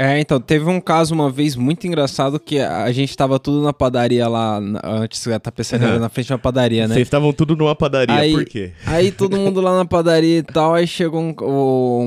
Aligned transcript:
É, 0.00 0.20
então, 0.20 0.40
teve 0.40 0.64
um 0.70 0.80
caso 0.80 1.12
uma 1.12 1.28
vez 1.28 1.56
muito 1.56 1.84
engraçado 1.84 2.38
que 2.38 2.60
a 2.60 2.92
gente 2.92 3.16
tava 3.16 3.36
tudo 3.40 3.64
na 3.64 3.72
padaria 3.72 4.28
lá, 4.28 4.60
antes 4.84 5.26
da 5.26 5.40
tapeçaria 5.40 5.94
Uhum. 5.94 5.98
na 5.98 6.08
frente 6.08 6.28
da 6.28 6.38
padaria, 6.38 6.86
né? 6.86 6.94
Vocês 6.94 7.08
estavam 7.08 7.32
tudo 7.32 7.56
numa 7.56 7.74
padaria, 7.74 8.14
Aí- 8.14 8.32
por 8.32 8.44
quê? 8.44 8.70
Aí 8.86 9.10
todo 9.10 9.36
mundo 9.36 9.60
lá 9.60 9.76
na 9.76 9.84
padaria 9.84 10.38
e 10.38 10.42
tal, 10.44 10.72
aí 10.74 10.86
chegou 10.86 11.20
um, 11.20 11.34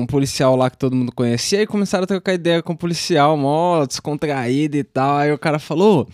um 0.00 0.06
policial 0.06 0.56
lá 0.56 0.70
que 0.70 0.78
todo 0.78 0.96
mundo 0.96 1.12
conhecia, 1.12 1.58
aí 1.58 1.66
começaram 1.66 2.04
a 2.04 2.06
trocar 2.06 2.32
ideia 2.32 2.62
com 2.62 2.72
o 2.72 2.76
policial, 2.78 3.36
mó 3.36 3.84
descontraído 3.84 4.74
e 4.78 4.84
tal. 4.84 5.16
Aí 5.18 5.30
o 5.30 5.36
cara 5.38 5.58
falou: 5.58 6.08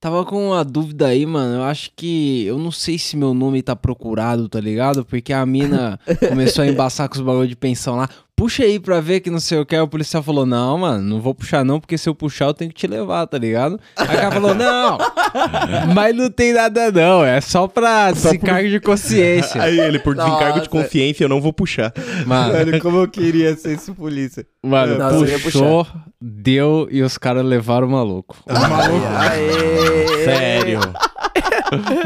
tava 0.00 0.24
com 0.24 0.50
uma 0.50 0.64
dúvida 0.64 1.08
aí, 1.08 1.26
mano. 1.26 1.56
Eu 1.56 1.62
acho 1.64 1.90
que. 1.96 2.44
Eu 2.46 2.58
não 2.58 2.70
sei 2.70 2.96
se 2.96 3.16
meu 3.16 3.34
nome 3.34 3.60
tá 3.60 3.74
procurado, 3.74 4.48
tá 4.48 4.60
ligado? 4.60 5.04
Porque 5.04 5.32
a 5.32 5.44
mina 5.44 5.98
começou 6.28 6.62
a 6.62 6.66
embaçar 6.68 7.08
com 7.08 7.16
os 7.16 7.20
bagulho 7.20 7.48
de 7.48 7.56
pensão 7.56 7.96
lá. 7.96 8.08
Puxa 8.36 8.64
aí 8.64 8.80
pra 8.80 9.00
ver 9.00 9.20
que 9.20 9.30
não 9.30 9.38
sei 9.38 9.58
o 9.58 9.64
que. 9.66 9.76
Aí 9.76 9.80
o 9.80 9.86
policial 9.86 10.22
falou: 10.22 10.44
Não, 10.44 10.78
mano, 10.78 11.02
não 11.02 11.20
vou 11.20 11.32
puxar 11.34 11.64
não, 11.64 11.78
porque 11.78 11.96
se 11.96 12.08
eu 12.08 12.14
puxar 12.14 12.46
eu 12.46 12.54
tenho 12.54 12.70
que 12.70 12.76
te 12.76 12.86
levar, 12.86 13.26
tá 13.28 13.38
ligado? 13.38 13.78
Aí 13.96 14.04
o 14.16 14.20
cara 14.20 14.32
falou: 14.32 14.54
Não, 14.54 14.98
mas 15.94 16.16
não 16.16 16.28
tem 16.28 16.52
nada 16.52 16.90
não, 16.90 17.24
é 17.24 17.40
só 17.40 17.68
pra 17.68 18.10
desencargo 18.10 18.68
de 18.68 18.80
consciência. 18.80 19.62
Aí 19.62 19.78
ele, 19.78 20.00
por 20.00 20.16
desencargo 20.16 20.60
de 20.60 20.68
consciência, 20.68 21.24
eu 21.24 21.28
não 21.28 21.40
vou 21.40 21.52
puxar. 21.52 21.92
Mano, 22.26 22.54
Mano, 22.54 22.80
como 22.80 22.98
eu 22.98 23.08
queria 23.08 23.54
ser 23.56 23.74
esse 23.74 23.92
polícia. 23.92 24.44
Mano, 24.62 24.98
Não, 24.98 25.24
puxou, 25.40 25.86
deu 26.20 26.88
e 26.90 27.02
os 27.02 27.16
caras 27.16 27.44
levaram 27.44 27.86
o 27.86 27.90
maluco. 27.90 28.36
O 28.48 28.52
maluco. 28.52 29.06
Aê! 29.16 30.24
Sério. 30.24 30.80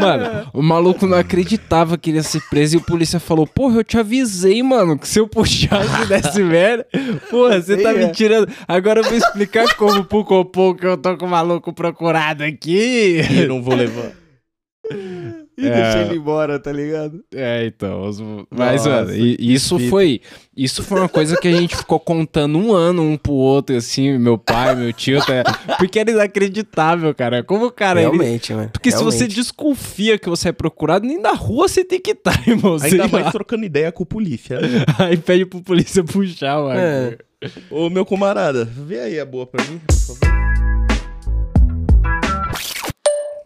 Mano, 0.00 0.50
o 0.52 0.62
maluco 0.62 1.06
não 1.06 1.18
acreditava 1.18 1.98
que 1.98 2.10
ele 2.10 2.18
ia 2.18 2.22
ser 2.22 2.42
preso 2.48 2.76
e 2.76 2.78
o 2.78 2.82
polícia 2.82 3.20
falou: 3.20 3.46
Porra, 3.46 3.78
eu 3.78 3.84
te 3.84 3.98
avisei, 3.98 4.62
mano, 4.62 4.98
que 4.98 5.08
se 5.08 5.18
eu 5.18 5.28
puxasse 5.28 6.06
desse 6.08 6.42
merda, 6.42 6.86
porra, 7.30 7.60
você 7.60 7.76
tá 7.76 7.92
me 7.92 8.04
é. 8.04 8.08
tirando. 8.08 8.48
Agora 8.66 9.00
eu 9.00 9.04
vou 9.04 9.16
explicar 9.16 9.74
como 9.74 10.04
pro 10.04 10.24
Copom 10.24 10.74
que 10.74 10.86
eu 10.86 10.96
tô 10.96 11.16
com 11.16 11.26
o 11.26 11.30
maluco 11.30 11.72
procurado 11.72 12.44
aqui. 12.44 13.20
E 13.30 13.40
eu 13.40 13.48
não 13.48 13.62
vou 13.62 13.74
levar. 13.74 14.27
E 15.60 15.66
É. 15.66 15.70
deixei 15.72 16.00
ele 16.02 16.16
embora, 16.18 16.56
tá 16.58 16.70
ligado? 16.70 17.20
É, 17.34 17.66
então. 17.66 18.02
os- 18.08 18.20
Mas, 18.48 18.84
Nossa, 18.84 19.04
mano, 19.06 19.12
isso 19.16 19.76
fita. 19.76 19.90
foi. 19.90 20.20
Isso 20.56 20.82
foi 20.84 21.00
uma 21.00 21.08
coisa 21.08 21.36
que 21.36 21.48
a 21.48 21.52
gente 21.52 21.76
ficou 21.76 21.98
contando 21.98 22.56
um 22.58 22.72
ano 22.72 23.02
um 23.02 23.16
pro 23.16 23.32
outro, 23.32 23.76
assim, 23.76 24.16
meu 24.18 24.38
pai, 24.38 24.74
meu 24.76 24.92
tio, 24.92 25.18
tá? 25.24 25.42
porque 25.78 25.98
era 25.98 26.10
inacreditável, 26.12 27.12
cara. 27.14 27.42
Como 27.42 27.66
o 27.66 27.70
cara. 27.72 28.00
ele- 28.00 28.10
Realmente, 28.10 28.52
mano. 28.54 28.70
Porque 28.72 28.90
se 28.92 29.02
você 29.02 29.18
realmente. 29.18 29.36
desconfia 29.36 30.16
que 30.18 30.28
você 30.28 30.50
é 30.50 30.52
procurado, 30.52 31.04
nem 31.06 31.20
na 31.20 31.32
rua 31.32 31.66
você 31.68 31.84
tem 31.84 32.00
que 32.00 32.12
estar, 32.12 32.40
irmão. 32.48 32.78
Sei 32.78 32.92
Ainda 32.92 33.04
lá. 33.04 33.08
mais 33.08 33.32
trocando 33.32 33.64
ideia 33.64 33.90
com 33.90 34.04
o 34.04 34.06
polícia. 34.06 34.60
né? 34.60 34.84
Aí 34.98 35.16
pede 35.16 35.44
pro 35.44 35.60
polícia 35.60 36.04
puxar, 36.04 36.60
mano. 36.62 36.78
É. 36.78 37.18
Ô, 37.70 37.90
meu 37.90 38.04
camarada, 38.06 38.64
vê 38.64 38.98
aí 39.00 39.20
a 39.20 39.24
boa 39.24 39.46
pra 39.46 39.64
mim, 39.64 39.80
por 39.86 39.94
favor. 39.96 40.37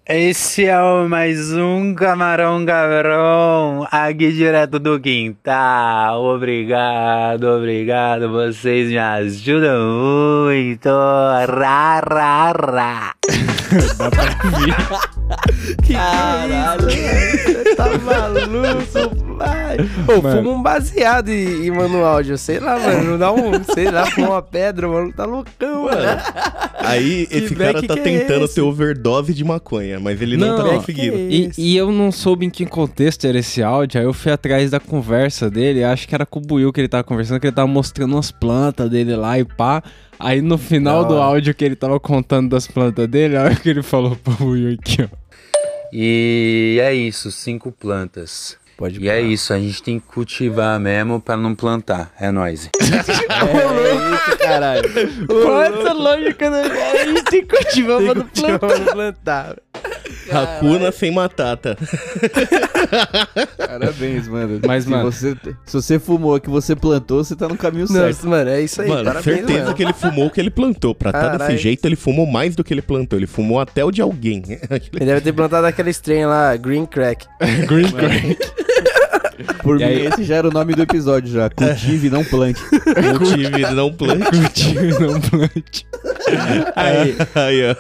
Esse 0.05 0.65
é 0.65 0.77
mais 1.09 1.53
um 1.53 1.95
Camarão 1.95 2.67
Cabrão, 2.67 3.87
aqui 3.89 4.33
direto 4.33 4.81
do 4.81 4.99
quintal. 4.99 6.25
Obrigado, 6.25 7.45
obrigado, 7.45 8.29
vocês 8.29 8.89
me 8.89 8.99
ajudam 8.99 10.49
muito. 10.49 10.89
Ra, 10.89 12.01
ra, 12.01 12.51
ra. 12.51 13.15
Caralho, 15.93 16.85
você 16.91 17.75
tá 17.75 17.87
maluco, 17.99 19.37
pai. 19.39 19.77
Ô, 20.09 20.21
fuma 20.21 20.51
um 20.51 20.63
baseado 20.63 21.29
e, 21.31 21.67
e 21.67 21.71
manda 21.71 21.97
um 21.97 22.05
áudio. 22.05 22.37
Sei 22.39 22.59
lá, 22.59 22.79
mano. 22.79 23.13
Não 23.13 23.19
dá 23.19 23.33
um. 23.33 23.63
Sei 23.75 23.91
lá, 23.91 24.07
fuma 24.07 24.31
uma 24.31 24.43
pedra, 24.43 24.89
mano. 24.89 25.13
Tá 25.13 25.25
loucão, 25.25 25.85
mano. 25.85 26.21
Aí 26.79 27.27
Que 27.27 27.37
esse 27.39 27.55
cara 27.55 27.83
tá 27.83 27.95
que 27.95 28.01
é 28.01 28.03
tentando 28.03 28.45
esse? 28.45 28.55
ter 28.57 28.61
overdose 28.61 29.33
de 29.35 29.45
maconha, 29.45 29.99
mas 30.01 30.21
ele 30.21 30.37
não, 30.37 30.57
Não, 30.59 30.65
tá 30.65 30.77
conseguindo. 30.77 31.13
que 31.17 31.53
é 31.59 31.61
E, 31.63 31.73
e 31.73 31.77
eu 31.77 31.91
não 31.93 32.11
soube 32.13 32.45
em 32.47 32.51
que 32.51 32.67
contexto 32.67 33.27
era 33.27 33.39
esse 33.39 33.63
áudio, 33.63 34.01
aí 34.01 34.07
eu 34.07 34.13
fui 34.13 34.33
atrás 34.33 34.71
da 34.71 34.81
conversa 34.81 35.49
dele, 35.51 35.85
acho 35.85 36.09
que 36.09 36.15
era 36.15 36.27
com 36.27 36.39
o 36.41 36.43
Buiu 36.43 36.73
que 36.73 36.81
ele 36.81 36.89
tava 36.89 37.05
conversando, 37.05 37.39
que 37.41 37.47
ele 37.47 37.55
tava 37.55 37.69
mostrando 37.69 38.13
umas 38.15 38.31
plantas 38.33 38.91
dele 38.91 39.15
lá 39.15 39.39
e 39.39 39.45
pá. 39.45 39.83
Aí 40.19 40.41
no 40.41 40.57
final 40.59 41.03
Da 41.03 41.09
do 41.09 41.17
áudio 41.17 41.55
que 41.55 41.65
ele 41.65 41.75
tava 41.77 41.99
contando 41.99 42.51
das 42.51 42.67
plantas 42.67 43.07
dele, 43.09 43.37
olha 43.37 43.53
o 43.53 43.61
que 43.61 43.69
ele 43.69 43.83
falou 43.83 44.17
pro 44.17 44.35
Buiu 44.35 44.75
aqui, 44.75 45.03
ó. 45.03 45.22
E 45.93 46.79
é 46.81 46.95
isso, 46.95 47.31
cinco 47.31 47.71
plantas. 47.71 48.57
Pode 48.77 49.01
E 49.01 49.09
é 49.09 49.21
isso, 49.21 49.53
a 49.53 49.59
gente 49.59 49.83
tem 49.83 49.99
que 50.01 50.07
cultivar 50.07 50.79
mesmo 50.81 51.21
pra 51.21 51.37
não 51.37 51.55
plantar. 51.55 52.13
É 52.19 52.31
nóis. 52.31 52.69
É 53.33 54.15
isso, 54.15 54.39
caralho. 54.39 54.83
Qual 55.27 55.63
é 55.63 55.73
lógica, 55.93 56.51
né? 56.51 56.63
A 57.03 57.05
gente 57.07 57.25
tem 57.25 57.45
que 57.47 57.57
cultivar 57.57 57.99
pra 58.03 58.15
não 58.15 58.27
plantar. 58.27 58.59
Plantar. 58.59 58.93
plantar. 58.93 59.57
Hakuna 60.31 60.93
sem 60.93 61.11
matata. 61.11 61.77
Parabéns, 63.57 64.29
mano. 64.29 64.61
Mas, 64.67 64.85
se 64.85 64.91
mano- 64.91 65.11
Você, 65.11 65.37
se 65.65 65.73
você 65.75 65.99
fumou 65.99 66.41
que 66.41 66.49
você 66.51 66.77
plantou, 66.77 67.25
você 67.25 67.35
tá 67.35 67.49
no 67.49 67.57
caminho 67.57 67.87
certo. 67.87 68.07
Nossa, 68.07 68.29
mano, 68.29 68.51
é 68.51 68.61
isso 68.63 68.83
aí. 68.83 68.89
Mano, 68.89 69.05
parabéns, 69.05 69.37
certeza 69.37 69.65
mano. 69.65 69.75
que 69.75 69.83
ele 69.83 69.93
fumou 69.93 70.27
o 70.27 70.31
que 70.31 70.41
ele 70.41 70.51
plantou. 70.51 70.95
Pra 70.95 71.13
tá 71.13 71.37
desse 71.37 71.59
jeito, 71.59 71.85
ele 71.87 71.97
fumou 71.97 72.27
mais 72.27 72.55
do 72.55 72.63
que 72.65 72.73
ele 72.73 72.83
plantou. 72.83 73.19
Ele 73.19 73.27
fumou 73.27 73.61
até 73.61 73.85
o 73.85 73.91
de 73.91 74.01
alguém. 74.03 74.43
Ele 74.49 75.05
deve 75.07 75.21
ter 75.21 75.33
plantado 75.33 75.67
aquela 75.67 75.91
estranha 75.91 76.27
lá, 76.27 76.57
Green 76.57 76.87
Crack. 76.87 77.27
Green 77.67 77.91
Crack. 77.91 78.39
Por 79.63 79.81
E 79.81 79.85
mim, 79.85 79.91
aí- 79.91 80.07
esse 80.07 80.25
já 80.25 80.37
era 80.37 80.49
o 80.49 80.53
nome 80.53 80.75
do 80.75 80.83
episódio 80.83 81.33
já. 81.33 81.49
Cultive, 81.51 82.11
não 82.11 82.25
plante. 82.25 82.61
Cultive, 83.19 83.75
não 83.75 83.93
plante. 83.93 84.25
Cultive 84.25 84.99
não 85.01 85.21
plante. 85.21 85.87
Aí, 86.77 87.17
Aí, 87.35 87.61
ó. 87.71 87.75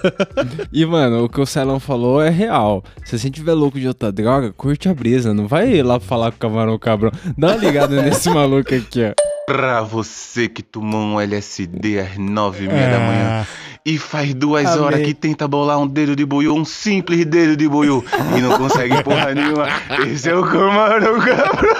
E, 0.72 0.84
mano, 0.86 1.24
o 1.24 1.28
que 1.28 1.40
o 1.40 1.46
Celão 1.46 1.78
falou 1.80 2.22
é 2.22 2.30
real. 2.30 2.82
Se 3.04 3.18
você 3.18 3.30
tiver 3.30 3.52
louco 3.54 3.78
de 3.78 3.88
outra 3.88 4.10
droga, 4.12 4.52
curte 4.52 4.88
a 4.88 4.94
brisa. 4.94 5.32
Não 5.34 5.46
vai 5.46 5.72
ir 5.74 5.82
lá 5.82 5.98
falar 6.00 6.30
com 6.30 6.36
o 6.36 6.40
camarão 6.40 6.78
cabrão. 6.78 7.10
Dá 7.36 7.48
uma 7.48 7.56
ligada 7.56 8.00
nesse 8.02 8.28
maluco 8.30 8.74
aqui, 8.74 9.04
ó. 9.04 9.12
Pra 9.52 9.82
você 9.82 10.48
que 10.48 10.62
tomou 10.62 10.98
um 10.98 11.20
LSD 11.20 12.00
às 12.00 12.16
nove 12.16 12.64
e 12.64 12.68
meia 12.68 12.88
da 12.88 12.98
manhã 12.98 13.46
e 13.84 13.98
faz 13.98 14.32
duas 14.32 14.64
Amei. 14.66 14.80
horas 14.80 15.02
que 15.02 15.12
tenta 15.12 15.46
bolar 15.46 15.78
um 15.78 15.86
dedo 15.86 16.16
de 16.16 16.24
boiô, 16.24 16.54
um 16.54 16.64
simples 16.64 17.26
dedo 17.26 17.54
de 17.54 17.68
boiô 17.68 18.02
e 18.34 18.40
não 18.40 18.56
consegue 18.56 19.02
porra 19.04 19.34
nenhuma. 19.34 19.68
Esse 20.10 20.30
é 20.30 20.34
o 20.34 20.42
camarão 20.42 21.20
cabrão. 21.20 21.76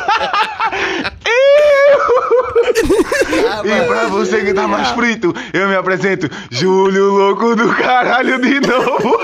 E 3.65 3.87
pra 3.87 4.06
você 4.09 4.44
que 4.44 4.53
tá 4.53 4.69
mais 4.69 4.88
frito, 4.88 5.34
eu 5.55 5.66
me 5.66 5.75
apresento, 5.75 6.28
Júlio 6.50 7.09
Louco 7.11 7.56
do 7.56 7.75
Caralho 7.75 8.38
de 8.38 8.61
novo. 8.61 9.19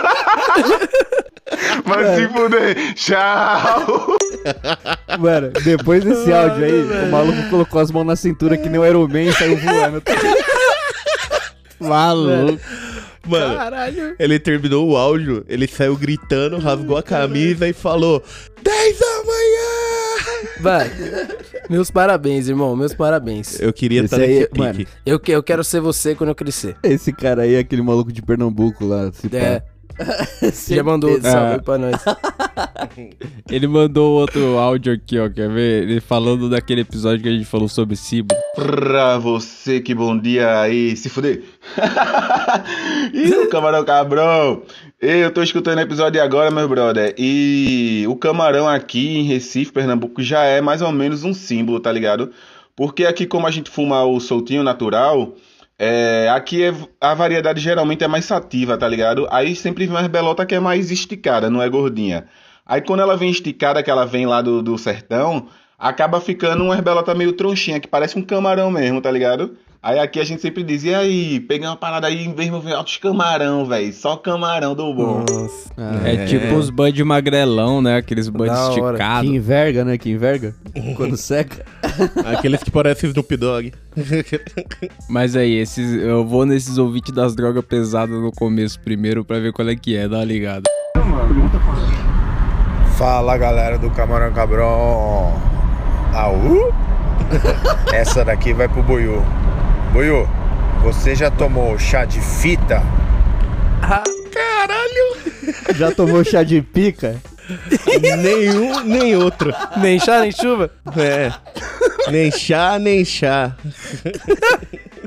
Mas 1.84 2.16
se 2.16 2.28
fuder, 2.28 2.94
tchau. 2.94 4.18
Mano, 5.19 5.50
depois 5.65 6.04
desse 6.04 6.31
áudio 6.32 6.65
aí, 6.65 6.82
o 6.82 7.10
maluco 7.10 7.49
colocou 7.50 7.81
as 7.81 7.91
mãos 7.91 8.04
na 8.04 8.16
cintura 8.16 8.56
que 8.56 8.69
nem 8.69 8.81
o 8.81 8.87
Iron 8.87 9.09
Man 9.09 9.22
e 9.22 9.32
saiu 9.32 9.56
voando. 9.56 10.03
Maluco. 11.81 12.59
Mano, 13.26 13.56
Caralho. 13.56 14.16
ele 14.19 14.38
terminou 14.38 14.88
o 14.88 14.97
áudio, 14.97 15.44
ele 15.49 15.66
saiu 15.69 15.94
gritando, 15.97 16.56
rasgou 16.59 16.97
a 16.97 17.03
camisa 17.03 17.69
e 17.69 17.72
falou: 17.75 18.22
10 18.62 18.99
da 18.99 19.06
manhã! 19.25 20.49
Vai. 20.60 20.91
Meus 21.69 21.91
parabéns, 21.91 22.49
irmão. 22.49 22.75
Meus 22.75 22.94
parabéns. 22.94 23.60
Eu 23.60 23.72
queria 23.72 24.03
estar 24.03 24.16
aí, 24.20 24.28
nesse 24.28 24.47
pique. 24.49 24.59
mano, 24.59 24.87
Eu, 25.05 25.20
que- 25.20 25.32
eu 25.32 25.43
quero 25.43 25.62
ser 25.62 25.81
você 25.81 26.15
quando 26.15 26.31
eu 26.31 26.34
crescer. 26.34 26.75
Esse 26.82 27.12
cara 27.12 27.43
aí 27.43 27.55
é 27.55 27.59
aquele 27.59 27.82
maluco 27.82 28.10
de 28.10 28.22
Pernambuco 28.22 28.87
lá. 28.87 29.10
Se 29.12 29.28
É. 29.37 29.60
pá. 29.60 29.66
Já 30.69 30.82
mandou 30.82 31.10
outro 31.10 31.31
salve 31.31 31.54
aí 31.54 31.62
pra 31.62 31.78
nós. 31.78 32.04
Ele 33.50 33.66
mandou 33.66 34.20
outro 34.20 34.59
áudio 34.59 34.92
aqui, 34.92 35.19
ó. 35.19 35.28
Quer 35.28 35.48
ver? 35.48 35.82
Ele 35.84 36.00
falando 36.00 36.48
daquele 36.48 36.82
episódio 36.82 37.22
que 37.22 37.28
a 37.28 37.32
gente 37.32 37.44
falou 37.44 37.69
sobre 37.69 37.97
Cibo. 37.97 38.34
Pra 38.54 39.19
você 39.19 39.81
que 39.81 39.94
bom 39.94 40.19
dia 40.19 40.60
aí, 40.60 40.97
se 40.97 41.08
fuder. 41.08 41.42
e 43.12 43.31
o 43.34 43.49
camarão 43.49 43.84
cabrão. 43.84 44.62
Eu 45.00 45.32
tô 45.32 45.43
escutando 45.43 45.78
o 45.78 45.82
episódio 45.82 46.23
agora, 46.23 46.50
meu 46.50 46.69
brother. 46.69 47.14
E 47.17 48.05
o 48.08 48.17
camarão 48.17 48.69
aqui 48.69 49.19
em 49.19 49.23
Recife, 49.25 49.73
Pernambuco, 49.73 50.23
já 50.23 50.44
é 50.44 50.61
mais 50.61 50.82
ou 50.82 50.93
menos 50.93 51.25
um 51.25 51.32
símbolo, 51.32 51.81
tá 51.81 51.93
ligado? 51.93 52.32
Porque 52.75 53.05
aqui, 53.05 53.26
como 53.26 53.46
a 53.46 53.50
gente 53.50 53.70
fuma 53.70 54.05
o 54.05 54.20
soltinho 54.20 54.62
natural, 54.62 55.34
é, 55.78 56.28
aqui 56.30 56.64
é- 56.64 56.75
a 57.00 57.14
variedade 57.14 57.60
geralmente 57.60 58.02
é 58.04 58.08
mais 58.08 58.25
sativa, 58.25 58.76
tá 58.76 58.88
ligado? 58.88 59.26
Aí 59.30 59.54
sempre 59.54 59.86
vem 59.86 59.94
umas 59.94 60.06
belota 60.08 60.44
que 60.44 60.54
é 60.54 60.60
mais 60.60 60.90
esticada, 60.90 61.48
não 61.50 61.62
é 61.62 61.69
gordinha. 61.69 62.26
Aí 62.66 62.80
quando 62.82 63.00
ela 63.00 63.16
vem 63.16 63.30
esticada, 63.30 63.82
que 63.82 63.90
ela 63.90 64.04
vem 64.04 64.26
lá 64.26 64.42
do, 64.42 64.62
do 64.62 64.76
sertão, 64.76 65.48
acaba 65.78 66.20
ficando 66.20 66.64
umas 66.64 66.80
belota 66.80 67.14
meio 67.14 67.32
tronchinha, 67.32 67.80
que 67.80 67.88
parece 67.88 68.19
um 68.19 68.22
camarão 68.22 68.70
mesmo, 68.70 69.00
tá 69.00 69.10
ligado? 69.10 69.56
Aí 69.80 69.96
aqui 70.00 70.19
a 70.19 70.25
gente 70.25 70.42
sempre 70.42 70.64
diz, 70.64 70.82
e 70.82 70.92
aí, 70.92 71.38
peguei 71.38 71.64
uma 71.64 71.76
parada 71.76 72.08
aí 72.08 72.26
mesmo, 72.26 72.60
vem 72.60 72.75
altos 72.75 72.96
camarão, 72.96 73.64
velho. 73.64 73.92
Só 73.92 74.16
camarão 74.16 74.75
do 74.75 74.92
bom. 74.92 75.25
Nossa. 75.30 75.72
É, 76.04 76.26
tipo 76.26 76.56
os 76.56 76.69
bud 76.69 77.04
magrelão, 77.04 77.80
né? 77.80 77.96
Aqueles 77.96 78.28
hora. 78.28 78.52
esticados. 78.52 79.30
Que 79.30 79.36
enverga, 79.36 79.84
né? 79.84 79.96
Que 79.96 80.10
enverga. 80.10 80.52
Quando 80.96 81.16
seca. 81.16 81.64
Aqueles 82.26 82.60
que 82.60 82.72
parecem 82.72 83.10
Snoop 83.10 83.36
Dogg. 83.36 83.72
Mas 85.08 85.36
aí, 85.36 85.54
esses, 85.54 85.94
eu 86.02 86.26
vou 86.26 86.44
nesses 86.44 86.76
ouvintes 86.76 87.14
das 87.14 87.36
drogas 87.36 87.64
pesadas 87.64 88.20
no 88.20 88.32
começo 88.32 88.80
primeiro 88.80 89.25
pra 89.25 89.38
ver 89.38 89.52
qual 89.52 89.69
é 89.69 89.76
que 89.76 89.96
é, 89.96 90.08
dá 90.08 90.16
uma 90.16 90.25
ligada. 90.25 90.64
Fala 92.96 93.38
galera 93.38 93.78
do 93.78 93.88
Camarão 93.90 94.32
Cabrão. 94.32 95.40
Aú? 96.12 96.72
Essa 97.94 98.25
daqui 98.25 98.52
vai 98.52 98.69
pro 98.69 98.82
Buiu. 98.82 99.22
Buiu, 99.93 100.29
você 100.82 101.14
já 101.14 101.31
tomou 101.31 101.79
chá 101.79 102.05
de 102.05 102.20
fita? 102.20 102.82
Já 105.75 105.90
tomou 105.90 106.25
chá 106.25 106.43
de 106.43 106.61
pica? 106.61 107.17
Nenhum, 108.19 108.81
nem 108.85 109.17
outro. 109.17 109.52
Nem 109.79 109.99
chá, 109.99 110.20
nem 110.20 110.31
chuva. 110.31 110.70
É. 110.96 111.32
Nem 112.11 112.31
chá, 112.31 112.79
nem 112.79 113.05
chá. 113.05 113.56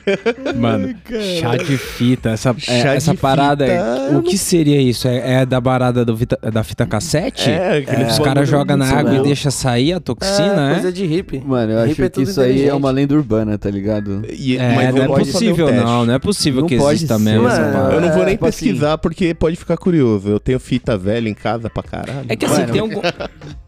Mano, 0.55 0.95
chá 1.39 1.55
de 1.57 1.77
fita, 1.77 2.29
essa, 2.29 2.55
é, 2.67 2.95
essa 2.95 3.11
de 3.11 3.17
parada 3.17 3.65
fita, 3.65 3.93
aí. 4.07 4.13
eu 4.13 4.19
O 4.19 4.23
que 4.23 4.37
seria 4.37 4.81
isso? 4.81 5.07
É, 5.07 5.41
é 5.41 5.45
da 5.45 5.59
barada 5.61 6.03
do 6.05 6.15
vita- 6.15 6.39
da 6.51 6.63
fita 6.63 6.85
cassete? 6.85 7.49
É, 7.49 7.77
aquele 7.77 8.03
Os 8.05 8.19
caras 8.19 8.47
jogam 8.49 8.77
na 8.77 8.85
água 8.89 9.15
e 9.15 9.21
deixam 9.23 9.51
sair 9.51 9.93
a 9.93 9.99
toxina, 9.99 10.69
é, 10.69 10.71
é? 10.71 10.73
coisa 10.75 10.91
de 10.91 11.05
hippie. 11.05 11.41
Mano, 11.45 11.71
eu 11.73 11.79
Hippie 11.81 11.91
acho 11.91 12.03
é 12.03 12.09
que 12.09 12.21
isso 12.21 12.41
aí 12.41 12.67
é 12.67 12.73
uma 12.73 12.91
lenda 12.91 13.13
urbana, 13.15 13.57
tá 13.57 13.69
ligado? 13.69 14.23
E- 14.29 14.57
É, 14.57 14.75
mas 14.75 14.95
não 14.95 15.03
é 15.03 15.07
possível, 15.07 15.67
um 15.67 15.73
não. 15.73 16.05
Não 16.05 16.13
é 16.13 16.19
possível 16.19 16.61
Não 16.61 16.67
que 16.67 16.75
exista 16.75 17.17
ser, 17.17 17.23
mesmo 17.23 17.47
essa 17.47 17.61
mano. 17.61 17.73
parada. 17.73 17.93
Eu 17.93 18.01
não 18.01 18.09
vou 18.11 18.21
É, 18.23 18.25
nem 18.25 18.35
tipo 18.35 18.45
assim- 18.45 18.65
pesquisar 18.65 18.97
porque 18.97 19.33
pode 19.33 19.55
ficar 19.55 19.77
curioso. 19.77 20.29
Eu 20.29 20.39
tenho 20.39 20.59
fita 20.59 20.97
velha 20.97 21.27
em 21.29 21.33
casa 21.33 21.69
pra 21.69 21.83
caralho. 21.83 22.25
É 22.29 22.35
que 22.35 22.45
assim, 22.45 22.65
tem, 22.65 22.81
algum- 22.81 23.01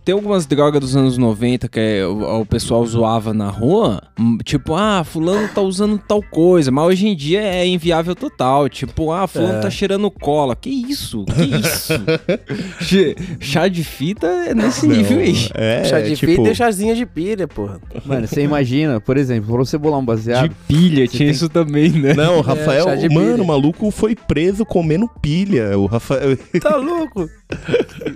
tem 0.05 0.13
algumas 0.13 0.45
drogas 0.45 0.79
dos 0.81 0.95
anos 0.95 1.17
90 1.17 1.67
que 1.67 1.79
é, 1.79 2.05
o, 2.05 2.41
o 2.41 2.45
pessoal 2.45 2.85
zoava 2.85 3.33
na 3.33 3.49
rua, 3.49 4.01
hum, 4.19 4.37
tipo, 4.43 4.73
ah, 4.75 5.03
fulano 5.03 5.47
tá 5.49 5.61
usando 5.61 5.97
tal 5.97 6.22
coisa, 6.23 6.71
mas 6.71 6.85
hoje 6.85 7.07
em 7.07 7.15
dia 7.15 7.41
é 7.41 7.65
inviável 7.67 8.15
total. 8.15 8.67
Tipo, 8.69 9.11
ah, 9.11 9.27
fulano 9.27 9.61
tá 9.61 9.69
cheirando 9.69 10.09
cola. 10.09 10.55
Que 10.55 10.69
isso? 10.69 11.25
Que 11.25 11.43
isso? 11.43 11.93
Chá 13.39 13.67
de 13.67 13.83
fita 13.83 14.27
é 14.27 14.53
nesse 14.53 14.87
nível 14.87 15.19
aí. 15.19 15.35
É, 15.53 15.83
chá 15.85 15.99
de 16.01 16.15
tipo, 16.15 16.31
fita 16.35 16.49
e 16.49 16.55
chazinho 16.55 16.95
de 16.95 17.05
pilha, 17.05 17.47
porra. 17.47 17.79
Mano, 18.05 18.27
você 18.27 18.41
imagina, 18.43 18.99
por 18.99 19.17
exemplo, 19.17 19.47
pra 19.53 19.57
você 19.65 19.77
bolar 19.77 19.99
um 19.99 20.01
De 20.01 20.07
baseado. 20.07 20.55
pilha, 20.67 21.07
tinha 21.07 21.19
tem- 21.25 21.29
isso 21.29 21.49
também, 21.49 21.89
né? 21.91 22.13
Não, 22.13 22.37
o 22.37 22.41
Rafael, 22.41 22.85
chá 22.85 22.95
de 22.95 23.09
mano, 23.09 23.31
pilha. 23.33 23.43
o 23.43 23.47
maluco 23.47 23.91
foi 23.91 24.15
preso 24.15 24.65
comendo 24.65 25.07
pilha. 25.21 25.77
O 25.77 25.85
Rafael. 25.85 26.37
Tá 26.61 26.75
louco? 26.77 27.29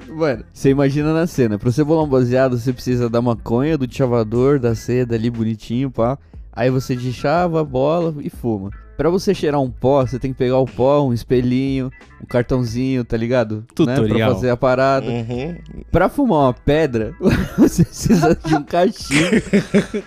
Mano, 0.10 0.44
você 0.54 0.70
imagina 0.70 1.14
na 1.14 1.28
cena. 1.28 1.58
Pra 1.60 1.72
você 1.72 1.84
bolar 1.84 2.04
um 2.06 2.08
baseado, 2.10 2.58
você 2.58 2.72
precisa 2.72 3.10
da 3.10 3.22
maconha, 3.22 3.78
do 3.78 3.88
chavador, 3.94 4.60
da 4.60 4.74
seda 4.76 5.16
ali 5.16 5.30
bonitinho, 5.30 5.92
pá. 5.92 6.18
Aí 6.58 6.72
você 6.72 6.96
deschava, 6.96 7.64
bola 7.64 8.16
e 8.20 8.32
fuma. 8.32 8.72
Pra 8.98 9.12
você 9.12 9.32
cheirar 9.32 9.62
um 9.62 9.70
pó, 9.70 10.04
você 10.04 10.18
tem 10.18 10.34
que 10.34 10.40
pegar 10.40 10.58
o 10.58 10.66
pó, 10.66 11.04
um 11.04 11.14
espelhinho, 11.14 11.92
um 12.22 12.26
cartãozinho, 12.26 13.04
tá 13.04 13.16
ligado? 13.16 13.58
Né? 13.58 13.62
Pra 13.86 13.96
Tutorial. 13.96 14.34
fazer 14.34 14.50
a 14.50 14.58
parada. 14.58 15.06
Uhum. 15.08 15.56
Pra 15.92 16.10
fumar 16.10 16.40
uma 16.46 16.54
pedra, 16.54 17.14
você 17.58 17.84
precisa 17.84 18.38
de 18.46 18.56
um 18.56 18.64
cachinho 18.64 19.42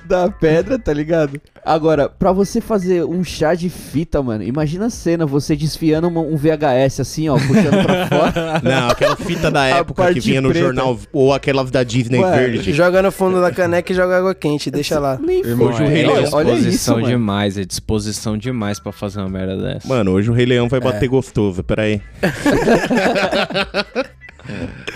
da 0.07 0.29
pedra, 0.31 0.79
tá 0.79 0.93
ligado? 0.93 1.41
Agora, 1.65 2.09
pra 2.09 2.33
você 2.33 2.61
fazer 2.61 3.05
um 3.05 3.23
chá 3.23 3.55
de 3.55 3.69
fita, 3.69 4.23
mano, 4.23 4.43
imagina 4.43 4.87
a 4.87 4.91
cena, 4.91 5.27
você 5.27 5.55
desfiando 5.55 6.09
uma- 6.09 6.21
um 6.23 6.37
VHS 6.37 7.01
assim, 7.01 7.29
ó, 7.29 7.35
puxando 7.37 7.85
pra 7.85 8.07
fora. 8.09 8.61
Não, 8.63 8.89
aquela 8.89 9.15
fita 9.17 9.51
da 9.51 9.67
época 9.67 10.13
que 10.13 10.21
vinha 10.21 10.41
no 10.41 10.49
preta. 10.51 10.65
jornal, 10.65 10.99
ou 11.13 11.33
aquelas 11.35 11.71
da 11.71 11.83
Disney 11.85 12.19
Ué, 12.21 12.31
verde. 12.39 12.73
Joga 12.73 13.03
no 13.03 13.13
fundo 13.13 13.41
da 13.41 13.51
caneca 13.53 13.93
e 13.93 13.95
joga 13.97 14.17
água 14.19 14.35
quente, 14.35 14.71
deixa 14.71 14.99
lá. 14.99 15.19
Nem 15.21 15.41
Irmão, 15.41 15.69
Hoje 15.69 15.83
o 15.83 15.87
é, 15.87 15.89
Rei 15.89 16.05
é 16.05 16.07
Leão- 16.07 16.31
olha 16.33 16.53
isso, 16.53 16.63
disposição 16.63 16.95
mano. 16.97 17.07
demais, 17.09 17.59
é 17.59 17.65
disposição 17.65 18.37
demais 18.39 18.81
pra 18.81 18.91
fazer 18.93 19.21
uma 19.21 19.29
merda 19.29 19.57
dessa. 19.57 19.87
Mano, 19.87 20.13
hoje 20.13 20.31
o 20.31 20.33
Rei 20.35 20.47
Leão 20.47 20.69
vai 20.69 20.81
bater 20.81 21.09
gostoso, 21.09 21.63
peraí. 21.63 22.00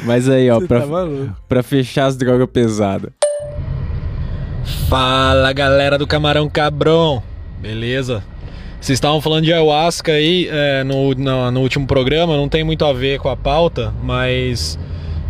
Mas 0.05 0.29
aí, 0.29 0.51
ó, 0.51 0.61
pra, 0.61 0.81
Tá 0.81 0.87
pra 1.49 1.63
fechar 1.63 2.07
as 2.07 2.17
drogas 2.17 2.49
pesadas. 2.53 3.11
Fala 4.89 5.53
galera 5.53 5.99
do 5.99 6.07
Camarão 6.07 6.49
Cabrão, 6.49 7.23
beleza? 7.61 8.23
Vocês 8.81 8.97
estavam 8.97 9.21
falando 9.21 9.45
de 9.45 9.53
ayahuasca 9.53 10.13
aí 10.13 10.49
é, 10.51 10.85
no, 10.85 11.15
na- 11.15 11.51
no 11.51 11.61
último 11.61 11.87
programa, 11.87 12.37
não 12.37 12.49
tem 12.49 12.65
muito 12.65 12.85
a 12.85 12.93
ver 12.93 13.19
com 13.19 13.29
a 13.29 13.37
pauta, 13.37 13.93
mas 14.03 14.79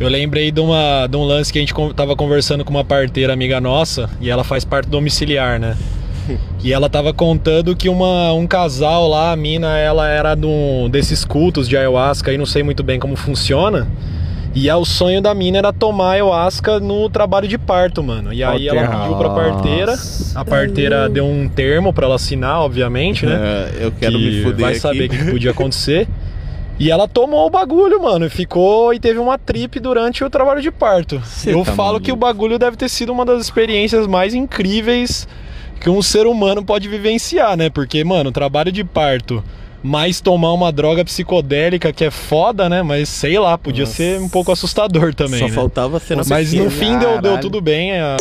eu 0.01 0.09
lembrei 0.09 0.51
de, 0.51 0.61
uma, 0.61 1.07
de 1.07 1.17
um 1.17 1.23
lance 1.25 1.53
que 1.53 1.59
a 1.59 1.63
gente 1.63 1.75
tava 1.95 2.17
conversando 2.17 2.65
com 2.65 2.71
uma 2.71 2.85
parteira 2.85 3.33
amiga 3.33 3.61
nossa 3.61 4.11
e 4.21 4.29
ela 4.31 4.43
faz 4.43 4.65
parte 4.65 4.87
do 4.87 4.93
domiciliar, 4.93 5.61
né? 5.61 5.77
E 6.63 6.73
ela 6.73 6.89
tava 6.89 7.13
contando 7.13 7.77
que 7.77 7.91
uma, 7.91 8.33
um 8.33 8.47
casal 8.47 9.07
lá, 9.07 9.33
a 9.33 9.37
mina, 9.37 9.77
ela 9.77 10.09
era 10.09 10.35
do, 10.35 10.89
desses 10.89 11.23
cultos 11.23 11.69
de 11.69 11.77
ayahuasca 11.77 12.33
e 12.33 12.39
não 12.39 12.47
sei 12.47 12.63
muito 12.63 12.83
bem 12.83 12.99
como 12.99 13.17
funciona. 13.17 13.87
E 14.55 14.69
é 14.69 14.75
o 14.75 14.85
sonho 14.85 15.21
da 15.21 15.35
mina 15.35 15.59
era 15.59 15.73
tomar 15.73 16.13
ayahuasca 16.13 16.79
no 16.79 17.11
trabalho 17.11 17.49
de 17.49 17.59
parto, 17.59 18.03
mano. 18.03 18.33
E 18.33 18.43
aí 18.43 18.69
ela 18.69 18.87
pediu 18.87 19.17
pra 19.17 19.31
parteira, 19.31 19.95
a 20.35 20.45
parteira 20.45 21.09
deu 21.09 21.27
um 21.27 21.49
termo 21.49 21.93
pra 21.93 22.07
ela 22.07 22.15
assinar, 22.15 22.61
obviamente, 22.61 23.27
né? 23.27 23.35
É, 23.35 23.87
eu 23.87 23.93
quero 23.93 24.17
que 24.17 24.25
me 24.25 24.43
fuder 24.43 24.61
vai 24.61 24.71
aqui. 24.71 24.81
saber 24.81 25.07
o 25.07 25.09
que 25.09 25.31
podia 25.31 25.51
acontecer. 25.51 26.09
E 26.77 26.91
ela 26.91 27.07
tomou 27.07 27.47
o 27.47 27.51
bagulho, 27.51 28.03
mano, 28.03 28.27
e 28.27 28.29
ficou 28.29 28.93
e 28.93 28.99
teve 28.99 29.19
uma 29.21 29.39
trip 29.39 29.79
durante 29.79 30.25
o 30.25 30.31
trabalho 30.31 30.61
de 30.61 30.73
parto. 30.73 31.23
Eu 31.47 31.65
tá 31.65 31.73
falo 31.73 31.89
maluco. 31.89 32.05
que 32.05 32.11
o 32.11 32.17
bagulho 32.17 32.59
deve 32.59 32.77
ter 32.77 32.89
sido 32.89 33.13
uma 33.13 33.25
das 33.25 33.41
experiências 33.41 34.09
mais 34.09 34.35
incríveis 34.35 35.29
que 35.85 35.91
um 35.91 36.01
ser 36.03 36.27
humano 36.27 36.65
pode 36.65 36.89
vivenciar, 36.89 37.57
né? 37.57 37.69
Porque, 37.69 38.03
mano, 38.03 38.33
trabalho 38.33 38.73
de 38.73 38.83
parto, 38.83 39.45
mais 39.83 40.19
tomar 40.21 40.53
uma 40.55 40.73
droga 40.73 41.05
psicodélica 41.05 41.93
que 41.93 42.05
é 42.05 42.11
foda, 42.11 42.69
né? 42.71 42.83
Mas 42.83 43.07
sei 43.11 43.39
lá, 43.39 43.59
podia 43.59 43.85
ser 43.85 44.19
um 44.19 44.29
pouco 44.31 44.51
assustador 44.51 45.15
também, 45.15 45.41
Só 45.41 45.47
né? 45.47 45.53
faltava 45.53 46.01
cena 46.01 46.23
Mas 46.27 46.55
no 46.55 46.71
fim 46.71 46.99
deu, 46.99 47.21
deu 47.21 47.39
tudo 47.39 47.61
bem. 47.61 47.93
a- 47.93 48.17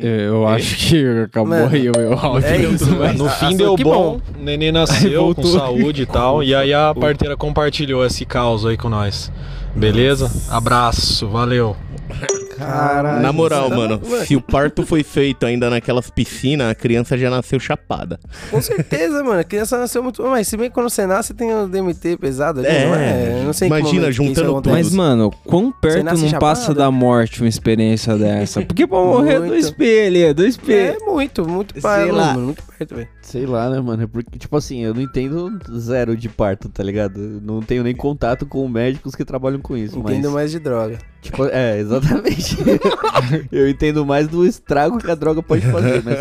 Eu 0.00 0.46
acho 0.46 0.76
que 0.76 1.04
acabou 1.24 1.48
Mano, 1.58 1.74
aí 1.74 1.88
o 1.88 1.92
meu 1.98 2.12
áudio. 2.16 2.46
é 2.48 2.56
isso, 2.58 2.88
mas-. 2.94 3.18
No 3.18 3.26
Ah, 3.26 3.30
fim 3.30 3.54
ah, 3.54 3.56
deu 3.56 3.76
bom, 3.76 4.20
o 4.38 4.40
neném 4.44 4.70
nasceu 4.70 5.34
com 5.34 5.42
saúde 5.42 6.02
e 6.02 6.06
tal. 6.06 6.40
E 6.40 6.54
aí 6.54 6.72
a 6.72 6.94
parteira 6.94 7.36
compartilhou 7.36 8.06
esse 8.06 8.24
caos 8.24 8.64
aí 8.64 8.76
com 8.76 8.88
nós. 8.88 9.32
Beleza? 9.74 10.30
Abraço, 10.48 11.26
valeu. 11.26 11.74
Caralho. 12.58 13.22
Na 13.22 13.32
moral, 13.32 13.68
Tá 13.70 13.76
mano, 13.76 14.00
se 14.26 14.34
o 14.36 14.40
parto 14.40 14.84
foi 14.84 15.02
feito 15.02 15.46
ainda 15.46 15.70
naquelas 15.70 16.10
piscinas, 16.10 16.70
a 16.70 16.74
criança 16.74 17.16
já 17.16 17.30
nasceu 17.30 17.58
chapada. 17.60 18.18
Com 18.50 18.60
certeza, 18.60 19.22
mano. 19.22 19.40
A 19.40 19.44
criança 19.44 19.78
nasceu 19.78 20.02
muito. 20.02 20.22
Mas 20.24 20.48
se 20.48 20.56
bem 20.56 20.68
que 20.68 20.74
quando 20.74 20.90
você 20.90 21.06
nasce 21.06 21.34
tem 21.34 21.52
o 21.54 21.66
DMT 21.68 22.16
pesado 22.18 22.60
ali, 22.60 22.68
É, 22.68 22.86
não 22.86 22.94
é? 22.94 23.40
Eu 23.40 23.44
não 23.44 23.52
sei 23.52 23.68
imagina, 23.68 24.08
isso 24.08 24.12
juntando 24.12 24.50
acontece. 24.50 24.74
Mas, 24.76 24.92
mano, 24.92 25.30
quão 25.44 25.70
perto 25.72 26.04
não 26.04 26.16
chapada? 26.16 26.38
passa 26.40 26.74
da 26.74 26.90
morte 26.90 27.40
uma 27.42 27.48
experiência 27.48 28.16
dessa? 28.16 28.62
Porque 28.62 28.86
pra 28.86 28.98
morrer 28.98 29.40
P 29.72 30.06
ali, 30.06 30.34
dois 30.34 30.56
P. 30.56 30.72
É 30.72 30.96
muito, 31.06 31.48
muito 31.48 31.72
Sei 31.74 31.82
perto, 31.82 32.14
lá. 32.14 32.26
mano. 32.34 32.46
Muito 32.46 32.62
perto, 32.78 32.94
velho. 32.94 33.08
Sei 33.28 33.44
lá, 33.44 33.68
né, 33.68 33.78
mano? 33.78 34.04
É 34.04 34.06
porque, 34.06 34.38
tipo 34.38 34.56
assim, 34.56 34.82
eu 34.82 34.94
não 34.94 35.02
entendo 35.02 35.58
zero 35.78 36.16
de 36.16 36.30
parto, 36.30 36.70
tá 36.70 36.82
ligado? 36.82 37.20
Eu 37.20 37.40
não 37.42 37.60
tenho 37.60 37.82
nem 37.84 37.94
contato 37.94 38.46
com 38.46 38.66
médicos 38.66 39.14
que 39.14 39.22
trabalham 39.22 39.60
com 39.60 39.76
isso, 39.76 39.98
Entendo 39.98 40.24
mas... 40.24 40.32
mais 40.32 40.50
de 40.50 40.58
droga. 40.58 40.98
Tipo, 41.20 41.44
é, 41.44 41.78
exatamente. 41.78 42.56
eu 43.52 43.68
entendo 43.68 44.06
mais 44.06 44.28
do 44.28 44.46
estrago 44.46 44.96
que 44.96 45.10
a 45.10 45.14
droga 45.14 45.42
pode 45.42 45.66
fazer, 45.66 46.02
mas... 46.02 46.20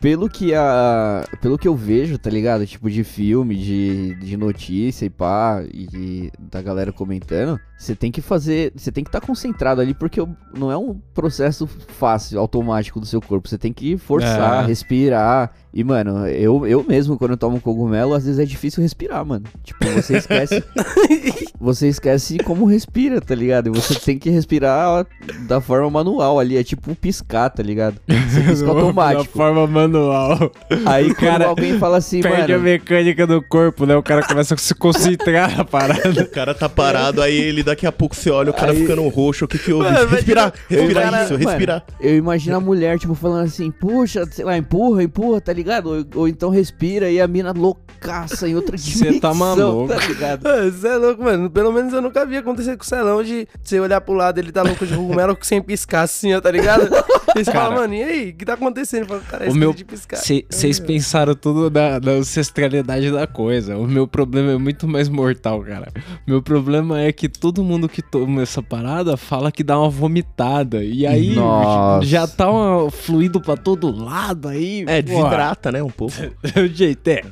Pelo 0.00 0.28
que 0.28 0.54
a. 0.54 1.24
Pelo 1.40 1.58
que 1.58 1.66
eu 1.66 1.76
vejo, 1.76 2.18
tá 2.18 2.28
ligado? 2.30 2.66
Tipo, 2.66 2.88
de 2.90 3.04
filme, 3.04 3.56
de, 3.56 4.14
de 4.16 4.36
notícia 4.36 5.06
e 5.06 5.10
pá, 5.10 5.62
e 5.72 5.86
de- 5.86 6.32
da 6.38 6.60
galera 6.60 6.92
comentando, 6.92 7.58
você 7.82 7.94
tem 7.96 8.10
que 8.12 8.20
fazer. 8.20 8.72
Você 8.76 8.92
tem 8.92 9.02
que 9.04 9.08
estar 9.08 9.20
concentrado 9.20 9.80
ali, 9.80 9.92
porque 9.94 10.20
não 10.56 10.70
é 10.70 10.76
um 10.76 10.94
processo 11.14 11.66
fácil, 11.66 12.38
automático 12.38 13.00
do 13.00 13.06
seu 13.06 13.20
corpo. 13.20 13.48
Você 13.48 13.58
tem 13.58 13.72
que 13.72 13.96
forçar, 13.96 14.64
É. 14.64 14.66
respirar. 14.66 15.50
E, 15.74 15.82
mano, 15.82 16.26
eu, 16.28 16.66
eu 16.66 16.84
mesmo, 16.86 17.16
quando 17.16 17.30
eu 17.30 17.36
tomo 17.36 17.58
cogumelo, 17.60 18.12
às 18.12 18.24
vezes 18.26 18.38
é 18.38 18.44
difícil 18.44 18.82
respirar, 18.82 19.24
mano. 19.24 19.44
Tipo, 19.64 19.86
você 19.90 20.18
esquece. 20.18 20.62
você 21.58 21.88
esquece 21.88 22.36
como 22.38 22.64
respira, 22.66 23.20
tá 23.20 23.34
ligado? 23.34 23.68
E 23.68 23.70
você 23.70 23.94
tem 23.98 24.18
que 24.18 24.28
respirar 24.30 25.06
da 25.46 25.60
forma 25.60 25.88
manual 25.90 26.38
ali. 26.38 26.56
É 26.58 26.62
tipo 26.64 26.94
piscar, 26.94 27.48
tá 27.50 27.62
ligado? 27.62 27.96
Você 28.06 28.40
pisca 28.42 28.66
Da 28.72 28.72
automático. 28.72 29.24
forma 29.36 29.66
manual. 29.66 30.52
Aí 30.84 31.10
O 31.10 31.14
quando 31.14 31.30
cara 31.30 31.46
alguém 31.46 31.78
fala 31.78 31.96
assim, 31.96 32.20
Perde 32.20 32.52
a 32.52 32.56
mano. 32.58 32.64
mecânica 32.68 33.26
do 33.26 33.40
corpo, 33.42 33.86
né? 33.86 33.96
O 33.96 34.02
cara 34.02 34.22
começa 34.26 34.54
a 34.54 34.58
se 34.58 34.74
concentrar 34.74 35.56
na 35.56 35.64
parada. 35.64 36.22
O 36.22 36.28
cara 36.28 36.54
tá 36.54 36.68
parado, 36.68 37.22
aí 37.22 37.34
ele 37.34 37.62
daqui 37.72 37.86
a 37.86 37.92
pouco 37.92 38.14
você 38.14 38.30
olha 38.30 38.50
o 38.50 38.54
cara 38.54 38.72
Aí- 38.72 38.80
ficando 38.80 39.06
roxo, 39.08 39.44
o 39.44 39.48
que 39.48 39.58
que 39.58 39.72
houve? 39.72 39.90
Mano, 39.90 40.06
respirar, 40.08 40.52
respirar 40.68 41.04
cara- 41.04 41.24
isso, 41.24 41.32
mano, 41.34 41.48
respirar. 41.48 41.84
Eu 42.00 42.16
imagino 42.16 42.56
a 42.56 42.60
mulher, 42.60 42.98
tipo, 42.98 43.14
falando 43.14 43.44
assim, 43.44 43.70
puxa, 43.70 44.24
sei 44.30 44.44
lá, 44.44 44.56
empurra, 44.56 45.02
empurra, 45.02 45.40
tá 45.40 45.52
ligado? 45.52 45.86
Ou, 45.90 46.22
ou 46.22 46.28
então 46.28 46.50
respira 46.50 47.10
e 47.10 47.20
a 47.20 47.26
mina 47.26 47.52
loucaça 47.52 48.48
em 48.48 48.54
outra 48.54 48.76
Cê 48.78 48.90
dimensão, 48.90 49.20
tá 49.20 49.34
maluco. 49.34 49.88
tá 49.88 50.06
ligado? 50.06 50.42
Você 50.72 50.88
é 50.88 50.96
louco, 50.96 51.22
mano. 51.22 51.50
Pelo 51.50 51.72
menos 51.72 51.92
eu 51.92 52.00
nunca 52.02 52.24
vi 52.26 52.36
acontecer 52.36 52.76
com 52.76 52.82
o 52.82 52.86
Celão 52.86 53.22
de 53.22 53.46
você 53.62 53.80
olhar 53.80 54.00
pro 54.00 54.14
lado, 54.14 54.38
ele 54.38 54.52
tá 54.52 54.62
louco 54.62 54.86
de 54.86 54.94
cogumelo 54.94 55.36
sem 55.42 55.60
piscar 55.62 56.02
assim, 56.02 56.34
ó, 56.34 56.40
tá 56.40 56.50
ligado? 56.50 56.88
E 57.36 57.44
você 57.44 57.50
fala, 57.52 57.74
mano, 57.74 57.94
e 57.94 58.02
aí? 58.02 58.30
O 58.30 58.34
que 58.34 58.44
tá 58.44 58.54
acontecendo? 58.54 59.06
Fala, 59.06 59.20
Cara, 59.30 59.44
O 59.44 59.48
esse 59.48 59.58
meu- 59.58 59.72
de 59.72 59.84
piscar. 59.84 60.16
Vocês 60.18 60.78
pensaram 60.78 61.34
tudo 61.34 61.70
na, 61.70 61.98
na 62.00 62.12
ancestralidade 62.12 63.10
da 63.10 63.26
coisa. 63.26 63.76
O 63.76 63.86
meu 63.86 64.06
problema 64.06 64.52
é 64.52 64.58
muito 64.58 64.86
mais 64.86 65.08
mortal, 65.08 65.62
cara. 65.62 65.88
Meu 66.26 66.42
problema 66.42 67.00
é 67.00 67.12
que 67.12 67.28
todo 67.28 67.61
mundo 67.62 67.88
que 67.88 68.02
toma 68.02 68.42
essa 68.42 68.62
parada 68.62 69.16
fala 69.16 69.52
que 69.52 69.62
dá 69.62 69.78
uma 69.78 69.88
vomitada. 69.88 70.84
E 70.84 71.06
aí 71.06 71.34
Nossa. 71.34 72.06
já 72.06 72.26
tá 72.26 72.50
uma 72.50 72.90
fluido 72.90 73.40
pra 73.40 73.56
todo 73.56 73.90
lado 73.90 74.48
aí. 74.48 74.84
É, 74.86 75.00
desidrata, 75.02 75.72
né, 75.72 75.82
um 75.82 75.90
pouco. 75.90 76.14
O 76.62 76.66
jeito 76.66 77.08
é. 77.08 77.22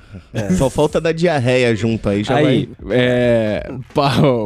Só 0.57 0.71
falta 0.71 1.01
dar 1.01 1.13
diarreia 1.13 1.75
junto 1.75 2.09
aí, 2.09 2.25
já 2.25 2.37
aí, 2.37 2.69
vai... 2.81 2.97
é, 2.99 3.71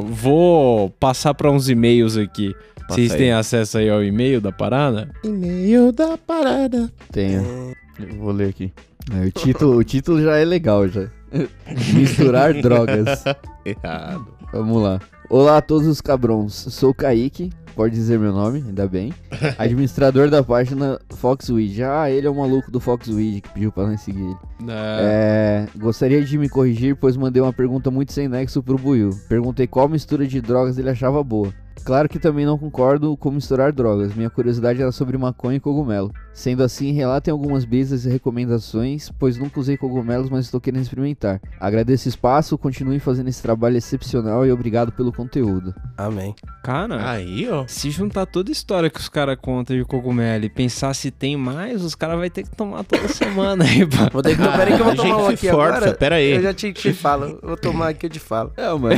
vou 0.09 0.91
passar 0.91 1.33
pra 1.35 1.51
uns 1.51 1.69
e-mails 1.69 2.17
aqui. 2.17 2.55
Vocês 2.89 3.13
aí. 3.13 3.19
têm 3.19 3.33
acesso 3.33 3.79
aí 3.79 3.89
ao 3.89 4.03
e-mail 4.03 4.41
da 4.41 4.53
parada? 4.53 5.09
E-mail 5.23 5.93
da 5.93 6.19
parada. 6.19 6.91
Tenho. 7.11 7.75
Eu 7.99 8.17
vou 8.19 8.33
ler 8.33 8.51
aqui. 8.51 8.73
É, 9.13 9.27
o, 9.27 9.31
título, 9.31 9.77
o 9.77 9.85
título 9.85 10.23
já 10.23 10.37
é 10.37 10.45
legal, 10.45 10.89
já. 10.89 11.09
Misturar 11.95 12.55
drogas. 12.55 13.25
Errado. 13.65 14.27
Vamos 14.53 14.83
lá. 14.83 15.01
Olá 15.31 15.57
a 15.57 15.63
todos 15.63 15.89
os 15.89 16.03
cabrões. 16.03 16.53
Sou 16.53 16.91
o 16.91 16.95
Kaique, 16.95 17.51
pode 17.75 17.95
dizer 17.95 18.19
meu 18.19 18.33
nome, 18.33 18.63
ainda 18.67 18.87
bem. 18.87 19.13
Administrador 19.59 20.31
da 20.31 20.43
página 20.43 20.99
Foxweed. 21.17 21.83
Ah, 21.83 22.11
ele 22.11 22.27
é 22.27 22.31
o 22.31 22.35
maluco 22.35 22.71
do 22.71 22.81
Foxweed 22.81 23.41
que 23.41 23.49
pediu 23.51 23.73
pra 23.73 23.87
nós 23.87 24.01
seguir 24.01 24.23
ele. 24.23 24.37
É, 24.71 25.67
gostaria 25.77 26.25
de 26.25 26.39
me 26.39 26.49
corrigir, 26.49 26.97
pois 26.97 27.17
mandei 27.17 27.43
uma 27.43 27.53
pergunta 27.53 27.91
muito 27.91 28.13
sem 28.13 28.29
nexo 28.29 28.63
pro 28.63 28.79
Buiu. 28.79 29.11
Perguntei 29.29 29.67
qual 29.67 29.89
mistura 29.89 30.27
de 30.27 30.41
drogas 30.41 30.79
ele 30.79 30.91
achava 30.91 31.23
boa. 31.23 31.53
Claro 31.85 32.09
que 32.09 32.19
também 32.19 32.47
não 32.47 32.57
concordo 32.57 33.15
com 33.15 33.31
misturar 33.31 33.71
drogas. 33.71 34.15
Minha 34.15 34.31
curiosidade 34.31 34.81
era 34.81 34.91
sobre 34.91 35.19
maconha 35.19 35.59
e 35.59 35.61
cogumelo. 35.61 36.11
Sendo 36.33 36.63
assim, 36.63 36.93
relatem 36.93 37.31
algumas 37.31 37.67
brisas 37.67 38.07
e 38.07 38.09
recomendações, 38.09 39.11
pois 39.19 39.37
nunca 39.37 39.61
usei 39.61 39.77
cogumelos, 39.77 40.31
mas 40.31 40.47
estou 40.47 40.61
querendo 40.61 40.81
experimentar. 40.81 41.43
Agradeço 41.61 42.07
o 42.07 42.09
espaço, 42.09 42.57
continuem 42.57 42.99
fazendo 42.99 43.29
esse 43.29 43.43
trabalho 43.43 43.77
excepcional 43.77 44.47
e 44.47 44.53
obrigado 44.53 44.93
pelo 44.93 45.13
conteúdo. 45.13 45.75
Amém. 45.97 46.35
Cara, 46.63 47.11
Aí, 47.11 47.47
ó. 47.51 47.64
Se 47.67 47.91
juntar 47.91 48.27
toda 48.27 48.51
a 48.51 48.53
história 48.53 48.91
que 48.91 49.01
os 49.01 49.09
caras 49.09 49.37
contam 49.41 49.77
de 49.77 49.85
cogumelo 49.85 50.45
e 50.45 50.49
pensar 50.49 50.95
se 50.95 51.11
tem 51.11 51.37
mais, 51.37 51.83
os 51.83 51.95
caras 51.95 52.19
vão 52.19 52.29
ter 52.29 52.43
que 52.45 52.55
tomar 52.57 52.85
toda 52.85 53.09
semana 53.09 53.65
aí, 53.65 53.87
pá. 53.87 54.09
Vou 54.13 54.23
ter 54.23 54.37
que. 54.37 54.43
Peraí 54.43 54.75
que 54.75 54.81
eu 54.81 54.85
vou 54.85 54.95
tomar 54.95 55.17
um 55.19 55.27
aqui 55.27 55.37
se 55.37 55.51
força, 55.51 55.77
agora. 55.77 55.95
pera 55.95 56.15
aí. 56.17 56.33
Eu 56.33 56.43
já 56.43 56.55
te, 56.55 56.73
te 56.73 56.93
falo. 56.93 57.39
Vou 57.43 57.57
tomar 57.57 57.89
aqui, 57.89 58.07
eu 58.07 58.11
te 58.11 58.21
falo. 58.21 58.53
É, 58.65 58.69
mano. 58.73 58.95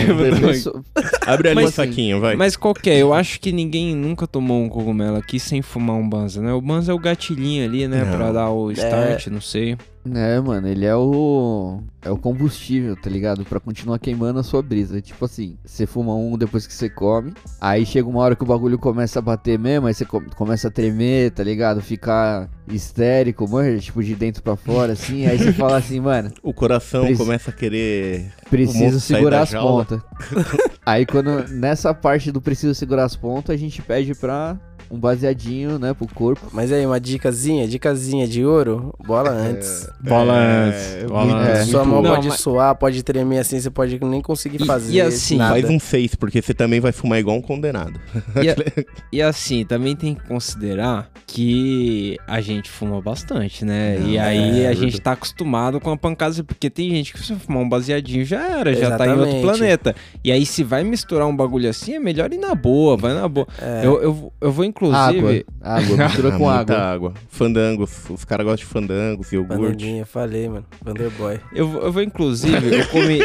Abre 1.26 1.49
ali 1.49 1.54
Mas 1.56 1.70
o 1.70 1.73
saquinho, 1.73 2.20
vai. 2.20 2.37
Mas 2.37 2.56
qual 2.56 2.75
que 2.75 2.90
é? 2.90 2.99
Eu 2.99 3.12
acho 3.12 3.40
que 3.40 3.50
ninguém 3.50 3.94
nunca 3.94 4.26
tomou 4.26 4.62
um 4.62 4.68
cogumelo 4.68 5.16
aqui 5.16 5.40
sem 5.40 5.62
fumar 5.62 5.96
um 5.96 6.08
banza, 6.08 6.40
né? 6.40 6.52
O 6.52 6.61
banza 6.61 6.92
é 6.92 6.94
o 6.94 6.99
gatilhinho 6.99 7.64
ali, 7.64 7.88
né? 7.88 8.04
Não. 8.04 8.16
Pra 8.16 8.32
dar 8.32 8.50
o 8.50 8.70
start, 8.70 9.26
não 9.28 9.40
sei. 9.40 9.76
É, 10.14 10.40
mano, 10.40 10.68
ele 10.68 10.84
é 10.84 10.94
o. 10.94 11.80
É 12.02 12.10
o 12.10 12.16
combustível, 12.16 12.94
tá 12.96 13.10
ligado? 13.10 13.44
Pra 13.44 13.58
continuar 13.58 13.98
queimando 13.98 14.38
a 14.38 14.42
sua 14.44 14.62
brisa. 14.62 15.00
Tipo 15.00 15.25
assim, 15.25 15.56
você 15.64 15.86
fuma 15.86 16.14
um 16.14 16.38
depois 16.38 16.64
que 16.66 16.72
você 16.72 16.88
come. 16.88 17.32
Aí 17.60 17.84
chega 17.84 18.08
uma 18.08 18.20
hora 18.20 18.36
que 18.36 18.44
o 18.44 18.46
bagulho 18.46 18.78
começa 18.78 19.18
a 19.18 19.22
bater 19.22 19.58
mesmo. 19.58 19.88
Aí 19.88 19.94
você 19.94 20.04
co- 20.04 20.22
começa 20.36 20.68
a 20.68 20.70
tremer, 20.70 21.32
tá 21.32 21.42
ligado? 21.42 21.80
Ficar 21.80 22.48
histérico, 22.68 23.48
mano. 23.48 23.78
Tipo, 23.80 24.02
de 24.04 24.14
dentro 24.14 24.42
pra 24.42 24.54
fora, 24.54 24.92
assim. 24.92 25.26
Aí 25.26 25.36
você 25.36 25.52
fala 25.52 25.78
assim, 25.78 25.98
mano, 25.98 26.30
O 26.44 26.54
coração 26.54 27.04
Preci- 27.06 27.18
começa 27.22 27.50
a 27.50 27.52
querer... 27.52 28.30
Preciso 28.48 29.00
segurar 29.00 29.42
as 29.42 29.50
pontas. 29.52 30.00
Aí 30.86 31.04
quando. 31.04 31.48
Nessa 31.48 31.92
parte 31.92 32.30
do 32.30 32.40
preciso 32.40 32.72
segurar 32.75 33.04
as 33.04 33.16
pontas, 33.16 33.52
a 33.54 33.58
gente 33.58 33.82
pede 33.82 34.14
pra 34.14 34.56
um 34.90 34.99
baseadinho, 34.99 35.78
né, 35.78 35.93
pro 35.95 36.07
corpo. 36.07 36.47
Mas 36.52 36.71
aí, 36.73 36.85
uma 36.87 37.00
dicasinha, 37.00 37.66
dicasinha 37.66 38.26
de 38.26 38.45
ouro, 38.45 38.95
bola 39.07 39.31
antes. 39.31 39.88
Bola 40.00 40.37
É, 40.37 40.69
antes. 40.69 41.05
Bola 41.09 41.25
muito- 41.25 41.38
antes. 41.38 41.61
é, 41.61 41.64
Sua 41.66 41.85
mão 41.85 42.02
Não, 42.02 42.11
pode 42.14 42.28
mas- 42.28 42.40
suar, 42.40 42.75
pode 42.76 43.02
tremer 43.02 43.38
assim, 43.38 43.59
você 43.61 43.71
pode 43.71 43.99
nem 44.05 44.21
conseguir 44.21 44.62
E- 44.62 44.66
fazer. 44.66 44.93
e 44.93 45.00
assim, 45.00 45.37
nada. 45.37 45.52
Faz 45.61 45.69
um 45.71 45.78
6, 45.81 46.14
porque 46.14 46.40
você 46.40 46.55
também 46.55 46.81
vai 46.81 46.93
fumar 46.93 47.19
igual 47.19 47.37
um 47.37 47.43
condenado. 47.43 47.99
E, 48.43 48.49
a- 48.50 48.57
e 49.12 49.23
assim, 49.23 49.64
também 49.64 49.95
tem 49.97 50.14
que 50.14 50.25
considerar 50.26 51.11
que 51.26 52.16
a 52.26 52.40
gente 52.40 52.71
fuma 52.71 53.00
bastante, 53.00 53.64
né? 53.64 53.99
e 54.07 54.19
aí 54.19 54.62
é, 54.62 54.69
a 54.69 54.75
gente 54.75 55.00
tá 55.00 55.12
acostumado 55.12 55.81
com 55.81 55.90
a 55.90 55.97
pancada, 55.97 56.43
porque 56.45 56.71
tem 56.71 56.90
gente 56.90 57.12
que 57.12 57.19
se 57.21 57.35
fumar 57.35 57.62
um 57.62 57.69
baseadinho 57.69 58.25
já 58.25 58.40
era, 58.59 58.75
já 58.75 58.97
tá 58.97 59.07
em 59.07 59.11
outro 59.11 59.25
Exatamente. 59.26 59.43
planeta. 59.43 59.95
E 60.25 60.31
aí 60.33 60.47
se 60.47 60.62
vai 60.62 60.83
misturar 60.85 61.26
um 61.26 61.37
bagulho 61.37 61.69
assim, 61.69 61.95
é 61.95 61.99
melhor 61.99 62.33
ir 62.33 62.38
na 62.38 62.55
boa, 62.55 62.97
vai 62.97 63.12
na 63.14 63.28
boa. 63.28 63.47
É. 63.61 63.81
Eu, 63.85 64.02
eu, 64.02 64.33
eu 64.40 64.52
vou 64.52 64.64
inclusive... 64.76 65.45
Água. 65.61 65.78
Água, 65.78 65.97
mistura 66.04 66.30
com 66.38 66.45
muita 66.45 66.75
água. 66.75 66.76
água. 66.76 67.12
Fandangos. 67.28 67.90
Os 68.11 68.25
caras 68.25 68.45
gostam 68.47 68.66
de 68.66 68.73
fandangos, 68.73 69.33
iogurte. 69.33 69.61
Banandinha, 69.62 70.06
falei, 70.06 70.49
mano. 70.49 70.64
Vanderboy. 70.85 71.40
Eu, 71.54 71.68
vou- 71.68 71.83
eu 71.83 71.92
vou, 71.92 72.02
inclusive, 72.02 72.78
eu 72.78 72.87
comi. 72.88 73.18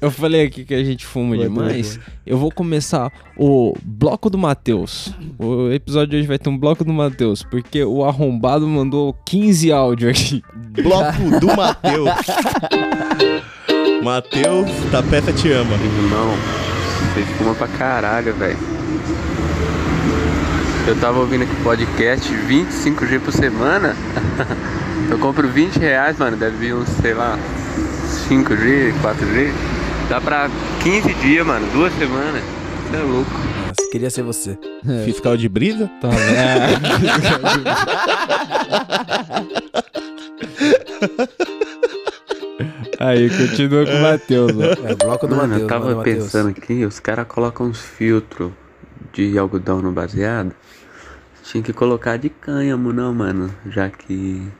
eu 0.00 0.10
falei 0.10 0.46
aqui 0.46 0.64
que 0.64 0.74
a 0.74 0.82
gente 0.84 1.04
fuma 1.06 1.36
demais. 1.36 1.98
Eu 2.26 2.38
vou 2.38 2.50
começar 2.50 3.10
o 3.36 3.74
bloco 3.82 4.30
do 4.30 4.38
Matheus. 4.38 5.12
O 5.38 5.70
episódio 5.70 6.10
de 6.10 6.16
hoje 6.18 6.26
vai 6.28 6.38
ter 6.38 6.48
um 6.48 6.56
bloco 6.58 6.84
do 6.84 6.92
Matheus, 6.92 7.42
porque 7.42 7.82
o 7.84 8.04
arrombado 8.04 8.66
mandou 8.66 9.14
15 9.26 9.70
áudios 9.72 10.10
aqui. 10.10 10.42
Bloco 10.82 11.40
do 11.40 11.46
Matheus. 11.56 12.10
Matheus, 14.02 14.68
Tapeta 14.90 15.32
te 15.32 15.50
ama. 15.52 15.74
Irmão, 15.76 16.34
vocês 17.14 17.28
fumam 17.36 17.54
pra 17.54 17.68
caralho, 17.68 18.34
velho. 18.34 18.58
Eu 20.86 20.96
tava 21.00 21.20
ouvindo 21.20 21.42
aqui 21.44 21.54
podcast 21.62 22.28
25G 22.32 23.20
por 23.20 23.32
semana. 23.32 23.94
Eu 25.10 25.18
compro 25.18 25.48
20 25.48 25.76
reais, 25.78 26.18
mano. 26.18 26.36
Deve 26.36 26.56
vir 26.56 26.74
uns, 26.74 26.88
sei 27.00 27.14
lá, 27.14 27.38
5G, 28.28 28.92
4G. 29.02 29.52
Dá 30.08 30.20
pra 30.20 30.50
15 30.82 31.14
dias, 31.14 31.46
mano. 31.46 31.66
Duas 31.72 31.92
semanas. 31.94 32.42
Você 32.90 32.96
é 32.96 33.00
louco. 33.00 33.30
Nossa, 33.30 33.90
queria 33.90 34.10
ser 34.10 34.22
você. 34.22 34.58
Fiscal 35.04 35.36
de 35.36 35.48
brisa? 35.48 35.88
Tá 36.00 36.08
vendo? 36.08 36.22
Aí, 42.98 43.28
continua 43.30 43.84
com 43.84 43.92
o 43.92 44.02
Matheus. 44.02 44.52
É, 44.84 44.94
bloco 44.94 45.26
do 45.26 45.34
Mano, 45.34 45.48
Matheus. 45.48 45.62
eu 45.62 45.68
tava 45.68 45.94
Matheus. 45.94 46.24
pensando 46.24 46.50
aqui, 46.50 46.84
os 46.84 47.00
caras 47.00 47.26
colocam 47.26 47.66
uns 47.66 47.80
filtros 47.80 48.52
de 49.12 49.38
algodão 49.38 49.80
no 49.80 49.92
baseado. 49.92 50.54
Tinha 51.42 51.62
que 51.62 51.72
colocar 51.72 52.16
de 52.16 52.28
cânhamo, 52.28 52.92
não, 52.92 53.12
mano. 53.12 53.54
Já 53.66 53.90
que 53.90 54.50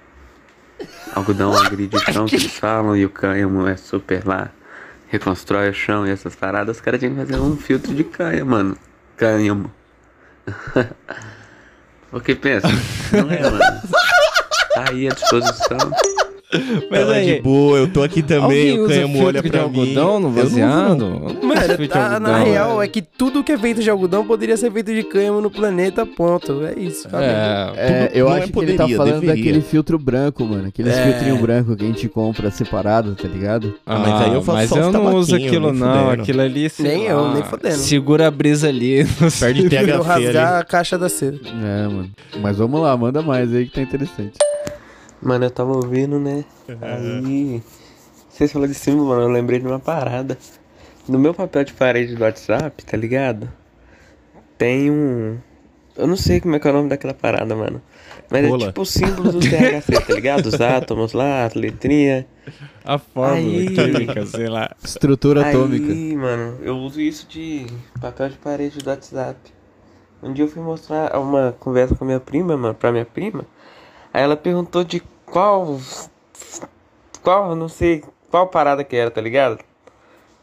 algodão 1.14 1.56
agride 1.56 1.96
o 1.96 2.00
chão, 2.00 2.26
que 2.26 2.36
eles 2.36 2.58
falam, 2.58 2.96
e 2.96 3.04
o 3.04 3.10
cânhamo 3.10 3.66
é 3.66 3.76
super 3.76 4.26
lá, 4.26 4.50
reconstrói 5.08 5.70
o 5.70 5.74
chão 5.74 6.06
e 6.06 6.10
essas 6.10 6.34
paradas, 6.34 6.76
os 6.76 6.82
caras 6.82 7.00
tinham 7.00 7.14
que 7.14 7.20
fazer 7.20 7.36
um 7.40 7.56
filtro 7.56 7.94
de 7.94 8.04
cânhamo, 8.04 8.50
mano. 8.50 8.76
Cânhamo. 9.16 9.72
o 12.12 12.20
que 12.20 12.34
pensa? 12.34 12.68
Não 13.12 13.30
é, 13.30 13.42
mano. 13.42 13.58
Tá 14.74 14.86
aí 14.90 15.08
à 15.08 15.12
disposição. 15.12 15.78
Mas 16.90 17.00
Ela 17.00 17.16
é 17.16 17.20
aí, 17.20 17.34
de 17.36 17.40
boa, 17.42 17.78
eu 17.78 17.88
tô 17.88 18.02
aqui 18.02 18.22
também, 18.22 18.78
o 18.78 18.88
filtro 18.88 19.24
olha 19.26 19.42
de 19.42 19.48
pra 19.48 19.58
mim. 19.60 19.64
algodão 19.64 20.20
no 20.20 20.28
Eu 20.28 20.30
não 20.30 20.30
uso, 20.30 20.42
baseado? 20.42 21.06
Mano, 21.42 21.88
tá, 21.88 22.20
na 22.20 22.38
real 22.38 22.82
é 22.82 22.86
que 22.88 23.00
tudo 23.00 23.42
que 23.42 23.52
é 23.52 23.58
feito 23.58 23.82
de 23.82 23.88
algodão 23.88 24.26
poderia 24.26 24.56
ser 24.56 24.70
feito 24.70 24.92
de 24.94 25.02
cânhamo 25.02 25.40
no 25.40 25.50
planeta, 25.50 26.04
ponto. 26.04 26.64
É 26.66 26.78
isso. 26.78 27.08
É, 27.14 27.72
É, 27.76 28.10
eu 28.14 28.28
acho 28.28 28.48
é 28.48 28.48
que 28.48 28.58
ele 28.58 28.72
tá 28.74 28.82
poderia, 28.84 28.96
falando 28.96 29.20
deveria. 29.20 29.34
daquele 29.36 29.60
filtro 29.62 29.98
branco, 29.98 30.44
mano. 30.44 30.68
Aqueles 30.68 30.92
É. 30.92 31.04
filtrinho 31.10 31.38
branco 31.38 31.74
que 31.76 31.84
a 31.84 31.86
gente 31.86 32.08
compra 32.08 32.50
separado, 32.50 33.14
tá 33.14 33.26
ligado? 33.28 33.74
Ah, 33.86 33.98
mas 33.98 34.22
aí 34.22 34.34
eu 34.34 34.42
faço 34.42 34.58
mas 34.58 34.68
só 34.68 34.76
eu 34.78 34.92
não 34.92 35.14
uso 35.16 35.34
aquilo 35.34 35.72
não, 35.72 36.04
fudendo. 36.06 36.22
aquilo 36.22 36.40
ali 36.42 36.70
Nem 36.78 37.04
eu, 37.06 37.32
nem 37.32 37.42
fudendo. 37.42 37.76
Segura 37.76 38.28
a 38.28 38.30
brisa 38.30 38.68
ali. 38.68 39.04
Perde 39.40 39.68
THC 39.68 39.76
ali. 39.78 40.02
rasgar 40.02 40.60
a 40.60 40.64
caixa 40.64 40.98
da 40.98 41.08
cera. 41.08 41.36
É, 41.46 41.88
mano. 41.88 42.10
Mas 42.40 42.58
vamos 42.58 42.80
lá, 42.80 42.96
manda 42.96 43.22
mais 43.22 43.52
aí 43.54 43.66
que 43.66 43.72
tá 43.72 43.80
interessante. 43.82 44.32
Mano, 45.22 45.44
eu 45.44 45.50
tava 45.50 45.72
ouvindo, 45.72 46.18
né? 46.18 46.44
Aí. 46.80 47.62
Vocês 48.28 48.50
falaram 48.50 48.72
de 48.72 48.78
símbolo, 48.78 49.10
mano. 49.10 49.22
Eu 49.22 49.28
lembrei 49.28 49.60
de 49.60 49.66
uma 49.66 49.78
parada. 49.78 50.36
No 51.08 51.18
meu 51.18 51.32
papel 51.32 51.64
de 51.64 51.72
parede 51.72 52.16
do 52.16 52.22
WhatsApp, 52.22 52.84
tá 52.84 52.96
ligado? 52.96 53.48
Tem 54.58 54.90
um. 54.90 55.38
Eu 55.96 56.06
não 56.06 56.16
sei 56.16 56.40
como 56.40 56.56
é 56.56 56.58
que 56.58 56.66
é 56.66 56.70
o 56.70 56.74
nome 56.74 56.88
daquela 56.88 57.14
parada, 57.14 57.54
mano. 57.54 57.80
Mas 58.30 58.48
Rola. 58.48 58.64
é 58.64 58.66
tipo 58.68 58.80
o 58.80 58.86
símbolo 58.86 59.30
do 59.32 59.40
THC, 59.40 60.00
tá 60.06 60.14
ligado? 60.14 60.46
Os 60.46 60.60
átomos 60.60 61.12
lá, 61.12 61.44
a 61.44 61.50
letrinha. 61.54 62.26
A 62.84 62.98
fórmula 62.98 63.58
Aí. 63.58 63.68
química, 63.68 64.26
sei 64.26 64.48
lá. 64.48 64.74
Estrutura 64.82 65.48
atômica. 65.48 65.92
Aí, 65.92 66.16
mano, 66.16 66.58
eu 66.62 66.76
uso 66.78 67.00
isso 67.00 67.28
de 67.28 67.66
papel 68.00 68.30
de 68.30 68.38
parede 68.38 68.78
do 68.78 68.88
WhatsApp. 68.88 69.38
Um 70.22 70.32
dia 70.32 70.44
eu 70.44 70.48
fui 70.48 70.62
mostrar 70.62 71.16
uma 71.18 71.54
conversa 71.60 71.94
com 71.94 72.04
a 72.04 72.06
minha 72.06 72.20
prima, 72.20 72.56
mano, 72.56 72.74
pra 72.74 72.90
minha 72.90 73.04
prima. 73.04 73.44
Aí 74.12 74.22
ela 74.22 74.36
perguntou 74.36 74.84
de 74.84 75.00
qual 75.26 75.78
Qual, 77.22 77.54
não 77.54 77.68
sei 77.68 78.02
qual 78.30 78.48
parada 78.48 78.82
que 78.82 78.96
era, 78.96 79.10
tá 79.10 79.20
ligado? 79.20 79.58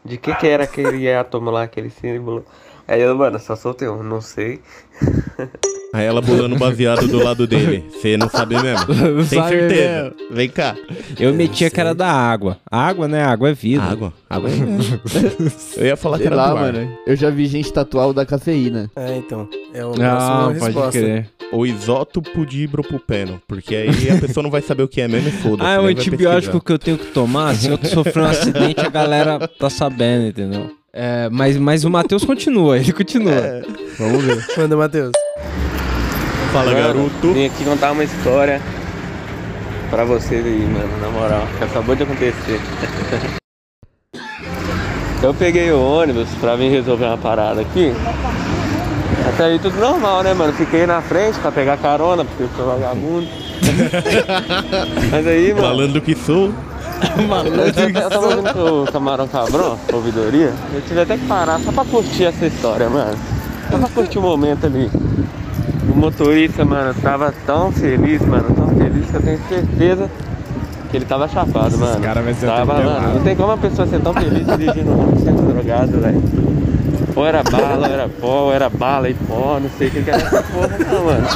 De 0.04 0.16
que 0.16 0.34
que 0.34 0.46
era 0.46 0.64
aquele 0.64 1.10
átomo 1.12 1.50
lá, 1.50 1.64
aquele 1.64 1.90
símbolo. 1.90 2.44
Aí 2.88 3.00
eu, 3.02 3.14
mano, 3.14 3.38
só 3.38 3.54
soltei 3.54 3.88
um, 3.88 4.02
não 4.02 4.20
sei. 4.20 4.62
Aí 5.92 6.04
ela 6.06 6.20
bolando 6.20 6.54
baseado 6.56 7.08
do 7.08 7.22
lado 7.22 7.46
dele. 7.48 7.84
Você 7.90 8.16
não 8.16 8.28
sabe 8.28 8.54
mesmo? 8.62 8.86
Não 8.94 9.24
Tem 9.26 9.38
sabe 9.40 9.50
certeza. 9.58 10.02
mesmo. 10.04 10.14
Vem 10.30 10.48
cá. 10.48 10.76
Eu 11.18 11.34
metia 11.34 11.68
que 11.68 11.80
era 11.80 11.92
da 11.92 12.06
água. 12.10 12.58
Água, 12.70 13.08
né? 13.08 13.24
Água 13.24 13.50
é 13.50 13.52
vida. 13.54 13.82
Água. 13.82 14.12
Água 14.28 14.48
é 14.50 14.52
Eu 15.80 15.86
ia 15.86 15.96
falar 15.96 16.18
que 16.20 16.26
era 16.28 16.36
lá, 16.36 16.50
do 16.50 16.56
ar. 16.58 16.72
mano. 16.72 16.92
Eu 17.04 17.16
já 17.16 17.28
vi 17.28 17.46
gente 17.46 17.72
tatuar 17.72 18.08
o 18.08 18.12
da 18.12 18.24
cafeína. 18.24 18.88
É, 18.94 19.16
então. 19.16 19.48
É 19.74 19.84
o 19.84 19.90
Ah, 19.90 19.94
próximo 19.94 20.46
pode 20.60 20.64
resposta. 20.64 20.90
crer. 21.00 21.30
Ou 21.50 21.66
isótopo 21.66 22.46
de 22.46 22.62
ibuprofeno. 22.62 23.42
Porque 23.48 23.74
aí 23.74 24.10
a 24.10 24.20
pessoa 24.20 24.42
não 24.44 24.50
vai 24.50 24.62
saber 24.62 24.84
o 24.84 24.88
que 24.88 25.00
é 25.00 25.08
mesmo 25.08 25.28
e 25.28 25.32
foda-se. 25.32 25.68
Ah, 25.68 25.72
é 25.74 25.78
o 25.80 25.86
nem 25.86 25.94
vai 25.94 26.00
antibiótico 26.00 26.60
que 26.60 26.70
eu 26.72 26.78
tenho 26.78 26.98
que 26.98 27.06
tomar. 27.06 27.52
Se 27.56 27.68
eu 27.68 27.76
sofrer 27.84 28.22
um 28.22 28.26
acidente, 28.26 28.80
a 28.80 28.88
galera 28.88 29.48
tá 29.48 29.68
sabendo, 29.68 30.28
entendeu? 30.28 30.70
É, 30.92 31.28
mas, 31.30 31.56
mas 31.56 31.84
o 31.84 31.90
Matheus 31.90 32.24
continua, 32.24 32.76
ele 32.78 32.92
continua. 32.92 33.62
Vamos 33.98 34.22
ver. 34.24 34.44
Manda, 34.56 34.76
Matheus. 34.76 35.12
Fala, 36.52 36.72
Mano, 36.72 36.86
garoto. 36.86 37.32
Vim 37.32 37.46
aqui 37.46 37.64
contar 37.64 37.92
uma 37.92 38.02
história 38.02 38.60
pra 39.88 40.04
vocês 40.04 40.44
aí, 40.44 40.66
mano, 40.66 41.00
na 41.00 41.08
moral, 41.08 41.46
que 41.56 41.64
acabou 41.64 41.94
de 41.94 42.02
acontecer. 42.02 42.60
Eu 45.22 45.34
peguei 45.34 45.70
o 45.70 45.78
ônibus 45.78 46.28
pra 46.40 46.56
vir 46.56 46.70
resolver 46.70 47.04
uma 47.04 47.18
parada 47.18 47.60
aqui. 47.60 47.92
Até 49.28 49.44
aí 49.44 49.58
tudo 49.58 49.78
normal, 49.78 50.22
né, 50.22 50.32
mano? 50.32 50.52
Fiquei 50.54 50.86
na 50.86 51.02
frente 51.02 51.38
pra 51.40 51.52
pegar 51.52 51.76
carona, 51.76 52.24
porque 52.24 52.44
eu 52.44 52.48
sou 52.56 52.66
vagabundo. 52.66 53.28
Mas 55.12 55.26
aí, 55.26 55.52
mano. 55.52 55.66
Falando 55.66 56.00
que 56.00 56.14
sou. 56.14 56.52
Eu, 57.00 58.02
eu 58.02 58.10
tava 58.10 58.26
ouvindo 58.26 58.52
com 58.52 58.82
o 58.82 58.92
Camarão 58.92 59.26
Cabrão, 59.26 59.78
ouvidoria. 59.90 60.52
Eu 60.74 60.82
tive 60.82 61.00
até 61.00 61.16
que 61.16 61.26
parar 61.26 61.58
só 61.60 61.72
pra 61.72 61.84
curtir 61.84 62.24
essa 62.24 62.46
história, 62.46 62.90
mano. 62.90 63.16
Só 63.70 63.78
pra 63.78 63.88
curtir 63.88 64.18
o 64.18 64.22
momento 64.22 64.66
ali. 64.66 64.90
O 66.00 66.04
motorista, 66.04 66.64
mano, 66.64 66.94
tava 66.94 67.30
tão 67.44 67.70
feliz, 67.70 68.22
mano, 68.22 68.54
tão 68.54 68.68
feliz 68.68 69.04
que 69.10 69.14
eu 69.16 69.20
tenho 69.20 69.38
certeza 69.46 70.10
que 70.90 70.96
ele 70.96 71.04
tava 71.04 71.28
chapado, 71.28 71.76
mano. 71.76 72.00
cara 72.00 72.22
vai 72.22 72.32
ser 72.32 72.46
tava, 72.46 72.72
mano, 72.72 73.14
não 73.16 73.22
tem 73.22 73.36
como 73.36 73.48
uma 73.48 73.58
pessoa 73.58 73.86
ser 73.86 74.00
tão 74.00 74.14
feliz 74.14 74.46
dirigindo 74.46 74.92
um 74.92 74.98
ônibus 74.98 75.22
sendo 75.22 75.52
drogado, 75.52 76.00
velho. 76.00 76.22
Ou 77.14 77.26
era 77.26 77.42
bala, 77.42 77.86
ou 77.86 77.92
era 77.92 78.08
pó, 78.08 78.40
ou 78.44 78.52
era 78.52 78.70
bala 78.70 79.10
e 79.10 79.14
pó, 79.14 79.60
não 79.62 79.68
sei 79.76 79.88
o 79.88 79.90
que 79.90 80.02
que 80.02 80.10
era 80.10 80.22
essa 80.22 80.42
porra, 80.42 80.70
não, 80.90 81.04
mano. 81.04 81.28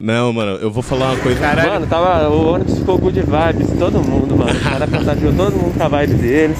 Não, 0.00 0.32
mano, 0.32 0.52
eu 0.52 0.70
vou 0.70 0.82
falar 0.82 1.10
uma 1.10 1.18
coisa. 1.18 1.40
Mano, 1.54 1.86
tava, 1.86 2.26
o 2.30 2.54
ônibus 2.54 2.78
ficou 2.78 2.96
good 2.96 3.20
vibes, 3.20 3.78
todo 3.78 4.02
mundo, 4.02 4.34
mano. 4.34 4.58
Cada 4.60 4.88
passageiro, 4.88 5.36
todo 5.36 5.52
mundo 5.52 5.76
com 5.76 5.84
a 5.84 5.88
vibe 5.88 6.14
dele. 6.14 6.56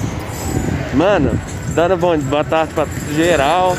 Mano, 0.93 1.31
dando 1.73 1.97
bom, 1.97 2.15
boa 2.19 2.43
tarde 2.43 2.71
pra 2.75 2.85
geral. 3.15 3.75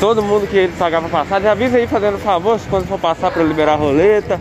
Todo 0.00 0.22
mundo 0.22 0.46
que 0.46 0.56
ele 0.56 0.72
pagava 0.78 1.08
passagem, 1.08 1.48
avisa 1.48 1.78
aí 1.78 1.86
fazendo 1.86 2.18
favor, 2.18 2.58
se 2.58 2.66
quando 2.68 2.86
for 2.86 2.98
passar 2.98 3.30
pra 3.30 3.42
eu 3.42 3.48
liberar 3.48 3.72
a 3.74 3.76
roleta. 3.76 4.40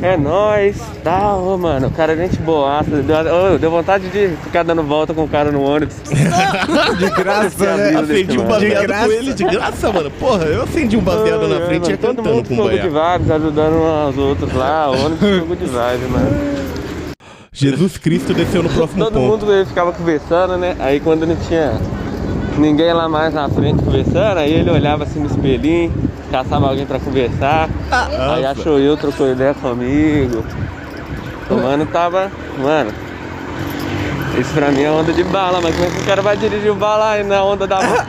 É 0.00 0.16
nóis, 0.16 0.80
tal, 1.04 1.42
ô, 1.44 1.58
mano. 1.58 1.88
O 1.88 1.90
cara 1.90 2.14
é 2.14 2.16
gente 2.16 2.38
boaça. 2.38 2.90
Deu, 2.90 3.16
ô, 3.54 3.58
deu 3.58 3.70
vontade 3.70 4.08
de 4.08 4.34
ficar 4.42 4.62
dando 4.62 4.82
volta 4.82 5.12
com 5.12 5.24
o 5.24 5.28
cara 5.28 5.52
no 5.52 5.60
ônibus. 5.62 5.96
De 6.98 7.10
graça, 7.10 7.76
né? 7.76 8.00
Acendi 8.00 8.38
um 8.38 8.42
De 8.42 8.48
baseado 8.48 8.86
graça. 8.86 9.06
com 9.06 9.12
ele 9.12 9.34
de 9.34 9.44
graça, 9.44 9.92
mano. 9.92 10.10
Porra, 10.12 10.44
eu 10.44 10.62
acendi 10.62 10.96
um 10.96 11.02
baseado 11.02 11.46
na 11.46 11.66
frente 11.66 11.92
e 11.92 11.96
Todo 11.96 12.16
cantando 12.16 12.34
mundo 12.36 12.48
com 12.48 12.54
o 12.54 12.62
good 12.70 12.76
vibes, 12.76 13.30
ajudando 13.30 13.74
uns 13.74 14.06
aos 14.06 14.16
outros 14.18 14.52
lá. 14.54 14.90
O 14.90 15.04
ônibus 15.04 15.18
ficou 15.28 15.46
good 15.48 15.64
vibes, 15.64 16.10
mano. 16.10 16.66
Jesus 17.52 17.98
Cristo 17.98 18.32
desceu 18.32 18.62
no 18.62 18.70
próximo 18.70 19.04
Todo 19.04 19.14
ponto. 19.14 19.26
mundo 19.44 19.52
ele 19.52 19.66
ficava 19.66 19.92
conversando, 19.92 20.56
né? 20.56 20.74
Aí 20.78 21.00
quando 21.00 21.26
não 21.26 21.36
tinha 21.36 21.72
ninguém 22.58 22.92
lá 22.92 23.08
mais 23.08 23.32
na 23.34 23.48
frente 23.48 23.82
conversando, 23.82 24.38
aí 24.38 24.52
ele 24.52 24.70
olhava 24.70 25.04
assim 25.04 25.20
no 25.20 25.26
espelhinho, 25.26 25.92
caçava 26.30 26.68
alguém 26.68 26.86
pra 26.86 26.98
conversar. 26.98 27.68
aí 28.34 28.44
achou 28.44 28.78
eu, 28.78 28.96
trocou 28.96 29.30
ideia 29.30 29.54
comigo. 29.54 30.44
O 31.50 31.54
mano 31.54 31.86
tava. 31.86 32.30
Mano. 32.58 32.90
Isso 34.38 34.52
pra 34.52 34.70
mim 34.70 34.82
é 34.82 34.90
onda 34.90 35.12
de 35.12 35.24
bala, 35.24 35.60
mas 35.62 35.74
como 35.74 35.86
é 35.86 35.90
que 35.90 36.00
o 36.00 36.04
cara 36.04 36.20
vai 36.20 36.36
dirigir 36.36 36.70
o 36.70 36.74
bala 36.74 37.12
aí 37.12 37.24
na 37.24 37.42
onda 37.42 37.66
da 37.66 37.76
bala? 37.76 38.06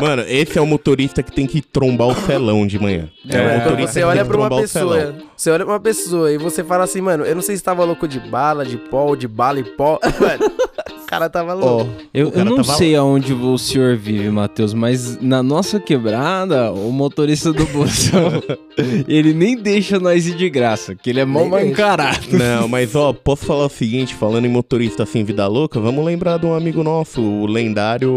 Mano, 0.00 0.22
esse 0.26 0.56
é 0.58 0.60
o 0.60 0.66
motorista 0.66 1.22
que 1.22 1.30
tem 1.30 1.46
que 1.46 1.60
trombar 1.60 2.08
o 2.08 2.14
felão 2.14 2.66
de 2.66 2.78
manhã. 2.78 3.08
É, 3.28 3.36
o 3.36 3.40
É, 3.40 3.48
quando 3.48 3.64
motorista 3.64 3.92
você 3.92 4.00
que 4.00 4.06
olha 4.06 4.14
tem 4.16 4.24
que 4.24 4.28
pra 4.30 4.38
uma 4.38 4.48
trombar 4.48 4.64
o 4.64 4.68
felão. 4.68 4.92
pessoa, 4.92 5.14
você 5.36 5.50
olha 5.50 5.64
pra 5.64 5.74
uma 5.74 5.80
pessoa 5.80 6.32
e 6.32 6.38
você 6.38 6.64
fala 6.64 6.84
assim, 6.84 7.00
mano, 7.00 7.24
eu 7.24 7.34
não 7.34 7.42
sei 7.42 7.56
se 7.56 7.62
tava 7.62 7.84
louco 7.84 8.08
de 8.08 8.18
bala, 8.20 8.64
de 8.64 8.76
pó, 8.78 9.04
ou 9.06 9.16
de 9.16 9.28
bala 9.28 9.58
e 9.60 9.64
pó. 9.64 9.98
Mano, 10.20 10.52
o 10.71 10.71
cara 11.12 11.28
tava 11.28 11.52
louco. 11.52 11.90
Eu, 12.14 12.26
o 12.26 12.28
eu 12.28 12.32
cara 12.32 12.44
não 12.48 12.56
tava- 12.56 12.72
sei 12.78 12.96
aonde 12.96 13.34
o 13.34 13.58
senhor 13.58 13.96
vive, 13.96 14.30
Matheus, 14.30 14.72
mas 14.72 15.20
na 15.20 15.42
nossa 15.42 15.78
quebrada, 15.78 16.72
o 16.72 16.90
motorista 16.90 17.52
do 17.52 17.66
busão, 17.66 18.42
ele 19.06 19.34
nem 19.34 19.54
deixa 19.56 20.00
nós 20.00 20.26
ir 20.26 20.34
de 20.36 20.48
graça, 20.48 20.94
que 20.94 21.10
ele 21.10 21.20
é 21.20 21.24
mal 21.26 21.46
encarado. 21.60 22.18
Não, 22.32 22.66
mas 22.66 22.94
ó, 22.94 23.12
posso 23.12 23.44
falar 23.44 23.66
o 23.66 23.68
seguinte, 23.68 24.14
falando 24.14 24.46
em 24.46 24.48
motorista 24.48 25.02
assim, 25.02 25.22
vida 25.22 25.46
louca, 25.46 25.78
vamos 25.78 26.02
lembrar 26.02 26.38
de 26.38 26.46
um 26.46 26.54
amigo 26.54 26.82
nosso, 26.82 27.20
o 27.20 27.44
lendário. 27.46 28.14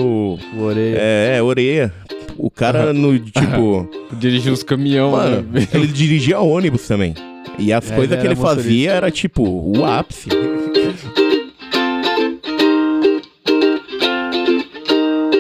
Orelha. 0.58 0.98
É, 0.98 1.36
é, 1.38 1.44
Oreia. 1.44 1.94
O 2.38 2.50
cara 2.50 2.94
no, 2.94 3.20
tipo. 3.20 3.90
Dirigir 4.18 4.54
os 4.54 4.64
caminhão, 4.64 5.12
Mano, 5.12 5.46
né? 5.52 5.68
ele 5.74 5.88
dirigia 5.88 6.40
ônibus 6.40 6.88
também. 6.88 7.14
E 7.60 7.72
as 7.74 7.92
É, 7.92 7.96
coisas 7.96 8.18
que 8.20 8.26
ele 8.26 8.36
motorista. 8.36 8.64
fazia 8.64 8.92
era 8.92 9.12
tipo 9.12 9.44
o 9.44 9.86
ápice. 9.86 10.30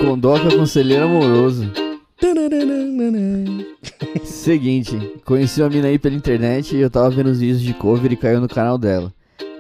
Condoca 0.06 0.56
conselheiro 0.56 1.06
amoroso. 1.06 1.68
Seguinte, 4.24 4.96
conheci 5.26 5.62
uma 5.62 5.70
mina 5.70 5.88
aí 5.88 5.98
pela 5.98 6.14
internet 6.14 6.76
e 6.76 6.80
eu 6.80 6.92
tava 6.92 7.10
vendo 7.10 7.32
os 7.32 7.40
vídeos 7.40 7.60
de 7.60 7.74
cover 7.74 8.12
e 8.12 8.16
caiu 8.16 8.40
no 8.40 8.48
canal 8.48 8.78
dela. 8.78 9.12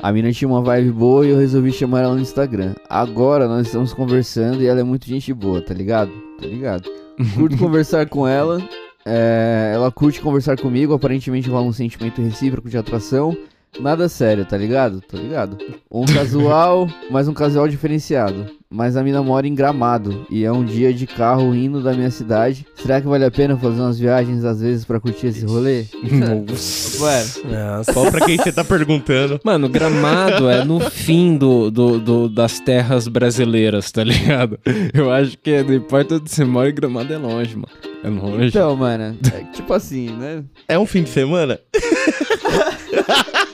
A 0.03 0.13
mina 0.13 0.31
tinha 0.31 0.47
uma 0.47 0.61
vibe 0.61 0.91
boa 0.91 1.25
e 1.25 1.29
eu 1.29 1.39
resolvi 1.39 1.71
chamar 1.71 2.03
ela 2.03 2.13
no 2.13 2.21
Instagram. 2.21 2.75
Agora 2.87 3.47
nós 3.47 3.65
estamos 3.65 3.91
conversando 3.91 4.61
e 4.61 4.67
ela 4.67 4.79
é 4.79 4.83
muito 4.83 5.07
gente 5.07 5.33
boa, 5.33 5.61
tá 5.61 5.73
ligado? 5.73 6.11
Tá 6.39 6.45
ligado. 6.45 6.87
Curto 7.33 7.57
conversar 7.57 8.07
com 8.07 8.27
ela. 8.27 8.61
é, 9.03 9.71
ela 9.73 9.91
curte 9.91 10.21
conversar 10.21 10.59
comigo, 10.59 10.93
aparentemente 10.93 11.49
rola 11.49 11.65
um 11.65 11.73
sentimento 11.73 12.21
recíproco 12.21 12.69
de 12.69 12.77
atração. 12.77 13.35
Nada 13.79 14.07
sério, 14.09 14.45
tá 14.45 14.57
ligado? 14.57 15.01
Tá 15.01 15.17
ligado. 15.17 15.57
Um 15.91 16.05
casual, 16.05 16.87
mas 17.11 17.27
um 17.27 17.33
casual 17.33 17.67
diferenciado. 17.67 18.45
Mas 18.69 18.97
a 18.97 19.03
mina 19.03 19.21
mora 19.23 19.47
em 19.47 19.55
Gramado 19.55 20.25
e 20.29 20.43
é 20.43 20.51
um 20.51 20.65
dia 20.65 20.93
de 20.93 21.07
carro 21.07 21.55
indo 21.55 21.81
da 21.81 21.93
minha 21.93 22.09
cidade. 22.11 22.65
Será 22.75 22.99
que 22.99 23.07
vale 23.07 23.23
a 23.23 23.31
pena 23.31 23.55
fazer 23.55 23.79
umas 23.79 23.97
viagens 23.97 24.43
às 24.43 24.59
vezes 24.59 24.83
pra 24.83 24.99
curtir 24.99 25.27
esse 25.27 25.45
rolê? 25.45 25.85
Nossa. 26.11 27.41
Nossa. 27.47 27.93
Só 27.93 28.11
pra 28.11 28.25
quem 28.25 28.35
você 28.37 28.51
tá 28.51 28.65
perguntando. 28.65 29.39
Mano, 29.45 29.69
Gramado 29.69 30.49
é 30.49 30.65
no 30.65 30.79
fim 30.81 31.37
do, 31.37 31.71
do, 31.71 31.99
do- 31.99 32.27
das 32.29 32.59
terras 32.59 33.07
brasileiras, 33.07 33.91
tá 33.91 34.03
ligado? 34.03 34.59
Eu 34.93 35.09
acho 35.11 35.37
que 35.37 35.63
não 35.63 35.73
importa 35.73 36.15
onde 36.15 36.29
você 36.29 36.43
mora, 36.43 36.69
Gramado 36.71 37.13
é 37.13 37.17
longe, 37.17 37.55
mano. 37.55 37.67
É 38.03 38.09
longe. 38.09 38.47
Então, 38.47 38.75
mano, 38.75 39.15
é 39.33 39.43
tipo 39.53 39.73
assim, 39.73 40.09
né? 40.09 40.43
É 40.67 40.77
um 40.77 40.85
fim 40.85 41.03
de 41.03 41.09
semana? 41.11 41.59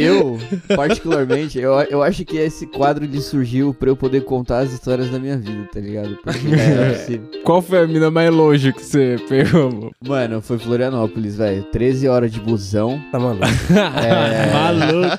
Eu, 0.00 0.38
particularmente, 0.76 1.58
eu, 1.58 1.72
eu 1.90 2.02
acho 2.02 2.24
que 2.24 2.36
esse 2.36 2.66
quadro 2.66 3.06
de 3.06 3.20
surgiu 3.20 3.74
pra 3.74 3.88
eu 3.90 3.96
poder 3.96 4.22
contar 4.24 4.60
as 4.60 4.72
histórias 4.72 5.10
da 5.10 5.18
minha 5.18 5.36
vida, 5.36 5.68
tá 5.72 5.80
ligado? 5.80 6.18
Porque 6.22 6.46
não 6.48 6.54
é 6.58 6.92
possível. 6.94 7.28
Qual 7.44 7.60
foi 7.62 7.78
a 7.82 7.86
mina 7.86 8.10
mais 8.10 8.30
longe 8.32 8.72
que 8.72 8.82
você 8.84 9.16
pegou, 9.28 9.70
mano? 9.72 9.90
Mano, 10.06 10.40
foi 10.42 10.58
Florianópolis, 10.58 11.36
velho. 11.36 11.62
13 11.64 12.08
horas 12.08 12.30
de 12.32 12.40
busão. 12.40 13.00
Tá 13.10 13.18
maluco. 13.18 13.44
É, 13.70 14.52
Maluco. 14.52 15.18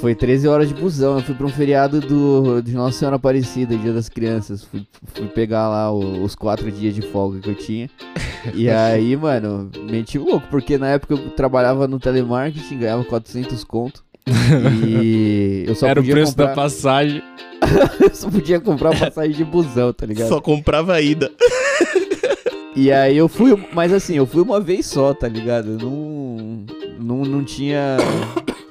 foi 0.00 0.14
13 0.14 0.48
horas 0.48 0.68
de 0.68 0.74
busão. 0.74 1.16
Eu 1.16 1.22
fui 1.22 1.34
pra 1.34 1.46
um 1.46 1.50
feriado 1.50 2.00
do, 2.00 2.60
de 2.60 2.72
Nossa 2.72 2.98
Senhora 2.98 3.16
Aparecida, 3.16 3.76
Dia 3.76 3.92
das 3.92 4.08
Crianças. 4.08 4.62
Fui, 4.64 4.86
fui 5.14 5.26
pegar 5.28 5.68
lá 5.68 5.90
o- 5.92 6.22
os 6.22 6.34
quatro 6.34 6.70
dias 6.70 6.94
de 6.94 7.02
folga 7.02 7.38
que 7.40 7.48
eu 7.50 7.54
tinha. 7.54 7.88
E 8.54 8.68
aí, 8.70 9.16
mano, 9.16 9.70
meti 9.90 10.18
o 10.18 10.24
louco, 10.24 10.46
porque 10.50 10.78
na 10.78 10.88
época 10.88 11.14
eu 11.14 11.30
trabalhava 11.30 11.86
no 11.88 11.98
telemarketing, 11.98 12.78
ganhava 12.78 13.04
400 13.04 13.62
conto. 13.64 14.04
E 14.86 15.64
eu 15.66 15.74
só 15.74 15.86
Era 15.86 16.00
o 16.00 16.02
podia 16.02 16.14
preço 16.14 16.32
comprar, 16.32 16.46
da 16.48 16.54
passagem. 16.54 17.22
eu 18.00 18.14
só 18.14 18.28
podia 18.30 18.60
comprar 18.60 18.98
passagem 18.98 19.32
de 19.36 19.44
busão, 19.44 19.92
tá 19.92 20.04
ligado? 20.06 20.28
Só 20.28 20.40
comprava 20.40 20.94
a 20.94 21.00
ida. 21.00 21.30
E 22.74 22.92
aí 22.92 23.16
eu 23.16 23.28
fui, 23.28 23.56
mas 23.72 23.92
assim, 23.92 24.16
eu 24.16 24.26
fui 24.26 24.42
uma 24.42 24.60
vez 24.60 24.84
só, 24.86 25.14
tá 25.14 25.26
ligado? 25.28 25.70
Eu 25.72 25.78
não, 25.78 26.66
não, 27.00 27.24
não 27.24 27.44
tinha 27.44 27.96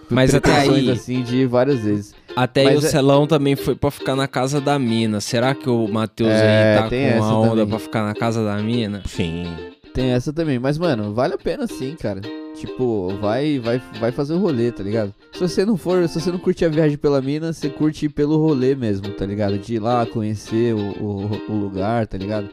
Mas 0.09 0.35
até 0.35 0.51
aí- 0.51 0.91
assim 0.91 1.23
de 1.23 1.45
várias 1.45 1.79
vezes. 1.79 2.13
Até 2.35 2.67
aí 2.67 2.75
o 2.75 2.79
é- 2.79 2.81
Celão 2.81 3.25
também 3.25 3.55
foi 3.55 3.75
pra 3.75 3.89
ficar 3.91 4.15
na 4.15 4.27
casa 4.27 4.59
da 4.59 4.77
mina. 4.77 5.21
Será 5.21 5.55
que 5.55 5.69
o 5.69 5.87
Matheus 5.87 6.29
É, 6.31 6.75
aí 6.77 6.83
tá 6.83 6.89
com 6.89 6.95
essa 6.95 7.25
a 7.25 7.39
onda 7.39 7.49
também. 7.51 7.67
pra 7.67 7.79
ficar 7.79 8.03
na 8.05 8.13
casa 8.13 8.43
da 8.43 8.57
mina? 8.57 9.01
Sim. 9.05 9.45
Tem 9.93 10.09
essa 10.11 10.33
também, 10.33 10.59
mas 10.59 10.77
mano, 10.77 11.13
vale 11.13 11.35
a 11.35 11.37
pena 11.37 11.65
sim, 11.67 11.95
cara. 11.95 12.19
Tipo, 12.55 13.09
vai, 13.21 13.59
vai, 13.59 13.81
vai 13.99 14.11
fazer 14.11 14.33
o 14.33 14.37
rolê, 14.37 14.71
tá 14.71 14.83
ligado? 14.83 15.13
Se 15.33 15.39
você 15.39 15.65
não 15.65 15.77
for, 15.77 16.07
se 16.09 16.19
você 16.19 16.31
não 16.31 16.37
curte 16.39 16.63
a 16.65 16.69
viagem 16.69 16.97
pela 16.97 17.21
mina, 17.21 17.51
você 17.53 17.69
curte 17.69 18.07
pelo 18.09 18.37
rolê 18.37 18.75
mesmo, 18.75 19.09
tá 19.09 19.25
ligado? 19.25 19.57
De 19.57 19.75
ir 19.75 19.79
lá 19.79 20.05
conhecer 20.05 20.73
o, 20.73 20.79
o, 21.01 21.41
o 21.49 21.53
lugar, 21.55 22.07
tá 22.07 22.17
ligado? 22.17 22.49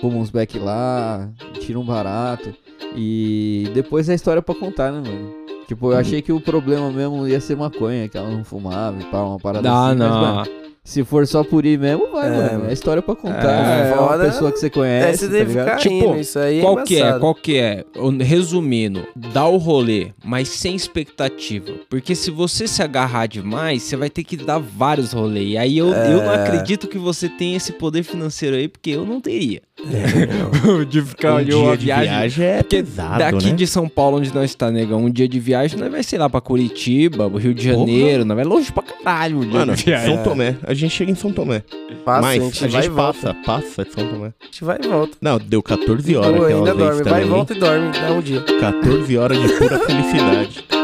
Fuma 0.00 0.18
uns 0.18 0.30
back 0.30 0.58
lá, 0.58 1.28
tira 1.60 1.78
um 1.78 1.84
barato. 1.84 2.52
E 2.94 3.68
depois 3.74 4.08
é 4.08 4.12
a 4.12 4.14
história 4.14 4.42
pra 4.42 4.54
contar, 4.54 4.92
né, 4.92 5.02
mano? 5.08 5.34
Tipo, 5.66 5.92
eu 5.92 5.98
achei 5.98 6.22
que 6.22 6.32
o 6.32 6.40
problema 6.40 6.90
mesmo 6.90 7.26
ia 7.26 7.40
ser 7.40 7.56
maconha, 7.56 8.08
que 8.08 8.16
ela 8.16 8.30
não 8.30 8.44
fumava 8.44 9.00
e 9.00 9.04
pá, 9.04 9.22
uma 9.22 9.38
parada 9.38 9.68
Ah, 9.70 9.88
assim. 9.88 9.98
não. 9.98 10.08
mano, 10.20 10.50
se 10.84 11.02
for 11.02 11.26
só 11.26 11.42
por 11.42 11.66
ir 11.66 11.76
mesmo, 11.76 12.12
vai, 12.12 12.28
É, 12.28 12.52
mano. 12.52 12.70
É 12.70 12.72
história 12.72 13.02
pra 13.02 13.16
contar. 13.16 13.50
É, 13.50 13.90
É, 13.90 13.94
uma 13.96 14.16
pessoa 14.18 14.52
que 14.52 14.58
você 14.60 14.66
É, 14.66 14.70
conhece, 14.70 15.18
você 15.18 15.26
tá 15.26 15.32
deve 15.32 15.48
ligado? 15.50 15.64
ficar 15.66 15.76
Tipo, 15.78 15.94
indo, 15.94 16.20
isso 16.20 16.38
aí 16.38 16.58
é 16.58 16.62
Qual 16.62 16.84
que 16.84 17.02
é? 17.02 17.18
Qual 17.18 17.34
que 17.34 17.56
é? 17.58 17.84
O- 17.96 18.10
Resumindo, 18.16 19.04
dá 19.16 19.44
o 19.48 19.56
rolê, 19.56 20.12
mas 20.24 20.48
sem 20.48 20.76
expectativa. 20.76 21.72
Porque 21.90 22.14
se 22.14 22.30
você 22.30 22.68
se 22.68 22.80
agarrar 22.82 23.26
demais, 23.26 23.82
você 23.82 23.96
vai 23.96 24.08
ter 24.08 24.22
que 24.22 24.36
dar 24.36 24.58
vários 24.60 25.12
rolês. 25.12 25.48
E 25.50 25.58
aí 25.58 25.76
eu, 25.76 25.88
eu 25.88 26.22
não 26.22 26.32
É. 26.32 26.44
acredito 26.44 26.86
que 26.86 26.98
você 26.98 27.28
tenha 27.28 27.56
esse 27.56 27.72
poder 27.72 28.04
financeiro 28.04 28.54
aí, 28.54 28.68
porque 28.68 28.90
eu 28.90 29.04
não 29.04 29.20
teria. 29.20 29.62
É, 29.78 30.84
de 30.88 31.02
ficar 31.02 31.34
um 31.34 31.36
ali 31.36 31.46
dia 31.46 31.56
uma 31.58 31.76
de 31.76 31.84
viagem. 31.84 32.08
viagem, 32.08 32.44
é 32.46 32.56
Porque 32.62 32.76
pesado, 32.82 33.18
daqui 33.18 33.46
né? 33.50 33.52
de 33.52 33.66
São 33.66 33.88
Paulo, 33.88 34.18
onde 34.18 34.34
nós 34.34 34.44
está, 34.50 34.70
negão, 34.70 35.04
um 35.04 35.10
dia 35.10 35.28
de 35.28 35.38
viagem, 35.38 35.78
nós 35.78 35.90
vai, 35.90 36.02
sei 36.02 36.18
lá, 36.18 36.30
pra 36.30 36.40
Curitiba, 36.40 37.28
Rio 37.38 37.52
de 37.54 37.64
Janeiro, 37.64 38.24
nós 38.24 38.36
vai 38.36 38.44
longe 38.44 38.72
pra 38.72 38.82
caralho 38.82 39.40
dia 39.44 39.58
Mano. 39.58 39.76
São 39.76 40.22
Tomé. 40.22 40.56
A 40.62 40.72
gente 40.72 40.92
chega 40.94 41.10
em 41.10 41.14
São 41.14 41.30
Tomé. 41.32 41.62
Passa, 42.04 42.20
Mas 42.22 42.42
a 42.42 42.44
gente 42.46 42.64
a 42.64 42.68
vai 42.68 42.82
gente 42.82 42.90
e 42.90 42.94
volta. 42.94 43.12
passa, 43.12 43.34
passa 43.44 43.84
de 43.84 43.92
São 43.92 44.06
Tomé. 44.08 44.26
A 44.40 44.44
gente 44.46 44.64
vai 44.64 44.78
e 44.82 44.88
volta. 44.88 45.16
Não, 45.20 45.38
deu 45.38 45.62
14 45.62 46.16
horas 46.16 46.34
aquela 46.34 46.48
ainda 46.48 46.74
dorme. 46.74 47.02
Vai 47.02 47.22
e 47.22 47.26
volta 47.26 47.52
e 47.54 47.58
dorme. 47.58 47.92
Dá 47.92 48.12
um 48.12 48.20
dia. 48.20 48.40
14 48.60 49.18
horas 49.18 49.38
de 49.40 49.48
pura 49.58 49.78
felicidade. 49.80 50.64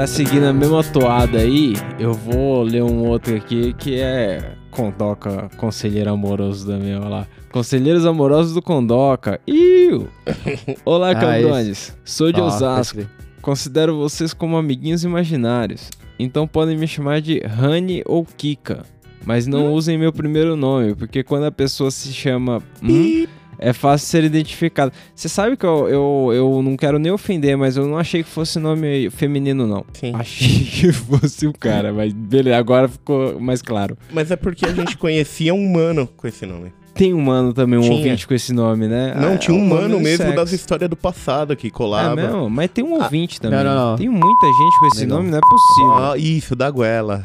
Pra 0.00 0.06
seguir 0.06 0.40
na 0.40 0.50
mesma 0.50 0.82
toada 0.82 1.36
aí, 1.40 1.74
eu 1.98 2.14
vou 2.14 2.62
ler 2.62 2.82
um 2.82 3.06
outro 3.06 3.36
aqui 3.36 3.74
que 3.74 4.00
é 4.00 4.54
Condoca, 4.70 5.50
conselheiro 5.58 6.08
amoroso 6.08 6.66
da 6.66 6.78
minha 6.78 7.00
lá. 7.00 7.26
Conselheiros 7.52 8.06
amorosos 8.06 8.54
do 8.54 8.62
Condoca. 8.62 9.38
Iu! 9.46 10.08
Olá, 10.86 11.10
Ah, 11.10 11.14
cabrones. 11.14 11.94
Sou 12.02 12.32
de 12.32 12.40
Ah, 12.40 12.44
Osasco. 12.44 13.00
Considero 13.42 13.94
vocês 13.98 14.32
como 14.32 14.56
amiguinhos 14.56 15.04
imaginários. 15.04 15.90
Então 16.18 16.48
podem 16.48 16.78
me 16.78 16.88
chamar 16.88 17.20
de 17.20 17.40
Rani 17.40 18.02
ou 18.06 18.24
Kika. 18.24 18.86
Mas 19.26 19.46
não 19.46 19.70
usem 19.70 19.98
meu 19.98 20.14
primeiro 20.14 20.56
nome, 20.56 20.94
porque 20.94 21.22
quando 21.22 21.44
a 21.44 21.52
pessoa 21.52 21.90
se 21.90 22.10
chama. 22.10 22.62
Hum, 22.82 23.26
é 23.60 23.72
fácil 23.72 24.08
ser 24.08 24.24
identificado. 24.24 24.90
Você 25.14 25.28
sabe 25.28 25.56
que 25.56 25.64
eu, 25.66 25.88
eu, 25.88 26.30
eu 26.34 26.62
não 26.62 26.76
quero 26.76 26.98
nem 26.98 27.12
ofender, 27.12 27.56
mas 27.56 27.76
eu 27.76 27.86
não 27.86 27.98
achei 27.98 28.22
que 28.24 28.28
fosse 28.30 28.58
nome 28.58 29.10
feminino, 29.10 29.66
não. 29.66 29.84
Sim. 29.92 30.12
Achei 30.14 30.64
que 30.64 30.92
fosse 30.92 31.46
o 31.46 31.52
cara, 31.52 31.92
mas 31.92 32.12
beleza, 32.12 32.56
agora 32.56 32.88
ficou 32.88 33.38
mais 33.40 33.62
claro. 33.62 33.96
Mas 34.12 34.30
é 34.30 34.36
porque 34.36 34.64
a 34.66 34.72
gente 34.74 34.96
conhecia 34.96 35.52
um 35.54 35.70
mano 35.70 36.08
com 36.16 36.26
esse 36.26 36.44
nome. 36.46 36.72
Tem 36.92 37.14
um 37.14 37.20
mano 37.20 37.52
também, 37.54 37.78
um 37.78 37.82
Tinha. 37.82 37.94
ouvinte 37.94 38.26
com 38.26 38.34
esse 38.34 38.52
nome, 38.52 38.88
né? 38.88 39.14
Não, 39.14 39.34
Ah, 39.34 39.38
tinha 39.38 39.56
um 39.56 39.64
mano 39.64 39.96
de 39.96 40.02
mesmo 40.02 40.24
sexo. 40.24 40.36
das 40.36 40.52
histórias 40.52 40.90
do 40.90 40.96
passado 40.96 41.54
que 41.56 41.68
É 41.68 41.70
colava. 41.70 42.16
mesmo? 42.16 42.50
Mas 42.50 42.68
tem 42.70 42.84
um 42.84 42.94
ouvinte 42.94 43.40
também. 43.40 43.62
não, 43.62 43.64
não, 43.74 43.90
não. 43.92 43.96
Tem 43.96 44.08
muita 44.08 44.46
gente 44.46 44.80
com 44.80 44.86
esse 44.88 45.00
Legal. 45.02 45.18
nome, 45.18 45.30
não 45.30 45.38
é 45.38 45.40
possível. 45.40 45.94
Ah, 45.94 46.18
isso, 46.18 46.56
da 46.56 46.68
goela. 46.70 47.24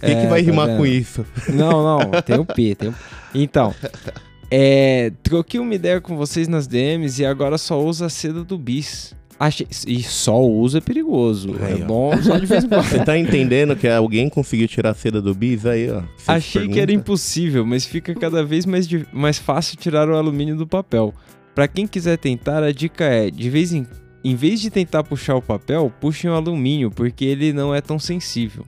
Quem 0.00 0.10
É, 0.16 0.20
que 0.22 0.26
vai 0.28 0.42
tá 0.42 0.50
rimar 0.50 0.66
vendo? 0.68 0.76
com 0.78 0.86
isso? 0.86 1.26
Não, 1.48 1.82
não, 1.82 2.22
tem 2.22 2.38
o 2.38 2.44
P, 2.44 2.74
tem 2.76 2.90
o... 2.90 2.94
Então, 3.34 3.74
é, 4.56 5.10
troquei 5.20 5.58
uma 5.58 5.74
ideia 5.74 6.00
com 6.00 6.16
vocês 6.16 6.46
nas 6.46 6.68
DMs 6.68 7.20
e 7.20 7.26
agora 7.26 7.58
só 7.58 7.82
uso 7.82 8.04
a 8.04 8.08
seda 8.08 8.44
do 8.44 8.56
bis. 8.56 9.12
Achei... 9.36 9.66
E 9.84 10.00
só 10.00 10.40
uso 10.40 10.78
é 10.78 10.80
perigoso. 10.80 11.56
Aí, 11.60 11.80
é 11.80 11.82
ó. 11.82 11.86
bom 11.88 12.22
só 12.22 12.38
de 12.38 12.46
vez 12.46 12.62
em 12.62 12.68
quando. 12.68 12.84
Você 12.84 13.04
tá 13.04 13.18
entendendo 13.18 13.74
que 13.74 13.88
alguém 13.88 14.28
conseguiu 14.28 14.68
tirar 14.68 14.90
a 14.90 14.94
seda 14.94 15.20
do 15.20 15.34
bis 15.34 15.66
aí, 15.66 15.90
ó? 15.90 16.02
Você 16.16 16.30
Achei 16.30 16.68
que 16.68 16.78
era 16.78 16.92
impossível, 16.92 17.66
mas 17.66 17.84
fica 17.84 18.14
cada 18.14 18.44
vez 18.44 18.64
mais, 18.64 18.86
mais 19.12 19.40
fácil 19.40 19.76
tirar 19.76 20.08
o 20.08 20.14
alumínio 20.14 20.56
do 20.56 20.68
papel. 20.68 21.12
Pra 21.52 21.66
quem 21.66 21.84
quiser 21.84 22.16
tentar, 22.16 22.62
a 22.62 22.70
dica 22.70 23.02
é, 23.02 23.32
de 23.32 23.50
vez 23.50 23.72
em, 23.72 23.84
em 24.22 24.36
vez 24.36 24.60
de 24.60 24.70
tentar 24.70 25.02
puxar 25.02 25.34
o 25.34 25.42
papel, 25.42 25.92
puxem 26.00 26.30
o 26.30 26.34
alumínio, 26.34 26.92
porque 26.92 27.24
ele 27.24 27.52
não 27.52 27.74
é 27.74 27.80
tão 27.80 27.98
sensível. 27.98 28.64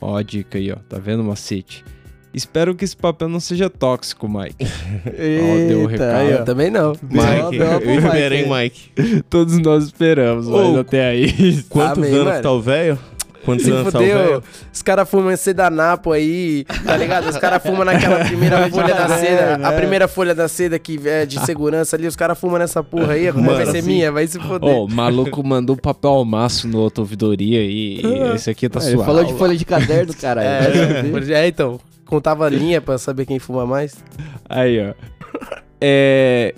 Ó 0.00 0.16
a 0.16 0.22
dica 0.22 0.58
aí, 0.58 0.70
ó. 0.70 0.76
Tá 0.76 0.96
vendo, 1.00 1.24
macete? 1.24 1.84
Espero 2.32 2.74
que 2.74 2.84
esse 2.84 2.96
papel 2.96 3.28
não 3.28 3.40
seja 3.40 3.70
tóxico, 3.70 4.28
Mike. 4.28 4.56
deu 5.68 5.80
o 5.86 5.90
Eita, 5.90 6.04
recado. 6.12 6.28
Eu 6.30 6.44
também 6.44 6.70
não. 6.70 6.92
Mike, 7.02 7.56
eu 7.56 7.80
Mike 7.80 8.06
esperei, 8.06 8.44
aí. 8.44 8.50
Mike. 8.64 9.22
Todos 9.30 9.58
nós 9.58 9.84
esperamos, 9.84 10.46
mas 10.46 10.76
Ô, 10.76 10.80
até 10.80 11.08
aí. 11.08 11.62
Quantos 11.68 11.98
Amém, 11.98 12.12
anos 12.14 12.24
mano. 12.26 12.42
tá 12.42 12.52
o 12.52 12.60
velho? 12.60 12.98
Quantos 13.44 13.64
Se 13.64 13.70
anos 13.70 13.90
tá 13.92 13.98
o 13.98 14.02
fudeu, 14.02 14.18
velho? 14.18 14.42
os 14.74 14.82
caras 14.82 15.08
fumam 15.08 15.34
sedanapo 15.34 16.12
aí, 16.12 16.66
tá 16.84 16.96
ligado? 16.98 17.28
Os 17.30 17.38
caras 17.38 17.62
fumam 17.62 17.82
naquela 17.82 18.22
primeira 18.26 18.68
folha 18.68 18.94
da 18.94 19.04
É, 19.04 19.18
seda, 19.18 19.56
né? 19.56 19.66
a 19.66 19.72
primeira 19.72 20.08
folha 20.08 20.34
da 20.34 20.48
seda 20.48 20.78
que 20.78 21.00
é 21.08 21.24
de 21.24 21.40
segurança 21.46 21.96
ali, 21.96 22.06
os 22.06 22.16
caras 22.16 22.38
fumam 22.38 22.58
nessa 22.58 22.82
porra 22.84 23.14
aí, 23.14 23.32
como 23.32 23.46
vai 23.50 23.64
ser 23.64 23.78
assim- 23.78 23.86
minha? 23.88 24.12
Vai 24.12 24.26
se 24.26 24.38
foder. 24.38 24.68
Ó, 24.68 24.84
o 24.84 24.90
maluco 24.90 25.42
mandou 25.46 25.76
papel 25.78 26.10
ao 26.10 26.24
maço 26.26 26.68
no 26.68 26.78
outra 26.78 27.00
ouvidoria 27.00 27.62
e, 27.64 28.02
e 28.04 28.34
esse 28.34 28.50
aqui 28.50 28.68
tá 28.68 28.80
Ele 28.80 28.90
suave. 28.90 29.06
falou 29.06 29.24
de 29.24 29.32
folha 29.34 29.56
de 29.56 29.64
caderno, 29.64 30.12
caralho. 30.14 30.48
É, 31.30 31.44
é, 31.44 31.48
então, 31.48 31.80
contava 32.08 32.46
a 32.46 32.48
linha 32.48 32.80
pra 32.80 32.96
saber 32.96 33.26
quem 33.26 33.38
fuma 33.38 33.66
mais. 33.66 34.02
Aí, 34.48 34.80
ó. 34.80 34.94
É, 35.80 36.54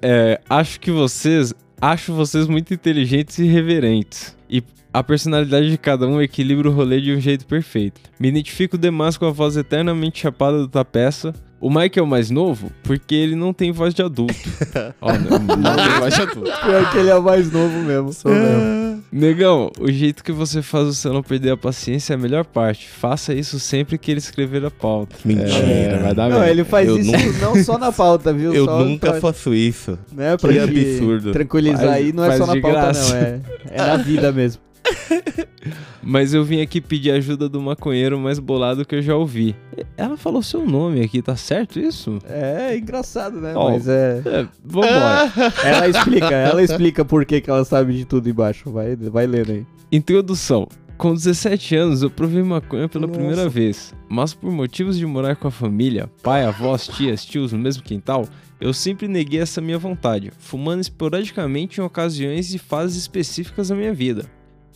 é, 0.00 0.40
acho 0.48 0.80
que 0.80 0.90
vocês. 0.90 1.52
Acho 1.78 2.14
vocês 2.14 2.46
muito 2.46 2.72
inteligentes 2.72 3.38
e 3.38 3.44
reverentes. 3.44 4.34
E 4.48 4.62
a 4.92 5.02
personalidade 5.02 5.70
de 5.70 5.76
cada 5.76 6.06
um 6.06 6.22
equilibra 6.22 6.70
o 6.70 6.72
rolê 6.72 7.00
de 7.02 7.12
um 7.12 7.20
jeito 7.20 7.44
perfeito. 7.46 8.00
Me 8.18 8.28
identifico 8.28 8.78
demais 8.78 9.18
com 9.18 9.26
a 9.26 9.30
voz 9.30 9.56
eternamente 9.58 10.20
chapada 10.20 10.56
do 10.58 10.68
Tapeça. 10.68 11.34
O 11.60 11.68
Mike 11.68 11.98
é 11.98 12.02
o 12.02 12.06
mais 12.06 12.30
novo 12.30 12.70
porque 12.82 13.14
ele 13.14 13.34
não 13.34 13.52
tem 13.52 13.72
voz 13.72 13.92
de 13.92 14.02
adulto. 14.02 14.34
Ó, 15.02 15.12
não, 15.12 15.38
não 15.38 15.76
tem 15.76 16.00
voz 16.00 16.14
de 16.14 16.22
adulto. 16.22 16.50
Pior 16.64 16.90
que 16.90 16.98
ele 16.98 17.10
é 17.10 17.14
o 17.14 17.22
mais 17.22 17.52
novo 17.52 17.78
mesmo. 17.80 18.12
Sou 18.12 18.32
mesmo. 18.32 18.95
Negão, 19.16 19.70
o 19.80 19.90
jeito 19.90 20.22
que 20.22 20.30
você 20.30 20.60
faz 20.60 20.86
você 20.96 21.08
não 21.08 21.22
perder 21.22 21.50
a 21.52 21.56
paciência 21.56 22.12
é 22.12 22.16
a 22.16 22.18
melhor 22.18 22.44
parte. 22.44 22.88
Faça 22.88 23.32
isso 23.32 23.58
sempre 23.58 23.96
que 23.96 24.10
ele 24.10 24.18
escrever 24.18 24.64
a 24.64 24.70
pauta. 24.70 25.16
Mentira. 25.24 25.56
É, 25.66 25.98
vai 26.02 26.14
dar 26.14 26.28
Não, 26.28 26.36
merda. 26.38 26.50
ele 26.50 26.64
faz 26.64 26.88
Eu 26.88 26.98
isso 26.98 27.10
nu- 27.12 27.32
não 27.40 27.64
só 27.64 27.78
na 27.78 27.90
pauta, 27.90 28.32
viu? 28.32 28.52
Eu 28.54 28.64
Só 28.66 28.84
nunca 28.84 29.12
pra, 29.12 29.20
faço 29.20 29.54
isso. 29.54 29.98
né, 30.12 30.36
pra 30.36 30.52
Que 30.52 30.58
absurdo. 30.58 31.32
Tranquilizar 31.32 31.78
Faz- 31.80 31.92
aí, 31.92 32.12
não 32.12 32.24
é 32.24 32.36
só 32.36 32.46
na 32.46 32.60
pauta, 32.60 32.80
graça. 32.80 33.14
não. 33.14 33.20
É, 33.20 33.40
é 33.70 33.76
na 33.86 33.96
vida 33.96 34.30
mesmo. 34.32 34.60
Mas 36.02 36.32
eu 36.32 36.44
vim 36.44 36.60
aqui 36.60 36.80
pedir 36.80 37.10
ajuda 37.10 37.48
do 37.48 37.60
maconheiro 37.60 38.18
mais 38.18 38.38
bolado 38.38 38.84
que 38.84 38.94
eu 38.94 39.02
já 39.02 39.16
ouvi. 39.16 39.56
Ela 39.96 40.16
falou 40.16 40.42
seu 40.42 40.64
nome 40.64 41.02
aqui, 41.02 41.20
tá 41.20 41.36
certo 41.36 41.78
isso? 41.78 42.18
É 42.28 42.76
engraçado, 42.76 43.40
né? 43.40 43.52
Ó. 43.56 43.70
Mas 43.70 43.88
é. 43.88 44.22
É, 44.24 44.46
vambora. 44.64 45.32
Ela 45.64 45.88
explica, 45.88 46.34
ela 46.34 46.62
explica 46.62 47.04
por 47.04 47.24
que, 47.24 47.40
que 47.40 47.50
ela 47.50 47.64
sabe 47.64 47.92
de 47.92 48.04
tudo 48.04 48.28
embaixo. 48.28 48.70
Vai, 48.70 48.94
vai 48.96 49.26
lendo 49.26 49.52
aí. 49.52 49.66
Introdução. 49.90 50.68
Com 50.96 51.12
17 51.12 51.76
anos 51.76 52.02
eu 52.02 52.10
provei 52.10 52.42
maconha 52.42 52.88
pela 52.88 53.06
Nossa. 53.06 53.18
primeira 53.18 53.48
vez, 53.50 53.94
mas 54.08 54.32
por 54.32 54.50
motivos 54.50 54.96
de 54.96 55.04
morar 55.04 55.36
com 55.36 55.46
a 55.46 55.50
família, 55.50 56.08
pai, 56.22 56.46
avós, 56.46 56.88
tias, 56.88 57.22
tios 57.22 57.52
no 57.52 57.58
mesmo 57.58 57.82
quintal, 57.82 58.26
eu 58.58 58.72
sempre 58.72 59.06
neguei 59.06 59.40
essa 59.40 59.60
minha 59.60 59.78
vontade, 59.78 60.32
fumando 60.38 60.80
esporadicamente 60.80 61.80
em 61.80 61.84
ocasiões 61.84 62.54
e 62.54 62.58
fases 62.58 62.96
específicas 62.96 63.68
da 63.68 63.74
minha 63.74 63.92
vida. 63.92 64.24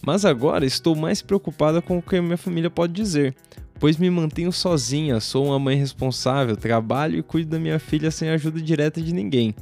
Mas 0.03 0.25
agora 0.25 0.65
estou 0.65 0.97
mais 0.97 1.21
preocupada 1.21 1.83
com 1.83 1.99
o 1.99 2.03
que 2.03 2.17
a 2.17 2.23
minha 2.23 2.37
família 2.37 2.71
pode 2.71 2.93
dizer, 2.93 3.35
pois 3.79 3.97
me 3.97 4.11
mantenho 4.11 4.51
sozinha, 4.53 5.21
sou 5.21 5.47
uma 5.47 5.59
mãe 5.59 5.77
responsável, 5.77 6.57
trabalho 6.57 7.19
e 7.19 7.23
cuido 7.23 7.51
da 7.51 7.59
minha 7.59 7.79
filha 7.79 8.11
sem 8.11 8.29
ajuda 8.31 8.61
direta 8.61 9.01
de 9.01 9.13
ninguém. 9.13 9.55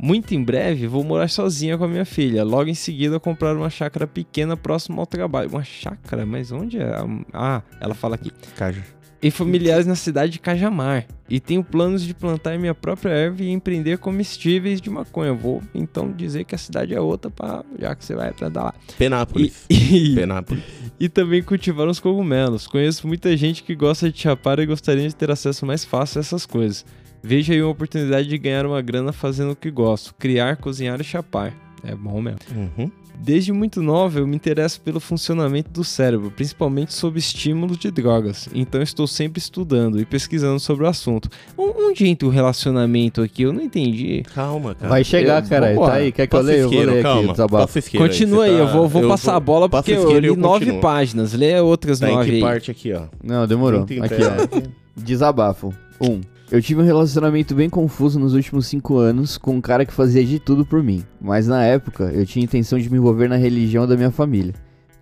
Muito 0.00 0.34
em 0.34 0.42
breve 0.42 0.86
vou 0.86 1.04
morar 1.04 1.28
sozinha 1.28 1.78
com 1.78 1.84
a 1.84 1.88
minha 1.88 2.04
filha. 2.04 2.44
Logo 2.44 2.68
em 2.68 2.74
seguida 2.74 3.20
comprar 3.20 3.56
uma 3.56 3.70
chácara 3.70 4.06
pequena 4.06 4.56
próximo 4.56 5.00
ao 5.00 5.06
trabalho. 5.06 5.48
Uma 5.48 5.62
chácara? 5.62 6.26
Mas 6.26 6.52
onde 6.52 6.78
é? 6.78 6.92
Ah, 7.32 7.62
ela 7.80 7.94
fala 7.94 8.16
aqui. 8.16 8.30
Caja. 8.56 8.84
E 9.24 9.30
familiares 9.30 9.86
na 9.86 9.94
cidade 9.94 10.32
de 10.32 10.38
Cajamar. 10.38 11.06
E 11.30 11.40
tenho 11.40 11.64
planos 11.64 12.02
de 12.02 12.12
plantar 12.12 12.58
minha 12.58 12.74
própria 12.74 13.10
erva 13.10 13.42
e 13.42 13.48
empreender 13.48 13.96
comestíveis 13.96 14.82
de 14.82 14.90
maconha. 14.90 15.32
Vou 15.32 15.62
então 15.74 16.12
dizer 16.12 16.44
que 16.44 16.54
a 16.54 16.58
cidade 16.58 16.94
é 16.94 17.00
outra, 17.00 17.30
pra, 17.30 17.64
já 17.78 17.94
que 17.94 18.04
você 18.04 18.14
vai 18.14 18.30
plantar 18.32 18.64
lá. 18.64 18.74
E, 18.86 18.92
Penápolis. 18.92 19.64
e, 19.70 20.12
Penápolis. 20.14 20.62
e 21.00 21.08
também 21.08 21.42
cultivar 21.42 21.88
uns 21.88 21.98
cogumelos. 21.98 22.66
Conheço 22.66 23.08
muita 23.08 23.34
gente 23.34 23.62
que 23.62 23.74
gosta 23.74 24.12
de 24.12 24.20
chapar 24.20 24.58
e 24.58 24.66
gostaria 24.66 25.08
de 25.08 25.16
ter 25.16 25.30
acesso 25.30 25.64
mais 25.64 25.86
fácil 25.86 26.18
a 26.18 26.20
essas 26.20 26.44
coisas. 26.44 26.84
Vejo 27.22 27.50
aí 27.50 27.62
uma 27.62 27.70
oportunidade 27.72 28.28
de 28.28 28.36
ganhar 28.36 28.66
uma 28.66 28.82
grana 28.82 29.10
fazendo 29.10 29.52
o 29.52 29.56
que 29.56 29.70
gosto: 29.70 30.14
criar, 30.16 30.58
cozinhar 30.58 31.00
e 31.00 31.04
chapar. 31.04 31.54
É 31.82 31.94
bom 31.94 32.20
mesmo. 32.20 32.40
Uhum. 32.54 32.90
Desde 33.18 33.52
muito 33.52 33.80
nova, 33.82 34.18
eu 34.18 34.26
me 34.26 34.36
interesso 34.36 34.80
pelo 34.80 35.00
funcionamento 35.00 35.70
do 35.70 35.82
cérebro, 35.82 36.30
principalmente 36.30 36.92
sob 36.92 37.18
estímulo 37.18 37.76
de 37.76 37.90
drogas. 37.90 38.48
Então 38.54 38.82
estou 38.82 39.06
sempre 39.06 39.38
estudando 39.38 39.98
e 40.00 40.04
pesquisando 40.04 40.60
sobre 40.60 40.84
o 40.84 40.86
assunto. 40.88 41.28
Onde 41.56 42.06
entra 42.06 42.28
o 42.28 42.30
relacionamento 42.30 43.22
aqui? 43.22 43.42
Eu 43.44 43.52
não 43.52 43.62
entendi. 43.62 44.22
Calma, 44.34 44.74
cara. 44.74 44.88
Vai 44.88 45.04
chegar, 45.04 45.42
Eu- 45.42 45.48
caralho. 45.48 45.74
vambora. 45.76 45.92
Tá 45.92 45.98
aí, 45.98 46.12
quer 46.12 46.26
que 46.26 46.36
eu 46.36 46.40
leia? 46.40 46.58
Eu 46.60 46.70
vou 46.70 46.78
ler 46.80 46.88
aqui 46.90 46.98
o 46.98 47.02
calma. 47.02 47.68
isqueiro 47.76 48.06
Continua 48.08 48.44
aí, 48.44 48.50
tá- 48.52 48.58
eu 48.58 48.68
vou, 48.68 48.88
vou 48.88 49.08
passar 49.08 49.36
a 49.36 49.40
bola 49.40 49.68
porque 49.68 49.92
eu 49.92 50.18
li 50.18 50.36
nove 50.36 50.64
continuo. 50.66 50.80
páginas. 50.82 51.32
Lê 51.32 51.58
outras 51.60 52.00
Tá 52.00 52.10
em 52.10 52.14
nove 52.14 52.28
que 52.30 52.36
aí. 52.36 52.42
parte 52.42 52.70
aqui, 52.70 52.92
ó? 52.92 53.04
Não, 53.22 53.46
demorou. 53.46 53.82
Aqui, 53.84 53.98
ó. 54.00 54.70
Desabafo. 54.96 55.72
1. 56.00 56.06
Um, 56.10 56.20
eu 56.54 56.62
tive 56.62 56.80
um 56.80 56.84
relacionamento 56.84 57.52
bem 57.52 57.68
confuso 57.68 58.16
nos 58.16 58.32
últimos 58.32 58.68
5 58.68 58.96
anos 58.96 59.36
com 59.36 59.56
um 59.56 59.60
cara 59.60 59.84
que 59.84 59.92
fazia 59.92 60.24
de 60.24 60.38
tudo 60.38 60.64
por 60.64 60.84
mim. 60.84 61.02
Mas 61.20 61.48
na 61.48 61.64
época, 61.64 62.12
eu 62.14 62.24
tinha 62.24 62.44
intenção 62.44 62.78
de 62.78 62.88
me 62.88 62.96
envolver 62.96 63.28
na 63.28 63.34
religião 63.34 63.88
da 63.88 63.96
minha 63.96 64.12
família. 64.12 64.54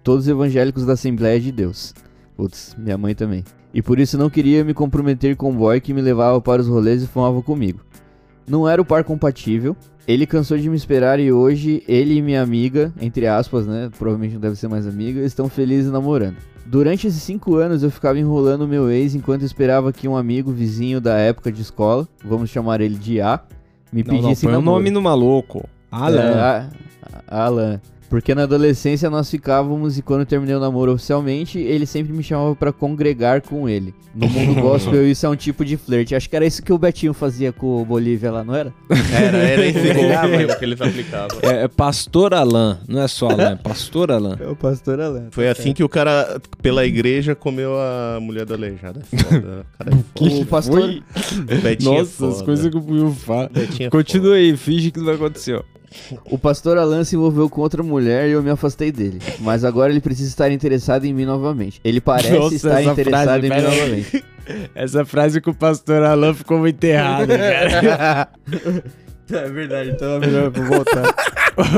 Todos 0.03 0.27
evangélicos 0.27 0.87
da 0.87 0.95
Assembleia 0.95 1.39
de 1.39 1.53
Deus. 1.53 1.93
Putz, 2.35 2.75
minha 2.79 2.97
mãe 2.97 3.15
também. 3.15 3.45
E 3.75 3.83
por 3.83 4.01
isso 4.01 4.17
não 4.17 4.31
queria 4.31 4.65
me 4.65 4.73
comprometer 4.73 5.37
com 5.37 5.51
um 5.51 5.55
boy 5.55 5.79
que 5.79 5.93
me 5.93 6.01
levava 6.01 6.41
para 6.41 6.63
os 6.63 6.69
rolês 6.69 7.03
e 7.03 7.07
fumava 7.07 7.43
comigo. 7.43 7.81
Não 8.49 8.67
era 8.67 8.81
o 8.81 8.85
par 8.87 9.05
compatível. 9.05 9.77
Ele 10.09 10.27
cansou 10.27 10.57
de 10.57 10.71
me 10.71 10.77
esperar 10.77 11.21
e 11.21 11.31
hoje 11.31 11.83
ele 11.87 12.15
e 12.15 12.23
minha 12.23 12.41
amiga, 12.41 12.95
entre 12.99 13.27
aspas, 13.27 13.67
né? 13.67 13.91
Provavelmente 13.99 14.33
não 14.33 14.41
deve 14.41 14.57
ser 14.57 14.69
mais 14.69 14.87
amiga, 14.87 15.21
estão 15.21 15.51
felizes 15.51 15.93
namorando. 15.93 16.39
Durante 16.73 17.07
esses 17.07 17.23
cinco 17.23 17.57
anos 17.57 17.83
eu 17.83 17.91
ficava 17.91 18.19
enrolando 18.19 18.63
o 18.63 18.67
meu 18.67 18.91
ex 18.91 19.15
enquanto 19.15 19.43
esperava 19.43 19.93
que 19.93 20.09
um 20.09 20.17
amigo 20.17 20.51
vizinho 20.51 21.03
da 21.03 21.19
época 21.19 21.53
de 21.53 21.61
escola, 21.61 22.09
vamos 22.25 22.49
chamar 22.49 22.81
ele 22.81 22.95
de 22.97 23.21
A, 23.21 23.41
me 23.93 24.03
Não, 24.03 24.15
não, 24.15 24.23
pedisse 24.23 24.47
põe 24.47 24.55
o 24.55 24.57
namoro. 24.57 24.77
nome 24.79 24.91
no 24.91 25.03
maluco. 25.03 25.69
Alan. 25.91 26.19
É, 26.23 26.39
a- 26.41 26.69
a- 27.29 27.45
Alan. 27.45 27.79
Porque 28.13 28.35
na 28.35 28.43
adolescência 28.43 29.09
nós 29.09 29.31
ficávamos 29.31 29.97
e 29.97 30.03
quando 30.03 30.27
terminei 30.27 30.55
o 30.55 30.61
namoro 30.61 30.93
oficialmente, 30.93 31.59
ele 31.59 31.87
sempre 31.87 32.13
me 32.13 32.23
chamava 32.23 32.55
pra 32.55 32.71
congregar 32.71 33.41
com 33.41 33.67
ele. 33.67 33.95
No 34.15 34.29
mundo 34.29 34.61
gospel 34.61 35.09
isso 35.09 35.25
é 35.25 35.31
um 35.31 35.35
tipo 35.35 35.65
de 35.65 35.79
flerte. 35.79 36.15
Acho 36.15 36.29
que 36.29 36.37
era 36.37 36.45
isso 36.45 36.63
que 36.63 36.71
o 36.71 36.77
Betinho 36.77 37.15
fazia 37.15 37.55
com 37.55 37.81
o 37.81 37.87
Bolívia 37.87 38.31
lá, 38.31 38.45
não 38.45 38.55
era? 38.55 38.71
Era, 39.13 39.39
era 39.39 39.67
esse 39.67 39.95
golpe 39.95 40.59
que 40.59 40.65
eles 40.65 40.81
aplicavam. 40.81 41.39
É, 41.41 41.63
é 41.63 41.69
Pastor 41.69 42.35
Alan, 42.35 42.81
não 42.87 43.01
é 43.01 43.09
só 43.09 43.31
Alan, 43.31 43.53
é 43.53 43.57
Pastor 43.57 44.11
Alan. 44.11 44.37
É 44.39 44.47
o 44.47 44.57
pastor 44.57 45.01
Alan. 45.01 45.29
Foi 45.31 45.49
assim 45.49 45.73
que 45.73 45.83
o 45.83 45.89
cara, 45.89 46.39
pela 46.61 46.85
igreja, 46.85 47.35
comeu 47.35 47.75
a 47.79 48.19
mulher 48.21 48.45
do 48.45 48.53
aleijado. 48.53 49.01
É 49.11 49.17
foda. 49.17 49.67
O 49.75 49.79
cara 49.79 49.91
é 49.91 50.19
foda. 50.19 50.43
O 50.43 50.47
pastor... 50.47 51.03
Betinho 51.63 51.95
é 51.95 51.99
Nossa, 51.99 52.11
foda. 52.11 52.33
as 52.33 52.43
coisas 52.43 52.71
que 52.71 52.77
o 52.77 52.85
Will 52.85 53.13
fala. 53.13 53.49
Betinho 53.49 53.87
é 53.87 53.91
Continua 53.91 54.35
aí, 54.35 54.55
finge 54.55 54.91
que 54.91 55.01
não 55.01 55.15
aconteceu. 55.15 55.65
O 56.25 56.39
pastor 56.39 56.79
Alan 56.79 57.05
se 57.05 57.17
envolveu 57.17 57.49
com 57.49 57.61
outra 57.61 57.83
mulher 57.83 58.29
e 58.29 58.33
eu 58.33 58.43
me 58.43 58.51
afastei 58.51 58.91
dele. 58.93 59.21
Mas 59.41 59.65
agora 59.65 59.91
ele 59.93 60.01
precisa 60.01 60.29
estar 60.29 60.51
interessado 60.51 61.05
em 61.05 61.13
mim 61.13 61.25
novamente. 61.25 61.81
Ele 61.85 62.01
parece 62.01 62.33
Nossa, 62.33 62.55
estar 62.55 62.81
essa 62.81 62.93
interessado 62.93 63.27
frase, 63.27 63.47
em 63.47 63.51
mim 63.51 63.63
novamente. 63.63 64.25
Essa 64.75 65.05
frase 65.05 65.41
com 65.41 65.53
o 65.53 65.55
Pastor 65.55 66.03
Alan 66.03 66.35
ficou 66.35 66.59
muito 66.59 66.83
errada, 66.83 67.39
cara. 67.39 68.29
É 69.31 69.49
verdade, 69.49 69.91
então 69.91 70.17
é 70.17 70.19
melhor 70.19 70.53
eu 70.55 70.65
voltar. 70.65 71.15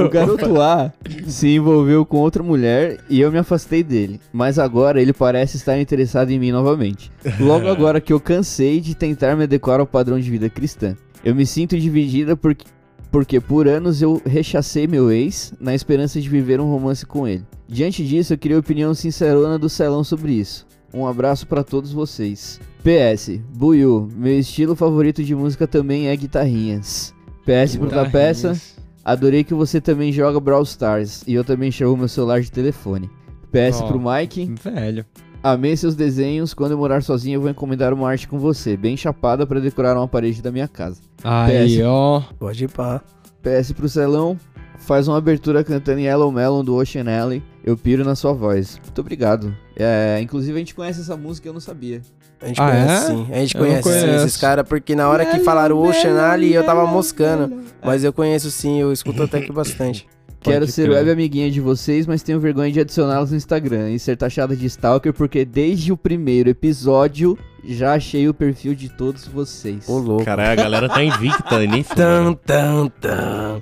o 0.05 0.09
garoto 0.09 0.61
A 0.61 0.93
se 1.27 1.55
envolveu 1.55 2.05
com 2.05 2.17
outra 2.17 2.43
mulher 2.43 2.99
e 3.09 3.21
eu 3.21 3.31
me 3.31 3.39
afastei 3.39 3.83
dele. 3.83 4.21
Mas 4.33 4.59
agora 4.59 5.01
ele 5.01 5.13
parece 5.13 5.57
estar 5.57 5.79
interessado 5.79 6.31
em 6.31 6.39
mim 6.39 6.51
novamente. 6.51 7.13
Logo 7.39 7.69
agora 7.69 8.01
que 8.01 8.13
eu 8.13 8.19
cansei 8.19 8.81
de 8.81 8.95
tentar 8.97 9.37
me 9.37 9.45
adequar 9.45 9.79
ao 9.79 9.87
padrão 9.87 10.19
de 10.19 10.29
vida 10.29 10.49
cristã. 10.49 10.97
Eu 11.25 11.35
me 11.35 11.47
sinto 11.47 11.79
dividida 11.79 12.37
porque, 12.37 12.67
porque 13.15 13.41
por 13.41 13.69
anos 13.69 14.03
eu 14.03 14.21
rechacei 14.27 14.89
meu 14.89 15.09
ex 15.13 15.55
na 15.61 15.73
esperança 15.73 16.21
de 16.21 16.29
viver 16.29 16.61
um 16.61 16.69
romance 16.69 17.07
com 17.07 17.29
ele. 17.29 17.45
Diante 17.69 18.05
disso, 18.05 18.33
eu 18.33 18.39
queria 18.39 18.57
a 18.57 18.61
opinião 18.61 18.93
sincerona 18.93 19.57
do 19.57 19.69
Celão 19.69 20.03
sobre 20.03 20.33
isso. 20.33 20.67
Um 20.93 21.07
abraço 21.07 21.47
pra 21.47 21.63
todos 21.63 21.93
vocês. 21.93 22.61
PS, 22.83 23.41
Buiu, 23.57 24.09
meu 24.17 24.37
estilo 24.37 24.75
favorito 24.75 25.23
de 25.23 25.33
música 25.33 25.65
também 25.69 26.09
é 26.09 26.17
guitarrinhas. 26.17 27.15
PS 27.45 27.77
pro 27.77 27.89
da 27.89 28.05
peça, 28.05 28.61
adorei 29.05 29.45
que 29.45 29.55
você 29.55 29.81
também 29.81 30.11
joga 30.11 30.41
Brawl 30.41 30.65
Stars 30.65 31.23
e 31.25 31.35
eu 31.35 31.45
também 31.45 31.71
chamo 31.71 31.97
meu 31.97 32.09
celular 32.09 32.41
de 32.41 32.51
telefone. 32.51 33.09
PS 33.53 33.81
Ó. 33.81 33.87
pro 33.87 34.01
Mike, 34.01 34.53
Velho. 34.61 35.07
Amei 35.45 35.77
seus 35.77 35.95
desenhos, 35.95 36.55
quando 36.55 36.73
eu 36.73 36.79
morar 36.79 37.03
sozinho 37.03 37.37
eu 37.37 37.41
vou 37.43 37.51
encomendar 37.51 37.93
uma 37.93 38.09
arte 38.09 38.27
com 38.27 38.39
você, 38.39 38.77
bem 38.77 38.97
chapada 38.97 39.47
pra 39.47 39.61
decorar 39.61 39.95
uma 39.97 40.09
parede 40.09 40.41
da 40.43 40.51
minha 40.51 40.67
casa. 40.67 41.01
Aí, 41.23 41.77
PS. 41.79 41.85
ó. 41.85 42.23
Pode 42.39 42.65
ir 42.65 42.69
pá. 42.69 43.03
PS 43.43 43.73
pro 43.73 43.89
Celão, 43.89 44.39
faz 44.79 45.07
uma 45.07 45.19
abertura 45.19 45.63
cantando 45.63 46.01
Yellow 46.01 46.33
Melon 46.33 46.65
do 46.65 46.75
Ocean 46.75 47.05
Alley, 47.09 47.43
eu 47.63 47.77
piro 47.77 48.05
na 48.05 48.15
sua 48.15 48.33
voz. 48.33 48.81
Muito 48.83 49.01
obrigado. 49.01 49.55
É, 49.77 50.19
inclusive 50.23 50.55
a 50.57 50.59
gente 50.59 50.75
conhece 50.75 51.01
essa 51.03 51.17
música 51.17 51.47
e 51.47 51.51
eu 51.51 51.53
não 51.55 51.61
sabia. 51.61 52.01
A 52.41 52.47
gente 52.49 52.61
Ah, 52.61 52.71
conhece 52.71 52.93
é? 53.05 53.07
sim. 53.07 53.27
A 53.31 53.37
gente 53.37 53.55
Eu 53.55 53.61
conhece, 53.61 54.01
sim 54.01 54.15
esses 54.17 54.37
caras, 54.37 54.67
porque 54.69 54.95
na 54.95 55.09
hora 55.09 55.25
que 55.27 55.41
falaram 55.41 55.79
Ocean 55.79 56.21
Ali, 56.23 56.53
eu 56.55 56.65
tava 56.65 56.87
moscando. 56.87 57.63
Mas 57.83 58.03
eu 58.03 58.13
conheço 58.13 58.51
sim, 58.51 58.81
eu 58.81 58.93
escuto 58.93 59.23
até 59.23 59.41
que 59.41 59.53
bastante. 59.53 60.07
Quero 60.45 60.67
ser 60.67 60.85
crer. 60.89 60.97
web 60.99 61.11
amiguinha 61.11 61.51
de 61.51 61.61
vocês, 61.61 62.07
mas 62.07 62.23
tenho 62.23 62.39
vergonha 62.39 62.71
de 62.71 62.81
adicioná-los 62.81 63.31
no 63.31 63.37
Instagram 63.37 63.91
e 63.91 63.99
ser 63.99 64.17
taxada 64.17 64.55
de 64.55 64.67
stalker 64.67 65.13
porque 65.13 65.45
desde 65.45 65.91
o 65.93 65.97
primeiro 65.97 66.51
episódio 66.51 67.39
já 67.65 67.95
achei 67.95 68.29
o 68.29 68.35
perfil 68.35 68.75
de 68.75 68.89
todos 68.91 69.27
vocês. 69.27 69.89
Ô, 69.89 69.99
louco. 69.99 70.25
Caralho, 70.25 70.53
a 70.53 70.55
galera 70.63 70.89
tá 70.89 71.03
invicta 71.03 71.59
nisso. 71.67 71.95
Tan, 71.95 72.35
tan, 72.35 72.89
tan. 73.01 73.61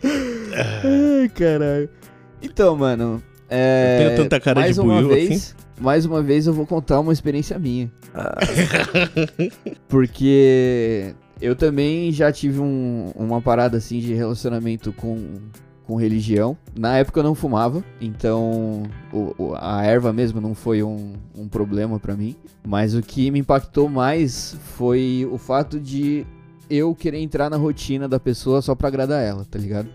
Ai, 0.55 1.29
caralho. 1.29 1.88
Então, 2.42 2.77
mano, 2.77 3.23
é... 3.49 3.99
Eu 4.03 4.09
tenho 4.09 4.23
tanta 4.25 4.40
cara 4.40 4.61
mais 4.61 4.75
de 4.75 4.81
uma 4.81 5.03
vez, 5.07 5.31
assim. 5.31 5.55
Mais 5.81 6.05
uma 6.05 6.21
vez 6.23 6.47
eu 6.47 6.53
vou 6.53 6.66
contar 6.66 6.99
uma 7.01 7.12
experiência 7.12 7.59
minha. 7.59 7.90
Ah, 8.14 8.37
Porque 9.88 11.14
eu 11.40 11.55
também 11.57 12.12
já 12.12 12.31
tive 12.33 12.61
um- 12.61 13.11
uma 13.14 13.40
parada 13.40 13.77
assim 13.79 13.99
de 14.01 14.14
relacionamento 14.14 14.92
com, 14.92 15.18
com 15.92 15.96
religião. 15.96 16.57
Na 16.74 16.96
época 16.96 17.20
eu 17.20 17.24
não 17.24 17.35
fumava, 17.35 17.85
então 18.00 18.83
o- 19.12 19.35
o- 19.38 19.55
a 19.61 19.85
erva 19.85 20.11
mesmo 20.11 20.40
não 20.40 20.55
foi 20.55 20.83
um, 20.83 21.12
um 21.37 21.46
problema 21.46 22.00
pra 22.00 22.16
mim. 22.16 22.35
Mas 22.66 22.94
o 22.94 23.02
que 23.02 23.31
me 23.31 23.38
impactou 23.40 23.90
mais 23.90 24.57
foi 24.76 25.28
o 25.31 25.37
fato 25.37 25.78
de 25.78 26.24
eu 26.70 26.94
querer 26.94 27.18
entrar 27.18 27.50
na 27.50 27.59
rotina 27.59 28.09
da 28.09 28.18
pessoa 28.18 28.62
só 28.62 28.74
pra 28.74 28.88
agradar 28.88 29.22
ela, 29.22 29.44
tá 29.44 29.59
ligado? 29.59 29.88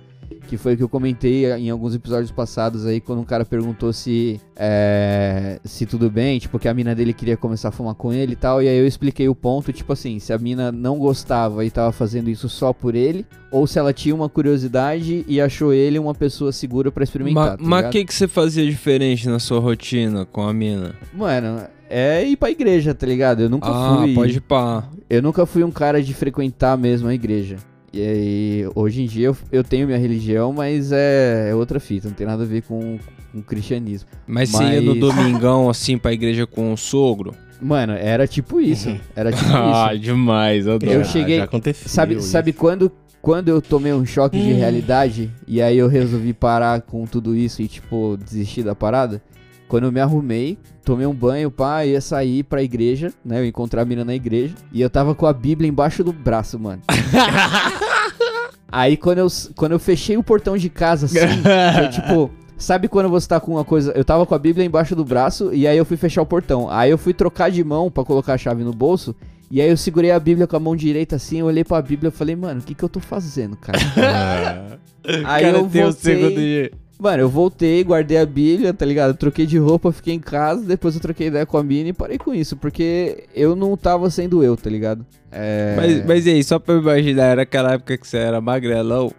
Que 0.48 0.58
foi 0.58 0.74
o 0.74 0.78
que 0.78 0.84
eu 0.84 0.90
comentei 0.90 1.52
em 1.54 1.70
alguns 1.70 1.94
episódios 1.94 2.32
passados 2.32 2.86
aí, 2.86 3.02
quando 3.02 3.20
um 3.20 3.26
cara 3.26 3.44
perguntou 3.44 3.92
se 3.92 4.40
é, 4.56 5.60
se 5.64 5.86
tudo 5.86 6.10
bem, 6.10 6.40
tipo, 6.40 6.58
que 6.58 6.68
a 6.68 6.74
mina 6.74 6.96
dele 6.96 7.14
queria 7.14 7.36
começar 7.36 7.70
a 7.70 7.72
fumar 7.72 7.96
com 7.96 8.14
ele 8.14 8.34
e 8.34 8.36
tal. 8.36 8.62
E 8.62 8.68
aí 8.68 8.78
eu 8.78 8.88
expliquei 8.88 9.28
o 9.28 9.36
ponto, 9.36 9.72
tipo 9.74 9.92
assim, 9.94 10.20
se 10.20 10.32
a 10.32 10.38
mina 10.38 10.72
não 10.72 10.98
gostava 10.98 11.66
e 11.66 11.70
tava 11.70 11.92
fazendo 11.92 12.30
isso 12.30 12.48
só 12.48 12.72
por 12.72 12.96
ele, 12.96 13.26
ou 13.52 13.68
se 13.68 13.78
ela 13.78 13.94
tinha 13.94 14.16
uma 14.16 14.30
curiosidade 14.30 15.26
e 15.28 15.40
achou 15.42 15.74
ele 15.74 16.00
uma 16.00 16.16
pessoa 16.16 16.52
segura 16.52 16.92
pra 16.92 17.04
experimentar. 17.04 17.52
Ma- 17.52 17.58
tá 17.58 17.58
Mas 17.60 17.72
o 17.72 17.76
ligado? 17.76 17.92
que, 17.92 18.06
que 18.06 18.14
você 18.14 18.28
fazia 18.28 18.66
diferente 18.66 19.28
na 19.28 19.40
sua 19.40 19.60
rotina 19.60 20.26
com 20.26 20.42
a 20.42 20.54
mina? 20.54 20.96
Mano, 21.14 21.62
é 21.90 22.24
ir 22.24 22.36
pra 22.36 22.50
igreja, 22.52 22.94
tá 22.94 23.06
ligado? 23.06 23.44
Eu 23.44 23.50
nunca 23.50 23.70
ah, 23.70 23.98
fui. 24.00 24.14
pode 24.14 24.38
ir 24.38 24.42
pá. 24.42 24.90
Eu 25.10 25.22
nunca 25.22 25.46
fui 25.46 25.64
um 25.64 25.72
cara 25.72 26.02
de 26.02 26.14
frequentar 26.14 26.78
mesmo 26.78 27.08
a 27.08 27.14
igreja. 27.14 27.58
E 27.94 28.02
aí, 28.02 28.70
hoje 28.76 29.02
em 29.04 29.06
dia 29.06 29.28
eu, 29.28 29.38
eu 29.52 29.64
tenho 29.64 29.88
minha 29.88 29.98
religião, 29.98 30.52
mas 30.54 30.92
é, 30.92 31.50
é 31.50 31.56
outra 31.56 31.80
fita, 31.80 32.08
não 32.08 32.16
tem 32.16 32.28
nada 32.28 32.44
a 32.44 32.46
ver 32.46 32.62
com, 32.64 33.00
com 33.32 33.42
cristianismo. 33.42 34.10
Mas 34.28 34.50
você 34.50 34.64
ia 34.64 34.82
no 34.82 34.92
Mas- 34.96 35.00
domingão, 35.00 35.70
assim, 35.70 35.98
pra 35.98 36.12
igreja 36.14 36.46
com 36.46 36.74
o 36.74 36.78
sogro? 36.78 37.34
Mano, 37.62 37.94
era 37.94 38.28
tipo 38.28 38.60
isso. 38.62 38.96
Era 39.16 39.32
tipo 39.32 39.50
ah, 39.56 39.90
isso. 39.94 40.02
demais, 40.04 40.68
adoro. 40.68 40.92
Eu 40.92 41.02
Ah, 41.02 41.04
cheguei- 41.06 41.38
Já 41.38 41.46
aconteceu. 41.46 41.90
Sabe, 41.90 42.16
isso. 42.16 42.28
sabe 42.28 42.54
quando, 42.54 42.92
quando 43.22 43.48
eu 43.50 43.62
tomei 43.62 43.94
um 43.94 44.06
choque 44.06 44.38
de 44.40 44.52
realidade 44.54 45.32
e 45.48 45.62
aí 45.62 45.78
eu 45.78 45.88
resolvi 45.88 46.34
parar 46.34 46.82
com 46.82 47.06
tudo 47.06 47.36
isso 47.36 47.62
e, 47.62 47.68
tipo, 47.68 48.18
desistir 48.24 48.64
da 48.64 48.76
parada? 48.76 49.22
Quando 49.68 49.84
eu 49.84 49.92
me 49.92 50.00
arrumei, 50.00 50.58
tomei 50.84 51.06
um 51.06 51.14
banho, 51.14 51.52
pá, 51.52 51.86
ia 51.86 52.00
sair 52.00 52.44
pra 52.44 52.64
igreja, 52.64 53.14
né? 53.24 53.40
Eu 53.40 53.44
ia 53.44 53.50
encontrar 53.50 53.82
a 53.82 53.86
mina 53.86 54.06
na 54.06 54.16
igreja. 54.16 54.56
E 54.72 54.82
eu 54.82 54.90
tava 54.90 55.14
com 55.14 55.26
a 55.26 55.34
Bíblia 55.34 55.68
embaixo 55.68 56.04
do 56.04 56.14
braço, 56.14 56.58
mano. 56.58 56.82
Aí 58.72 58.98
quando 58.98 59.20
eu, 59.20 59.28
quando 59.56 59.72
eu 59.74 59.80
fechei 59.80 60.18
o 60.18 60.24
portão 60.24 60.58
de 60.58 60.70
casa, 60.70 61.06
assim, 61.06 61.18
eu, 61.18 61.90
tipo, 61.90 62.32
sabe 62.58 62.88
quando 62.88 63.10
você 63.10 63.28
tá 63.28 63.40
com 63.40 63.54
uma 63.54 63.64
coisa. 63.64 63.92
Eu 63.94 64.04
tava 64.04 64.26
com 64.26 64.36
a 64.36 64.40
Bíblia 64.40 64.66
embaixo 64.66 64.96
do 64.96 65.06
braço 65.06 65.54
e 65.54 65.66
aí 65.66 65.78
eu 65.78 65.86
fui 65.86 65.96
fechar 65.96 66.22
o 66.22 66.26
portão. 66.26 66.70
Aí 66.70 66.92
eu 66.92 66.98
fui 66.98 67.14
trocar 67.14 67.50
de 67.50 67.64
mão 67.64 67.90
pra 67.90 68.04
colocar 68.04 68.34
a 68.34 68.38
chave 68.38 68.64
no 68.64 68.74
bolso. 68.74 69.16
E 69.50 69.62
aí 69.62 69.70
eu 69.70 69.78
segurei 69.78 70.12
a 70.12 70.20
Bíblia 70.20 70.46
com 70.46 70.58
a 70.58 70.60
mão 70.60 70.76
direita 70.76 71.16
assim, 71.16 71.40
eu 71.40 71.46
olhei 71.46 71.64
pra 71.64 71.82
Bíblia 71.82 72.10
e 72.10 72.12
falei, 72.12 72.36
mano, 72.36 72.60
o 72.60 72.64
que 72.64 72.76
que 72.76 72.84
eu 72.84 72.90
tô 72.90 73.00
fazendo, 73.00 73.56
cara? 73.56 73.80
aí 75.26 75.44
Cara, 75.46 75.58
eu 75.58 75.68
voltei. 75.70 76.72
Mano, 77.00 77.22
eu 77.22 77.30
voltei, 77.30 77.84
guardei 77.84 78.18
a 78.18 78.26
Bíblia, 78.26 78.74
tá 78.74 78.84
ligado? 78.86 79.16
Troquei 79.16 79.46
de 79.46 79.58
roupa, 79.58 79.92
fiquei 79.92 80.16
em 80.16 80.20
casa, 80.20 80.66
depois 80.66 80.96
eu 80.96 81.02
troquei 81.02 81.28
ideia 81.28 81.46
com 81.46 81.58
a 81.58 81.64
mina 81.64 81.90
e 81.90 81.94
parei 81.94 82.18
com 82.18 82.34
isso, 82.34 82.58
porque 82.58 83.26
eu 83.36 83.56
não 83.56 83.78
tava 83.78 84.10
sendo 84.10 84.44
eu, 84.44 84.58
tá 84.58 84.70
ligado? 84.70 85.06
É... 85.32 85.76
Mas, 85.78 86.06
mas 86.06 86.26
e 86.26 86.32
aí, 86.32 86.44
só 86.44 86.58
pra 86.58 86.74
eu 86.74 86.82
imaginar, 86.82 87.26
era 87.26 87.42
aquela 87.44 87.74
época 87.74 87.98
que 87.98 88.08
você 88.08 88.18
era 88.18 88.42
magrelão 88.42 89.12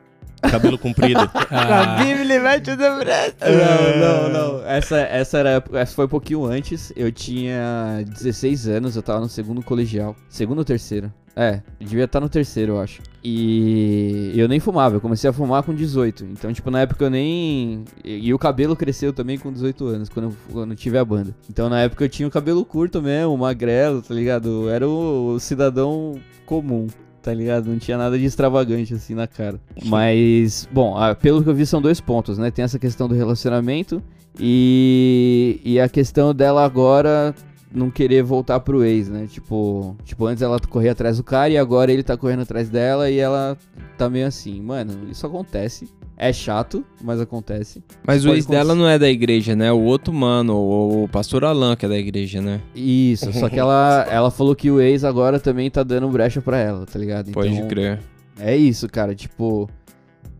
Cabelo 0.42 0.78
comprido. 0.78 1.18
Ah, 1.50 2.02
Bíblia 2.02 2.40
vai 2.42 2.60
tudo 2.60 2.76
branco. 2.76 3.36
Não, 3.40 4.28
não, 4.28 4.58
não. 4.58 4.66
Essa, 4.66 4.98
essa, 4.98 5.38
era, 5.38 5.64
essa 5.72 5.94
foi 5.94 6.04
um 6.04 6.08
pouquinho 6.08 6.44
antes. 6.44 6.92
Eu 6.94 7.10
tinha 7.10 8.04
16 8.06 8.68
anos, 8.68 8.96
eu 8.96 9.02
tava 9.02 9.20
no 9.20 9.28
segundo 9.28 9.62
colegial. 9.62 10.14
Segundo 10.28 10.58
ou 10.58 10.64
terceiro? 10.64 11.12
É, 11.34 11.62
devia 11.78 12.04
estar 12.04 12.20
no 12.20 12.28
terceiro, 12.28 12.72
eu 12.72 12.80
acho. 12.80 13.00
E 13.22 14.32
eu 14.34 14.48
nem 14.48 14.58
fumava, 14.58 14.96
eu 14.96 15.00
comecei 15.00 15.30
a 15.30 15.32
fumar 15.32 15.62
com 15.62 15.72
18. 15.72 16.24
Então, 16.24 16.52
tipo, 16.52 16.70
na 16.70 16.80
época 16.80 17.04
eu 17.04 17.10
nem. 17.10 17.84
E, 18.04 18.34
o 18.34 18.38
cabelo 18.38 18.74
cresceu 18.74 19.12
também 19.12 19.38
com 19.38 19.52
18 19.52 19.86
anos, 19.86 20.08
quando 20.08 20.26
eu, 20.26 20.36
quando 20.52 20.70
eu 20.72 20.76
tive 20.76 20.98
a 20.98 21.04
banda. 21.04 21.34
Então, 21.48 21.68
na 21.68 21.80
época 21.80 22.04
eu 22.04 22.08
tinha 22.08 22.26
o 22.26 22.30
cabelo 22.30 22.64
curto 22.64 23.00
mesmo, 23.00 23.38
magrelo, 23.38 24.02
tá 24.02 24.12
ligado? 24.12 24.48
Eu 24.48 24.70
era 24.70 24.88
o 24.88 25.38
cidadão 25.38 26.20
comum 26.44 26.88
tá 27.22 27.32
ligado? 27.32 27.68
Não 27.68 27.78
tinha 27.78 27.98
nada 27.98 28.18
de 28.18 28.24
extravagante 28.24 28.94
assim 28.94 29.14
na 29.14 29.26
cara. 29.26 29.60
Mas, 29.84 30.68
bom, 30.72 30.96
ah, 30.96 31.14
pelo 31.14 31.42
que 31.42 31.48
eu 31.48 31.54
vi 31.54 31.66
são 31.66 31.80
dois 31.80 32.00
pontos, 32.00 32.38
né? 32.38 32.50
Tem 32.50 32.64
essa 32.64 32.78
questão 32.78 33.08
do 33.08 33.14
relacionamento 33.14 34.02
e, 34.38 35.60
e 35.64 35.80
a 35.80 35.88
questão 35.88 36.34
dela 36.34 36.64
agora 36.64 37.34
não 37.72 37.90
querer 37.90 38.22
voltar 38.22 38.60
pro 38.60 38.84
ex, 38.84 39.08
né? 39.08 39.26
Tipo, 39.26 39.96
tipo, 40.04 40.26
antes 40.26 40.42
ela 40.42 40.58
corria 40.58 40.92
atrás 40.92 41.18
do 41.18 41.24
cara 41.24 41.50
e 41.50 41.58
agora 41.58 41.92
ele 41.92 42.02
tá 42.02 42.16
correndo 42.16 42.42
atrás 42.42 42.68
dela 42.68 43.10
e 43.10 43.18
ela 43.18 43.56
tá 43.96 44.08
meio 44.08 44.26
assim. 44.26 44.60
Mano, 44.60 45.08
isso 45.10 45.26
acontece. 45.26 45.88
É 46.20 46.32
chato, 46.32 46.84
mas 47.00 47.20
acontece. 47.20 47.80
Mas 48.04 48.24
o 48.24 48.28
Pode 48.28 48.38
ex 48.40 48.46
dela 48.46 48.74
não 48.74 48.88
é 48.88 48.98
da 48.98 49.08
igreja, 49.08 49.54
né? 49.54 49.70
O 49.70 49.78
outro 49.82 50.12
mano, 50.12 50.54
o, 50.56 51.04
o 51.04 51.08
pastor 51.08 51.44
Alan, 51.44 51.76
que 51.76 51.86
é 51.86 51.88
da 51.88 51.96
igreja, 51.96 52.42
né? 52.42 52.60
Isso, 52.74 53.32
só 53.32 53.48
que 53.48 53.56
ela, 53.58 54.04
ela 54.10 54.28
falou 54.30 54.56
que 54.56 54.68
o 54.68 54.80
ex 54.80 55.04
agora 55.04 55.38
também 55.38 55.70
tá 55.70 55.84
dando 55.84 56.08
brecha 56.08 56.42
pra 56.42 56.58
ela, 56.58 56.84
tá 56.84 56.98
ligado? 56.98 57.30
Pode 57.30 57.52
Então, 57.54 57.68
crer. 57.68 58.00
É 58.36 58.56
isso, 58.56 58.88
cara. 58.88 59.14
Tipo, 59.14 59.70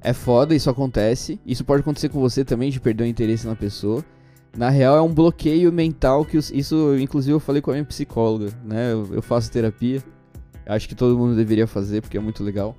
é 0.00 0.12
foda, 0.12 0.52
isso 0.52 0.68
acontece. 0.68 1.38
Isso 1.46 1.64
pode 1.64 1.82
acontecer 1.82 2.08
com 2.08 2.18
você 2.18 2.44
também, 2.44 2.70
de 2.70 2.80
perder 2.80 3.04
o 3.04 3.06
interesse 3.06 3.46
na 3.46 3.54
pessoa. 3.54 4.04
Na 4.56 4.70
real, 4.70 4.96
é 4.96 5.00
um 5.00 5.14
bloqueio 5.14 5.72
mental 5.72 6.24
que 6.24 6.36
os- 6.36 6.50
isso, 6.50 6.96
inclusive, 6.98 7.34
eu 7.34 7.40
falei 7.40 7.62
com 7.62 7.70
a 7.70 7.74
minha 7.74 7.84
psicóloga, 7.84 8.48
né? 8.64 8.92
Eu, 8.92 9.08
eu 9.14 9.22
faço 9.22 9.48
terapia. 9.52 10.02
Acho 10.66 10.88
que 10.88 10.94
todo 10.96 11.16
mundo 11.16 11.36
deveria 11.36 11.66
fazer, 11.68 12.00
porque 12.02 12.16
é 12.16 12.20
muito 12.20 12.42
legal. 12.42 12.76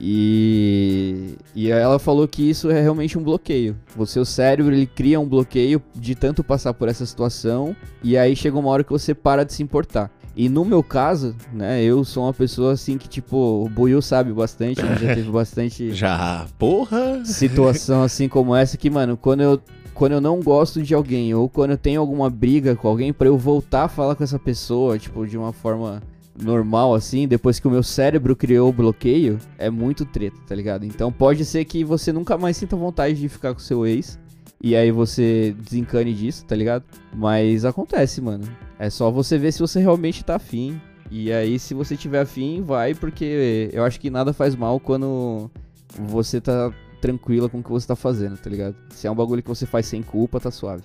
E, 0.00 1.36
e 1.54 1.70
ela 1.70 1.98
falou 1.98 2.26
que 2.26 2.48
isso 2.48 2.70
é 2.70 2.80
realmente 2.80 3.18
um 3.18 3.22
bloqueio. 3.22 3.76
O 3.96 4.06
seu 4.06 4.24
cérebro 4.24 4.74
ele 4.74 4.86
cria 4.86 5.20
um 5.20 5.26
bloqueio 5.26 5.82
de 5.94 6.14
tanto 6.14 6.42
passar 6.42 6.74
por 6.74 6.88
essa 6.88 7.06
situação 7.06 7.76
e 8.02 8.16
aí 8.16 8.34
chega 8.34 8.58
uma 8.58 8.68
hora 8.70 8.84
que 8.84 8.92
você 8.92 9.14
para 9.14 9.44
de 9.44 9.52
se 9.52 9.62
importar. 9.62 10.10
E 10.34 10.48
no 10.48 10.64
meu 10.64 10.82
caso, 10.82 11.36
né, 11.52 11.82
eu 11.82 12.04
sou 12.04 12.24
uma 12.24 12.32
pessoa 12.32 12.72
assim 12.72 12.96
que 12.96 13.08
tipo, 13.08 13.36
o 13.36 13.68
Buiu 13.68 14.00
sabe 14.00 14.32
bastante, 14.32 14.80
já 14.80 15.14
teve 15.14 15.28
bastante 15.30 15.92
Já, 15.92 16.46
porra. 16.58 17.22
situação 17.24 18.02
assim 18.02 18.28
como 18.28 18.54
essa 18.56 18.76
que, 18.78 18.88
mano, 18.88 19.16
quando 19.16 19.42
eu 19.42 19.60
quando 19.94 20.12
eu 20.12 20.20
não 20.22 20.40
gosto 20.40 20.82
de 20.82 20.94
alguém 20.94 21.34
ou 21.34 21.50
quando 21.50 21.72
eu 21.72 21.76
tenho 21.76 22.00
alguma 22.00 22.30
briga 22.30 22.74
com 22.74 22.88
alguém 22.88 23.12
pra 23.12 23.28
eu 23.28 23.36
voltar 23.36 23.84
a 23.84 23.88
falar 23.88 24.14
com 24.14 24.24
essa 24.24 24.38
pessoa, 24.38 24.98
tipo, 24.98 25.26
de 25.26 25.36
uma 25.36 25.52
forma 25.52 26.02
normal 26.40 26.94
assim, 26.94 27.28
depois 27.28 27.60
que 27.60 27.68
o 27.68 27.70
meu 27.70 27.82
cérebro 27.82 28.34
criou 28.34 28.70
o 28.70 28.72
bloqueio, 28.72 29.38
é 29.58 29.68
muito 29.70 30.04
treta, 30.04 30.36
tá 30.46 30.54
ligado? 30.54 30.84
Então 30.84 31.12
pode 31.12 31.44
ser 31.44 31.64
que 31.64 31.84
você 31.84 32.12
nunca 32.12 32.38
mais 32.38 32.56
sinta 32.56 32.76
vontade 32.76 33.20
de 33.20 33.28
ficar 33.28 33.52
com 33.52 33.60
seu 33.60 33.86
ex 33.86 34.18
e 34.62 34.76
aí 34.76 34.92
você 34.92 35.56
desencane 35.58 36.14
disso, 36.14 36.44
tá 36.44 36.54
ligado? 36.54 36.84
Mas 37.12 37.64
acontece, 37.64 38.20
mano. 38.20 38.44
É 38.78 38.88
só 38.88 39.10
você 39.10 39.36
ver 39.36 39.52
se 39.52 39.58
você 39.58 39.80
realmente 39.80 40.24
tá 40.24 40.36
afim. 40.36 40.80
E 41.10 41.32
aí, 41.32 41.58
se 41.58 41.74
você 41.74 41.94
tiver 41.96 42.20
afim, 42.20 42.62
vai, 42.62 42.94
porque 42.94 43.68
eu 43.72 43.84
acho 43.84 44.00
que 44.00 44.08
nada 44.08 44.32
faz 44.32 44.54
mal 44.54 44.80
quando 44.80 45.50
você 45.98 46.40
tá 46.40 46.72
tranquila 47.02 47.48
com 47.48 47.58
o 47.58 47.62
que 47.62 47.70
você 47.70 47.86
tá 47.86 47.96
fazendo, 47.96 48.38
tá 48.38 48.48
ligado? 48.48 48.76
Se 48.90 49.06
é 49.06 49.10
um 49.10 49.14
bagulho 49.14 49.42
que 49.42 49.48
você 49.48 49.66
faz 49.66 49.84
sem 49.86 50.02
culpa, 50.02 50.40
tá 50.40 50.50
suave. 50.50 50.84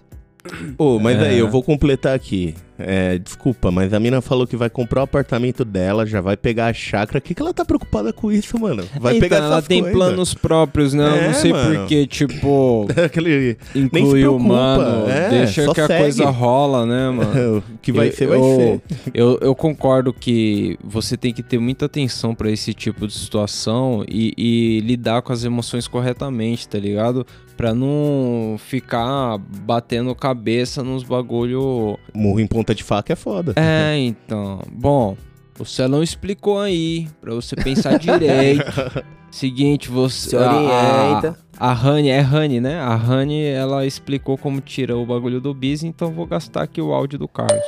Ô, 0.78 1.00
mas 1.00 1.18
É. 1.22 1.30
aí, 1.30 1.40
eu 1.40 1.50
vou 1.50 1.62
completar 1.64 2.16
aqui. 2.16 2.56
É, 2.80 3.18
desculpa, 3.18 3.72
mas 3.72 3.92
a 3.92 4.00
mina 4.00 4.22
falou 4.22 4.46
que 4.46 4.56
vai 4.56 4.70
comprar 4.70 5.02
o 5.02 5.04
apartamento 5.06 5.66
dela, 5.66 6.06
já 6.06 6.22
vai 6.22 6.38
pegar 6.38 6.68
a 6.68 6.74
chácara. 6.74 7.18
O 7.18 7.22
que, 7.22 7.34
que 7.34 7.42
ela 7.42 7.52
tá 7.52 7.66
preocupada 7.66 8.14
com 8.14 8.32
isso, 8.32 8.60
mano? 8.60 8.84
Vai 9.00 9.18
então, 9.18 9.28
pegar 9.30 9.38
ela 9.44 9.62
tem 9.64 9.82
coisas. 9.82 9.98
planos 9.98 10.34
próprios, 10.36 10.94
né? 10.94 11.04
Eu 11.04 11.16
É, 11.16 11.28
não 11.28 11.34
sei 11.34 11.52
mano. 11.54 11.76
porque, 11.80 12.06
tipo, 12.06 12.88
Aquele. 13.04 13.58
inclui 13.74 14.06
o 14.06 14.12
preocupa, 14.38 14.44
mano, 14.54 15.10
é, 15.10 15.30
deixa 15.30 15.74
que 15.74 15.82
a 15.82 15.88
segue. 15.88 16.04
coisa 16.04 16.26
rola, 16.30 16.86
né, 16.86 17.10
mano? 17.18 17.58
o 17.58 17.78
que 17.82 17.92
vai 17.92 18.10
Eu- 18.10 18.12
ser, 18.12 18.28
vai 18.28 18.38
eu, 18.38 18.56
ser. 18.56 18.82
Eu, 19.12 19.40
eu 19.42 19.56
concordo 19.56 20.14
que 20.14 20.78
você 20.84 21.18
tem 21.18 21.34
que 21.34 21.42
ter 21.42 21.58
muita 21.58 21.88
atenção 21.88 22.36
pra 22.36 22.52
esse 22.52 22.76
tipo 22.76 23.08
de 23.08 23.14
situação 23.14 24.06
e, 24.08 24.34
e 24.38 24.82
lidar 24.82 25.24
com 25.24 25.34
as 25.34 25.44
emoções 25.44 25.88
corretamente, 25.88 26.70
tá 26.70 26.78
ligado? 26.78 27.26
Pra 27.58 27.74
não 27.74 28.56
ficar 28.60 29.40
batendo 29.66 30.14
cabeça 30.14 30.84
nos 30.84 31.04
bagulho. 31.04 31.98
Murro 32.14 32.40
em 32.40 32.46
ponta 32.48 32.76
de 32.76 32.84
faca 32.84 33.14
é 33.14 33.16
foda. 33.16 33.54
É, 33.56 33.98
então. 34.00 34.62
Bom, 34.72 35.18
o 35.60 35.66
Celão 35.66 36.04
explicou 36.04 36.60
aí, 36.60 37.08
pra 37.20 37.34
você 37.34 37.56
pensar 37.56 37.98
direito. 37.98 38.64
Seguinte, 39.32 39.90
você. 39.90 40.30
Se 40.30 40.36
orienta. 40.36 41.38
A, 41.60 41.72
a 41.72 41.74
Rani, 41.74 42.10
é 42.10 42.20
Rani, 42.20 42.62
né? 42.62 42.80
A 42.80 42.96
Rani, 42.96 43.44
ela 43.44 43.86
explicou 43.86 44.38
como 44.38 44.62
tira 44.62 44.96
o 44.96 45.06
bagulho 45.06 45.42
do 45.42 45.54
bis, 45.54 45.84
então 45.84 46.12
vou 46.12 46.26
gastar 46.26 46.64
aqui 46.64 46.80
o 46.80 46.94
áudio 46.94 47.20
do 47.20 47.28
Carlos. 47.28 47.66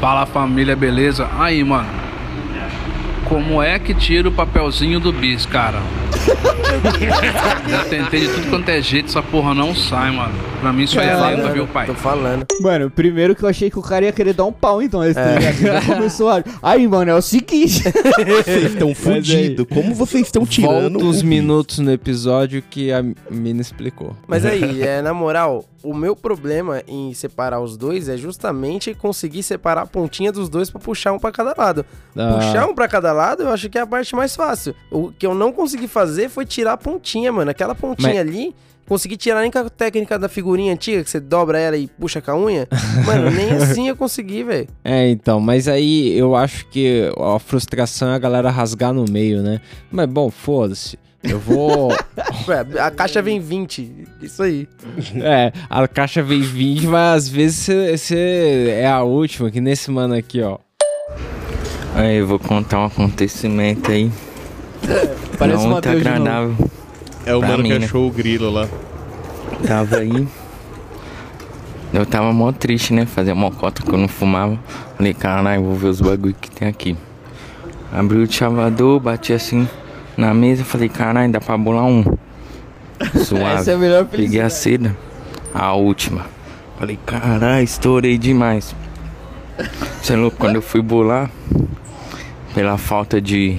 Fala 0.00 0.24
família, 0.24 0.74
beleza? 0.74 1.28
Aí, 1.32 1.62
mano. 1.62 2.11
Como 3.32 3.62
é 3.62 3.78
que 3.78 3.94
tira 3.94 4.28
o 4.28 4.32
papelzinho 4.32 5.00
do 5.00 5.10
bis, 5.10 5.46
cara? 5.46 5.80
Já 7.66 7.84
tentei 7.86 8.20
de 8.20 8.28
tudo 8.28 8.50
quanto 8.50 8.68
é 8.68 8.82
jeito, 8.82 9.06
essa 9.08 9.22
porra 9.22 9.54
não 9.54 9.74
sai, 9.74 10.10
mano. 10.10 10.34
Pra 10.60 10.70
mim 10.72 10.82
isso 10.84 11.00
aí 11.00 11.08
é 11.08 11.16
lenda, 11.16 11.50
viu, 11.50 11.66
pai? 11.66 11.86
Tô 11.86 11.94
falando. 11.94 12.44
Mano, 12.60 12.90
primeiro 12.90 13.34
que 13.34 13.42
eu 13.42 13.48
achei 13.48 13.70
que 13.70 13.78
o 13.78 13.82
cara 13.82 14.04
ia 14.04 14.12
querer 14.12 14.34
dar 14.34 14.44
um 14.44 14.52
pau, 14.52 14.82
então. 14.82 15.02
Esse 15.02 15.18
É. 15.18 15.52
Já 15.52 15.80
começou 15.82 16.28
a... 16.28 16.44
Aí, 16.62 16.86
mano, 16.86 17.10
é 17.10 17.14
o 17.14 17.22
seguinte. 17.22 17.82
Vocês 18.44 18.64
estão 18.72 18.94
fudidos. 18.94 19.66
Como 19.68 19.94
vocês 19.94 20.26
estão 20.26 20.44
tirando? 20.46 20.92
Volta 20.98 21.04
os 21.06 21.22
o- 21.22 21.26
minutos 21.26 21.78
no 21.78 21.90
episódio 21.90 22.62
que 22.68 22.92
a 22.92 23.02
mina 23.30 23.60
explicou. 23.62 24.14
Mas 24.28 24.44
aí, 24.44 24.82
é, 24.84 25.00
na 25.02 25.14
moral, 25.14 25.64
o 25.82 25.94
meu 25.94 26.14
problema 26.16 26.82
em 26.86 27.12
separar 27.14 27.60
os 27.60 27.76
dois 27.76 28.08
é 28.08 28.16
justamente 28.16 28.94
conseguir 28.94 29.42
separar 29.42 29.82
a 29.82 29.86
pontinha 29.86 30.30
dos 30.32 30.48
dois 30.48 30.70
pra 30.70 30.80
puxar 30.80 31.12
um 31.12 31.18
pra 31.18 31.32
cada 31.32 31.54
lado. 31.56 31.84
Ah, 32.16 32.34
Puxar 32.34 32.66
um 32.68 32.74
pra 32.74 32.88
cada 32.88 33.12
lado, 33.12 33.42
eu 33.42 33.48
acho 33.50 33.68
que 33.68 33.78
é 33.78 33.80
a 33.80 33.86
parte 33.86 34.14
mais 34.14 34.34
fácil. 34.36 34.74
O 34.90 35.10
que 35.12 35.26
eu 35.26 35.34
não 35.34 35.52
consegui 35.52 35.88
fazer 35.88 36.28
foi 36.28 36.44
tirar 36.46 36.72
a 36.74 36.76
pontinha, 36.76 37.32
mano. 37.32 37.50
Aquela 37.50 37.74
pontinha 37.74 38.08
Mas- 38.10 38.18
ali, 38.20 38.54
consegui 38.86 39.16
tirar 39.16 39.40
nem 39.40 39.50
com 39.50 39.58
a 39.58 39.70
técnica 39.70 40.18
da 40.18 40.28
figurinha 40.28 40.72
antiga, 40.72 41.02
que 41.02 41.08
você 41.10 41.18
dobra 41.20 41.58
ela 41.58 41.76
e 41.76 41.86
puxa 41.86 42.20
com 42.20 42.30
a 42.32 42.36
unha. 42.36 42.68
Mano, 43.06 43.30
nem 43.30 43.50
assim 43.52 43.88
eu 43.88 43.96
consegui, 43.96 44.42
velho. 44.44 44.68
É, 44.84 45.08
então, 45.08 45.40
mas 45.40 45.66
aí 45.68 46.16
eu 46.18 46.34
acho 46.36 46.66
que 46.68 47.10
a 47.18 47.38
frustração 47.38 48.08
é 48.10 48.14
a 48.14 48.18
galera 48.18 48.50
rasgar 48.50 48.92
no 48.92 49.04
meio, 49.10 49.40
né? 49.42 49.60
Mas 49.90 50.06
bom, 50.08 50.30
foda-se. 50.30 50.98
Eu 51.22 51.38
vou. 51.38 51.88
Ué, 52.48 52.66
A 52.80 52.90
caixa 52.90 53.22
vem 53.22 53.38
20, 53.40 54.08
isso 54.22 54.42
aí. 54.42 54.68
é, 55.16 55.52
a 55.70 55.86
caixa 55.86 56.22
vem 56.22 56.40
20, 56.40 56.86
mas 56.86 57.24
às 57.24 57.28
vezes 57.28 57.66
você 58.00 58.74
é 58.76 58.86
a 58.88 59.02
última, 59.02 59.50
que 59.50 59.60
nesse 59.60 59.90
mano 59.90 60.14
aqui, 60.14 60.42
ó. 60.42 60.58
Aí, 61.94 62.16
eu 62.16 62.26
vou 62.26 62.38
contar 62.38 62.78
um 62.80 62.86
acontecimento 62.86 63.90
aí. 63.90 64.10
Parece 65.38 65.66
não 65.66 65.80
de 65.80 65.88
novo. 65.88 65.98
agradável. 66.00 66.56
É 67.24 67.34
o 67.34 67.38
Pra 67.38 67.48
mano 67.50 67.62
mim, 67.62 67.68
que 67.70 67.78
né? 67.78 67.84
achou 67.84 68.08
o 68.08 68.10
grilo 68.10 68.50
lá. 68.50 68.66
Tava 69.66 69.96
aí. 69.98 70.26
Eu 71.92 72.06
tava 72.06 72.32
mó 72.32 72.50
triste, 72.50 72.92
né? 72.94 73.04
Fazia 73.06 73.34
mó 73.34 73.50
cota 73.50 73.82
que 73.82 73.92
eu 73.92 73.98
não 73.98 74.08
fumava. 74.08 74.58
Falei, 74.96 75.12
caralho, 75.14 75.62
vou 75.62 75.74
ver 75.76 75.88
os 75.88 76.00
bagulho 76.00 76.34
que 76.40 76.50
tem 76.50 76.66
aqui. 76.66 76.96
Abri 77.92 78.18
o 78.18 78.30
chavador, 78.32 78.98
bati 78.98 79.32
assim 79.34 79.68
na 80.16 80.32
mesa. 80.34 80.64
Falei, 80.64 80.88
caralho, 80.88 81.32
dá 81.32 81.40
pra 81.40 81.56
bolar 81.56 81.84
um. 81.84 82.04
Suave. 83.24 83.44
Essa 83.60 83.72
é 83.72 83.74
a 83.74 83.78
melhor 83.78 84.04
Peguei 84.06 84.40
a 84.40 84.50
seda, 84.50 84.96
a 85.54 85.72
última. 85.74 86.26
Falei, 86.78 86.98
caralho, 87.04 87.64
estourei 87.64 88.18
demais. 88.18 88.74
Você 90.02 90.14
é 90.14 90.16
louco, 90.16 90.36
quando 90.36 90.56
eu 90.56 90.62
fui 90.62 90.82
bolar, 90.82 91.30
pela 92.54 92.76
falta 92.78 93.20
de. 93.20 93.58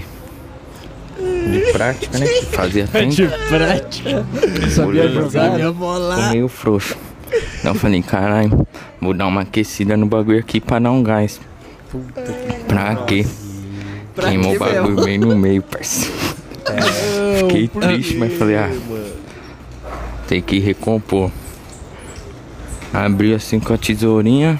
de 1.18 1.72
prática, 1.72 2.18
né? 2.18 2.26
Que 2.26 2.46
fazia 2.48 2.88
tempo. 2.92 3.16
prática. 3.48 4.26
Sabia 4.70 5.08
jogar? 5.10 5.52
assim, 5.54 5.74
Ficou 5.74 6.30
meio 6.32 6.48
frouxo. 6.48 6.98
Então 7.60 7.74
eu 7.74 7.80
falei, 7.80 8.02
caralho, 8.02 8.68
vou 9.02 9.14
dar 9.14 9.28
uma 9.28 9.42
aquecida 9.42 9.96
no 9.98 10.06
bagulho 10.06 10.40
aqui 10.40 10.60
pra 10.60 10.80
dar 10.80 10.92
um 10.92 11.02
gás. 11.02 11.40
Pra 12.68 12.96
quê? 13.08 13.26
Pra 14.16 14.30
Queimou 14.30 14.56
o 14.56 14.60
bagulho 14.60 15.04
bem 15.04 15.18
no 15.18 15.36
meio, 15.36 15.62
parceiro. 15.62 16.14
Fiquei 17.40 17.68
triste, 17.68 18.16
mas 18.18 18.34
falei, 18.34 18.58
ah, 18.58 18.72
tem 20.28 20.42
que 20.42 20.60
recompor. 20.60 21.32
Abri 22.94 23.34
assim 23.34 23.60
com 23.60 23.74
a 23.74 23.78
tesourinha, 23.78 24.60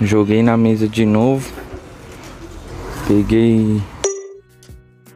joguei 0.00 0.42
na 0.42 0.56
mesa 0.56 0.86
de 0.86 1.06
novo, 1.06 1.50
peguei 3.08 3.80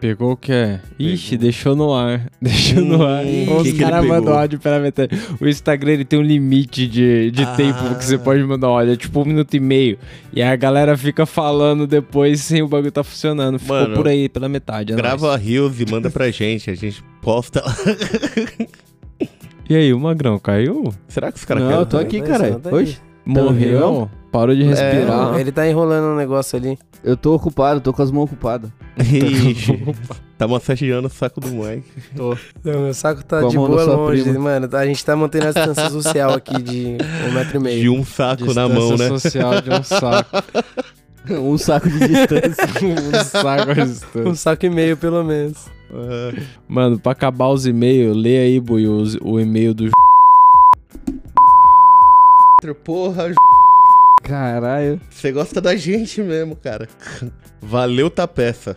Pegou 0.00 0.32
o 0.32 0.36
que 0.36 0.52
é? 0.52 0.80
Ixi, 0.96 1.36
deixou 1.36 1.74
no 1.74 1.92
ar. 1.92 2.30
Deixou 2.40 2.84
no 2.84 3.04
ar. 3.04 3.24
Os 3.24 3.72
caras 3.72 4.04
mandam 4.04 4.20
pegou? 4.26 4.38
áudio 4.38 4.58
pela 4.60 4.78
metade. 4.78 5.10
O 5.40 5.46
Instagram 5.48 5.92
ele 5.94 6.04
tem 6.04 6.18
um 6.18 6.22
limite 6.22 6.86
de, 6.86 7.32
de 7.32 7.42
Ah. 7.42 7.54
tempo 7.56 7.96
que 7.96 8.04
você 8.04 8.16
pode 8.16 8.40
mandar 8.44 8.68
áudio. 8.68 8.92
É 8.92 8.96
tipo 8.96 9.20
um 9.20 9.24
minuto 9.24 9.52
e 9.54 9.60
meio. 9.60 9.98
E 10.32 10.40
a 10.40 10.54
galera 10.54 10.96
fica 10.96 11.26
falando 11.26 11.84
depois 11.84 12.40
sem 12.42 12.62
o 12.62 12.68
bagulho 12.68 12.92
tá 12.92 13.02
funcionando. 13.02 13.58
Ficou 13.58 13.74
Mano, 13.76 13.94
por 13.96 14.06
aí, 14.06 14.28
pela 14.28 14.48
metade. 14.48 14.92
É 14.92 14.96
Grava 14.96 15.26
nóis. 15.26 15.40
a 15.40 15.44
Reels 15.44 15.80
e 15.80 15.90
manda 15.90 16.08
pra 16.10 16.30
gente. 16.30 16.70
A 16.70 16.74
gente 16.76 17.02
posta 17.20 17.60
lá. 17.64 17.74
E 19.68 19.74
aí, 19.74 19.92
o 19.92 19.98
Magrão 19.98 20.38
caiu? 20.38 20.94
Será 21.08 21.30
que 21.32 21.38
os 21.38 21.44
caras 21.44 21.62
Não, 21.64 21.70
querem? 21.70 21.82
eu 21.82 21.86
tô 21.86 21.98
aqui, 21.98 22.20
cara. 22.22 22.50
não 22.52 22.60
tá. 22.60 22.70
Hoje? 22.70 22.98
Morreu? 23.26 24.08
Parou 24.30 24.54
de 24.54 24.62
respirar. 24.62 25.06
Não, 25.06 25.38
ele 25.38 25.50
tá 25.50 25.66
enrolando 25.66 26.12
um 26.12 26.16
negócio 26.16 26.58
ali. 26.58 26.78
Eu 27.02 27.16
tô 27.16 27.34
ocupado, 27.34 27.80
tô 27.80 27.92
com 27.92 28.02
as 28.02 28.10
mãos 28.10 28.24
ocupadas. 28.24 28.70
Ixi, 28.98 29.94
tá 30.36 30.46
massageando 30.48 31.06
o 31.06 31.10
saco 31.10 31.40
do 31.40 31.48
Mike. 31.48 31.84
Não, 32.64 32.80
meu 32.82 32.92
saco 32.94 33.24
tá 33.24 33.40
Com 33.40 33.48
de 33.48 33.56
boa 33.56 33.84
longe, 33.84 34.22
prima. 34.24 34.38
mano. 34.40 34.68
A 34.76 34.84
gente 34.86 35.04
tá 35.04 35.14
mantendo 35.16 35.46
a 35.46 35.52
distância 35.52 35.88
social 35.90 36.34
aqui 36.34 36.60
de 36.60 36.98
um 37.28 37.32
metro 37.32 37.56
e 37.56 37.60
meio. 37.60 37.80
De 37.82 37.88
um 37.88 38.04
saco 38.04 38.52
na 38.52 38.68
mão, 38.68 38.96
né? 38.96 39.08
social 39.08 39.60
de 39.62 39.70
um 39.70 39.82
saco. 39.82 40.30
um 41.30 41.56
saco 41.58 41.88
de 41.88 41.98
distância. 42.08 42.64
um 42.84 43.24
saco 43.24 43.74
de 43.74 43.82
distância. 43.84 44.28
Um 44.30 44.34
saco 44.34 44.66
e 44.66 44.70
meio, 44.70 44.96
pelo 44.96 45.22
menos. 45.24 45.66
Ah, 45.90 46.38
Mano, 46.68 46.98
pra 46.98 47.12
acabar 47.12 47.48
os 47.48 47.64
e-mails, 47.66 48.14
lê 48.16 48.38
aí, 48.38 48.60
Bui, 48.60 48.86
os- 48.86 49.16
o 49.22 49.38
e-mail 49.40 49.72
do 49.72 49.88
Porra, 52.84 53.32
Caralho. 54.22 55.00
você 55.10 55.32
gosta 55.32 55.60
da 55.60 55.76
gente 55.76 56.20
mesmo, 56.22 56.56
cara. 56.56 56.88
Valeu, 57.60 58.10
tá 58.10 58.26
peça. 58.26 58.76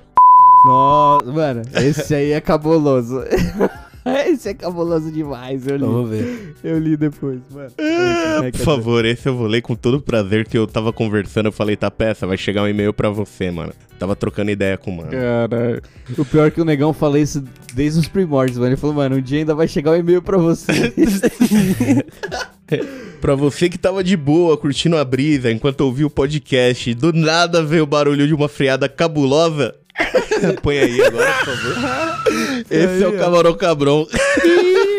Nossa, 0.65 1.31
mano, 1.31 1.61
esse 1.75 2.13
aí 2.13 2.31
é 2.31 2.41
cabuloso. 2.41 3.23
esse 4.27 4.49
é 4.49 4.53
cabuloso 4.53 5.11
demais, 5.11 5.65
eu 5.65 5.75
li. 5.75 5.83
Vamos 5.83 6.09
ver. 6.09 6.55
Eu 6.63 6.77
li 6.77 6.95
depois, 6.95 7.39
mano. 7.51 7.71
Por 8.51 8.59
favor, 8.59 9.05
esse 9.05 9.27
eu 9.27 9.35
vou 9.35 9.47
ler 9.47 9.61
com 9.61 9.75
todo 9.75 9.99
prazer 9.99 10.47
que 10.47 10.57
eu 10.57 10.67
tava 10.67 10.93
conversando. 10.93 11.47
Eu 11.47 11.51
falei, 11.51 11.75
tá 11.75 11.89
peça, 11.89 12.27
vai 12.27 12.37
chegar 12.37 12.63
um 12.63 12.67
e-mail 12.67 12.93
pra 12.93 13.09
você, 13.09 13.49
mano. 13.49 13.73
Tava 13.97 14.15
trocando 14.15 14.51
ideia 14.51 14.77
com 14.77 14.91
o 14.91 14.97
mano. 14.97 15.11
Caralho. 15.11 15.81
O 16.17 16.25
pior 16.25 16.47
é 16.47 16.51
que 16.51 16.61
o 16.61 16.65
negão 16.65 16.93
fala 16.93 17.19
isso 17.19 17.43
desde 17.73 17.99
os 17.99 18.07
primórdios, 18.07 18.57
mano. 18.57 18.69
Ele 18.69 18.77
falou, 18.77 18.95
mano, 18.95 19.17
um 19.17 19.21
dia 19.21 19.39
ainda 19.39 19.55
vai 19.55 19.67
chegar 19.67 19.91
um 19.91 19.95
e-mail 19.95 20.21
pra 20.21 20.37
você. 20.37 20.71
Pra 23.21 23.35
você 23.35 23.69
que 23.69 23.77
tava 23.77 24.03
de 24.03 24.17
boa, 24.17 24.57
curtindo 24.57 24.97
a 24.97 25.05
brisa, 25.05 25.51
enquanto 25.51 25.81
ouvia 25.81 26.07
o 26.07 26.09
podcast, 26.09 26.93
do 26.95 27.13
nada 27.13 27.63
veio 27.63 27.83
o 27.83 27.87
barulho 27.87 28.25
de 28.25 28.33
uma 28.33 28.49
freada 28.49 28.89
cabulosa. 28.89 29.75
Põe 30.63 30.79
aí 30.79 31.01
agora, 31.01 31.31
por 31.33 31.55
favor. 31.55 31.75
Esse 32.69 33.03
é 33.03 33.07
o 33.07 33.17
Camarão 33.17 33.53
Cabrão. 33.53 34.07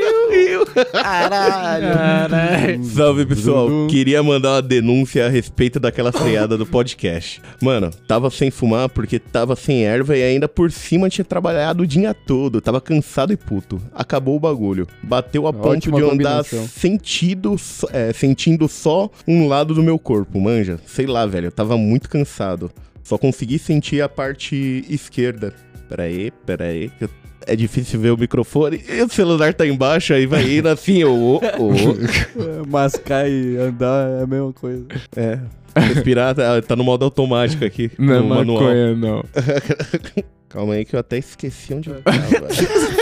Caralho. 0.92 2.82
Salve, 2.84 3.26
pessoal. 3.26 3.68
Queria 3.88 4.22
mandar 4.22 4.54
uma 4.54 4.62
denúncia 4.62 5.26
a 5.26 5.28
respeito 5.28 5.78
daquela 5.78 6.12
freada 6.12 6.56
do 6.56 6.66
podcast. 6.66 7.40
Mano, 7.60 7.90
tava 8.06 8.30
sem 8.30 8.50
fumar 8.50 8.88
porque 8.88 9.18
tava 9.18 9.54
sem 9.56 9.84
erva 9.84 10.16
e 10.16 10.22
ainda 10.22 10.48
por 10.48 10.70
cima 10.70 11.08
tinha 11.08 11.24
trabalhado 11.24 11.82
o 11.82 11.86
dia 11.86 12.14
todo. 12.14 12.60
Tava 12.60 12.80
cansado 12.80 13.32
e 13.32 13.36
puto. 13.36 13.80
Acabou 13.94 14.36
o 14.36 14.40
bagulho. 14.40 14.86
Bateu 15.02 15.46
a 15.46 15.52
ponto 15.52 15.68
Ótima 15.68 15.96
de 15.96 16.02
eu 16.02 16.10
andar 16.10 16.44
sentido, 16.44 17.56
é, 17.92 18.12
sentindo 18.12 18.68
só 18.68 19.10
um 19.26 19.46
lado 19.48 19.74
do 19.74 19.82
meu 19.82 19.98
corpo, 19.98 20.40
manja. 20.40 20.78
Sei 20.86 21.06
lá, 21.06 21.26
velho. 21.26 21.46
Eu 21.48 21.52
tava 21.52 21.76
muito 21.76 22.08
cansado. 22.08 22.70
Só 23.02 23.18
consegui 23.18 23.58
sentir 23.58 24.00
a 24.00 24.08
parte 24.08 24.84
esquerda. 24.88 25.52
Pera 25.88 26.04
aí, 26.04 26.30
pera 26.46 26.64
aí. 26.66 26.90
que 26.98 27.04
eu- 27.04 27.10
É 27.46 27.56
difícil 27.56 28.00
ver 28.00 28.10
o 28.10 28.16
microfone. 28.16 28.82
E 28.88 29.02
o 29.02 29.08
celular 29.08 29.54
tá 29.54 29.66
embaixo, 29.66 30.12
aí 30.12 30.26
vai 30.26 30.58
indo 30.58 30.68
assim, 30.68 30.98
eu... 30.98 31.14
ô, 31.14 31.36
ô. 31.36 31.70
Mascar 32.68 33.28
e 33.28 33.56
andar 33.56 34.08
é 34.20 34.22
a 34.22 34.26
mesma 34.26 34.52
coisa. 34.52 34.84
É. 35.16 35.38
Respirar 35.74 36.34
tá, 36.34 36.60
tá 36.60 36.76
no 36.76 36.84
modo 36.84 37.04
automático 37.04 37.64
aqui. 37.64 37.90
Não 37.98 38.14
é 38.14 38.18
no 38.18 38.26
manual. 38.26 38.62
maconha, 38.62 38.94
não. 38.94 39.24
Calma 40.48 40.74
aí 40.74 40.84
que 40.84 40.94
eu 40.94 41.00
até 41.00 41.16
esqueci 41.16 41.72
onde 41.72 41.88
eu 41.88 42.02
tava. 42.02 42.18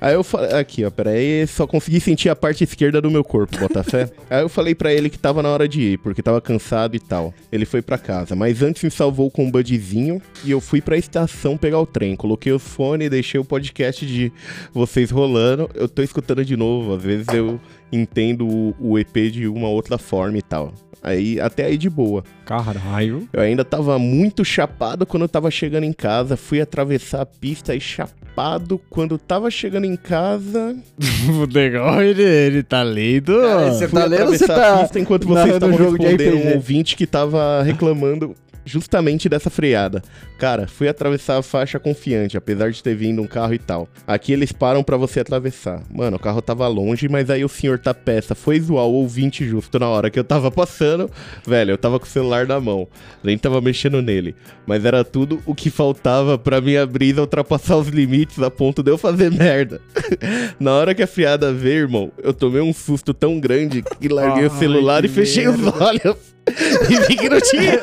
Aí 0.00 0.14
eu 0.14 0.22
falei, 0.22 0.52
aqui 0.52 0.84
ó, 0.84 0.90
peraí, 0.90 1.46
só 1.46 1.66
consegui 1.66 2.00
sentir 2.00 2.28
a 2.28 2.36
parte 2.36 2.64
esquerda 2.64 3.00
do 3.00 3.10
meu 3.10 3.24
corpo, 3.24 3.58
bota 3.58 3.82
fé. 3.82 4.10
Aí 4.28 4.42
eu 4.42 4.48
falei 4.48 4.74
pra 4.74 4.92
ele 4.92 5.08
que 5.08 5.18
tava 5.18 5.42
na 5.42 5.48
hora 5.48 5.66
de 5.66 5.80
ir, 5.80 5.98
porque 5.98 6.22
tava 6.22 6.40
cansado 6.40 6.94
e 6.94 7.00
tal. 7.00 7.32
Ele 7.50 7.64
foi 7.64 7.80
pra 7.80 7.96
casa, 7.96 8.36
mas 8.36 8.62
antes 8.62 8.82
me 8.82 8.90
salvou 8.90 9.30
com 9.30 9.44
um 9.44 9.50
budzinho 9.50 10.20
e 10.44 10.50
eu 10.50 10.60
fui 10.60 10.80
pra 10.80 10.96
estação 10.96 11.56
pegar 11.56 11.80
o 11.80 11.86
trem. 11.86 12.14
Coloquei 12.14 12.52
o 12.52 12.58
fone, 12.58 13.08
deixei 13.08 13.40
o 13.40 13.44
podcast 13.44 14.06
de 14.06 14.32
vocês 14.72 15.10
rolando. 15.10 15.70
Eu 15.74 15.88
tô 15.88 16.02
escutando 16.02 16.44
de 16.44 16.56
novo, 16.56 16.94
às 16.94 17.02
vezes 17.02 17.26
eu 17.32 17.58
entendo 17.90 18.46
o, 18.46 18.74
o 18.78 18.98
EP 18.98 19.30
de 19.30 19.46
uma 19.46 19.68
outra 19.68 19.96
forma 19.96 20.38
e 20.38 20.42
tal. 20.42 20.72
Aí, 21.06 21.38
até 21.38 21.66
aí 21.66 21.78
de 21.78 21.88
boa. 21.88 22.24
Caralho. 22.44 23.28
Eu 23.32 23.40
ainda 23.40 23.64
tava 23.64 23.96
muito 23.96 24.44
chapado 24.44 25.06
quando 25.06 25.22
eu 25.22 25.28
tava 25.28 25.52
chegando 25.52 25.84
em 25.84 25.92
casa. 25.92 26.36
Fui 26.36 26.60
atravessar 26.60 27.20
a 27.20 27.26
pista 27.26 27.76
e 27.76 27.80
chapado 27.80 28.80
quando 28.90 29.16
tava 29.16 29.48
chegando 29.48 29.84
em 29.84 29.94
casa. 29.94 30.76
o 31.30 31.46
negão, 31.46 32.02
ele, 32.02 32.24
ele 32.24 32.62
tá 32.64 32.82
lendo. 32.82 33.40
Cara, 33.40 33.72
você 33.72 33.86
Fui 33.86 34.00
tá 34.00 34.06
lendo 34.06 34.26
você 34.26 34.44
atravessar 34.44 34.72
a 34.72 34.74
tá 34.74 34.82
pista 34.82 34.98
enquanto 34.98 35.28
vocês 35.28 35.54
estavam 35.54 35.76
respondendo 35.76 36.36
um 36.38 36.54
ouvinte 36.54 36.96
que 36.96 37.06
tava 37.06 37.62
reclamando 37.62 38.34
justamente 38.66 39.28
dessa 39.28 39.48
freada. 39.48 40.02
Cara, 40.38 40.66
fui 40.66 40.88
atravessar 40.88 41.38
a 41.38 41.42
faixa 41.42 41.78
confiante, 41.78 42.36
apesar 42.36 42.70
de 42.70 42.82
ter 42.82 42.94
vindo 42.94 43.22
um 43.22 43.26
carro 43.26 43.54
e 43.54 43.58
tal. 43.58 43.88
Aqui 44.06 44.32
eles 44.32 44.52
param 44.52 44.82
pra 44.82 44.96
você 44.96 45.20
atravessar. 45.20 45.82
Mano, 45.90 46.16
o 46.16 46.20
carro 46.20 46.42
tava 46.42 46.66
longe, 46.66 47.08
mas 47.08 47.30
aí 47.30 47.44
o 47.44 47.48
senhor 47.48 47.78
tá 47.78 47.94
peça 47.94 48.34
foi 48.34 48.60
zoar 48.60 48.84
o 48.84 48.92
ouvinte 48.92 49.46
justo 49.46 49.78
na 49.78 49.88
hora 49.88 50.10
que 50.10 50.18
eu 50.18 50.24
tava 50.24 50.50
passando. 50.50 51.10
Velho, 51.46 51.70
eu 51.70 51.78
tava 51.78 51.98
com 51.98 52.04
o 52.04 52.08
celular 52.08 52.46
na 52.46 52.60
mão, 52.60 52.88
nem 53.22 53.38
tava 53.38 53.60
mexendo 53.60 54.02
nele. 54.02 54.34
Mas 54.66 54.84
era 54.84 55.04
tudo 55.04 55.40
o 55.46 55.54
que 55.54 55.70
faltava 55.70 56.36
pra 56.36 56.60
minha 56.60 56.84
brisa 56.84 57.20
ultrapassar 57.20 57.76
os 57.76 57.88
limites 57.88 58.42
a 58.42 58.50
ponto 58.50 58.82
de 58.82 58.90
eu 58.90 58.98
fazer 58.98 59.30
merda. 59.30 59.80
na 60.58 60.72
hora 60.72 60.94
que 60.94 61.02
a 61.02 61.06
friada 61.06 61.52
veio, 61.52 61.82
irmão, 61.82 62.12
eu 62.22 62.34
tomei 62.34 62.60
um 62.60 62.72
susto 62.72 63.14
tão 63.14 63.38
grande 63.38 63.82
que 63.82 64.08
larguei 64.08 64.46
o 64.46 64.52
Ai, 64.52 64.58
celular 64.58 65.02
que 65.02 65.06
e 65.06 65.10
fechei 65.10 65.46
os 65.46 65.64
olhos. 65.80 66.35
E 66.48 67.06
vi 67.06 67.16
que 67.16 67.28
não 67.28 67.40
tinha 67.40 67.80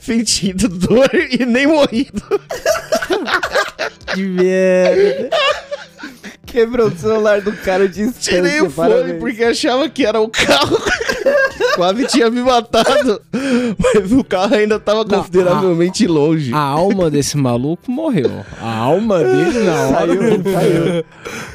sentido 0.00 0.68
dor 0.68 1.10
e 1.14 1.44
nem 1.44 1.66
morrido. 1.66 2.22
Que 4.14 4.22
merda. 4.22 5.30
Quebrou 6.52 6.88
o 6.88 6.96
celular 6.96 7.40
do 7.40 7.50
cara 7.52 7.88
de 7.88 8.04
distância. 8.04 8.34
Tirei 8.42 8.60
o 8.60 8.68
fone 8.68 8.90
parabéns. 8.90 9.18
porque 9.18 9.42
achava 9.42 9.88
que 9.88 10.04
era 10.04 10.20
o 10.20 10.28
carro. 10.28 10.78
Quase 11.76 12.06
tinha 12.06 12.30
me 12.30 12.42
matado. 12.42 13.22
Mas 13.78 14.12
o 14.12 14.22
carro 14.22 14.54
ainda 14.54 14.78
tava 14.78 15.02
Não, 15.04 15.18
consideravelmente 15.18 16.06
longe. 16.06 16.52
A 16.52 16.58
alma 16.58 17.10
desse 17.10 17.38
maluco 17.38 17.90
morreu. 17.90 18.44
A 18.60 18.76
alma 18.76 19.24
dele 19.24 19.60
na 19.60 19.80
hora. 19.88 20.14
Saiu, 20.14 20.42
saiu. 20.52 21.04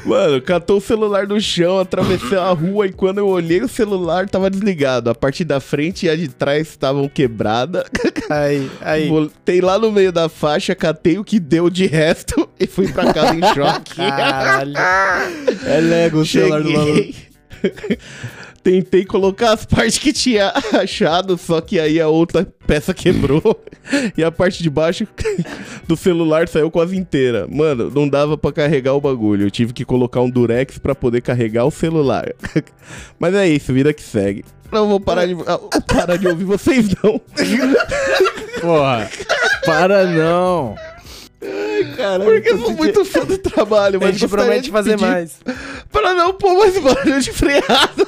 Mano, 0.04 0.42
catou 0.42 0.78
o 0.78 0.80
celular 0.80 1.26
do 1.26 1.40
chão, 1.40 1.78
atravessei 1.78 2.38
a 2.38 2.50
rua 2.50 2.86
e 2.86 2.92
quando 2.92 3.18
eu 3.18 3.28
olhei 3.28 3.62
o 3.62 3.68
celular 3.68 4.28
tava 4.28 4.50
desligado. 4.50 5.10
A 5.10 5.14
parte 5.14 5.44
da 5.44 5.60
frente 5.60 6.06
e 6.06 6.10
a 6.10 6.16
de 6.16 6.26
trás 6.28 6.68
estavam 6.68 7.08
quebradas. 7.08 7.84
Aí, 8.28 8.68
aí. 8.80 9.08
Voltei 9.08 9.60
lá 9.60 9.78
no 9.78 9.92
meio 9.92 10.10
da 10.10 10.28
faixa, 10.28 10.74
catei 10.74 11.18
o 11.18 11.24
que 11.24 11.38
deu 11.38 11.70
de 11.70 11.86
resto 11.86 12.47
e 12.58 12.66
fui 12.66 12.88
pra 12.88 13.12
casa 13.12 13.34
em 13.34 13.42
choque. 13.54 13.96
Caralho. 13.96 14.74
É 15.66 15.80
Lego 15.80 16.20
o 16.20 16.26
celular 16.26 16.62
do 16.62 16.70
maluco. 16.70 17.14
Tentei 18.62 19.04
colocar 19.04 19.52
as 19.52 19.64
partes 19.64 19.98
que 19.98 20.12
tinha 20.12 20.52
achado, 20.74 21.38
só 21.38 21.60
que 21.60 21.78
aí 21.78 22.00
a 22.00 22.08
outra 22.08 22.46
peça 22.66 22.92
quebrou 22.92 23.58
e 24.16 24.22
a 24.22 24.30
parte 24.30 24.62
de 24.62 24.68
baixo 24.68 25.06
do 25.86 25.96
celular 25.96 26.48
saiu 26.48 26.70
quase 26.70 26.96
inteira. 26.96 27.46
Mano, 27.48 27.90
não 27.94 28.06
dava 28.06 28.36
pra 28.36 28.52
carregar 28.52 28.94
o 28.94 29.00
bagulho. 29.00 29.46
Eu 29.46 29.50
tive 29.50 29.72
que 29.72 29.84
colocar 29.84 30.20
um 30.20 30.28
durex 30.28 30.76
pra 30.76 30.94
poder 30.94 31.22
carregar 31.22 31.64
o 31.64 31.70
celular. 31.70 32.34
Mas 33.18 33.34
é 33.34 33.48
isso, 33.48 33.72
vida 33.72 33.94
que 33.94 34.02
segue. 34.02 34.44
Não 34.70 34.86
vou 34.86 35.00
parar 35.00 35.24
de, 35.24 35.34
ah, 35.46 35.58
parar 35.86 36.16
de 36.16 36.28
ouvir 36.28 36.44
vocês 36.44 36.88
não. 37.02 37.18
Porra. 38.60 39.08
Para 39.64 40.04
não. 40.04 40.74
Caralho, 41.96 42.24
Porque 42.24 42.48
eu 42.50 42.58
sou 42.58 42.72
muito 42.72 43.04
fã 43.04 43.24
do 43.24 43.38
trabalho, 43.38 43.98
A 43.98 44.04
mas 44.04 44.12
gente 44.12 44.22
gostaria 44.22 44.46
promete 44.46 44.70
fazer 44.70 44.98
mais. 44.98 45.40
Para 45.90 46.14
não 46.14 46.32
pôr 46.34 46.56
mais 46.58 46.78
barulho 46.78 47.20
de 47.20 47.32
freada. 47.32 48.06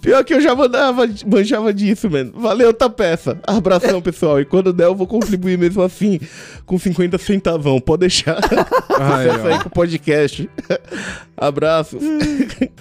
Pior 0.00 0.24
que 0.24 0.34
eu 0.34 0.40
já 0.40 0.54
mandava, 0.54 1.08
manjava 1.26 1.72
disso, 1.72 2.10
mano. 2.10 2.32
Valeu, 2.34 2.72
tá 2.72 2.88
peça. 2.88 3.38
Abração, 3.46 4.00
pessoal. 4.00 4.40
E 4.40 4.44
quando 4.44 4.72
der, 4.72 4.86
eu 4.86 4.94
vou 4.94 5.06
contribuir 5.06 5.58
mesmo 5.58 5.82
assim, 5.82 6.20
com 6.66 6.78
50 6.78 7.18
centavão. 7.18 7.80
Pode 7.80 8.00
deixar. 8.00 8.40
Sucesso 8.90 9.46
aí 9.46 9.54
ó. 9.54 9.62
com 9.62 9.68
o 9.68 9.72
podcast. 9.72 10.48
Abraços. 11.36 12.02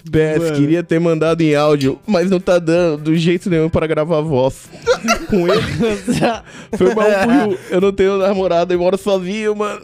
Beth, 0.09 0.39
Mano. 0.39 0.55
queria 0.55 0.84
ter 0.84 0.99
mandado 0.99 1.41
em 1.41 1.55
áudio, 1.55 1.99
mas 2.05 2.30
não 2.30 2.39
tá 2.39 2.59
dando 2.59 3.03
do 3.03 3.15
jeito 3.15 3.49
nenhum 3.49 3.70
para 3.70 3.88
gravar 3.88 4.22
voz. 4.22 4.67
Com 5.30 5.47
ele. 5.47 5.61
Foi 6.78 6.93
mal. 6.95 7.53
Eu 7.70 7.82
não 7.82 7.91
tenho 7.91 8.17
namorada 8.17 8.74
e 8.74 8.78
moro 8.78 8.97
sozinho, 8.97 9.55
mano. 9.55 9.82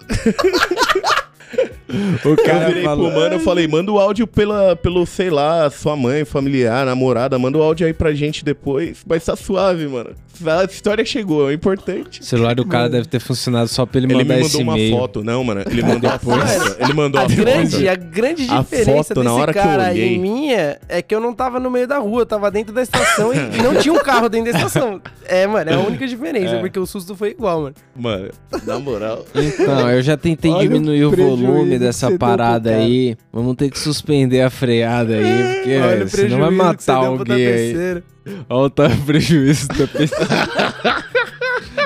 O 2.26 2.30
Eu 2.30 2.36
cara 2.38 2.66
virei 2.68 2.82
pro 2.84 2.91
falou. 2.91 3.12
mano, 3.12 3.36
eu 3.36 3.39
falei, 3.39 3.68
manda 3.68 3.91
o 3.91 4.00
áudio 4.00 4.26
pela, 4.28 4.76
pelo, 4.76 5.06
sei 5.06 5.30
lá, 5.30 5.70
sua 5.70 5.96
mãe, 5.96 6.26
familiar, 6.26 6.86
namorada, 6.86 7.38
manda 7.38 7.58
o 7.58 7.62
áudio 7.64 7.86
aí 7.88 7.93
pra 7.93 8.14
gente 8.14 8.43
depois. 8.43 8.98
Mas 9.08 9.24
tá 9.24 9.36
suave, 9.36 9.88
mano. 9.88 10.10
A 10.46 10.66
história 10.66 11.06
chegou, 11.06 11.50
é 11.50 11.54
importante. 11.54 12.20
O 12.20 12.24
celular 12.26 12.56
do 12.56 12.66
cara 12.66 12.89
deve 12.89 13.08
ter 13.08 13.22
funcionado 13.22 13.70
só 13.70 13.86
pra 13.86 14.00
ele 14.00 14.08
Ele 14.08 14.16
mandar 14.24 14.36
me 14.36 14.41
esse 14.41 14.58
mandou 14.58 14.74
uma 14.74 14.78
e-mail. 14.80 14.98
foto, 14.98 15.24
não, 15.24 15.41
mano. 15.46 15.62
Ele 15.66 15.82
mandou 15.82 16.10
a 16.10 16.20
foto. 16.20 16.76
Ele 16.80 16.93
mandou 16.93 17.22
a, 17.22 17.24
A 17.24 17.30
foto. 17.30 17.38
grande, 17.39 17.88
a 17.88 17.96
grande 17.96 18.48
A 18.50 18.62
diferença 18.62 19.16
foto, 19.16 19.24
na 19.24 19.34
hora 19.34 19.54
que 19.54 19.60
eu 19.60 19.64
cara 19.64 19.89
olhei. 19.91 20.16
e 20.16 20.18
minha 20.18 20.78
é 20.89 21.02
que 21.02 21.16
eu 21.16 21.22
não 21.22 21.34
tava 21.34 21.58
no 21.60 21.72
meio 21.72 21.88
da 21.88 22.00
rua, 22.00 22.24
eu 22.24 22.26
tava 22.26 22.52
dentro 22.52 22.74
da 22.74 22.82
estação 22.82 23.32
e, 23.34 23.38
não 23.64 23.76
tinha 23.76 23.93
um 23.93 24.00
carro 24.04 24.28
dentro 24.28 24.52
da 24.52 24.58
estação. 24.58 25.00
É, 25.26 25.48
mano, 25.48 25.72
é 25.72 25.74
a 25.76 25.80
única 25.80 26.06
diferença, 26.06 26.56
É. 26.56 26.60
porque 26.60 26.78
o 26.80 26.86
susto 26.86 27.16
foi 27.16 27.30
igual, 27.30 27.62
mano. 27.62 27.76
Mano, 27.96 28.30
na 28.66 28.78
moral. 28.78 29.26
Então, 29.34 29.89
eu 29.89 30.02
já 30.02 30.18
tentei 30.18 30.52
Olha 30.52 30.60
o 30.60 30.64
diminuir 30.64 31.06
o, 31.06 31.10
prejuízo 31.12 31.30
volume 31.30 31.35
que 31.38 31.80
dessa 31.80 32.18
parada 32.18 32.76
aí. 32.76 33.16
Vamos 33.32 33.56
ter 33.56 33.70
que 33.70 33.80
suspender 33.80 34.42
a 34.42 34.50
freada 34.50 35.16
aí, 35.16 35.56
porque 35.56 35.78
Olha 35.78 36.06
o 36.06 36.10
senão 36.10 36.40
vai 36.40 36.52
matar 36.52 36.96
alguém 36.96 37.48
aí. 37.48 38.04
Olha 38.50 38.66
o 38.66 38.70
tá- 38.70 38.90
prejuízo 39.06 39.68
da 39.68 39.88
pessoa. 39.88 40.28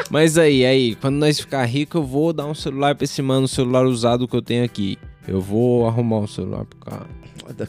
Mas 0.10 0.38
aí, 0.38 0.66
aí, 0.66 0.96
quando 0.96 1.16
nós 1.16 1.40
ficar 1.40 1.64
rico, 1.66 1.98
eu 1.98 2.04
vou 2.04 2.34
dar 2.34 2.46
um 2.46 2.56
celular 2.56 2.96
pra 2.96 3.04
esse 3.04 3.22
mano, 3.22 3.44
um 3.44 3.48
celular 3.48 3.86
usado 3.86 4.28
que 4.28 4.36
eu 4.36 4.42
tenho 4.42 4.64
aqui. 4.64 4.98
Eu 5.28 5.40
vou 5.40 5.88
arrumar 5.88 6.20
um 6.20 6.28
celular 6.28 6.66
pro 6.66 6.80
cara. 6.80 7.06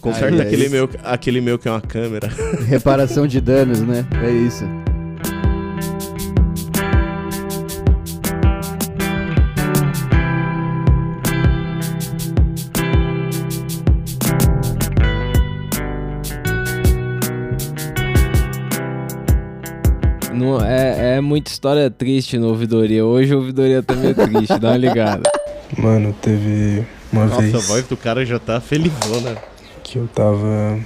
Conserta 0.00 0.36
é 0.42 0.46
aquele, 0.46 0.68
meu, 0.68 0.88
aquele 1.02 1.40
meu 1.40 1.58
que 1.58 1.66
é 1.68 1.70
uma 1.70 1.80
câmera. 1.80 2.28
Reparação 2.66 3.26
de 3.26 3.40
danos, 3.40 3.80
né? 3.80 4.06
É 4.22 4.30
isso. 4.30 4.64
Não, 20.40 20.58
é, 20.58 21.16
é 21.16 21.20
muita 21.20 21.50
história 21.50 21.90
triste 21.90 22.38
no 22.38 22.48
ouvidoria. 22.48 23.04
Hoje 23.04 23.34
a 23.34 23.36
ouvidoria 23.36 23.82
também 23.82 24.12
é 24.12 24.14
triste, 24.14 24.58
dá 24.58 24.70
uma 24.70 24.76
ligada. 24.78 25.30
Mano, 25.76 26.14
teve 26.14 26.82
uma 27.12 27.26
Nossa, 27.26 27.42
vez 27.42 27.54
a 27.54 27.58
voz 27.58 27.86
do 27.86 27.94
cara 27.94 28.24
já 28.24 28.38
tá 28.38 28.58
felizona. 28.58 29.36
que 29.84 29.98
eu 29.98 30.08
tava. 30.08 30.80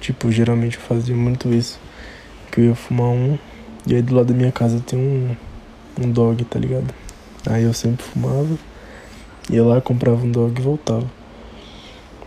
Tipo, 0.00 0.30
geralmente 0.30 0.76
eu 0.76 0.82
fazia 0.82 1.16
muito 1.16 1.52
isso. 1.52 1.80
Que 2.52 2.60
eu 2.60 2.64
ia 2.66 2.74
fumar 2.76 3.08
um. 3.08 3.36
E 3.84 3.96
aí 3.96 4.00
do 4.00 4.14
lado 4.14 4.32
da 4.32 4.34
minha 4.34 4.52
casa 4.52 4.80
tem 4.86 4.96
um. 4.96 5.34
Um 6.00 6.08
dog, 6.08 6.44
tá 6.44 6.60
ligado? 6.60 6.94
Aí 7.50 7.64
eu 7.64 7.74
sempre 7.74 8.04
fumava. 8.04 8.56
Ia 9.50 9.64
lá, 9.64 9.80
comprava 9.80 10.24
um 10.24 10.30
dog 10.30 10.56
e 10.56 10.62
voltava. 10.62 11.10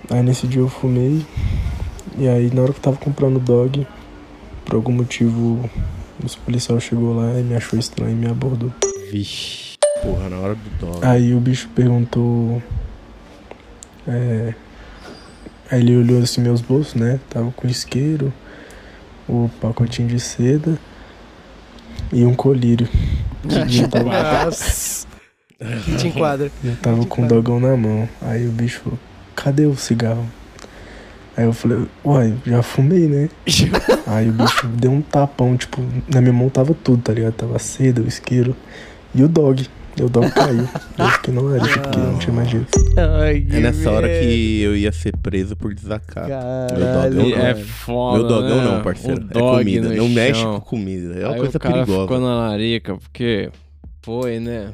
Aí 0.10 0.22
nesse 0.22 0.48
dia 0.48 0.62
eu 0.62 0.68
fumei. 0.68 1.26
E 2.18 2.28
aí 2.28 2.54
na 2.54 2.64
hora 2.64 2.74
que 2.74 2.80
eu 2.80 2.84
tava 2.84 2.98
comprando 2.98 3.38
o 3.38 3.40
dog, 3.40 3.88
por 4.66 4.76
algum 4.76 4.92
motivo, 4.92 5.70
os 6.24 6.36
policial 6.36 6.80
chegou 6.80 7.16
lá 7.16 7.40
e 7.40 7.44
me 7.44 7.56
achou 7.56 7.80
estranho 7.80 8.12
e 8.12 8.16
me 8.16 8.28
abordou. 8.28 8.74
Vixe. 9.12 9.78
Porra, 10.02 10.30
na 10.30 10.38
hora 10.38 10.56
do 10.56 10.70
dog. 10.80 11.06
Aí 11.06 11.34
o 11.34 11.40
bicho 11.40 11.70
perguntou. 11.76 12.62
É, 14.08 14.54
aí 15.70 15.82
ele 15.82 15.98
olhou 15.98 16.22
assim 16.22 16.42
meus 16.42 16.62
bolsos, 16.62 16.96
né? 16.96 17.20
Tava 17.30 17.52
com 17.52 17.68
isqueiro, 17.68 18.34
o 19.28 19.50
pacotinho 19.62 20.08
de 20.08 20.20
seda 20.20 20.80
e 22.12 22.26
um 22.26 22.34
colírio. 22.34 22.88
E 23.70 23.88
tava, 23.88 24.46
Nossa. 24.46 25.08
Que 25.84 25.96
te 25.98 26.08
enquadra. 26.08 26.52
eu 26.64 26.76
tava 26.78 27.06
com 27.06 27.24
o 27.24 27.28
dogão 27.28 27.60
na 27.60 27.76
mão. 27.76 28.08
Aí 28.22 28.48
o 28.48 28.52
bicho 28.52 28.82
falou, 28.82 29.00
cadê 29.36 29.66
o 29.66 29.76
cigarro? 29.76 30.26
Aí 31.40 31.46
eu 31.46 31.54
falei, 31.54 31.78
uai, 32.04 32.34
já 32.46 32.62
fumei, 32.62 33.08
né? 33.08 33.30
Aí 34.06 34.28
o 34.30 34.34
bicho 34.34 34.68
deu 34.68 34.92
um 34.92 35.02
tapão, 35.02 35.56
tipo, 35.56 35.82
na 36.14 36.20
minha 36.20 36.34
mão 36.34 36.50
tava 36.50 36.74
tudo, 36.74 37.02
tá 37.02 37.14
ligado? 37.14 37.32
Tava 37.34 37.56
a 37.56 37.60
seda, 37.60 38.02
o 38.02 38.08
isqueiro 38.08 38.54
e 39.16 39.24
o 39.24 39.28
dog. 39.30 39.66
E 39.98 40.04
o 40.04 40.10
dog 40.10 40.30
caiu. 40.32 40.68
Eu 40.98 41.08
fiquei 41.12 41.34
na 41.34 41.40
larica 41.42 41.80
porque 41.80 41.98
não 41.98 42.18
tinha 42.20 42.34
mais 42.34 42.50
jeito. 42.50 42.68
Ai, 43.22 43.48
É 43.52 43.60
nessa 43.62 43.90
hora 43.90 44.10
que 44.10 44.62
eu 44.62 44.76
ia 44.76 44.92
ser 44.92 45.16
preso 45.16 45.56
por 45.56 45.74
desacato. 45.74 46.28
Meu 46.28 47.10
dogão 47.10 47.26
E 47.26 47.32
não. 47.32 47.46
é 47.46 47.56
foda, 47.56 48.18
Meu 48.20 48.28
dogão 48.28 48.58
né? 48.58 48.64
não, 48.76 48.82
parceiro. 48.84 49.22
O 49.22 49.24
é 49.24 49.28
dog 49.34 49.58
comida. 49.60 49.90
no 49.90 49.96
Não 49.96 50.10
mexe 50.10 50.44
com 50.44 50.60
comida. 50.60 51.14
É 51.20 51.26
uma 51.26 51.34
Aí 51.36 51.40
coisa 51.40 51.58
o 51.58 51.62
cara 51.62 51.74
perigosa. 51.76 52.02
ficou 52.02 52.20
na 52.20 52.36
larica, 52.36 52.98
porque 52.98 53.50
foi, 54.02 54.40
né? 54.42 54.74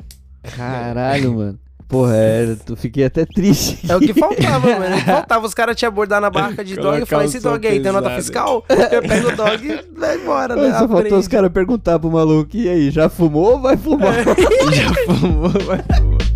Caralho, 0.55 1.33
mano. 1.35 1.59
Porra, 1.87 2.15
é, 2.15 2.55
tu 2.65 2.75
fiquei 2.75 3.05
até 3.05 3.25
triste. 3.25 3.79
É 3.89 3.95
o 3.95 3.99
que 3.99 4.13
faltava, 4.13 4.67
mano. 4.67 4.85
É 4.85 4.95
o 4.95 4.99
que 4.99 5.05
faltava 5.05 5.45
os 5.45 5.53
caras 5.53 5.75
te 5.75 5.85
abordar 5.85 6.19
na 6.19 6.29
barca 6.29 6.63
de 6.63 6.75
dog 6.75 7.03
e 7.03 7.05
falar: 7.05 7.25
esse 7.25 7.39
dog 7.39 7.65
aí 7.67 7.79
tem 7.79 7.91
nota 7.91 8.09
fiscal? 8.15 8.65
Eu 8.91 9.01
pego 9.01 9.29
o 9.29 9.35
dog 9.35 9.67
e 9.67 9.99
vai 9.99 10.17
embora, 10.17 10.55
né? 10.55 10.71
Só 10.71 10.79
faltou 10.79 10.97
Aprende. 10.97 11.15
os 11.15 11.27
caras 11.27 11.51
perguntar 11.51 11.99
pro 11.99 12.09
maluco, 12.09 12.57
e 12.57 12.67
aí, 12.67 12.89
já 12.89 13.07
fumou 13.07 13.53
ou 13.53 13.61
vai 13.61 13.77
fumar? 13.77 14.15
Já 14.73 14.93
fumou, 15.05 15.49
vai 15.49 15.83
fumar. 15.83 16.35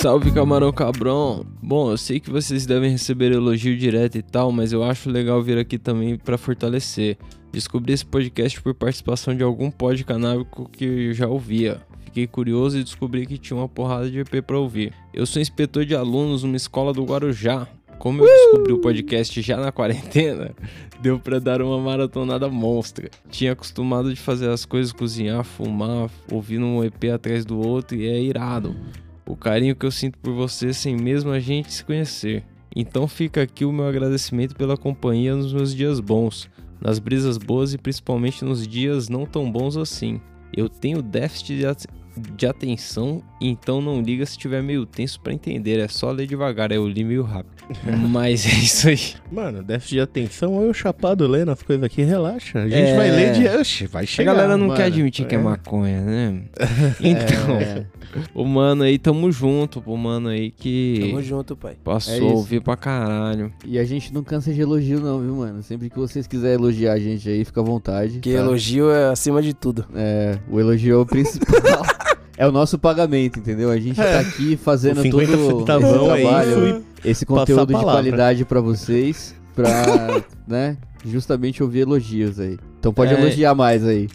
Salve 0.00 0.30
camarão 0.30 0.72
cabrão. 0.72 1.46
Bom, 1.62 1.90
eu 1.90 1.96
sei 1.96 2.20
que 2.20 2.30
vocês 2.30 2.66
devem 2.66 2.90
receber 2.90 3.32
elogio 3.32 3.76
direto 3.76 4.18
e 4.18 4.22
tal, 4.22 4.52
mas 4.52 4.72
eu 4.72 4.82
acho 4.82 5.08
legal 5.08 5.42
vir 5.42 5.58
aqui 5.58 5.78
também 5.78 6.18
pra 6.18 6.36
fortalecer. 6.36 7.16
Descobri 7.50 7.92
esse 7.92 8.04
podcast 8.04 8.60
por 8.60 8.74
participação 8.74 9.34
de 9.34 9.42
algum 9.42 9.70
pod 9.70 10.04
canábico 10.04 10.68
que 10.70 10.84
eu 10.84 11.12
já 11.14 11.26
ouvia. 11.26 11.80
Fiquei 12.16 12.26
curioso 12.26 12.78
e 12.78 12.82
descobri 12.82 13.26
que 13.26 13.36
tinha 13.36 13.58
uma 13.58 13.68
porrada 13.68 14.10
de 14.10 14.20
EP 14.20 14.42
pra 14.42 14.58
ouvir. 14.58 14.90
Eu 15.12 15.26
sou 15.26 15.42
inspetor 15.42 15.84
de 15.84 15.94
alunos 15.94 16.42
numa 16.42 16.56
escola 16.56 16.90
do 16.90 17.04
Guarujá. 17.04 17.68
Como 17.98 18.22
eu 18.22 18.26
descobri 18.26 18.72
o 18.72 18.80
podcast 18.80 19.42
já 19.42 19.58
na 19.58 19.70
quarentena, 19.70 20.54
deu 21.02 21.20
pra 21.20 21.38
dar 21.38 21.60
uma 21.60 21.78
maratonada 21.78 22.48
monstra. 22.48 23.10
Tinha 23.28 23.52
acostumado 23.52 24.14
de 24.14 24.18
fazer 24.18 24.48
as 24.48 24.64
coisas, 24.64 24.94
cozinhar, 24.94 25.44
fumar, 25.44 26.08
ouvindo 26.32 26.64
um 26.64 26.82
EP 26.82 27.04
atrás 27.14 27.44
do 27.44 27.58
outro 27.58 27.98
e 27.98 28.06
é 28.06 28.18
irado. 28.18 28.74
O 29.26 29.36
carinho 29.36 29.76
que 29.76 29.84
eu 29.84 29.90
sinto 29.90 30.16
por 30.16 30.32
você 30.32 30.72
sem 30.72 30.96
mesmo 30.96 31.30
a 31.30 31.38
gente 31.38 31.70
se 31.70 31.84
conhecer. 31.84 32.42
Então 32.74 33.06
fica 33.06 33.42
aqui 33.42 33.66
o 33.66 33.72
meu 33.72 33.86
agradecimento 33.86 34.56
pela 34.56 34.78
companhia 34.78 35.36
nos 35.36 35.52
meus 35.52 35.74
dias 35.74 36.00
bons, 36.00 36.48
nas 36.80 36.98
brisas 36.98 37.36
boas 37.36 37.74
e 37.74 37.78
principalmente 37.78 38.42
nos 38.42 38.66
dias 38.66 39.10
não 39.10 39.26
tão 39.26 39.52
bons 39.52 39.76
assim. 39.76 40.18
Eu 40.56 40.70
tenho 40.70 41.02
déficit 41.02 41.58
de, 41.58 41.66
de 42.34 42.46
atenção, 42.46 43.22
então 43.40 43.80
não 43.80 44.00
liga 44.00 44.24
se 44.24 44.32
estiver 44.32 44.62
meio 44.62 44.86
tenso 44.86 45.20
pra 45.20 45.32
entender, 45.32 45.78
é 45.78 45.88
só 45.88 46.10
ler 46.10 46.26
devagar, 46.26 46.72
eu 46.72 46.86
li 46.88 47.04
meio 47.04 47.22
rápido. 47.22 47.54
Mas 48.10 48.46
é 48.46 48.50
isso 48.50 48.88
aí. 48.88 48.98
Mano, 49.30 49.62
déficit 49.62 49.94
de 49.96 50.00
atenção, 50.00 50.52
ou 50.54 50.64
eu 50.64 50.72
chapado 50.74 51.26
lendo 51.26 51.50
as 51.50 51.62
coisas 51.62 51.84
aqui, 51.84 52.02
relaxa. 52.02 52.60
A 52.60 52.68
gente 52.68 52.90
É. 52.90 52.96
vai 52.96 53.10
ler 53.10 53.32
de. 53.32 53.48
Oxe, 53.48 53.86
vai 53.86 54.04
A 54.04 54.06
chegar. 54.06 54.32
galera 54.34 54.56
não 54.56 54.68
mano. 54.68 54.76
quer 54.78 54.84
admitir 54.86 55.26
que 55.26 55.34
é 55.34 55.38
É. 55.38 55.42
maconha, 55.42 56.00
né? 56.00 56.42
Então, 57.00 57.56
É. 57.60 57.84
o 58.34 58.44
mano 58.44 58.84
aí, 58.84 58.98
tamo 58.98 59.30
junto, 59.32 59.82
o 59.84 59.96
mano 59.96 60.28
aí 60.28 60.50
que 60.52 60.98
Tamo 61.10 61.22
junto, 61.22 61.56
pai. 61.56 61.76
passou 61.82 62.14
É 62.14 62.18
a 62.20 62.24
ouvir 62.34 62.60
pra 62.62 62.76
caralho. 62.76 63.52
E 63.64 63.78
a 63.78 63.84
gente 63.84 64.14
não 64.14 64.22
cansa 64.22 64.52
de 64.54 64.60
elogio 64.60 65.00
não, 65.00 65.20
viu, 65.20 65.34
mano? 65.36 65.62
Sempre 65.62 65.90
que 65.90 65.98
vocês 65.98 66.26
quiserem 66.26 66.54
elogiar 66.54 66.92
a 66.92 66.98
gente 67.00 67.28
aí, 67.28 67.44
fica 67.44 67.60
à 67.60 67.64
vontade. 67.64 68.20
Que 68.20 68.32
tá? 68.32 68.38
elogio 68.38 68.90
é 68.90 69.10
acima 69.10 69.42
de 69.42 69.52
tudo. 69.52 69.84
É, 69.94 70.38
o 70.48 70.60
elogio 70.60 70.94
é 70.94 70.98
o 70.98 71.04
principal. 71.06 71.56
é 72.36 72.46
o 72.46 72.52
nosso 72.52 72.78
pagamento, 72.78 73.38
entendeu? 73.38 73.70
A 73.70 73.78
gente 73.78 73.96
tá 73.96 74.20
aqui 74.20 74.56
fazendo 74.56 75.00
O 75.00 75.10
todo 75.10 75.26
50 75.26 75.32
esse 75.32 75.50
é 75.50 76.04
trabalho, 76.22 76.68
isso 76.68 76.84
esse 77.04 77.26
conteúdo 77.26 77.74
de 77.74 77.80
qualidade 77.82 78.44
pra 78.44 78.60
vocês, 78.60 79.34
pra, 79.54 80.22
né, 80.46 80.76
justamente 81.04 81.62
ouvir 81.62 81.80
elogios 81.80 82.38
aí. 82.40 82.58
Então 82.78 82.92
pode 82.92 83.14
É. 83.14 83.20
elogiar 83.20 83.54
mais 83.54 83.84
aí. 83.84 84.08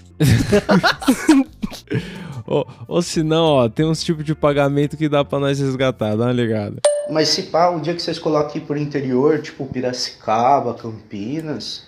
Ou, 2.46 2.68
ou 2.88 3.02
se 3.02 3.24
não, 3.24 3.46
ó, 3.46 3.70
tem 3.70 3.86
uns 3.86 4.04
tipos 4.04 4.26
de 4.26 4.36
pagamento 4.36 4.98
que 4.98 5.08
dá 5.08 5.24
pra 5.24 5.40
nós 5.40 5.60
resgatar, 5.60 6.16
dá 6.16 6.26
uma 6.26 6.34
ligada. 6.34 6.82
Mas 7.10 7.30
se 7.30 7.44
pá, 7.44 7.70
o 7.70 7.80
dia 7.80 7.94
que 7.94 8.02
vocês 8.02 8.20
aqui 8.42 8.60
por 8.60 8.78
interior, 8.78 9.40
tipo 9.42 9.66
Piracicaba, 9.66 10.74
Campinas, 10.74 11.84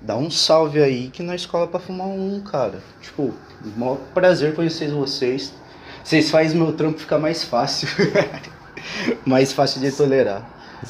dá 0.00 0.16
um 0.16 0.30
salve 0.30 0.82
aí 0.82 1.08
que 1.08 1.22
nós 1.22 1.44
cola 1.44 1.66
pra 1.66 1.80
fumar 1.80 2.06
um, 2.06 2.40
cara. 2.40 2.78
Tipo, 3.02 3.34
maior 3.76 3.98
prazer 4.14 4.54
conhecer 4.54 4.90
vocês. 4.90 5.52
Vocês 6.08 6.30
fazem 6.30 6.58
meu 6.58 6.72
trampo 6.72 6.98
ficar 6.98 7.18
mais 7.18 7.44
fácil. 7.44 7.86
mais 9.26 9.52
fácil 9.52 9.78
de 9.78 9.92
tolerar. 9.92 10.42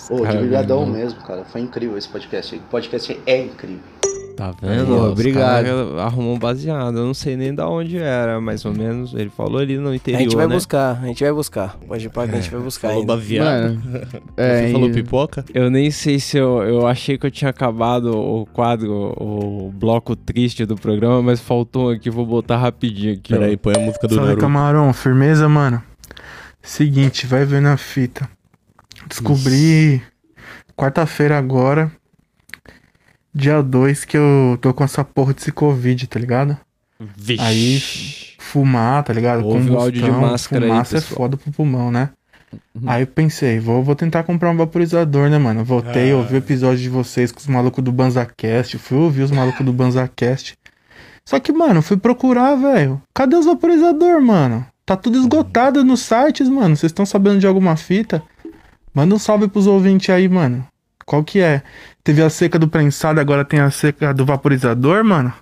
Ô, 0.09 0.19
de 0.19 0.23
cara 0.23 0.39
brigadão 0.39 0.87
mesmo, 0.87 1.21
cara. 1.25 1.45
Foi 1.45 1.61
incrível 1.61 1.99
esse 1.99 2.09
podcast. 2.09 2.55
O 2.55 2.61
podcast 2.61 3.21
é 3.27 3.43
incrível. 3.43 3.98
Tá 4.39 4.55
vendo? 4.63 4.87
Pô, 4.87 5.07
Os 5.07 5.11
obrigado. 5.11 5.99
Arrumou 5.99 6.37
um 6.37 6.39
baseado. 6.39 6.97
Eu 6.97 7.07
não 7.07 7.13
sei 7.13 7.37
nem 7.37 7.53
da 7.53 7.69
onde 7.69 7.99
era, 7.99 8.41
mais 8.41 8.65
ou 8.65 8.73
menos. 8.73 9.13
Ele 9.13 9.31
falou 9.31 9.59
ali 9.59 9.77
no 9.77 9.93
interior. 9.93 10.21
A 10.21 10.23
gente 10.23 10.37
vai 10.37 10.47
né? 10.47 10.55
buscar, 10.55 11.01
a 11.03 11.07
gente 11.09 11.25
vai 11.25 11.33
buscar. 11.33 11.77
Pode 11.89 12.07
ir 12.07 12.09
pra 12.09 12.29
que 12.29 12.37
a 12.37 12.41
gente 12.41 12.53
vai 12.53 12.61
buscar 12.61 12.91
Falou 12.91 13.05
baseado. 13.05 13.77
É, 14.37 14.67
Você 14.69 14.73
falou 14.73 14.91
pipoca? 14.93 15.45
Eu 15.53 15.69
nem 15.69 15.91
sei 15.91 16.21
se 16.21 16.37
eu. 16.37 16.63
Eu 16.63 16.87
achei 16.87 17.19
que 17.19 17.27
eu 17.27 17.31
tinha 17.33 17.51
acabado 17.51 18.17
o 18.17 18.47
quadro, 18.47 19.13
o 19.19 19.73
bloco 19.75 20.15
triste 20.15 20.65
do 20.65 20.77
programa, 20.77 21.21
mas 21.21 21.41
faltou 21.41 21.89
um 21.89 21.91
aqui, 21.91 22.09
vou 22.09 22.25
botar 22.25 22.59
rapidinho 22.59 23.15
aqui. 23.15 23.33
Peraí, 23.33 23.57
põe 23.57 23.75
a 23.77 23.81
música 23.81 24.07
do 24.07 24.15
Salve, 24.15 24.29
Naruto. 24.29 24.41
camarão. 24.47 24.93
Firmeza, 24.93 25.49
mano? 25.49 25.83
Seguinte, 26.63 27.27
vai 27.27 27.45
ver 27.45 27.61
na 27.61 27.77
fita. 27.77 28.29
Descobri 29.09 30.01
quarta-feira 30.77 31.37
agora, 31.37 31.91
dia 33.39 33.63
2, 33.63 34.05
que 34.05 34.17
eu 34.17 34.59
tô 34.61 34.75
com 34.75 34.85
essa 34.85 35.05
porra 35.05 35.33
desse 35.33 35.53
Covid, 35.53 36.07
tá 36.07 36.19
ligado? 36.19 36.57
Vixe. 37.17 37.43
Aí, 37.45 37.83
fumar, 38.39 39.03
tá 39.05 39.13
ligado? 39.13 39.45
Ouve 39.47 39.71
o 39.71 39.79
áudio 39.79 40.03
de 40.03 40.11
máscara 40.11 40.65
aí, 40.65 40.71
fumaça 40.71 40.97
é 40.97 41.01
pessoal. 41.01 41.17
foda 41.17 41.37
pro 41.37 41.53
pulmão, 41.53 41.91
né? 41.91 42.11
Aí 42.87 43.03
eu 43.03 43.07
pensei, 43.07 43.59
vou, 43.61 43.83
vou 43.83 43.95
tentar 43.95 44.23
comprar 44.25 44.51
um 44.51 44.57
vaporizador, 44.57 45.29
né, 45.29 45.39
mano? 45.39 45.63
Voltei, 45.65 46.13
Ah. 46.13 46.17
ouvi 46.17 46.35
o 46.35 46.39
episódio 46.39 46.79
de 46.83 46.89
vocês 46.89 47.31
com 47.31 47.39
os 47.41 47.47
malucos 47.47 47.85
do 47.85 47.93
BanzaCast, 47.93 48.79
fui 48.79 48.97
ouvir 48.99 49.23
os 49.23 49.31
malucos 49.31 49.65
do 49.65 49.73
BanzaCast. 49.73 50.57
Só 51.27 51.39
que, 51.39 51.53
mano, 51.53 51.83
fui 51.83 51.99
procurar, 51.99 52.55
velho. 52.57 53.01
Cadê 53.15 53.37
os 53.37 53.45
vaporizador, 53.45 54.21
mano? 54.23 54.67
Tá 54.87 54.97
tudo 54.97 55.19
esgotado 55.19 55.85
nos 55.85 56.01
sites, 56.01 56.49
mano. 56.49 56.75
Vocês 56.75 56.91
estão 56.91 57.05
sabendo 57.05 57.39
de 57.39 57.47
alguma 57.47 57.77
fita? 57.77 58.23
Manda 58.95 59.15
um 59.15 59.19
salve 59.19 59.47
pros 59.47 59.67
ouvintes 59.67 60.09
aí, 60.09 60.27
mano. 60.27 60.67
Qual 61.09 61.25
que 61.25 61.41
é? 61.41 61.63
Teve 62.05 62.23
a 62.23 62.29
seca 62.29 62.59
do 62.59 62.69
prensado, 62.69 63.19
agora 63.19 63.43
tem 63.43 63.61
a 63.61 63.71
seca 63.71 64.13
do 64.13 64.27
vaporizador, 64.27 65.03
mano? 65.03 65.33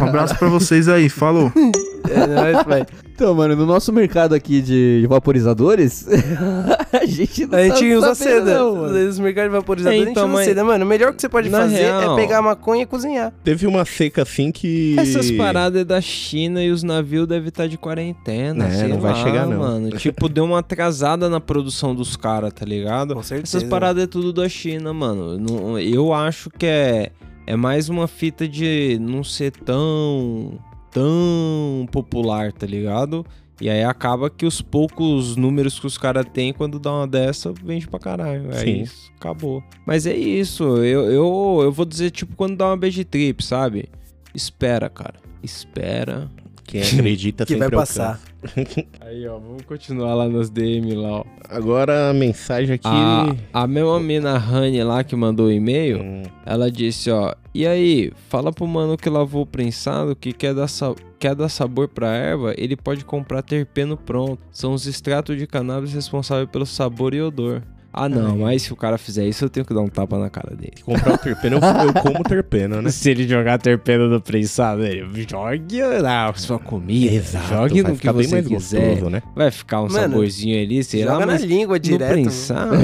Um 0.00 0.04
abraço 0.04 0.38
pra 0.38 0.48
vocês 0.48 0.88
aí, 0.88 1.08
falou. 1.08 1.52
É 2.10 2.26
nóis, 2.26 2.62
pai. 2.64 2.86
Então, 3.14 3.34
mano, 3.34 3.54
no 3.54 3.66
nosso 3.66 3.92
mercado 3.92 4.34
aqui 4.34 4.60
de 4.60 5.06
vaporizadores, 5.08 6.06
a 6.92 7.04
gente 7.06 7.46
não 7.46 7.58
A 7.58 7.62
gente 7.68 7.90
tá 7.90 7.98
usa 7.98 8.14
sabendo 8.14 8.44
seda. 8.46 8.58
não, 8.58 8.76
mano. 8.76 8.92
Mercados 9.22 9.50
de 9.50 9.56
vaporizador 9.56 9.92
É, 9.92 9.96
a 9.96 9.98
gente 10.00 10.10
então, 10.10 10.24
usa 10.24 10.32
mas- 10.34 10.44
seda. 10.46 10.64
Mano, 10.64 10.84
o 10.84 10.88
melhor 10.88 11.12
que 11.14 11.20
você 11.20 11.28
pode 11.28 11.48
Na 11.48 11.58
fazer 11.60 11.76
real- 11.76 12.18
é 12.18 12.20
pegar 12.20 12.38
a 12.38 12.42
maconha 12.42 12.82
e 12.82 12.86
cozinhar. 12.86 13.32
Teve 13.44 13.66
uma 13.66 13.84
seca 13.84 14.22
assim 14.22 14.50
que. 14.50 14.96
Essas 14.98 15.30
paradas 15.32 15.82
é 15.82 15.84
da 15.84 16.00
China 16.00 16.62
e 16.62 16.70
os 16.70 16.82
navios 16.82 17.26
devem 17.28 17.48
estar 17.48 17.66
de 17.66 17.78
quarentena. 17.78 18.66
É, 18.66 18.70
sei 18.70 18.88
não 18.88 19.00
vai 19.00 19.12
lá, 19.12 19.22
chegar, 19.22 19.46
não. 19.46 19.58
mano. 19.58 19.90
Tipo, 19.96 20.28
deu 20.28 20.44
uma 20.44 20.58
atrasada 20.60 21.28
na 21.28 21.40
produção 21.40 21.94
dos 21.94 22.16
caras, 22.16 22.52
tá 22.52 22.64
ligado? 22.64 23.14
Com 23.14 23.22
certeza. 23.22 23.58
Essas 23.58 23.68
paradas 23.68 24.02
é 24.04 24.06
tudo 24.06 24.32
da 24.32 24.48
China, 24.48 24.92
mano. 24.92 25.78
Eu 25.78 26.12
acho 26.12 26.50
que 26.50 26.66
é, 26.66 27.10
é 27.46 27.56
mais 27.56 27.88
uma 27.88 28.06
fita 28.08 28.48
de 28.48 28.98
não 29.00 29.22
ser 29.22 29.52
tão, 29.52 30.58
tão 30.92 31.86
popular, 31.90 32.52
tá 32.52 32.66
ligado? 32.66 33.24
E 33.60 33.70
aí 33.70 33.84
acaba 33.84 34.28
que 34.28 34.44
os 34.44 34.60
poucos 34.60 35.36
números 35.36 35.78
que 35.78 35.86
os 35.86 35.96
caras 35.96 36.26
têm, 36.32 36.52
quando 36.52 36.78
dá 36.78 36.92
uma 36.92 37.06
dessa, 37.06 37.52
vende 37.52 37.86
pra 37.86 37.98
caralho. 37.98 38.50
É 38.50 38.58
Sim. 38.58 38.82
isso, 38.82 39.12
acabou. 39.16 39.62
Mas 39.86 40.06
é 40.06 40.14
isso, 40.14 40.64
eu, 40.78 41.10
eu, 41.10 41.60
eu 41.62 41.72
vou 41.72 41.84
dizer, 41.84 42.10
tipo, 42.10 42.34
quando 42.36 42.56
dá 42.56 42.66
uma 42.66 42.76
bad 42.76 43.04
trip, 43.04 43.44
sabe? 43.44 43.88
Espera, 44.34 44.88
cara. 44.88 45.14
Espera. 45.42 46.30
Quem 46.72 46.82
acredita 46.98 47.44
Que 47.46 47.54
vai 47.56 47.66
sempre 47.66 47.76
passar. 47.76 48.20
alcança. 48.42 48.86
Aí, 49.02 49.26
ó, 49.28 49.38
vamos 49.38 49.62
continuar 49.62 50.14
lá 50.14 50.28
nas 50.28 50.50
DM 50.50 50.94
lá, 50.94 51.20
ó. 51.20 51.24
Agora 51.48 52.10
a 52.10 52.14
mensagem 52.14 52.74
aqui. 52.74 52.86
A, 52.88 53.36
a 53.62 53.66
mesma 53.66 54.00
mina 54.00 54.36
Rani 54.38 54.82
lá 54.82 55.04
que 55.04 55.14
mandou 55.14 55.46
o 55.46 55.52
e-mail, 55.52 56.00
Hum, 56.02 56.22
ela 56.44 56.70
disse, 56.70 57.10
ó, 57.10 57.34
e 57.54 57.66
aí, 57.66 58.10
fala 58.28 58.50
pro 58.52 58.66
mano 58.66 58.96
que 58.96 59.08
lavou 59.10 59.42
o 59.42 59.46
prensado 59.46 60.16
que 60.16 60.32
quer 60.32 60.54
dar, 60.54 60.66
sa- 60.68 60.94
quer 61.18 61.34
dar 61.34 61.48
sabor 61.50 61.86
pra 61.86 62.08
erva, 62.14 62.54
ele 62.56 62.74
pode 62.76 63.04
comprar 63.04 63.42
terpeno 63.42 63.96
pronto. 63.96 64.38
São 64.50 64.72
os 64.72 64.86
extratos 64.86 65.36
de 65.36 65.46
cannabis 65.46 65.92
responsáveis 65.92 66.48
pelo 66.50 66.64
sabor 66.66 67.12
e 67.14 67.20
odor. 67.20 67.62
Ah 67.92 68.08
não, 68.08 68.38
mas 68.38 68.62
se 68.62 68.72
o 68.72 68.76
cara 68.76 68.96
fizer 68.96 69.26
isso, 69.26 69.44
eu 69.44 69.50
tenho 69.50 69.66
que 69.66 69.74
dar 69.74 69.82
um 69.82 69.88
tapa 69.88 70.18
na 70.18 70.30
cara 70.30 70.56
dele. 70.56 70.72
comprar 70.82 71.14
o 71.14 71.18
terpeno, 71.18 71.58
eu, 71.58 71.86
eu 71.86 71.92
como 72.02 72.24
terpeno, 72.24 72.80
né? 72.80 72.88
Se 72.90 73.10
ele 73.10 73.28
jogar 73.28 73.58
terpeno 73.58 74.08
no 74.08 74.20
prensado, 74.20 74.82
ele 74.84 75.26
jogue 75.28 75.82
na 76.02 76.32
sua 76.34 76.58
comida, 76.58 77.14
Exato, 77.14 77.46
jogue 77.48 77.82
vai 77.82 77.90
no 77.92 77.96
que 77.98 78.00
ficar 78.00 78.12
bem 78.14 78.24
você 78.26 78.34
mais 78.34 78.46
quiser. 78.48 78.88
gostoso, 78.90 79.10
né? 79.10 79.22
Vai 79.36 79.50
ficar 79.50 79.80
um 79.80 79.88
Mano, 79.88 79.94
saborzinho 79.94 80.62
ali, 80.62 80.82
sei 80.82 81.04
lá, 81.04 81.12
Joga 81.12 81.26
na 81.26 81.32
mas 81.34 81.42
língua 81.42 81.74
no 81.74 81.80
direto. 81.80 82.12
prensado... 82.12 82.72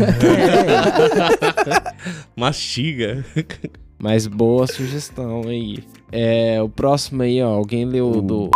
Mastiga. 2.36 3.24
Mas 3.98 4.26
boa 4.26 4.66
sugestão 4.66 5.42
aí. 5.48 5.78
É, 6.12 6.60
o 6.62 6.68
próximo 6.68 7.22
aí, 7.22 7.42
ó. 7.42 7.48
Alguém 7.48 7.84
leu 7.84 8.10
o 8.10 8.22
do. 8.22 8.50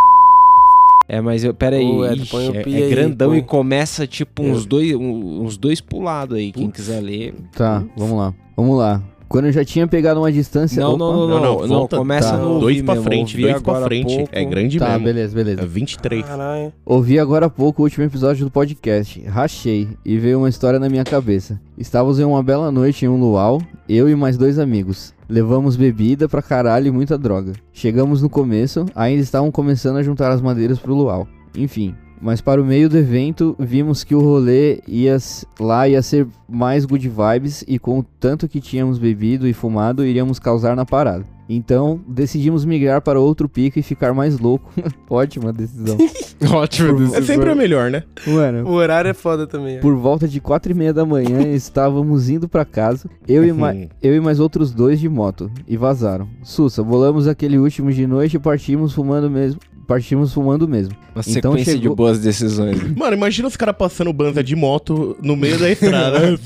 É, 1.12 1.20
mas 1.20 1.44
eu. 1.44 1.52
Pera 1.52 1.76
aí. 1.76 2.14
Ixi, 2.16 2.26
põe 2.30 2.48
o 2.48 2.56
é, 2.56 2.62
pi 2.62 2.74
é 2.74 2.84
aí, 2.84 2.90
grandão 2.90 3.28
põe. 3.28 3.38
e 3.38 3.42
começa 3.42 4.06
tipo 4.06 4.42
uns 4.42 4.64
dois, 4.64 4.94
uns 4.94 5.58
dois 5.58 5.78
pro 5.78 6.00
lado 6.00 6.34
aí. 6.36 6.50
Quem 6.50 6.70
quiser 6.70 7.00
ler. 7.00 7.34
Tá, 7.54 7.84
vamos 7.94 8.16
lá. 8.16 8.32
Vamos 8.56 8.78
lá. 8.78 9.02
Quando 9.28 9.46
eu 9.46 9.52
já 9.52 9.62
tinha 9.64 9.86
pegado 9.86 10.20
uma 10.20 10.30
distância. 10.32 10.82
Não, 10.82 10.90
Opa. 10.94 10.98
não, 10.98 11.12
não, 11.16 11.28
não. 11.28 11.60
Não, 11.60 11.68
volta- 11.68 11.96
começa 11.98 12.30
tá. 12.32 12.36
no 12.38 12.60
Dois 12.60 12.80
pra 12.82 12.94
mesmo, 12.94 13.04
frente, 13.04 13.38
dois 13.40 13.60
pra 13.62 13.80
frente. 13.82 14.16
pouco. 14.16 14.28
É 14.32 14.44
grande 14.44 14.78
Tá, 14.78 14.88
mesmo. 14.90 15.04
beleza, 15.04 15.34
beleza. 15.34 15.62
É 15.62 15.66
23. 15.66 16.24
Caralho. 16.24 16.72
Ouvi 16.84 17.18
agora 17.18 17.46
há 17.46 17.50
pouco 17.50 17.82
o 17.82 17.84
último 17.84 18.04
episódio 18.04 18.44
do 18.46 18.50
podcast, 18.50 19.22
rachei 19.26 19.88
e 20.04 20.18
veio 20.18 20.38
uma 20.38 20.48
história 20.50 20.78
na 20.78 20.88
minha 20.88 21.04
cabeça. 21.04 21.58
Estávamos 21.78 22.20
em 22.20 22.24
uma 22.24 22.42
bela 22.42 22.70
noite 22.70 23.04
em 23.04 23.08
um 23.08 23.18
luau, 23.18 23.60
eu 23.88 24.08
e 24.08 24.14
mais 24.14 24.36
dois 24.38 24.58
amigos. 24.58 25.14
Levamos 25.32 25.76
bebida 25.76 26.28
pra 26.28 26.42
caralho 26.42 26.88
e 26.88 26.90
muita 26.90 27.16
droga. 27.16 27.54
Chegamos 27.72 28.20
no 28.20 28.28
começo, 28.28 28.84
ainda 28.94 29.22
estavam 29.22 29.50
começando 29.50 29.96
a 29.96 30.02
juntar 30.02 30.30
as 30.30 30.42
madeiras 30.42 30.78
pro 30.78 30.94
luau. 30.94 31.26
Enfim, 31.56 31.94
mas 32.20 32.42
para 32.42 32.60
o 32.60 32.64
meio 32.66 32.86
do 32.86 32.98
evento 32.98 33.56
vimos 33.58 34.04
que 34.04 34.14
o 34.14 34.20
rolê 34.20 34.82
ia 34.86 35.16
lá 35.58 35.88
ia 35.88 36.02
ser 36.02 36.26
mais 36.46 36.84
good 36.84 37.08
vibes 37.08 37.64
e 37.66 37.78
com 37.78 38.00
o 38.00 38.02
tanto 38.02 38.46
que 38.46 38.60
tínhamos 38.60 38.98
bebido 38.98 39.48
e 39.48 39.54
fumado 39.54 40.04
iríamos 40.04 40.38
causar 40.38 40.76
na 40.76 40.84
parada. 40.84 41.24
Então 41.56 42.00
decidimos 42.06 42.64
migrar 42.64 43.00
para 43.02 43.20
outro 43.20 43.48
pico 43.48 43.78
e 43.78 43.82
ficar 43.82 44.12
mais 44.14 44.38
louco. 44.38 44.72
Ótima 45.10 45.52
decisão. 45.52 45.96
Ótimo, 46.52 47.14
É 47.14 47.22
sempre 47.22 47.50
a 47.50 47.54
melhor, 47.54 47.90
né? 47.90 48.02
Mano, 48.26 48.68
O 48.68 48.72
horário 48.72 49.08
é 49.10 49.14
foda 49.14 49.46
também. 49.46 49.78
ó. 49.78 49.80
por 49.80 49.94
volta 49.94 50.26
de 50.26 50.40
quatro 50.40 50.72
e 50.72 50.74
meia 50.74 50.92
da 50.92 51.04
manhã 51.04 51.42
estávamos 51.54 52.28
indo 52.28 52.48
pra 52.48 52.64
casa, 52.64 53.08
eu 53.28 53.44
e, 53.44 53.52
ma- 53.52 53.72
Uhum. 53.72 53.88
eu 54.02 54.14
e 54.16 54.20
mais 54.20 54.40
outros 54.40 54.72
dois 54.72 54.98
de 55.00 55.08
moto, 55.08 55.50
e 55.68 55.76
vazaram. 55.76 56.28
Sussa, 56.42 56.82
bolamos 56.82 57.26
aquele 57.28 57.58
último 57.58 57.92
de 57.92 58.06
noite 58.06 58.36
e 58.36 58.40
partimos 58.40 58.92
fumando 58.92 59.30
mesmo. 59.30 59.60
Partimos 59.86 60.32
fumando 60.32 60.66
mesmo. 60.68 60.94
Uma 61.14 61.22
Então 61.26 61.52
sequência 61.52 61.74
de 61.76 61.80
chegou- 61.82 61.96
boas 61.96 62.18
decisões. 62.20 62.78
Mano, 62.96 63.14
imagina 63.16 63.46
os 63.48 63.56
caras 63.56 63.76
passando 63.76 64.12
banza 64.12 64.42
de 64.42 64.54
moto 64.56 65.16
no 65.22 65.36
meio 65.36 65.58
da 65.58 65.68
estrada. 65.70 66.38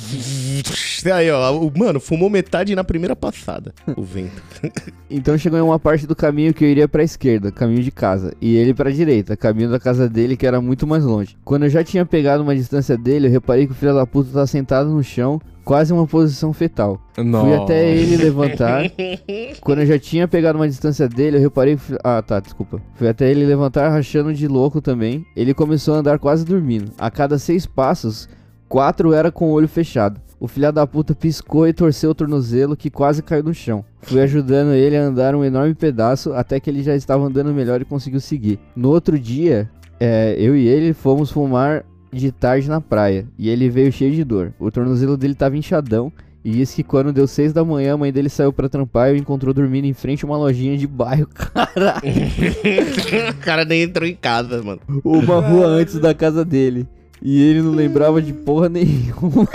Aí, 1.12 1.30
ó. 1.30 1.52
o- 1.58 1.72
Mano, 1.76 2.00
fumou 2.00 2.28
metade 2.30 2.74
na 2.74 2.82
primeira 2.84 3.14
passada. 3.16 3.72
O 3.96 4.02
vento. 4.02 4.42
Então 5.08 5.38
chegou 5.38 5.56
em 5.56 5.62
uma 5.62 5.78
parte 5.78 6.04
do 6.04 6.16
caminho 6.16 6.52
que 6.52 6.64
eu 6.64 6.68
iria 6.68 6.88
pra 6.88 7.00
esquerda, 7.04 7.52
caminho 7.52 7.80
de 7.80 7.92
casa, 7.92 8.34
e 8.40 8.56
ele 8.56 8.74
pra 8.74 8.90
direita, 8.90 9.36
caminho 9.36 9.70
da 9.70 9.78
casa 9.78 10.08
dele 10.08 10.36
que 10.36 10.44
era 10.44 10.60
muito 10.60 10.84
mais 10.84 11.04
longe. 11.04 11.36
Quando 11.44 11.62
eu 11.62 11.70
já 11.70 11.84
tinha 11.84 12.04
pegado 12.04 12.42
uma 12.42 12.56
distância 12.56 12.98
dele, 12.98 13.28
eu 13.28 13.30
reparei 13.30 13.66
que 13.68 13.72
o 13.72 13.74
filho 13.76 13.94
da 13.94 14.04
puta 14.04 14.30
tá 14.32 14.44
sentado 14.48 14.90
no 14.90 15.04
chão, 15.04 15.40
quase 15.64 15.92
em 15.92 15.96
uma 15.96 16.08
posição 16.08 16.52
fetal. 16.52 17.00
Fui 17.14 17.54
até 17.54 17.88
ele 17.88 18.16
levantar. 18.16 18.82
Quando 19.62 19.78
eu 19.82 19.86
já 19.86 19.96
tinha 19.96 20.26
pegado 20.26 20.58
uma 20.58 20.66
distância 20.68 21.08
dele, 21.08 21.36
eu 21.36 21.40
reparei 21.40 21.76
que. 21.76 21.82
o 21.82 21.84
fi- 21.84 21.98
Ah, 22.02 22.20
tá, 22.20 22.40
desculpa. 22.40 22.82
Fui 22.96 23.06
até 23.08 23.30
ele 23.30 23.46
levantar, 23.46 23.88
rachando 23.90 24.34
de 24.34 24.48
louco 24.48 24.80
também. 24.80 25.24
Ele 25.36 25.54
começou 25.54 25.94
a 25.94 25.98
andar 25.98 26.18
quase 26.18 26.44
dormindo. 26.44 26.90
A 26.98 27.12
cada 27.12 27.38
seis 27.38 27.64
passos, 27.64 28.28
quatro 28.68 29.12
era 29.12 29.30
com 29.30 29.46
o 29.50 29.52
olho 29.52 29.68
fechado. 29.68 30.20
O 30.38 30.46
filho 30.46 30.70
da 30.70 30.86
puta 30.86 31.14
piscou 31.14 31.66
e 31.66 31.72
torceu 31.72 32.10
o 32.10 32.14
tornozelo 32.14 32.76
que 32.76 32.90
quase 32.90 33.22
caiu 33.22 33.42
no 33.42 33.54
chão. 33.54 33.84
Fui 34.02 34.20
ajudando 34.20 34.74
ele 34.74 34.96
a 34.96 35.02
andar 35.02 35.34
um 35.34 35.44
enorme 35.44 35.74
pedaço 35.74 36.32
até 36.34 36.60
que 36.60 36.68
ele 36.68 36.82
já 36.82 36.94
estava 36.94 37.24
andando 37.24 37.54
melhor 37.54 37.80
e 37.80 37.84
conseguiu 37.84 38.20
seguir. 38.20 38.58
No 38.74 38.90
outro 38.90 39.18
dia, 39.18 39.70
é, 39.98 40.36
eu 40.38 40.54
e 40.54 40.66
ele 40.66 40.92
fomos 40.92 41.30
fumar 41.30 41.84
de 42.12 42.30
tarde 42.30 42.68
na 42.68 42.80
praia 42.80 43.26
e 43.38 43.48
ele 43.48 43.68
veio 43.70 43.90
cheio 43.90 44.14
de 44.14 44.24
dor. 44.24 44.52
O 44.58 44.70
tornozelo 44.70 45.16
dele 45.16 45.34
tava 45.34 45.56
inchadão 45.56 46.12
e 46.44 46.52
disse 46.52 46.76
que 46.76 46.84
quando 46.84 47.12
deu 47.12 47.26
seis 47.26 47.52
da 47.52 47.64
manhã 47.64 47.94
a 47.94 47.96
mãe 47.96 48.12
dele 48.12 48.28
saiu 48.28 48.52
pra 48.52 48.68
trampar 48.68 49.10
e 49.10 49.14
o 49.14 49.16
encontrou 49.16 49.52
dormindo 49.52 49.86
em 49.86 49.92
frente 49.92 50.24
a 50.24 50.28
uma 50.28 50.36
lojinha 50.36 50.78
de 50.78 50.86
bairro, 50.86 51.26
caralho. 51.34 52.02
o 53.32 53.44
cara 53.44 53.64
nem 53.64 53.82
entrou 53.82 54.08
em 54.08 54.14
casa, 54.14 54.62
mano. 54.62 54.80
Uma 55.02 55.40
rua 55.40 55.66
antes 55.66 55.98
da 55.98 56.14
casa 56.14 56.44
dele. 56.44 56.86
E 57.22 57.42
ele 57.42 57.62
não 57.62 57.72
lembrava 57.72 58.20
de 58.20 58.32
porra 58.32 58.68
nenhuma. 58.68 59.48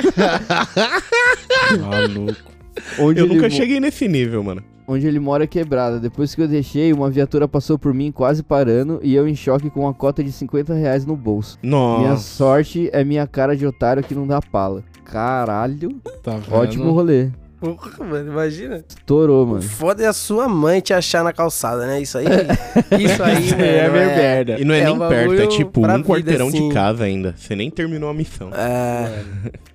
Maluco. 1.80 2.52
Onde 3.00 3.20
Eu 3.20 3.28
nunca 3.28 3.44
mo- 3.44 3.52
cheguei 3.52 3.80
nesse 3.80 4.08
nível, 4.08 4.44
mano. 4.44 4.64
Onde 4.88 5.08
ele 5.08 5.20
mora 5.20 5.44
é 5.44 5.48
quebrada. 5.48 6.00
Depois 6.00 6.34
que 6.36 6.42
eu 6.42 6.48
deixei, 6.48 6.92
uma 6.92 7.10
viatura 7.10 7.48
passou 7.48 7.78
por 7.78 7.94
mim 7.94 8.12
quase 8.12 8.44
parando 8.44 9.00
e 9.04 9.14
eu 9.16 9.28
em 9.28 9.36
choque 9.36 9.70
com 9.70 9.82
uma 9.82 9.94
cota 9.94 10.24
de 10.24 10.32
50 10.32 10.74
reais 10.74 11.06
no 11.06 11.16
bolso. 11.16 11.58
Nossa. 11.64 12.00
Minha 12.02 12.18
sorte 12.18 12.90
é 12.92 13.04
minha 13.04 13.26
cara 13.28 13.56
de 13.56 13.66
otário 13.66 14.04
que 14.04 14.16
não 14.16 14.26
dá 14.28 14.42
pala. 14.42 14.84
caralho, 15.06 15.90
Tá 16.24 16.38
vendo? 16.38 16.54
ótimo 16.56 16.92
rolê. 16.92 17.30
Porra, 17.62 18.04
mano, 18.04 18.32
imagina. 18.32 18.84
Estourou, 18.90 19.46
O 19.46 19.48
mano. 19.48 19.62
foda 19.62 20.04
é 20.04 20.08
a 20.08 20.14
sua 20.14 20.50
mãe 20.50 20.82
te 20.82 20.94
achar 20.96 21.24
na 21.24 21.32
calçada, 21.32 21.86
né? 21.86 22.02
Isso 22.02 22.18
aí. 22.18 22.26
Isso 23.00 23.22
aí, 23.22 23.52
mano. 23.52 23.64
aí 23.64 23.70
é 23.78 23.90
meio 23.90 24.06
merda. 24.08 24.60
E 24.60 24.66
não 24.66 24.74
é, 24.74 24.80
É 24.80 24.86
nem 24.86 24.94
um 24.96 25.00
perto, 25.08 25.34
é 25.36 25.46
tipo 25.48 25.80
um 25.88 26.04
quarteirão 26.04 26.48
assim. 26.48 26.68
de 26.70 26.74
casa 26.74 27.04
ainda. 27.04 27.36
Você 27.38 27.56
nem 27.56 27.70
terminou 27.70 28.10
a 28.10 28.14
missão. 28.16 28.50
É, 28.52 29.24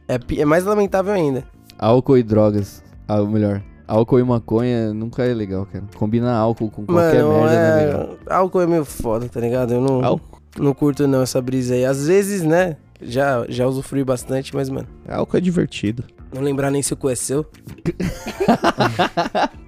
é, 0.09 0.19
é 0.41 0.45
mais 0.45 0.65
lamentável 0.65 1.13
ainda. 1.15 1.45
Álcool 1.79 2.19
e 2.19 2.25
drogas. 2.25 2.83
Ah, 3.07 3.21
ou 3.21 3.29
melhor, 3.29 3.63
álcool 3.87 4.19
e 4.19 4.25
maconha 4.25 4.93
nunca 4.93 5.23
é 5.25 5.33
legal, 5.33 5.65
cara. 5.65 5.85
Combinar 5.95 6.35
álcool 6.37 6.69
com 6.71 6.85
qualquer 6.85 7.23
Mano, 7.23 7.41
merda 7.41 7.47
não 7.47 7.49
é 7.49 7.55
é... 7.83 7.87
legal. 7.87 8.17
álcool 8.29 8.61
é 8.63 8.67
meio 8.67 8.85
foda, 8.85 9.29
tá 9.29 9.39
ligado? 9.39 9.75
Eu 9.75 9.81
não, 9.81 10.05
Álcool? 10.05 10.41
não 10.59 10.75
curto 10.75 11.07
não 11.07 11.23
essa 11.23 11.41
brisa 11.41 11.75
aí. 11.75 11.85
Às 11.85 12.05
vezes, 12.09 12.43
né? 12.43 12.77
Já, 13.01 13.45
já 13.49 13.65
usufrui 13.67 14.03
bastante, 14.03 14.57
mas, 14.57 14.69
mano, 14.71 14.89
Álcool 15.09 15.37
é 15.37 15.41
divertido. 15.41 16.03
Não 16.33 16.43
lembrar 16.43 16.71
nem 16.71 16.83
se 16.83 16.93
o 16.93 16.97
cu 16.97 17.09
é 17.09 17.15
seu. 17.15 17.47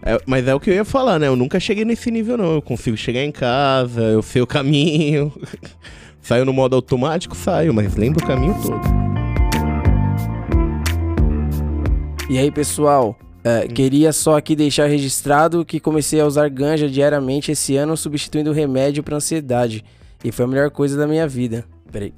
É, 0.00 0.18
mas 0.24 0.46
é 0.48 0.54
o 0.54 0.60
que 0.60 0.70
eu 0.70 0.74
ia 0.74 0.86
falar, 0.86 1.18
né? 1.18 1.26
Eu 1.26 1.36
nunca 1.36 1.60
cheguei 1.60 1.84
nesse 1.84 2.10
nível, 2.10 2.38
não. 2.38 2.54
Eu 2.54 2.62
consigo 2.62 2.96
chegar 2.96 3.22
em 3.22 3.30
casa, 3.30 4.00
eu 4.00 4.22
sei 4.22 4.40
o 4.40 4.46
caminho. 4.46 5.30
saio 6.22 6.46
no 6.46 6.52
modo 6.52 6.74
automático, 6.76 7.36
saio, 7.36 7.74
mas 7.74 7.94
lembro 7.94 8.24
o 8.24 8.26
caminho 8.26 8.56
todo. 8.62 8.80
E 12.30 12.38
aí, 12.38 12.50
pessoal, 12.50 13.18
é, 13.44 13.66
queria 13.66 14.12
só 14.12 14.36
aqui 14.36 14.56
deixar 14.56 14.86
registrado 14.86 15.64
que 15.64 15.78
comecei 15.78 16.20
a 16.20 16.26
usar 16.26 16.48
ganja 16.48 16.88
diariamente 16.88 17.52
esse 17.52 17.76
ano, 17.76 17.96
substituindo 17.96 18.50
o 18.50 18.54
remédio 18.54 19.02
pra 19.02 19.16
ansiedade. 19.16 19.84
E 20.24 20.32
foi 20.32 20.44
a 20.44 20.48
melhor 20.48 20.70
coisa 20.70 20.96
da 20.96 21.06
minha 21.06 21.28
vida. 21.28 21.64
Peraí. 21.90 22.12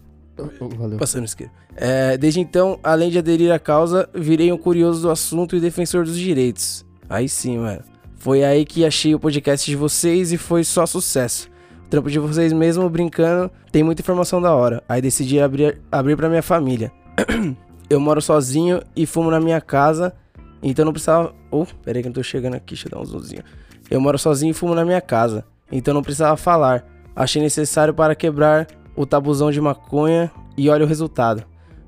Valeu. 0.76 0.98
Passando 0.98 1.24
isqueiro. 1.24 1.52
É, 1.76 2.16
desde 2.16 2.40
então, 2.40 2.78
além 2.82 3.10
de 3.10 3.18
aderir 3.18 3.52
à 3.52 3.58
causa, 3.58 4.08
virei 4.14 4.52
um 4.52 4.58
curioso 4.58 5.02
do 5.02 5.10
assunto 5.10 5.56
e 5.56 5.60
defensor 5.60 6.04
dos 6.04 6.16
direitos. 6.16 6.84
Aí 7.08 7.28
sim, 7.28 7.58
mano. 7.58 7.82
Foi 8.16 8.44
aí 8.44 8.64
que 8.64 8.84
achei 8.84 9.14
o 9.14 9.18
podcast 9.18 9.68
de 9.68 9.76
vocês 9.76 10.32
e 10.32 10.36
foi 10.36 10.62
só 10.62 10.84
sucesso. 10.84 11.48
O 11.86 11.88
trampo 11.88 12.10
de 12.10 12.18
vocês 12.18 12.52
mesmo, 12.52 12.88
brincando, 12.88 13.50
tem 13.72 13.82
muita 13.82 14.02
informação 14.02 14.40
da 14.42 14.54
hora. 14.54 14.82
Aí 14.88 15.00
decidi 15.00 15.40
abrir, 15.40 15.80
abrir 15.90 16.16
pra 16.16 16.28
minha 16.28 16.42
família. 16.42 16.92
Eu 17.88 17.98
moro 17.98 18.20
sozinho 18.20 18.80
e 18.94 19.04
fumo 19.04 19.32
na 19.32 19.40
minha 19.40 19.60
casa, 19.60 20.14
então 20.62 20.84
não 20.84 20.92
precisava... 20.92 21.34
Oh, 21.50 21.66
peraí 21.82 22.02
que 22.02 22.06
eu 22.06 22.10
não 22.10 22.14
tô 22.14 22.22
chegando 22.22 22.54
aqui, 22.54 22.74
deixa 22.74 22.86
eu 22.86 22.92
dar 22.92 23.00
um 23.00 23.04
zoomzinho. 23.04 23.42
Eu 23.90 24.00
moro 24.00 24.16
sozinho 24.16 24.52
e 24.52 24.54
fumo 24.54 24.76
na 24.76 24.84
minha 24.84 25.00
casa, 25.00 25.44
então 25.72 25.92
não 25.92 26.00
precisava 26.00 26.36
falar. 26.36 26.86
Achei 27.16 27.42
necessário 27.42 27.92
para 27.92 28.14
quebrar 28.14 28.68
o 28.96 29.06
tabuzão 29.06 29.50
de 29.50 29.60
maconha 29.60 30.30
e 30.56 30.68
olha 30.68 30.84
o 30.84 30.88
resultado. 30.88 31.44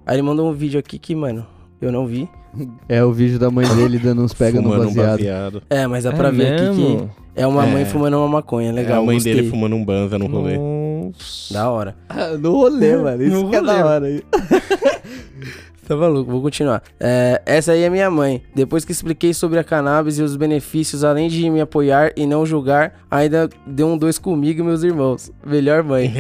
Aí 0.06 0.16
ele 0.16 0.22
mandou 0.22 0.48
um 0.50 0.52
vídeo 0.52 0.78
aqui 0.80 0.98
que, 0.98 1.14
mano, 1.14 1.46
eu 1.80 1.92
não 1.92 2.06
vi. 2.06 2.28
É 2.88 3.02
o 3.02 3.12
vídeo 3.12 3.38
da 3.38 3.50
mãe 3.50 3.66
dele 3.76 3.98
dando 3.98 4.22
uns 4.22 4.34
pega 4.34 4.60
no 4.60 4.64
Fumando 4.70 4.82
um 4.90 4.94
baseado. 4.94 5.10
baseado. 5.18 5.62
É, 5.70 5.86
mas 5.86 6.04
dá 6.04 6.10
É 6.10 6.12
pra 6.14 6.30
ver 6.30 6.52
aqui 6.54 6.74
que 6.74 7.08
é 7.34 7.46
uma 7.46 7.64
mãe 7.66 7.82
É. 7.82 7.84
fumando 7.86 8.18
uma 8.18 8.28
maconha. 8.28 8.70
Legal, 8.72 8.96
é 8.96 9.02
a 9.02 9.06
mãe 9.06 9.16
gostei. 9.16 9.34
dele 9.34 9.48
fumando 9.48 9.74
um 9.74 9.82
banza 9.84 10.18
no 10.18 10.26
rolê. 10.26 10.58
Nossa. 10.58 11.54
Da 11.54 11.70
hora. 11.70 11.96
Ah, 12.08 12.28
no 12.38 12.52
rolê, 12.52 12.96
mano. 12.96 13.22
Isso 13.22 13.42
No 13.42 13.48
que 13.50 13.56
é 13.56 13.62
da 13.62 13.72
rolê. 13.72 13.82
hora. 13.84 14.22
Tá 15.92 15.96
maluco, 15.96 16.30
vou 16.30 16.40
continuar. 16.40 16.82
É, 16.98 17.42
essa 17.44 17.72
aí 17.72 17.82
é 17.82 17.90
minha 17.90 18.10
mãe. 18.10 18.42
Depois 18.54 18.82
que 18.82 18.92
expliquei 18.92 19.34
sobre 19.34 19.58
a 19.58 19.64
cannabis 19.64 20.18
e 20.18 20.22
os 20.22 20.36
benefícios, 20.36 21.04
além 21.04 21.28
de 21.28 21.50
me 21.50 21.60
apoiar 21.60 22.12
e 22.16 22.24
não 22.24 22.46
julgar, 22.46 22.94
ainda 23.10 23.46
deu 23.66 23.88
um 23.88 23.98
dois 23.98 24.18
comigo 24.18 24.60
e 24.60 24.64
meus 24.64 24.82
irmãos. 24.82 25.30
Melhor 25.44 25.82
mãe. 25.82 26.10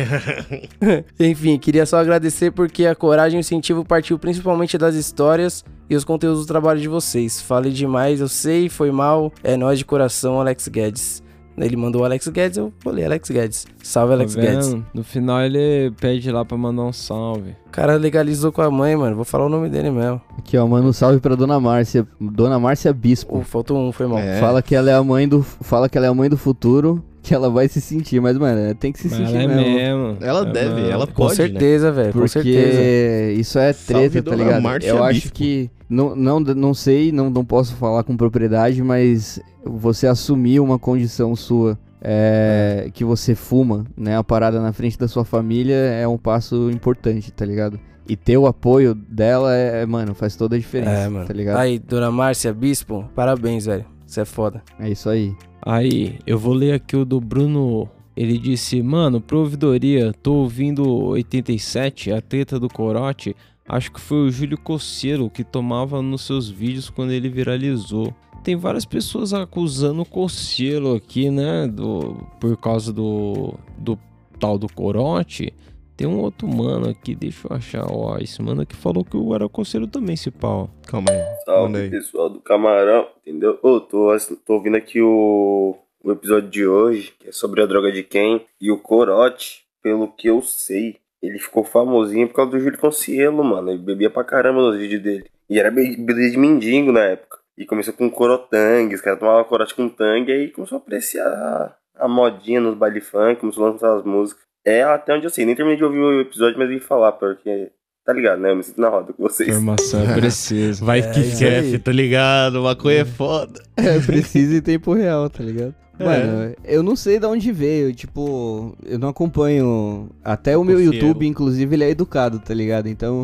Enfim, 1.18 1.58
queria 1.58 1.86
só 1.86 1.96
agradecer 1.96 2.50
porque 2.50 2.84
a 2.84 2.94
coragem 2.94 3.38
e 3.38 3.38
o 3.38 3.40
incentivo 3.40 3.82
partiu 3.82 4.18
principalmente 4.18 4.76
das 4.76 4.94
histórias 4.94 5.64
e 5.88 5.96
os 5.96 6.04
conteúdos 6.04 6.42
do 6.42 6.46
trabalho 6.46 6.78
de 6.78 6.88
vocês. 6.88 7.40
Falei 7.40 7.72
demais, 7.72 8.20
eu 8.20 8.28
sei, 8.28 8.68
foi 8.68 8.90
mal. 8.90 9.32
É 9.42 9.56
nós 9.56 9.78
de 9.78 9.86
coração, 9.86 10.38
Alex 10.38 10.68
Guedes. 10.68 11.22
Ele 11.56 11.76
mandou 11.76 12.02
o 12.02 12.04
Alex 12.04 12.26
Guedes, 12.28 12.56
eu 12.56 12.72
falei 12.80 13.04
Alex 13.04 13.30
Guedes. 13.30 13.66
Salve, 13.82 14.14
Alex 14.14 14.34
tá 14.34 14.40
Guedes. 14.40 14.76
No 14.94 15.04
final 15.04 15.40
ele 15.42 15.92
pede 16.00 16.30
lá 16.30 16.44
pra 16.44 16.56
mandar 16.56 16.82
um 16.82 16.92
salve. 16.92 17.50
O 17.66 17.70
cara 17.70 17.96
legalizou 17.96 18.50
com 18.50 18.62
a 18.62 18.70
mãe, 18.70 18.96
mano. 18.96 19.16
Vou 19.16 19.24
falar 19.24 19.46
o 19.46 19.48
nome 19.48 19.68
dele 19.68 19.90
mesmo. 19.90 20.20
Aqui, 20.38 20.56
ó, 20.56 20.66
manda 20.66 20.86
um 20.86 20.92
salve 20.92 21.20
pra 21.20 21.34
Dona 21.34 21.60
Márcia. 21.60 22.06
Dona 22.20 22.58
Márcia 22.58 22.92
Bispo. 22.92 23.38
Oh, 23.38 23.42
faltou 23.42 23.78
um, 23.78 23.92
foi 23.92 24.06
mal. 24.06 24.18
É. 24.18 24.40
Fala 24.40 24.62
que 24.62 24.74
ela 24.74 24.90
é 24.90 24.94
a 24.94 25.02
mãe 25.02 25.28
do. 25.28 25.42
Fala 25.42 25.88
que 25.88 25.96
ela 25.96 26.06
é 26.06 26.10
a 26.10 26.14
mãe 26.14 26.28
do 26.28 26.36
futuro. 26.36 27.02
Que 27.24 27.32
ela 27.34 27.48
vai 27.48 27.68
se 27.68 27.80
sentir, 27.80 28.20
mas, 28.20 28.36
mano, 28.36 28.74
tem 28.74 28.90
que 28.90 28.98
se 28.98 29.08
Mas 29.08 29.16
sentir 29.18 29.36
ela 29.36 29.42
é 29.44 29.46
mesmo. 29.46 29.74
mesmo. 29.76 30.16
Ela 30.20 30.48
É 30.48 30.52
deve, 30.52 30.74
mesmo. 30.74 30.90
ela 30.90 31.06
Com 31.06 31.12
pode, 31.12 31.30
né? 31.30 31.36
certeza, 31.36 31.92
velho. 31.92 32.12
Com 32.12 32.18
Porque 32.18 32.28
certeza. 32.28 33.40
isso 33.40 33.58
é 33.60 33.72
Salve, 33.72 34.10
treta, 34.10 34.22
tá 34.24 34.30
Dona 34.36 34.44
ligado? 34.44 34.62
Márcia 34.62 34.88
Eu 34.90 35.04
acho 35.04 35.20
Bispo. 35.20 35.32
que. 35.34 35.70
Não, 35.88 36.16
não, 36.16 36.40
não 36.40 36.74
sei, 36.74 37.12
não, 37.12 37.30
não 37.30 37.44
posso 37.44 37.76
falar 37.76 38.02
com 38.02 38.16
propriedade, 38.16 38.82
mas 38.82 39.38
você 39.64 40.06
assumir 40.08 40.58
uma 40.58 40.78
condição 40.80 41.36
sua 41.36 41.78
é, 42.00 42.90
que 42.92 43.04
você 43.04 43.34
fuma, 43.36 43.84
né? 43.96 44.16
A 44.16 44.24
parada 44.24 44.60
na 44.60 44.72
frente 44.72 44.98
da 44.98 45.06
sua 45.06 45.24
família 45.24 45.74
é 45.76 46.08
um 46.08 46.18
passo 46.18 46.70
importante, 46.72 47.30
tá 47.32 47.44
ligado? 47.44 47.78
E 48.08 48.16
ter 48.16 48.36
o 48.36 48.48
apoio 48.48 48.94
dela 48.96 49.54
é, 49.54 49.86
mano, 49.86 50.12
faz 50.12 50.34
toda 50.34 50.56
a 50.56 50.58
diferença, 50.58 50.90
É, 51.02 51.08
mano. 51.08 51.24
tá 51.26 51.32
ligado? 51.32 51.58
Aí, 51.58 51.78
dona 51.78 52.10
Márcia 52.10 52.52
Bispo, 52.52 53.04
parabéns, 53.14 53.66
velho. 53.66 53.84
Você 54.04 54.22
é 54.22 54.24
foda. 54.24 54.60
É 54.80 54.88
isso 54.90 55.08
aí. 55.08 55.32
Aí, 55.64 56.18
eu 56.26 56.36
vou 56.36 56.52
ler 56.52 56.74
aqui 56.74 56.96
o 56.96 57.04
do 57.04 57.20
Bruno. 57.20 57.88
Ele 58.16 58.36
disse: 58.36 58.82
Mano, 58.82 59.20
pro 59.20 59.38
ouvidoria, 59.38 60.12
tô 60.12 60.34
ouvindo 60.34 60.84
87, 60.86 62.12
a 62.12 62.20
treta 62.20 62.58
do 62.58 62.68
corote. 62.68 63.36
Acho 63.68 63.92
que 63.92 64.00
foi 64.00 64.26
o 64.26 64.30
Júlio 64.30 64.58
Coceiro 64.58 65.30
que 65.30 65.44
tomava 65.44 66.02
nos 66.02 66.22
seus 66.22 66.48
vídeos 66.48 66.90
quando 66.90 67.12
ele 67.12 67.28
viralizou. 67.28 68.12
Tem 68.42 68.56
várias 68.56 68.84
pessoas 68.84 69.32
acusando 69.32 70.02
o 70.02 70.06
Coceiro 70.06 70.96
aqui, 70.96 71.30
né? 71.30 71.68
Do, 71.68 72.26
por 72.40 72.56
causa 72.56 72.92
do, 72.92 73.54
do 73.78 73.96
tal 74.40 74.58
do 74.58 74.66
corote. 74.66 75.54
Tem 76.02 76.10
um 76.10 76.18
outro 76.18 76.48
mano 76.48 76.90
aqui, 76.90 77.14
deixa 77.14 77.46
eu 77.48 77.56
achar. 77.56 77.86
Ó, 77.88 78.18
esse 78.18 78.42
mano 78.42 78.62
aqui 78.62 78.74
falou 78.74 79.04
que 79.04 79.16
eu 79.16 79.32
era 79.36 79.48
Coceiro 79.48 79.86
também, 79.86 80.14
esse 80.14 80.32
pau. 80.32 80.68
Calma 80.84 81.06
aí. 81.12 81.22
Salve 81.44 81.76
aí. 81.76 81.90
pessoal 81.90 82.28
do 82.28 82.40
Camarão, 82.40 83.06
entendeu? 83.24 83.56
Ô, 83.62 83.78
tô, 83.78 84.08
tô 84.44 84.54
ouvindo 84.54 84.76
aqui 84.76 85.00
o, 85.00 85.76
o 86.02 86.10
episódio 86.10 86.50
de 86.50 86.66
hoje, 86.66 87.14
que 87.20 87.28
é 87.28 87.30
sobre 87.32 87.62
a 87.62 87.66
droga 87.66 87.92
de 87.92 88.02
quem. 88.02 88.44
E 88.60 88.68
o 88.72 88.78
Corote, 88.78 89.62
pelo 89.80 90.08
que 90.08 90.26
eu 90.26 90.42
sei, 90.42 90.96
ele 91.22 91.38
ficou 91.38 91.62
famosinho 91.62 92.26
por 92.26 92.34
causa 92.34 92.50
do 92.50 92.58
Júlio 92.58 92.80
Concielo, 92.80 93.44
mano. 93.44 93.70
Ele 93.70 93.78
bebia 93.78 94.10
pra 94.10 94.24
caramba 94.24 94.60
nos 94.60 94.76
vídeos 94.76 95.00
dele. 95.04 95.26
E 95.48 95.56
era 95.60 95.70
be- 95.70 95.96
bebida 95.96 96.28
de 96.32 96.36
mendigo 96.36 96.90
na 96.90 97.04
época. 97.04 97.38
E 97.56 97.64
começou 97.64 97.94
com 97.94 98.10
corotangue, 98.10 98.96
os 98.96 99.00
caras 99.00 99.20
tomavam 99.20 99.44
corote 99.44 99.72
com 99.72 99.88
tangue, 99.88 100.32
aí 100.32 100.48
começou 100.50 100.78
a 100.78 100.80
apreciar 100.80 101.28
a, 101.28 101.76
a 101.94 102.08
modinha 102.08 102.60
nos 102.60 102.74
baile 102.74 103.00
funk, 103.00 103.36
começou 103.40 103.66
a 103.66 103.70
lançar 103.70 103.96
as 103.96 104.02
músicas. 104.04 104.42
É 104.64 104.82
até 104.82 105.14
onde 105.14 105.26
eu 105.26 105.30
sei, 105.30 105.44
nem 105.44 105.54
terminei 105.54 105.76
de 105.76 105.84
ouvir 105.84 105.98
o 105.98 106.20
episódio, 106.20 106.58
mas 106.58 106.68
vim 106.68 106.78
falar, 106.78 107.12
porque. 107.12 107.70
Tá 108.04 108.12
ligado, 108.12 108.40
né? 108.40 108.50
Eu 108.50 108.56
me 108.56 108.64
sinto 108.64 108.80
na 108.80 108.88
roda 108.88 109.12
com 109.12 109.22
vocês. 109.22 109.48
Informação 109.48 110.00
é 110.02 110.14
precisa. 110.18 110.84
Vai 110.84 110.98
É, 110.98 111.10
que 111.12 111.20
esquece, 111.20 111.78
tá 111.78 111.92
ligado? 111.92 112.60
Maconha 112.62 113.02
é 113.02 113.04
foda. 113.04 113.60
É, 113.76 113.98
precisa 114.00 114.56
em 114.56 114.60
tempo 114.60 114.92
real, 114.92 115.30
tá 115.30 115.42
ligado? 115.42 115.74
É. 115.98 116.04
Mano, 116.04 116.54
eu 116.64 116.82
não 116.82 116.96
sei 116.96 117.18
de 117.20 117.26
onde 117.26 117.52
veio, 117.52 117.94
tipo, 117.94 118.76
eu 118.84 118.98
não 118.98 119.08
acompanho. 119.08 120.10
Até 120.24 120.56
o 120.56 120.64
meu 120.64 120.76
Cossielo. 120.76 120.94
YouTube, 120.94 121.26
inclusive, 121.26 121.76
ele 121.76 121.84
é 121.84 121.90
educado, 121.90 122.40
tá 122.40 122.52
ligado? 122.52 122.88
Então, 122.88 123.22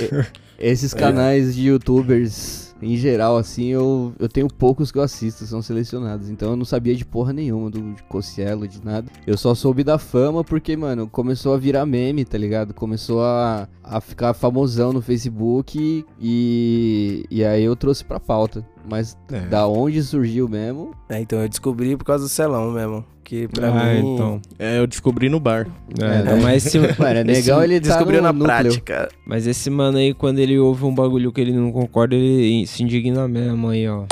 esses 0.58 0.92
canais 0.92 1.54
de 1.54 1.68
youtubers 1.68 2.59
em 2.82 2.96
geral, 2.96 3.36
assim, 3.36 3.66
eu, 3.66 4.12
eu 4.18 4.28
tenho 4.28 4.48
poucos 4.48 4.90
que 4.90 4.98
eu 4.98 5.02
assisto, 5.02 5.44
são 5.44 5.60
selecionados. 5.60 6.30
Então 6.30 6.50
eu 6.50 6.56
não 6.56 6.64
sabia 6.64 6.94
de 6.94 7.04
porra 7.04 7.32
nenhuma 7.32 7.70
do 7.70 7.94
de 7.94 8.02
Cossielo, 8.04 8.66
de 8.66 8.84
nada. 8.84 9.10
Eu 9.26 9.36
só 9.36 9.54
soube 9.54 9.84
da 9.84 9.98
fama 9.98 10.42
porque, 10.42 10.76
mano, 10.76 11.08
começou 11.08 11.54
a 11.54 11.58
virar 11.58 11.84
meme, 11.86 12.24
tá 12.24 12.38
ligado? 12.38 12.74
Começou 12.74 13.22
a, 13.22 13.68
a 13.82 14.00
ficar 14.00 14.32
famosão 14.34 14.92
no 14.92 15.02
Facebook 15.02 16.04
e, 16.20 17.24
e 17.30 17.44
aí 17.44 17.64
eu 17.64 17.76
trouxe 17.76 18.04
pra 18.04 18.20
pauta. 18.20 18.64
Mas 18.88 19.16
É. 19.32 19.40
da 19.40 19.66
onde 19.66 20.02
surgiu 20.02 20.48
mesmo, 20.48 20.92
É, 21.08 21.20
então 21.20 21.40
eu 21.40 21.48
descobri 21.48 21.96
por 21.96 22.04
causa 22.04 22.24
do 22.24 22.28
celão 22.28 22.70
mesmo. 22.70 23.04
Que 23.22 23.46
pra 23.46 23.68
ah, 23.68 23.94
mim. 23.94 24.14
então. 24.14 24.40
É, 24.58 24.78
eu 24.80 24.86
descobri 24.88 25.28
no 25.28 25.38
bar. 25.38 25.66
É, 26.00 26.22
né? 26.22 26.40
mas 26.42 26.66
esse, 26.74 26.78
Mano, 26.78 27.18
é 27.18 27.22
legal 27.22 27.62
ele 27.62 27.80
tá 27.80 27.88
Descobriu 27.90 28.18
no 28.20 28.26
na 28.26 28.32
núcleo. 28.32 28.46
prática. 28.48 29.08
Mas 29.24 29.46
esse 29.46 29.70
mano 29.70 29.98
aí, 29.98 30.12
quando 30.12 30.40
ele 30.40 30.58
ouve 30.58 30.84
um 30.84 30.92
bagulho 30.94 31.30
que 31.30 31.40
ele 31.40 31.52
não 31.52 31.70
concorda, 31.70 32.14
ele 32.16 32.66
se 32.66 32.82
indigna 32.82 33.28
mesmo 33.28 33.68
aí, 33.68 33.88
ó. 33.88 34.04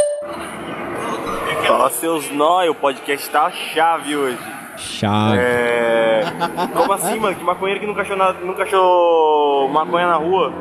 Fala 1.66 1.90
seus 1.90 2.30
nóia, 2.30 2.70
o 2.70 2.74
podcast 2.74 3.28
tá 3.30 3.50
chave 3.50 4.14
hoje. 4.16 4.38
Chave. 4.76 5.38
É. 5.40 6.22
Como 6.72 6.92
assim, 6.92 7.18
mano? 7.18 7.34
Que 7.36 7.44
maconheiro 7.44 7.80
que 7.80 7.86
nunca 7.86 8.02
achou, 8.02 8.16
nada, 8.16 8.38
nunca 8.44 8.62
achou 8.62 9.68
maconha 9.68 10.06
na 10.06 10.16
rua? 10.16 10.52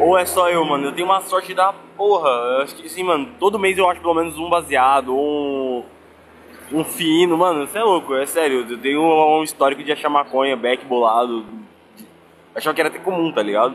Ou 0.00 0.18
é 0.18 0.24
só 0.24 0.48
eu, 0.50 0.64
mano? 0.64 0.86
Eu 0.86 0.92
tenho 0.92 1.06
uma 1.06 1.20
sorte 1.20 1.54
da 1.54 1.72
porra. 1.96 2.28
Eu 2.28 2.62
acho 2.62 2.74
que 2.76 2.86
assim, 2.86 3.02
mano, 3.02 3.28
todo 3.38 3.58
mês 3.58 3.76
eu 3.78 3.88
acho 3.88 4.00
pelo 4.00 4.14
menos 4.14 4.36
um 4.38 4.48
baseado, 4.48 5.14
ou 5.16 5.80
um. 5.80 5.84
Um 6.70 6.84
fino, 6.84 7.34
mano, 7.38 7.66
você 7.66 7.78
é 7.78 7.82
louco, 7.82 8.14
é 8.14 8.26
sério. 8.26 8.66
Eu 8.68 8.76
tenho 8.78 9.00
um 9.00 9.42
histórico 9.42 9.82
de 9.82 9.90
achar 9.90 10.10
maconha, 10.10 10.54
beck 10.54 10.84
bolado. 10.84 11.42
Achava 12.54 12.74
que 12.74 12.80
era 12.82 12.90
até 12.90 12.98
comum, 12.98 13.32
tá 13.32 13.42
ligado? 13.42 13.74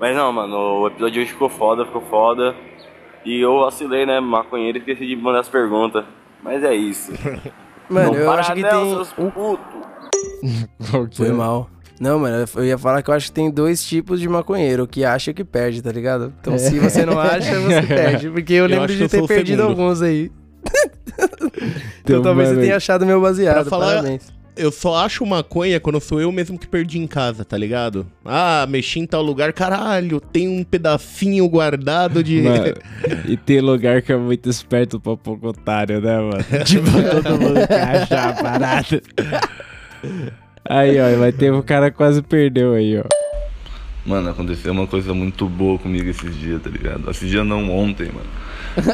Mas 0.00 0.16
não, 0.16 0.32
mano, 0.32 0.56
o 0.80 0.86
episódio 0.86 1.12
de 1.12 1.20
hoje 1.20 1.32
ficou 1.32 1.50
foda, 1.50 1.84
ficou 1.84 2.00
foda. 2.00 2.56
E 3.26 3.38
eu 3.38 3.60
vacilei, 3.60 4.06
né, 4.06 4.20
maconheiro, 4.20 4.78
e 4.78 4.80
esqueci 4.80 5.06
de 5.06 5.14
mandar 5.16 5.40
as 5.40 5.50
perguntas. 5.50 6.02
Mas 6.42 6.64
é 6.64 6.74
isso. 6.74 7.12
Mano, 7.90 8.12
No 8.12 8.18
eu 8.20 8.32
acho 8.32 8.54
que 8.54 8.62
tem. 8.62 8.94
seus 8.94 9.12
putos. 9.12 9.58
Foi 11.16 11.30
mal. 11.30 11.68
Não, 12.00 12.18
mano, 12.18 12.44
eu 12.56 12.64
ia 12.64 12.76
falar 12.78 13.00
que 13.02 13.10
eu 13.10 13.14
acho 13.14 13.26
que 13.26 13.32
tem 13.32 13.50
dois 13.50 13.84
tipos 13.84 14.18
de 14.20 14.28
maconheiro, 14.28 14.82
o 14.84 14.86
que 14.88 15.04
acha 15.04 15.30
e 15.30 15.32
o 15.32 15.34
que 15.34 15.44
perde, 15.44 15.80
tá 15.80 15.92
ligado? 15.92 16.32
Então 16.40 16.58
se 16.58 16.78
você 16.78 17.06
não 17.06 17.18
acha, 17.18 17.58
você 17.60 17.82
perde. 17.86 18.28
Porque 18.30 18.52
eu, 18.54 18.64
Eu 18.64 18.66
lembro 18.66 18.88
de 18.94 19.02
eu 19.02 19.08
ter 19.08 19.24
perdido 19.26 19.62
alguns 19.62 20.02
aí. 20.02 20.30
então, 20.64 21.50
Então, 22.04 22.22
talvez 22.22 22.48
você 22.48 22.54
mano, 22.54 22.64
tenha 22.66 22.76
achado 22.76 23.06
meu 23.06 23.20
baseado, 23.20 23.68
falar- 23.70 23.86
parabéns. 23.96 24.32
Eu 24.54 24.70
só 24.70 24.96
acho 24.96 25.24
maconha 25.24 25.80
quando 25.80 25.98
sou 25.98 26.20
eu 26.20 26.30
mesmo 26.30 26.58
que 26.58 26.66
perdi 26.68 26.98
em 26.98 27.06
casa, 27.06 27.42
tá 27.42 27.56
ligado? 27.56 28.06
Ah, 28.22 28.66
mexi 28.68 29.00
em 29.00 29.06
tal 29.06 29.22
lugar, 29.22 29.50
caralho, 29.50 30.20
tem 30.20 30.46
um 30.46 30.62
pedacinho 30.62 31.48
guardado 31.48 32.22
de. 32.22 32.42
Mano, 32.42 32.74
e 33.26 33.34
tem 33.34 33.62
lugar 33.62 34.02
que 34.02 34.12
é 34.12 34.16
muito 34.16 34.50
esperto 34.50 35.00
pra 35.00 35.16
pouco 35.16 35.48
otário, 35.48 36.02
né, 36.02 36.18
mano? 36.18 36.64
tipo, 36.66 36.84
todo 37.22 37.40
mundo 37.40 37.66
quer 37.66 38.02
achar 38.02 38.28
a 38.28 38.42
parada. 38.42 39.02
Aí, 40.64 41.00
ó, 41.00 41.18
mas 41.18 41.34
teve 41.34 41.52
um 41.52 41.62
cara 41.62 41.90
quase 41.90 42.22
perdeu 42.22 42.74
aí, 42.74 42.98
ó. 42.98 43.04
Mano, 44.04 44.30
aconteceu 44.30 44.72
uma 44.72 44.86
coisa 44.86 45.14
muito 45.14 45.48
boa 45.48 45.78
comigo 45.78 46.10
esses 46.10 46.36
dias, 46.36 46.60
tá 46.60 46.68
ligado? 46.68 47.08
Esses 47.10 47.28
dias 47.28 47.46
não, 47.46 47.70
ontem, 47.70 48.08
mano. 48.08 48.26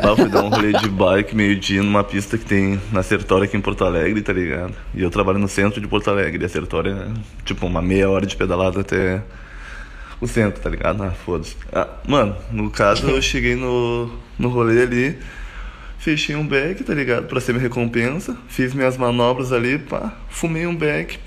Lá 0.02 0.10
eu 0.10 0.16
fui 0.16 0.28
dar 0.28 0.42
um 0.42 0.48
rolê 0.48 0.72
de 0.72 0.88
bike 0.88 1.34
meio-dia 1.34 1.82
numa 1.82 2.02
pista 2.04 2.36
que 2.36 2.44
tem 2.44 2.80
na 2.92 3.02
Sertória 3.02 3.44
aqui 3.44 3.56
em 3.56 3.60
Porto 3.60 3.84
Alegre, 3.84 4.20
tá 4.20 4.32
ligado? 4.32 4.74
E 4.94 5.02
eu 5.02 5.10
trabalho 5.10 5.38
no 5.38 5.48
centro 5.48 5.80
de 5.80 5.86
Porto 5.86 6.10
Alegre. 6.10 6.42
E 6.42 6.44
a 6.44 6.48
Sertória 6.48 6.90
é 6.90 7.44
tipo 7.44 7.64
uma 7.64 7.80
meia 7.80 8.10
hora 8.10 8.26
de 8.26 8.36
pedalada 8.36 8.80
até 8.80 9.22
o 10.20 10.26
centro, 10.26 10.60
tá 10.60 10.68
ligado? 10.68 11.02
Ah, 11.02 11.12
foda-se. 11.12 11.56
Ah, 11.72 11.86
mano, 12.06 12.36
no 12.50 12.70
caso 12.70 13.08
eu 13.08 13.22
cheguei 13.22 13.54
no, 13.54 14.12
no 14.38 14.48
rolê 14.48 14.82
ali, 14.82 15.18
fechei 15.98 16.34
um 16.34 16.46
beck, 16.46 16.82
tá 16.82 16.92
ligado? 16.92 17.26
Pra 17.28 17.40
ser 17.40 17.52
minha 17.52 17.62
recompensa. 17.62 18.36
Fiz 18.48 18.74
minhas 18.74 18.96
manobras 18.96 19.52
ali, 19.52 19.78
pá, 19.78 20.12
fumei 20.28 20.66
um 20.66 20.74
beck. 20.74 21.18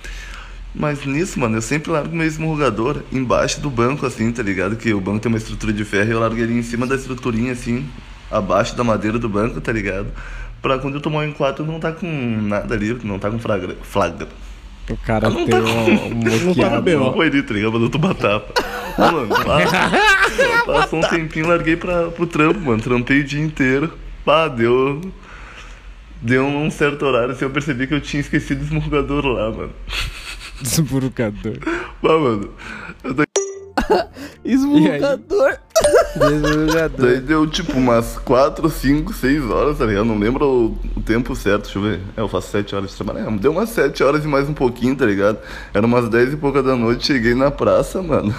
Mas 0.73 1.05
nisso, 1.05 1.39
mano, 1.39 1.57
eu 1.57 1.61
sempre 1.61 1.91
largo 1.91 2.15
meu 2.15 2.25
esmurrador 2.25 3.03
embaixo 3.11 3.59
do 3.59 3.69
banco, 3.69 4.05
assim, 4.05 4.31
tá 4.31 4.41
ligado? 4.41 4.75
Que 4.77 4.93
o 4.93 5.01
banco 5.01 5.19
tem 5.19 5.29
uma 5.29 5.37
estrutura 5.37 5.73
de 5.73 5.83
ferro 5.83 6.09
e 6.09 6.11
eu 6.13 6.19
largo 6.19 6.37
ele 6.37 6.57
em 6.57 6.63
cima 6.63 6.87
da 6.87 6.95
estruturinha, 6.95 7.51
assim, 7.51 7.85
abaixo 8.29 8.75
da 8.75 8.83
madeira 8.83 9.19
do 9.19 9.27
banco, 9.27 9.59
tá 9.59 9.71
ligado? 9.71 10.07
Pra 10.61 10.79
quando 10.79 10.95
eu 10.95 11.01
tomar 11.01 11.19
um 11.19 11.25
enquadro 11.25 11.65
não 11.65 11.79
tá 11.79 11.91
com 11.91 12.07
nada 12.07 12.73
ali, 12.73 12.97
não 13.03 13.19
tá 13.19 13.29
com 13.29 13.37
flagra. 13.37 13.75
flagra. 13.81 14.27
O 14.89 14.97
cara 14.97 15.29
não 15.29 15.45
tem 15.45 15.49
tá 15.49 15.59
um, 15.59 16.77
um 16.77 16.81
bem, 16.81 16.95
não 16.95 17.13
foi 17.13 17.27
ali, 17.27 17.43
tá 17.43 17.53
ligado? 17.53 17.73
Mandou 17.73 17.89
tomar 17.89 18.13
tapa. 18.13 18.53
Ah, 18.97 19.11
mano, 19.11 19.27
pá, 19.45 20.63
passou 20.65 20.99
um 20.99 21.01
tempinho, 21.01 21.47
larguei 21.47 21.75
pra, 21.75 22.07
pro 22.09 22.27
trampo, 22.27 22.59
mano. 22.59 22.81
Trampei 22.81 23.21
o 23.21 23.23
dia 23.23 23.41
inteiro. 23.41 23.93
Pá, 24.25 24.47
deu. 24.47 25.01
Deu 26.21 26.45
um 26.45 26.69
certo 26.69 27.03
horário 27.05 27.31
assim, 27.31 27.45
eu 27.45 27.49
percebi 27.49 27.87
que 27.87 27.93
eu 27.93 28.01
tinha 28.01 28.21
esquecido 28.21 28.61
o 28.61 28.63
esmurgador 28.63 29.25
lá, 29.25 29.49
mano. 29.49 29.71
Esmurgador. 30.63 31.59
Pá, 32.01 32.17
mano. 32.17 32.49
Eu 33.03 33.15
tô... 33.15 33.23
Esmurrador. 34.43 35.57
Daí 36.97 37.19
deu 37.19 37.47
tipo 37.47 37.73
umas 37.77 38.17
4, 38.19 38.69
5, 38.69 39.13
6 39.13 39.43
horas, 39.49 39.77
tá 39.77 39.85
ligado? 39.85 40.05
Não 40.05 40.17
lembro 40.17 40.45
o, 40.45 40.99
o 40.99 41.01
tempo 41.01 41.35
certo, 41.35 41.63
deixa 41.63 41.79
eu 41.79 41.83
ver. 41.83 41.99
É, 42.15 42.21
eu 42.21 42.27
faço 42.27 42.49
7 42.49 42.75
horas 42.75 42.91
de 42.91 42.95
trabalho. 42.95 43.27
É, 43.27 43.37
deu 43.37 43.51
umas 43.51 43.69
7 43.69 44.03
horas 44.03 44.23
e 44.23 44.27
mais 44.27 44.47
um 44.49 44.53
pouquinho, 44.53 44.95
tá 44.95 45.05
ligado? 45.05 45.39
Era 45.73 45.85
umas 45.85 46.09
10 46.09 46.33
e 46.33 46.37
pouca 46.37 46.61
da 46.61 46.75
noite, 46.75 47.07
cheguei 47.07 47.33
na 47.33 47.51
praça, 47.51 48.01
mano. 48.01 48.33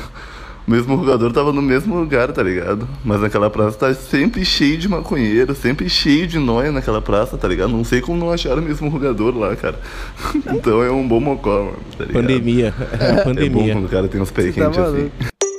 O 0.67 0.71
mesmo 0.71 0.97
jogador 0.97 1.33
tava 1.33 1.53
no 1.53 1.61
mesmo 1.61 1.99
lugar, 1.99 2.31
tá 2.33 2.43
ligado? 2.43 2.89
Mas 3.05 3.21
naquela 3.21 3.51
praça 3.51 3.77
tá 3.79 3.93
sempre 3.95 4.45
cheio 4.45 4.79
de 4.79 4.89
maconheiro, 4.89 5.55
sempre 5.55 5.89
cheio 5.89 6.27
de 6.27 6.39
noia 6.39 6.71
naquela 6.71 7.03
praça, 7.03 7.37
tá 7.37 7.49
ligado? 7.49 7.71
Não 7.71 7.83
sei 7.83 8.01
como 8.01 8.17
não 8.19 8.31
acharam 8.33 8.63
o 8.63 8.65
mesmo 8.65 8.91
jogador 8.91 9.37
lá, 9.37 9.57
cara. 9.57 9.79
Então 10.55 10.83
é 10.83 10.91
um 10.91 11.07
bom 11.07 11.19
mocó, 11.21 11.65
mano, 11.65 11.77
tá 11.99 12.05
ligado? 12.05 12.23
Pandemia. 12.23 12.75
É 13.01 13.05
a 13.05 13.09
É 13.09 13.15
bom 13.17 13.25
pandemia. 13.25 13.73
quando 13.75 13.85
o 13.87 13.89
cara 13.89 14.07
tem 14.09 14.21
uns 14.21 14.31
pés 14.31 14.55
tá 14.55 14.63
quentes 14.65 14.79
assim. 14.79 15.11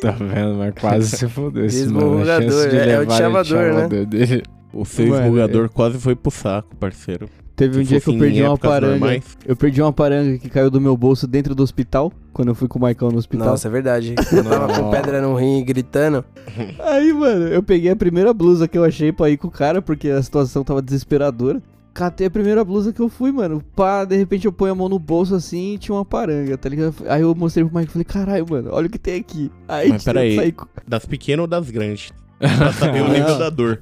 Tá 0.01 0.11
vendo? 0.11 0.55
Mas 0.57 0.73
quase 0.79 1.17
se 1.17 1.27
fodeu 1.29 1.65
esse 1.65 1.81
Mesmo 1.83 1.99
mano. 1.99 2.21
A 2.31 2.41
chance 2.41 2.69
de 2.69 2.77
é- 2.77 2.89
é 2.91 2.97
o 2.97 2.99
levar 3.01 3.17
chavador, 3.17 3.73
né? 3.73 4.05
dele. 4.05 4.43
O 4.73 4.85
seu 4.85 5.05
esmurrador 5.05 5.69
quase 5.69 5.99
foi 5.99 6.15
pro 6.15 6.31
saco, 6.31 6.75
parceiro. 6.77 7.27
Teve 7.55 7.79
um 7.79 7.83
dia 7.83 8.01
que 8.01 8.09
eu 8.09 8.17
perdi 8.17 8.41
uma 8.41 8.57
paranga. 8.57 9.21
Eu 9.45 9.55
perdi 9.55 9.81
uma 9.81 9.93
paranga 9.93 10.37
que 10.39 10.49
caiu 10.49 10.71
do 10.71 10.81
meu 10.81 10.97
bolso 10.97 11.27
dentro 11.27 11.53
do 11.53 11.61
hospital. 11.61 12.11
Quando 12.31 12.47
eu 12.47 12.55
fui 12.55 12.67
com 12.67 12.79
o 12.79 12.81
Maicon 12.81 13.11
no 13.11 13.17
hospital. 13.17 13.47
Nossa, 13.47 13.67
é 13.67 13.71
verdade. 13.71 14.15
Eu 14.31 14.43
tava 14.43 14.73
com 14.73 14.89
pedra 14.89 15.21
no 15.21 15.35
rim 15.35 15.59
e 15.59 15.63
gritando. 15.63 16.25
Aí, 16.81 17.13
mano, 17.13 17.47
eu 17.47 17.61
peguei 17.61 17.91
a 17.91 17.95
primeira 17.95 18.33
blusa 18.33 18.67
que 18.67 18.75
eu 18.75 18.83
achei 18.83 19.11
pra 19.11 19.29
ir 19.29 19.37
com 19.37 19.47
o 19.47 19.51
cara, 19.51 19.83
porque 19.83 20.09
a 20.09 20.21
situação 20.21 20.63
tava 20.63 20.81
desesperadora. 20.81 21.61
Catei 21.93 22.25
a 22.25 22.31
primeira 22.31 22.65
blusa 22.65 22.91
que 22.91 22.99
eu 22.99 23.07
fui, 23.07 23.31
mano. 23.31 23.63
Pá, 23.75 24.03
de 24.03 24.17
repente 24.17 24.45
eu 24.45 24.51
ponho 24.51 24.71
a 24.71 24.75
mão 24.75 24.89
no 24.89 24.97
bolso 24.97 25.35
assim 25.35 25.75
e 25.75 25.77
tinha 25.77 25.93
uma 25.93 26.03
paranga, 26.03 26.57
tá 26.57 26.67
ligado? 26.67 26.95
Aí 27.07 27.21
eu 27.21 27.35
mostrei 27.35 27.63
pro 27.63 27.77
Mike 27.77 27.89
e 27.89 27.93
falei, 27.93 28.05
caralho, 28.05 28.45
mano, 28.49 28.69
olha 28.73 28.87
o 28.87 28.89
que 28.89 28.97
tem 28.97 29.19
aqui. 29.19 29.51
Aí 29.67 29.89
Mas 29.89 30.03
peraí, 30.03 30.35
saí 30.35 30.55
das 30.87 31.05
pequenas 31.05 31.43
ou 31.43 31.47
das 31.47 31.69
grandes? 31.69 32.11
Pra 32.57 32.73
saber 32.73 33.01
o 33.01 33.07
nível 33.09 33.37
da 33.37 33.49
dor. 33.49 33.79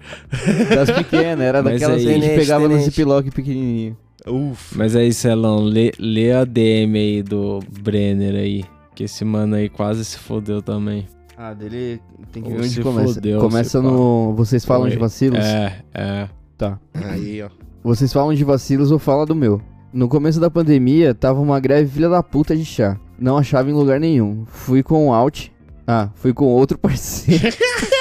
das 0.76 0.92
pequenas, 0.92 1.46
era 1.46 1.62
Mas 1.64 1.74
daquelas 1.74 1.98
aí- 1.98 2.04
que 2.04 2.10
a 2.10 2.14
gente 2.14 2.22
Tenente, 2.24 2.40
pegava 2.40 2.64
no 2.64 2.70
tenente. 2.76 2.96
ziplock 2.96 3.32
pequenininho. 3.32 3.98
Ufa. 4.28 4.76
Mas 4.78 4.96
aí, 4.96 5.12
Celão, 5.14 5.60
lê, 5.64 5.92
lê 6.00 6.32
a 6.32 6.46
DM 6.46 6.98
aí 6.98 7.24
do 7.24 7.60
Brenner 7.82 8.36
aí. 8.36 8.64
Que 8.94 9.06
esse 9.06 9.26
mano 9.26 9.56
aí 9.56 9.68
quase 9.70 10.06
se 10.06 10.18
fodeu 10.20 10.62
também. 10.62 11.08
Ah, 11.38 11.54
dele 11.54 12.00
tem 12.32 12.44
que 12.44 12.50
Ou 12.50 12.56
ver 12.58 12.62
onde 12.62 12.70
se 12.70 12.82
começa. 12.82 13.14
fodeu, 13.16 13.40
começa 13.40 13.80
se 13.80 13.84
no. 13.84 14.34
Vocês 14.36 14.64
falam 14.64 14.88
de 14.88 14.94
Oi. 14.96 15.00
vacilos? 15.00 15.40
É, 15.44 15.78
é. 15.94 16.30
Tá. 16.56 16.78
Aí, 16.94 17.42
ó. 17.42 17.50
Vocês 17.84 18.14
falam 18.14 18.32
de 18.36 18.44
vacilos 18.44 18.92
ou 18.92 19.00
fala 19.00 19.26
do 19.26 19.34
meu. 19.36 19.60
No 19.92 20.08
começo 20.08 20.40
da 20.40 20.52
pandemia, 20.52 21.16
tava 21.16 21.40
uma 21.42 21.60
greve 21.60 21.90
filha 21.90 22.08
da 22.10 22.22
puta 22.22 22.56
de 22.56 22.64
chá. 22.64 22.96
Não 23.20 23.38
achava 23.38 23.70
em 23.72 23.74
lugar 23.74 24.00
nenhum. 24.00 24.44
Fui 24.46 24.84
com 24.84 25.08
o 25.08 25.14
Alt. 25.14 25.48
Ah, 25.88 26.10
fui 26.16 26.32
com 26.32 26.46
outro 26.46 26.78
parceiro. 26.78 27.58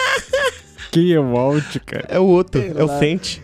Quem 0.91 1.13
é 1.13 1.21
o 1.21 1.37
Alt, 1.37 1.77
cara? 1.87 2.07
É 2.09 2.19
o 2.19 2.25
outro, 2.25 2.61
Sei 2.61 2.73
é 2.77 2.83
o 2.83 2.87
lá. 2.87 2.99
Sente. 2.99 3.43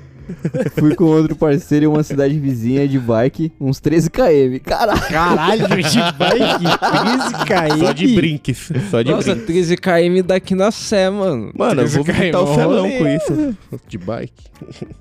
fui 0.76 0.92
com 0.97 1.05
outro 1.05 1.36
parceiro 1.36 1.84
em 1.84 1.88
uma 1.88 2.03
cidade 2.03 2.36
vizinha 2.38 2.88
de 2.88 2.99
bike, 2.99 3.53
uns 3.61 3.78
13 3.78 4.11
km. 4.11 4.59
Caralho! 4.64 5.01
Caralho, 5.09 5.68
de 5.68 6.01
bike, 6.18 6.64
13 6.80 7.44
km. 7.47 7.78
Só 7.86 7.92
de 7.92 8.14
brinques. 8.14 8.72
Só 8.90 9.03
de 9.03 9.12
Nossa, 9.12 9.34
brinques. 9.36 9.47
13 9.68 9.76
km 9.76 10.26
daqui 10.26 10.55
na 10.57 10.72
Sé, 10.72 11.09
mano. 11.11 11.53
Mano, 11.57 11.82
eu 11.82 11.88
13 11.88 11.94
vou 11.97 12.05
visitar 12.05 12.40
o 12.40 12.47
km, 12.47 12.55
celão 12.55 12.82
rolê. 12.82 12.99
com 12.99 13.07
isso. 13.09 13.57
De 13.86 13.99
bike. 13.99 14.44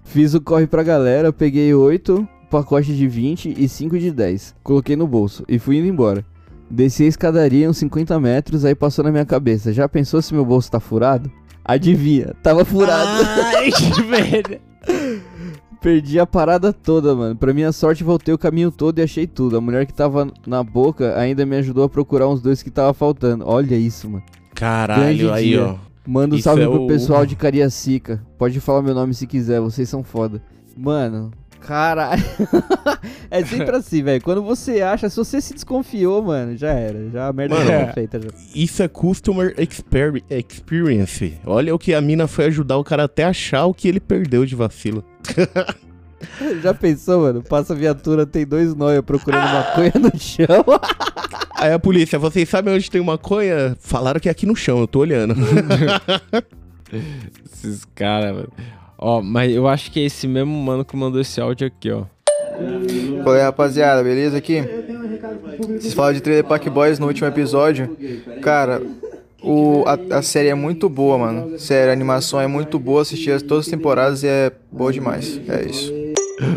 Fiz 0.04 0.34
o 0.36 0.42
corre 0.42 0.68
pra 0.68 0.84
galera, 0.84 1.34
peguei 1.34 1.74
8 1.74 2.28
pacotes 2.52 2.96
de 2.96 3.08
20 3.08 3.56
e 3.58 3.68
5 3.68 3.98
de 3.98 4.12
10. 4.12 4.54
Coloquei 4.62 4.96
no 4.96 5.08
bolso 5.08 5.44
e 5.50 5.58
fui 5.58 5.78
indo 5.78 5.88
embora. 5.88 6.24
Desci 6.70 7.04
a 7.04 7.08
escadaria 7.08 7.68
uns 7.70 7.78
50 7.78 8.20
metros, 8.20 8.64
aí 8.64 8.76
passou 8.76 9.04
na 9.04 9.12
minha 9.12 9.26
cabeça. 9.26 9.74
Já 9.74 9.90
pensou 9.90 10.22
se 10.22 10.34
meu 10.36 10.46
bolso 10.46 10.70
tá 10.70 10.80
furado? 10.80 11.32
Adivinha, 11.66 12.34
tava 12.44 12.64
furado. 12.64 13.24
Ai, 13.56 13.72
merda. 14.08 14.60
Perdi 15.82 16.20
a 16.20 16.26
parada 16.26 16.72
toda, 16.74 17.14
mano. 17.16 17.36
Pra 17.36 17.54
minha 17.54 17.72
sorte, 17.72 18.04
voltei 18.04 18.34
o 18.34 18.38
caminho 18.38 18.72
todo 18.72 19.00
e 19.00 19.02
achei 19.04 19.28
tudo. 19.28 19.58
A 19.58 19.62
mulher 19.62 19.86
que 19.86 19.94
tava 19.94 20.32
na 20.48 20.64
boca 20.64 21.18
ainda 21.18 21.46
me 21.46 21.56
ajudou 21.58 21.84
a 21.84 21.90
procurar 21.90 22.28
uns 22.28 22.42
dois 22.42 22.64
que 22.64 22.72
tava 22.72 22.94
faltando. 22.94 23.44
Olha 23.48 23.76
isso, 23.76 24.10
mano. 24.10 24.24
Caralho, 24.54 25.32
aí, 25.34 25.58
ó. 25.58 25.76
Manda 26.08 26.36
um 26.36 26.38
Isso 26.38 26.44
salve 26.46 26.62
é 26.62 26.66
pro 26.68 26.84
o- 26.84 26.88
pessoal 26.88 27.26
de 27.26 27.36
Cariacica. 27.36 28.24
Pode 28.38 28.60
falar 28.60 28.82
meu 28.84 28.94
nome 28.96 29.14
se 29.14 29.26
quiser, 29.28 29.60
vocês 29.60 29.90
são 29.90 30.04
foda. 30.04 30.42
Mano, 30.78 31.32
caralho. 31.66 32.24
é 33.32 33.44
sempre 33.44 33.76
assim, 33.76 34.04
velho. 34.04 34.22
Quando 34.22 34.44
você 34.44 34.82
acha, 34.82 35.10
se 35.10 35.16
você 35.16 35.42
se 35.42 35.54
desconfiou, 35.54 36.22
mano, 36.22 36.56
já 36.56 36.70
era. 36.72 37.10
Já 37.10 37.28
a 37.28 37.34
merda 37.34 37.56
Mano, 37.56 37.68
já 37.68 37.86
tá 37.88 37.94
feita 37.94 38.22
já. 38.22 38.30
Isso 38.54 38.84
é 38.84 38.88
customer 38.88 39.54
exper- 39.58 40.24
experience. 40.30 41.38
Olha 41.46 41.74
o 41.74 41.80
que 41.80 41.94
a 41.94 42.02
mina 42.02 42.28
foi 42.28 42.46
ajudar 42.46 42.78
o 42.78 42.84
cara 42.84 43.06
até 43.06 43.24
achar 43.24 43.66
o 43.66 43.74
que 43.74 43.88
ele 43.88 44.00
perdeu 44.00 44.46
de 44.46 44.56
vacilo. 44.56 45.04
Já 46.64 46.74
pensou, 46.74 47.22
mano? 47.22 47.44
Passa 47.44 47.74
a 47.74 47.76
viatura, 47.76 48.26
tem 48.26 48.46
dois 48.48 48.74
nóia 48.74 49.04
procurando 49.04 49.44
maconha 49.44 49.92
no 49.96 50.20
chão. 50.20 50.66
Aí 51.56 51.72
a 51.72 51.78
polícia, 51.78 52.18
vocês 52.18 52.50
sabem 52.50 52.74
onde 52.74 52.90
tem 52.90 53.00
maconha? 53.04 53.76
Falaram 53.80 54.20
que 54.20 54.28
é 54.28 54.32
aqui 54.32 54.46
no 54.46 54.56
chão, 54.56 54.80
eu 54.80 54.88
tô 54.88 55.00
olhando. 55.00 55.36
Esses 57.46 57.86
caras, 57.94 58.34
mano. 58.34 58.50
Ó, 59.08 59.22
mas 59.22 59.54
eu 59.54 59.68
acho 59.68 59.92
que 59.92 60.00
é 60.00 60.04
esse 60.06 60.28
mesmo 60.28 60.52
mano 60.58 60.84
que 60.84 60.98
mandou 60.98 61.22
esse 61.22 61.40
áudio 61.40 61.68
aqui, 61.68 61.92
ó. 61.92 62.06
Qual 63.24 63.36
é, 63.36 63.44
rapaziada? 63.44 64.02
Beleza 64.04 64.36
aqui? 64.38 64.64
Vocês 65.80 65.94
falaram 65.94 66.16
de 66.16 66.22
Trailer 66.22 66.44
Park 66.44 66.68
Boys 66.70 66.98
no 66.98 67.06
último 67.06 67.28
episódio. 67.28 67.96
Cara, 68.42 68.82
o, 69.44 69.84
a, 69.86 70.18
a 70.18 70.22
série 70.24 70.48
é 70.48 70.56
muito 70.56 70.90
boa, 70.90 71.20
mano. 71.20 71.60
Sério, 71.60 71.92
a 71.92 71.94
animação 71.94 72.40
é 72.42 72.48
muito 72.48 72.80
boa. 72.80 73.04
Assisti 73.04 73.30
as- 73.30 73.44
todas 73.44 73.66
as 73.66 73.72
temporadas 73.72 74.24
e 74.24 74.28
é 74.28 74.52
boa 74.72 74.92
demais. 74.92 75.40
É 75.50 75.70
isso. 75.70 75.94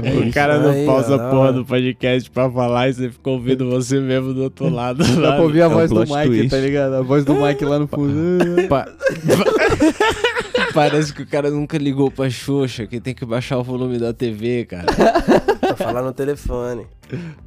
É 0.03 0.11
o 0.11 0.24
isso 0.24 0.32
cara 0.32 0.59
não 0.59 0.70
aí, 0.70 0.86
pausa 0.86 1.16
a 1.16 1.30
porra 1.30 1.53
do 1.53 1.64
podcast 1.66 2.30
pra 2.30 2.51
falar 2.51 2.88
e 2.88 2.94
você 2.94 3.11
fica 3.11 3.28
ouvindo 3.30 3.68
você 3.68 4.01
mesmo 4.01 4.32
do 4.32 4.42
outro 4.44 4.70
lado. 4.70 5.05
Dá 5.20 5.32
pra 5.34 5.42
ouvir 5.42 5.61
a 5.61 5.64
É 5.64 5.68
um 5.68 5.72
voz 5.74 5.90
do 5.90 6.01
Mike, 6.01 6.26
twist. 6.26 6.49
tá 6.49 6.57
ligado? 6.57 6.94
A 6.94 7.03
voz 7.03 7.24
do 7.26 7.34
Mike 7.34 7.64
lá 7.64 7.78
no 7.78 7.86
fundo. 7.86 8.12
Pa- 10.79 10.91
Parece 10.91 11.12
que 11.12 11.22
o 11.22 11.26
cara 11.26 11.51
nunca 11.51 11.76
ligou 11.79 12.11
pra 12.11 12.29
Xuxa, 12.31 12.87
que 12.87 13.01
tem 13.01 13.14
que 13.14 13.24
baixar 13.24 13.59
o 13.59 13.62
volume 13.64 13.99
da 13.99 14.12
TV, 14.12 14.64
cara. 14.64 14.87
Pra 15.61 15.76
falar 15.76 16.03
no 16.03 16.12
telefone. 16.12 16.87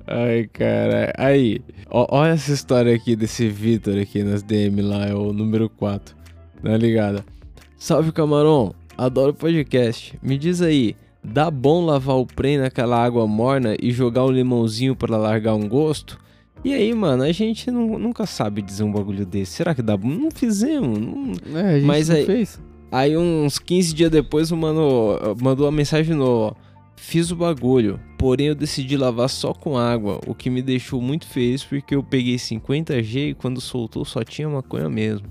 Ai, 0.05 0.47
cara. 0.51 1.11
Aí, 1.17 1.61
ó, 1.89 2.05
olha 2.09 2.31
essa 2.33 2.51
história 2.51 2.93
aqui 2.95 3.15
desse 3.15 3.47
Vitor 3.47 3.97
aqui 3.97 4.21
nas 4.23 4.43
DM 4.43 4.81
lá, 4.81 5.05
é 5.07 5.13
o 5.15 5.31
número 5.33 5.69
4. 5.69 6.15
Tá 6.61 6.77
ligado? 6.77 7.23
Salve, 7.77 8.11
camarão. 8.11 8.75
Adoro 8.97 9.33
podcast. 9.33 10.19
Me 10.21 10.37
diz 10.37 10.61
aí, 10.61 10.95
dá 11.23 11.49
bom 11.49 11.83
lavar 11.85 12.17
o 12.17 12.25
prem 12.27 12.57
naquela 12.59 13.03
água 13.03 13.25
morna 13.25 13.75
e 13.81 13.91
jogar 13.91 14.25
um 14.25 14.31
limãozinho 14.31 14.95
pra 14.95 15.17
largar 15.17 15.55
um 15.55 15.67
gosto? 15.67 16.19
E 16.63 16.73
aí, 16.75 16.93
mano, 16.93 17.23
a 17.23 17.31
gente 17.31 17.71
nu- 17.71 17.97
nunca 17.97 18.27
sabe 18.27 18.61
dizer 18.61 18.83
um 18.83 18.91
bagulho 18.91 19.25
desse. 19.25 19.53
Será 19.53 19.73
que 19.73 19.81
dá 19.81 19.97
bom? 19.97 20.09
Não 20.09 20.29
fizemos. 20.29 20.99
Não... 20.99 21.59
É, 21.59 21.69
a 21.69 21.73
gente 21.79 21.85
Mas 21.87 22.09
não 22.09 22.15
aí, 22.17 22.25
fez. 22.25 22.59
Aí 22.91 23.15
uns 23.15 23.57
15 23.57 23.93
dias 23.93 24.11
depois 24.11 24.51
o 24.51 24.57
mano 24.57 25.17
mandou 25.41 25.65
uma 25.65 25.71
mensagem 25.71 26.13
no, 26.13 26.25
ó, 26.25 26.53
fiz 26.97 27.31
o 27.31 27.35
bagulho, 27.35 27.99
porém 28.17 28.47
eu 28.47 28.55
decidi 28.55 28.97
lavar 28.97 29.29
só 29.29 29.53
com 29.53 29.77
água, 29.77 30.19
o 30.27 30.35
que 30.35 30.49
me 30.49 30.61
deixou 30.61 31.01
muito 31.01 31.25
feliz 31.25 31.63
porque 31.63 31.95
eu 31.95 32.03
peguei 32.03 32.35
50G 32.35 33.29
e 33.29 33.33
quando 33.33 33.61
soltou 33.61 34.03
só 34.03 34.23
tinha 34.23 34.49
maconha 34.49 34.89
mesmo. 34.89 35.27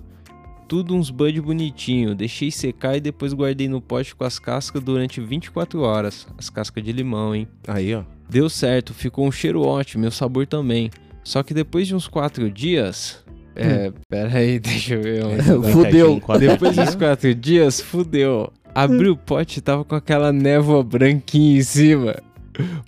Tudo 0.66 0.94
uns 0.94 1.10
bud 1.10 1.40
bonitinho, 1.40 2.14
deixei 2.14 2.50
secar 2.50 2.96
e 2.96 3.00
depois 3.00 3.34
guardei 3.34 3.68
no 3.68 3.80
pote 3.80 4.14
com 4.14 4.24
as 4.24 4.38
cascas 4.38 4.80
durante 4.80 5.20
24 5.20 5.80
horas. 5.82 6.28
As 6.38 6.48
cascas 6.48 6.82
de 6.84 6.92
limão, 6.92 7.34
hein? 7.34 7.48
Aí, 7.66 7.92
ó. 7.92 8.04
Deu 8.28 8.48
certo, 8.48 8.94
ficou 8.94 9.26
um 9.26 9.32
cheiro 9.32 9.62
ótimo, 9.62 10.04
e 10.04 10.08
o 10.08 10.12
sabor 10.12 10.46
também. 10.46 10.88
Só 11.24 11.42
que 11.42 11.52
depois 11.52 11.88
de 11.88 11.94
uns 11.96 12.06
4 12.06 12.48
dias. 12.48 13.24
É, 13.60 13.92
pera 14.08 14.38
aí, 14.38 14.58
deixa 14.60 14.94
eu 14.94 15.02
ver 15.02 15.24
onde. 15.24 15.42
Fudeu. 15.72 16.20
Depois 16.38 16.76
dos 16.76 16.94
quatro 16.94 17.34
dias, 17.34 17.80
fudeu. 17.80 18.52
Abri 18.74 19.08
o 19.08 19.16
pote 19.16 19.58
e 19.58 19.62
tava 19.62 19.84
com 19.84 19.94
aquela 19.94 20.32
névoa 20.32 20.82
branquinha 20.82 21.58
em 21.58 21.62
cima. 21.62 22.16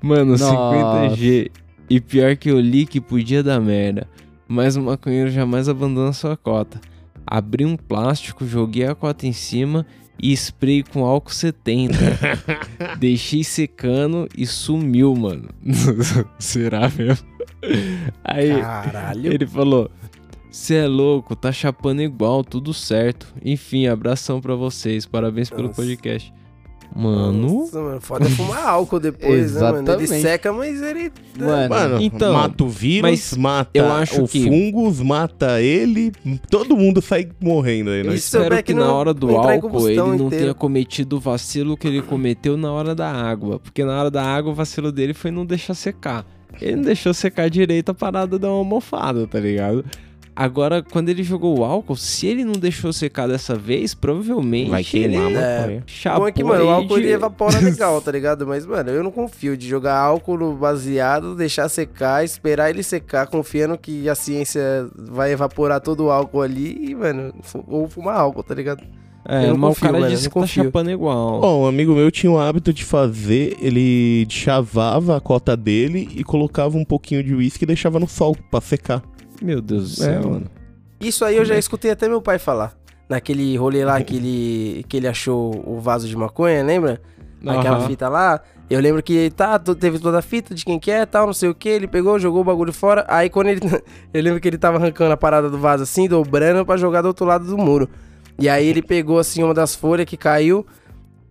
Mano, 0.00 0.32
Nossa. 0.32 0.46
50G. 0.46 1.50
E 1.90 2.00
pior 2.00 2.36
que 2.36 2.50
eu 2.50 2.58
li 2.60 2.86
que 2.86 3.00
podia 3.00 3.42
dar 3.42 3.60
merda. 3.60 4.08
Mas 4.48 4.76
o 4.76 4.82
maconheiro 4.82 5.30
jamais 5.30 5.68
abandona 5.68 6.12
sua 6.12 6.36
cota. 6.36 6.80
Abri 7.26 7.64
um 7.64 7.76
plástico, 7.76 8.46
joguei 8.46 8.86
a 8.86 8.94
cota 8.94 9.26
em 9.26 9.32
cima 9.32 9.86
e 10.20 10.32
spray 10.32 10.82
com 10.82 11.04
álcool 11.04 11.32
70. 11.32 11.96
Deixei 12.98 13.42
secando 13.42 14.28
e 14.36 14.46
sumiu, 14.46 15.14
mano. 15.14 15.48
Será 16.38 16.88
mesmo? 16.88 17.26
Aí 18.24 18.60
Caralho. 18.60 19.32
ele 19.32 19.46
falou: 19.46 19.90
Cê 20.52 20.74
é 20.74 20.86
louco, 20.86 21.34
tá 21.34 21.50
chapando 21.50 22.02
igual, 22.02 22.44
tudo 22.44 22.74
certo. 22.74 23.26
Enfim, 23.44 23.86
abração 23.86 24.40
pra 24.40 24.54
vocês, 24.54 25.06
parabéns 25.06 25.48
pelo 25.48 25.68
Nossa. 25.68 25.82
podcast. 25.82 26.32
Mano. 26.94 27.60
Nossa, 27.60 27.80
mano, 27.80 28.00
foda 28.02 28.26
é 28.26 28.28
fumar 28.28 28.66
álcool 28.68 29.00
depois, 29.00 29.54
né, 29.54 29.60
mano? 29.72 29.92
Ele 29.92 30.06
seca, 30.06 30.52
mas 30.52 30.82
ele. 30.82 31.10
Mano, 31.38 31.68
Mano, 31.70 32.02
então, 32.02 32.34
mata 32.34 32.64
o 32.64 32.68
vírus, 32.68 33.10
mas 33.10 33.34
mata 33.38 33.70
eu 33.72 33.90
acho 33.90 34.24
o 34.24 34.28
que- 34.28 34.44
fungos, 34.44 35.00
mata 35.00 35.58
ele, 35.62 36.12
todo 36.50 36.76
mundo 36.76 37.00
sai 37.00 37.30
morrendo 37.42 37.88
aí, 37.88 38.02
né? 38.04 38.14
Isso. 38.14 38.36
Espero 38.36 38.56
que 38.56 38.62
que 38.64 38.74
na 38.74 38.92
hora 38.92 39.14
do 39.14 39.30
álcool 39.34 39.88
ele 39.88 39.96
não 39.96 40.14
inteiro. 40.16 40.30
tenha 40.30 40.54
cometido 40.54 41.16
o 41.16 41.18
vacilo 41.20 41.78
que 41.78 41.88
ele 41.88 42.02
cometeu 42.02 42.58
na 42.58 42.70
hora 42.70 42.94
da 42.94 43.10
água. 43.10 43.58
Porque 43.58 43.82
na 43.86 43.98
hora 43.98 44.10
da 44.10 44.22
água 44.22 44.52
o 44.52 44.54
vacilo 44.54 44.92
dele 44.92 45.14
foi 45.14 45.30
não 45.30 45.46
deixar 45.46 45.72
secar. 45.72 46.26
Ele 46.60 46.76
não 46.76 46.82
deixou 46.82 47.14
secar 47.14 47.48
direito 47.48 47.88
a 47.88 47.94
parada 47.94 48.38
dar 48.38 48.52
uma 48.52 48.64
mofada, 48.64 49.26
tá 49.26 49.40
ligado? 49.40 49.82
Agora, 50.34 50.82
quando 50.82 51.10
ele 51.10 51.22
jogou 51.22 51.58
o 51.58 51.64
álcool, 51.64 51.94
se 51.94 52.26
ele 52.26 52.42
não 52.42 52.54
deixou 52.54 52.90
secar 52.92 53.28
dessa 53.28 53.54
vez, 53.54 53.94
provavelmente 53.94 54.70
Vai 54.70 54.82
queimar, 54.82 55.26
ele 55.26 55.34
mano. 55.34 55.36
É, 55.38 55.82
chapou 55.86 56.20
Bom 56.22 56.28
é 56.28 56.32
que, 56.32 56.42
mano, 56.42 56.64
o 56.64 56.70
álcool 56.70 56.96
de- 56.96 57.02
ele 57.04 57.12
evapora 57.12 57.58
legal, 57.60 58.00
tá 58.00 58.10
ligado? 58.10 58.46
Mas, 58.46 58.64
mano, 58.64 58.90
eu 58.90 59.02
não 59.04 59.10
confio 59.10 59.56
de 59.56 59.68
jogar 59.68 59.96
álcool 59.98 60.38
no 60.38 60.54
baseado, 60.54 61.34
deixar 61.34 61.68
secar, 61.68 62.24
esperar 62.24 62.70
ele 62.70 62.82
secar, 62.82 63.26
confiando 63.26 63.76
que 63.76 64.08
a 64.08 64.14
ciência 64.14 64.88
vai 64.96 65.32
evaporar 65.32 65.80
todo 65.80 66.04
o 66.04 66.10
álcool 66.10 66.40
ali 66.40 66.90
e, 66.90 66.94
mano, 66.94 67.34
ou 67.66 67.86
fumar 67.88 68.16
álcool, 68.16 68.42
tá 68.42 68.54
ligado? 68.54 68.82
É, 69.28 69.44
Eu 69.44 69.50
não 69.50 69.56
mas 69.58 69.68
confio, 69.74 69.78
o 69.78 69.92
cara 69.92 70.00
mano, 70.00 70.10
disse 70.12 70.24
não 70.24 70.32
que 70.32 70.40
tá 70.40 70.46
chapando 70.46 70.90
igual. 70.90 71.40
Ó, 71.42 71.62
um 71.62 71.66
amigo 71.66 71.94
meu 71.94 72.10
tinha 72.10 72.32
o 72.32 72.40
hábito 72.40 72.72
de 72.72 72.84
fazer, 72.84 73.56
ele 73.60 74.26
chavava 74.28 75.16
a 75.16 75.20
cota 75.20 75.56
dele 75.56 76.08
e 76.16 76.24
colocava 76.24 76.76
um 76.76 76.84
pouquinho 76.84 77.22
de 77.22 77.32
uísque 77.32 77.64
e 77.64 77.66
deixava 77.66 78.00
no 78.00 78.08
sol 78.08 78.36
pra 78.50 78.60
secar. 78.60 79.00
Meu 79.42 79.60
Deus 79.60 79.96
do 79.96 80.02
É, 80.02 80.06
céu, 80.06 80.20
mano. 80.22 80.30
mano. 80.32 80.50
Isso 81.00 81.24
aí 81.24 81.36
eu 81.36 81.44
já 81.44 81.56
escutei 81.56 81.90
até 81.90 82.08
meu 82.08 82.22
pai 82.22 82.38
falar. 82.38 82.74
Naquele 83.08 83.56
rolê 83.56 83.84
lá 83.84 84.00
que 84.02 84.16
ele, 84.16 84.84
que 84.88 84.96
ele 84.96 85.08
achou 85.08 85.62
o 85.66 85.80
vaso 85.80 86.08
de 86.08 86.16
maconha, 86.16 86.62
lembra? 86.62 87.00
Aquela 87.44 87.76
Aham. 87.78 87.88
fita 87.88 88.08
lá. 88.08 88.40
Eu 88.70 88.80
lembro 88.80 89.02
que 89.02 89.30
tá, 89.36 89.58
teve 89.58 89.98
toda 89.98 90.20
a 90.20 90.22
fita 90.22 90.54
de 90.54 90.64
quem 90.64 90.78
que 90.78 90.90
é, 90.90 91.04
tal, 91.04 91.26
não 91.26 91.34
sei 91.34 91.48
o 91.50 91.54
que. 91.54 91.68
Ele 91.68 91.86
pegou, 91.88 92.18
jogou 92.18 92.40
o 92.40 92.44
bagulho 92.44 92.72
fora. 92.72 93.04
Aí 93.08 93.28
quando 93.28 93.48
ele. 93.48 93.60
Eu 94.14 94.22
lembro 94.22 94.40
que 94.40 94.48
ele 94.48 94.56
tava 94.56 94.78
arrancando 94.78 95.12
a 95.12 95.16
parada 95.16 95.50
do 95.50 95.58
vaso 95.58 95.82
assim, 95.82 96.08
dobrando 96.08 96.64
pra 96.64 96.76
jogar 96.76 97.02
do 97.02 97.08
outro 97.08 97.26
lado 97.26 97.44
do 97.44 97.58
muro. 97.58 97.88
E 98.38 98.48
aí 98.48 98.66
ele 98.66 98.80
pegou 98.80 99.18
assim 99.18 99.42
uma 99.42 99.52
das 99.52 99.74
folhas 99.74 100.06
que 100.06 100.16
caiu, 100.16 100.64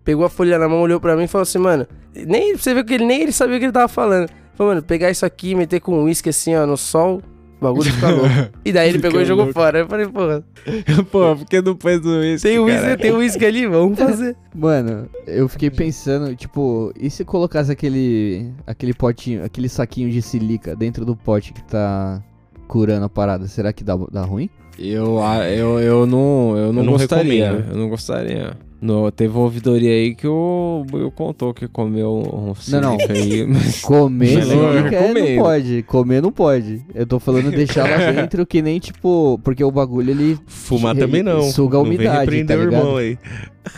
pegou 0.04 0.24
a 0.26 0.30
folha 0.30 0.60
na 0.60 0.68
mão, 0.70 0.82
olhou 0.82 1.00
pra 1.00 1.16
mim 1.16 1.24
e 1.24 1.28
falou 1.28 1.44
assim, 1.44 1.58
mano. 1.58 1.88
Nem, 2.14 2.56
você 2.58 2.74
viu 2.74 2.84
que 2.86 2.94
ele 2.94 3.06
nem 3.06 3.22
ele 3.22 3.32
sabia 3.32 3.56
o 3.56 3.60
que 3.60 3.66
ele 3.66 3.72
tava 3.72 3.88
falando. 3.88 4.30
Falou, 4.54 4.74
mano, 4.74 4.84
pegar 4.86 5.10
isso 5.10 5.26
aqui, 5.26 5.56
meter 5.56 5.80
com 5.80 6.04
uísque 6.04 6.30
assim, 6.30 6.54
ó, 6.56 6.68
no 6.68 6.76
sol, 6.78 7.22
o 7.62 7.64
bagulho 7.64 7.94
fica 7.94 8.10
louco. 8.10 8.28
E 8.66 8.74
daí 8.74 8.90
ele 8.90 9.00
pegou 9.00 9.22
e 9.22 9.26
jogou 9.26 9.46
louco. 9.46 9.60
fora. 9.60 9.80
Eu 9.80 9.88
falei, 9.88 10.08
porra, 10.08 10.44
Pô, 11.12 11.36
porque 11.36 11.62
não 11.62 11.78
fez 11.80 12.04
o 12.04 12.20
uísque, 12.20 12.48
tem 12.48 12.60
uísque, 12.60 12.98
tem 12.98 13.12
uísque 13.12 13.46
ali, 13.46 13.68
vamos 13.68 13.98
fazer. 13.98 14.36
Mano, 14.54 15.08
eu 15.28 15.48
fiquei 15.48 15.70
pensando, 15.70 16.36
tipo, 16.36 16.92
e 17.00 17.10
se 17.10 17.24
colocasse 17.24 17.72
aquele 17.72 18.52
aquele 18.66 18.94
potinho, 18.94 19.46
aquele 19.46 19.70
saquinho 19.70 20.10
de 20.10 20.22
silica 20.22 20.76
dentro 20.76 21.06
do 21.06 21.16
pote 21.16 21.54
que 21.54 21.64
tá 21.64 22.22
curando 22.68 23.06
a 23.06 23.10
parada, 23.10 23.48
será 23.48 23.72
que 23.72 23.84
dá, 23.84 23.96
dá 24.12 24.24
ruim? 24.24 24.50
Eu, 24.80 25.20
eu, 25.56 25.80
eu 25.80 26.06
não, 26.08 26.58
eu 26.58 26.74
não 26.74 26.84
não 26.84 26.94
gostaria. 26.94 27.52
recomendo. 27.52 27.72
Eu 27.72 27.78
não 27.78 27.90
gostaria. 27.90 28.58
No, 28.82 29.12
teve 29.12 29.32
uma 29.36 29.44
ouvidoria 29.44 29.92
aí 29.92 30.16
que 30.16 30.26
o 30.28 30.84
eu 30.94 31.12
contou 31.12 31.54
que 31.54 31.68
comeu 31.68 32.14
um 32.18 32.52
Não, 32.72 32.82
não. 32.82 32.98
aí. 33.10 33.46
mas- 33.46 33.80
Comer 33.82 34.38
Mas 34.40 34.50
eu 34.50 34.74
silica 34.74 34.96
é, 34.96 35.14
não 35.38 35.44
pode, 35.44 35.84
comer 35.84 36.22
não 36.24 36.32
pode. 36.32 36.82
Eu 36.96 37.06
tô 37.06 37.20
falando 37.20 37.52
deixar 37.52 37.88
lá 37.88 37.98
dentro 38.12 38.44
que 38.44 38.60
nem, 38.60 38.80
tipo, 38.80 39.40
porque 39.44 39.64
o 39.64 39.70
bagulho 39.70 40.10
ele 40.10 40.40
Fumar 40.48 40.96
ele 40.96 41.06
também 41.06 41.22
não. 41.22 41.44
suga 41.44 41.78
a 41.78 41.80
Não 41.80 41.86
vem 41.86 41.96
umidade, 41.98 42.20
repreender 42.22 42.58
tá 42.58 42.64
o 42.64 42.66
irmão 42.66 42.98
aí. 42.98 43.20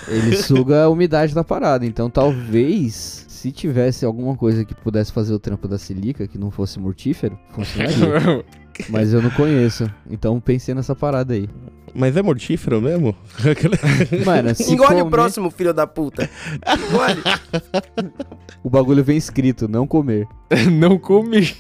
Ele 0.08 0.38
suga 0.42 0.84
a 0.86 0.90
umidade 0.90 1.36
da 1.36 1.44
parada. 1.44 1.86
Então 1.86 2.10
talvez, 2.10 3.26
se 3.28 3.52
tivesse 3.52 4.06
alguma 4.06 4.38
coisa 4.38 4.64
que 4.64 4.74
pudesse 4.74 5.12
fazer 5.12 5.34
o 5.34 5.40
trampo 5.40 5.68
da 5.68 5.78
silica, 5.78 6.26
que 6.30 6.38
não 6.38 6.50
fosse 6.50 6.80
mortífero, 6.80 7.38
funcionaria. 7.52 8.46
Mas 8.90 9.14
eu 9.14 9.22
não 9.22 9.30
conheço. 9.32 9.90
Então 10.10 10.40
pensei 10.40 10.74
nessa 10.74 10.96
parada 10.96 11.34
aí. 11.34 11.48
Mas 11.96 12.18
é 12.18 12.24
mortífero 12.24 12.82
mesmo? 12.82 13.16
Mano, 14.26 14.56
se 14.56 14.74
Engole 14.74 14.96
o 14.96 14.98
comer- 15.00 15.10
próximo, 15.12 15.52
filho 15.52 15.74
da 15.74 15.86
puta. 15.86 16.28
Engole. 16.68 17.22
O 18.64 18.70
bagulho 18.70 19.04
vem 19.04 19.16
escrito, 19.18 19.68
não 19.68 19.86
comer. 19.86 20.28
não 20.72 20.98
comi. 20.98 21.56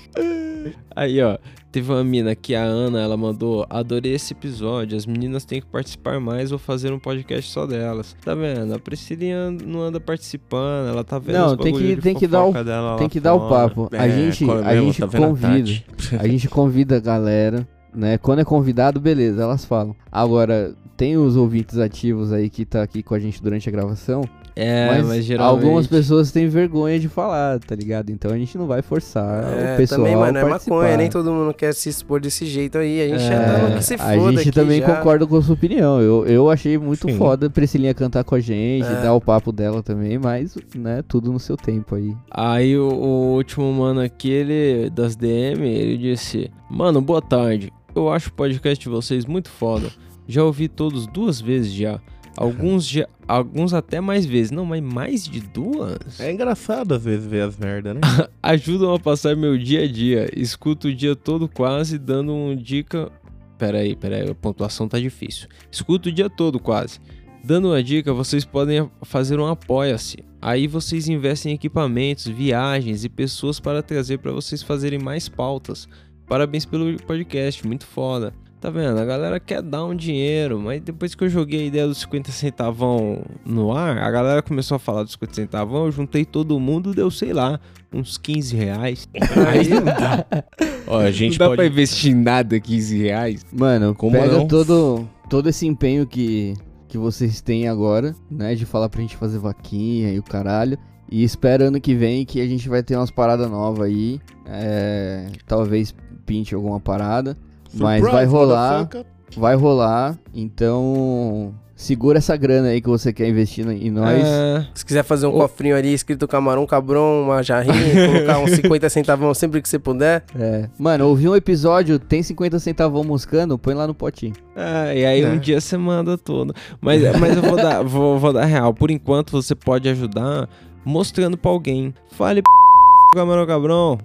Aí, 0.96 1.22
ó, 1.22 1.38
teve 1.72 1.92
uma 1.92 2.04
mina 2.04 2.36
que 2.36 2.54
a 2.56 2.64
Ana, 2.64 3.02
ela 3.02 3.18
mandou, 3.18 3.66
adorei 3.70 4.14
esse 4.14 4.34
episódio, 4.34 4.96
as 4.98 5.06
meninas 5.06 5.44
têm 5.46 5.60
que 5.60 5.68
participar 5.68 6.20
mais 6.20 6.52
ou 6.52 6.58
fazer 6.60 6.92
um 6.94 7.00
podcast 7.00 7.52
só 7.52 7.66
delas. 7.66 8.16
Tá 8.24 8.36
vendo? 8.36 8.74
A 8.74 8.80
Priscilinha 8.80 9.50
não 9.52 9.82
anda 9.82 10.00
participando, 10.00 10.90
ela 10.90 11.04
tá 11.04 11.18
vendo 11.20 11.36
Não, 11.38 11.48
os 11.54 11.58
tem 11.58 11.74
que, 11.74 11.96
de 11.96 12.02
tem 12.02 12.16
que 12.16 12.28
dar 12.28 12.46
o, 12.46 12.54
tem 12.98 13.10
que 13.10 13.20
dar 13.20 13.34
o 13.34 13.50
papo. 13.50 13.90
a 13.92 14.08
É, 14.08 14.12
gente, 14.12 14.46
qual 14.46 14.60
é 14.60 14.62
a 14.62 14.74
mesmo? 14.74 14.86
gente 14.94 15.00
Tá 15.00 15.06
a 15.06 15.20
convida. 15.22 15.48
Tati? 15.48 15.86
A 16.20 16.28
gente 16.28 16.48
convida 16.50 16.98
a 16.98 17.00
galera, 17.00 17.68
né? 17.94 18.18
Quando 18.18 18.40
é 18.40 18.46
convidado, 18.46 19.00
beleza, 19.00 19.42
elas 19.44 19.66
falam. 19.66 19.96
Agora, 20.12 20.76
tem 20.96 21.18
os 21.18 21.36
ouvintes 21.36 21.78
ativos 21.80 22.32
aí 22.32 22.50
que 22.50 22.66
tá 22.66 22.84
aqui 22.84 23.02
com 23.02 23.14
a 23.16 23.20
gente 23.20 23.42
durante 23.42 23.68
a 23.68 23.72
gravação. 23.72 24.24
É, 24.56 24.88
mas, 24.88 25.06
mas 25.08 25.26
geralmente- 25.26 25.64
algumas 25.66 25.88
pessoas 25.88 26.32
têm 26.32 26.48
vergonha 26.48 27.00
de 27.00 27.10
falar, 27.10 27.60
tá 27.60 27.76
ligado? 27.76 28.12
Então 28.12 28.32
a 28.32 28.38
gente 28.38 28.58
não 28.58 28.68
vai 28.68 28.82
forçar 28.84 29.44
É, 29.46 29.74
o 29.74 29.78
pessoal 29.78 30.02
também, 30.02 30.16
mano, 30.16 30.38
a 30.38 30.42
é 30.42 30.46
participar. 30.48 30.76
maconha, 30.76 30.98
nem 30.98 31.10
todo 31.10 31.32
mundo 31.32 31.54
quer 31.54 31.74
se 31.74 31.90
expor 31.90 32.20
desse 32.22 32.46
jeito 32.46 32.78
aí. 32.78 33.02
A 33.02 33.08
gente 33.08 33.24
já 33.28 33.34
É, 33.34 33.46
tá 33.62 33.70
no 33.70 33.76
que 33.78 33.84
se 33.84 33.94
a 33.96 33.98
foda 33.98 34.30
gente 34.32 34.40
aqui 34.42 34.52
também 34.52 34.80
já. 34.80 34.96
concorda 34.96 35.26
com 35.26 35.38
a 35.38 35.42
sua 35.42 35.54
opinião. 35.56 36.00
Eu, 36.02 36.26
eu 36.28 36.50
achei 36.52 36.78
muito 36.78 37.10
Sim. 37.10 37.18
foda 37.18 37.48
a 37.48 37.50
Priscilinha 37.50 37.94
cantar 37.94 38.24
com 38.24 38.36
a 38.36 38.40
gente, 38.40 38.86
É. 38.86 39.02
dar 39.02 39.14
o 39.16 39.22
papo 39.22 39.52
dela 39.52 39.82
também, 39.82 40.20
mas, 40.20 40.56
né, 40.76 41.04
tudo 41.08 41.32
no 41.32 41.40
seu 41.40 41.58
tempo 41.58 41.96
aí. 41.96 42.14
Aí 42.30 42.78
o, 42.78 42.90
o 42.90 43.34
último 43.36 43.72
mano 43.74 44.02
aqui, 44.02 44.30
ele, 44.30 44.90
das 44.92 45.16
DM, 45.16 45.68
ele 45.68 45.98
disse: 45.98 46.52
Mano, 46.70 47.02
boa 47.02 47.22
tarde. 47.22 47.72
Eu 47.96 48.10
acho 48.10 48.30
o 48.30 48.34
podcast 48.34 48.84
de 48.84 48.90
vocês 48.90 49.26
muito 49.26 49.50
foda. 49.50 49.88
Já 50.28 50.44
ouvi 50.44 50.68
todos 50.68 51.06
duas 51.08 51.40
vezes 51.42 51.72
já. 51.72 52.00
Alguns, 52.36 52.88
já, 52.88 53.08
alguns 53.28 53.74
até 53.74 54.02
mais 54.02 54.26
vezes. 54.26 54.52
Não, 54.52 54.66
mas 54.66 54.82
mais 54.82 55.26
de 55.26 55.40
duas? 55.40 56.20
É 56.20 56.32
engraçado 56.32 56.94
às 56.94 57.04
vezes 57.04 57.28
ver 57.28 57.42
as 57.42 57.58
merda, 57.58 57.94
né? 57.94 58.02
Ajudam 58.42 58.94
a 58.94 59.00
passar 59.00 59.36
meu 59.36 59.58
dia 59.58 59.84
a 59.84 59.88
dia. 59.88 60.30
Escuto 60.36 60.88
o 60.88 60.94
dia 60.94 61.16
todo 61.16 61.48
quase, 61.48 61.98
dando 61.98 62.34
um 62.34 62.56
dica. 62.56 63.12
Peraí, 63.58 63.96
peraí, 63.96 64.30
a 64.30 64.36
pontuação 64.36 64.88
tá 64.88 65.00
difícil. 65.00 65.48
Escuto 65.72 66.10
o 66.10 66.12
dia 66.12 66.30
todo 66.30 66.60
quase. 66.60 67.00
Dando 67.44 67.70
uma 67.70 67.84
dica, 67.84 68.14
vocês 68.14 68.46
podem 68.46 68.90
fazer 69.02 69.40
um 69.40 69.46
apoia-se. 69.46 70.24
Aí 70.42 70.66
vocês 70.66 71.08
investem 71.08 71.52
em 71.52 71.56
equipamentos, 71.56 72.26
viagens 72.26 73.04
e 73.04 73.10
pessoas 73.10 73.60
para 73.60 73.84
trazer 73.84 74.18
para 74.20 74.32
vocês 74.32 74.64
fazerem 74.64 75.00
mais 75.00 75.30
pautas. 75.30 75.88
Parabéns 76.26 76.66
pelo 76.66 76.98
podcast, 77.04 77.66
muito 77.68 77.86
foda. 77.86 78.34
Tá 78.64 78.70
vendo? 78.70 78.98
A 78.98 79.04
galera 79.04 79.42
quer 79.42 79.62
dar 79.62 79.84
um 79.84 79.94
dinheiro, 79.94 80.58
mas 80.58 80.80
depois 80.80 81.14
que 81.14 81.26
eu 81.26 81.28
joguei 81.28 81.64
a 81.64 81.66
ideia 81.66 81.86
dos 81.86 81.98
50 81.98 82.32
centavão 82.32 83.22
no 83.46 83.74
ar, 83.76 83.98
a 83.98 84.10
galera 84.10 84.42
começou 84.42 84.76
a 84.78 84.80
falar 84.80 85.04
dos 85.04 85.12
50 85.12 85.34
centavão, 85.36 85.86
eu 85.88 85.92
juntei 85.92 86.24
todo 86.24 86.58
mundo, 86.62 86.94
deu, 86.94 87.12
sei 87.12 87.34
lá, 87.34 87.60
uns 87.94 88.18
15 88.18 88.56
reais. 88.56 89.06
Aí 89.52 89.68
não 89.68 89.84
dá. 89.84 90.26
Ó, 90.88 90.98
a 90.98 91.12
gente 91.12 91.32
não 91.38 91.40
dá 91.40 91.46
pode- 91.48 91.58
pra 91.58 91.66
investir 91.66 92.14
em 92.14 92.16
nada 92.16 92.58
15 92.58 92.98
reais. 93.04 93.46
Mano, 93.52 93.94
Como 93.94 94.14
pega 94.14 94.32
não? 94.32 94.48
todo, 94.48 95.10
todo 95.30 95.50
esse 95.50 95.68
empenho 95.68 96.08
que, 96.08 96.54
que 96.88 96.98
vocês 96.98 97.42
têm 97.42 97.68
agora, 97.68 98.16
né? 98.32 98.56
De 98.56 98.66
falar 98.66 98.88
pra 98.88 99.02
gente 99.02 99.18
fazer 99.18 99.40
vaquinha 99.40 100.10
e 100.14 100.20
o 100.20 100.24
caralho. 100.24 100.78
E 101.12 101.22
espera 101.22 101.66
ano 101.66 101.82
que 101.82 101.94
vem 101.94 102.26
que 102.26 102.40
a 102.40 102.48
gente 102.48 102.70
vai 102.70 102.82
ter 102.82 102.96
umas 102.96 103.12
paradas 103.12 103.52
novas 103.52 103.88
aí. 103.88 104.22
É, 104.48 105.28
talvez 105.46 105.94
pinte 106.26 106.56
alguma 106.56 106.80
parada. 106.80 107.38
Mas 107.74 108.02
vai 108.02 108.26
rolar. 108.26 108.88
Vai 109.36 109.56
rolar. 109.56 110.18
Então. 110.34 111.54
Segura 111.76 112.20
essa 112.20 112.38
grana 112.38 112.70
aí 112.70 112.80
que 112.80 112.88
você 112.88 113.12
quer 113.12 113.28
investir 113.28 113.68
em 113.68 113.90
nós. 113.90 114.24
É. 114.24 114.66
Se 114.76 114.86
quiser 114.86 115.04
fazer 115.04 115.26
um 115.26 115.32
cofrinho 115.32 115.76
ali 115.76 115.92
escrito 115.92 116.28
camarão 116.28 116.66
cabrão, 116.68 117.24
uma 117.24 117.42
jarrinha, 117.44 117.74
colocar 118.08 118.40
uns 118.40 118.52
50 118.52 118.90
centavão 118.90 119.34
sempre 119.34 119.62
que 119.62 119.68
você 119.68 119.80
puder. 119.80 120.24
É. 120.40 120.70
Mano, 120.80 121.08
ouvi 121.08 121.28
um 121.28 121.36
episódio, 121.36 121.98
tem 122.00 122.22
50 122.24 122.60
centavos 122.60 123.06
moscando, 123.06 123.58
põe 123.58 123.74
lá 123.74 123.86
no 123.88 123.94
potinho. 123.94 124.34
Ah, 124.56 124.94
e 124.94 125.04
aí 125.04 125.24
É. 125.24 125.28
um 125.28 125.38
dia 125.38 125.60
você 125.60 125.76
manda 125.76 126.16
tudo. 126.18 126.54
Mas, 126.80 127.02
mas 127.20 127.36
eu 127.36 127.42
vou 127.42 127.58
dar, 127.58 127.82
vou, 127.84 128.18
vou 128.20 128.32
dar 128.32 128.46
real. 128.46 128.74
Por 128.74 128.90
enquanto 128.92 129.32
você 129.32 129.54
pode 129.56 129.90
ajudar 129.90 130.48
mostrando 130.86 131.36
pra 131.38 131.52
alguém. 131.52 131.94
Fale 132.12 132.42
p 132.42 132.48
camarão 133.18 133.46
cabrão. 133.48 133.98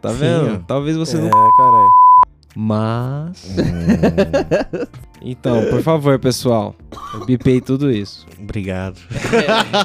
Tá 0.00 0.10
Sim, 0.10 0.16
vendo? 0.16 0.54
ó. 0.54 0.58
Talvez 0.66 0.96
você 0.96 1.18
É, 1.18 1.20
não. 1.20 1.28
caralho. 1.28 1.79
Mas. 2.56 3.46
então, 5.22 5.64
por 5.70 5.82
favor, 5.82 6.18
pessoal. 6.18 6.74
Eu 7.14 7.24
bipei 7.24 7.60
tudo 7.60 7.90
isso. 7.90 8.26
Obrigado. 8.40 8.98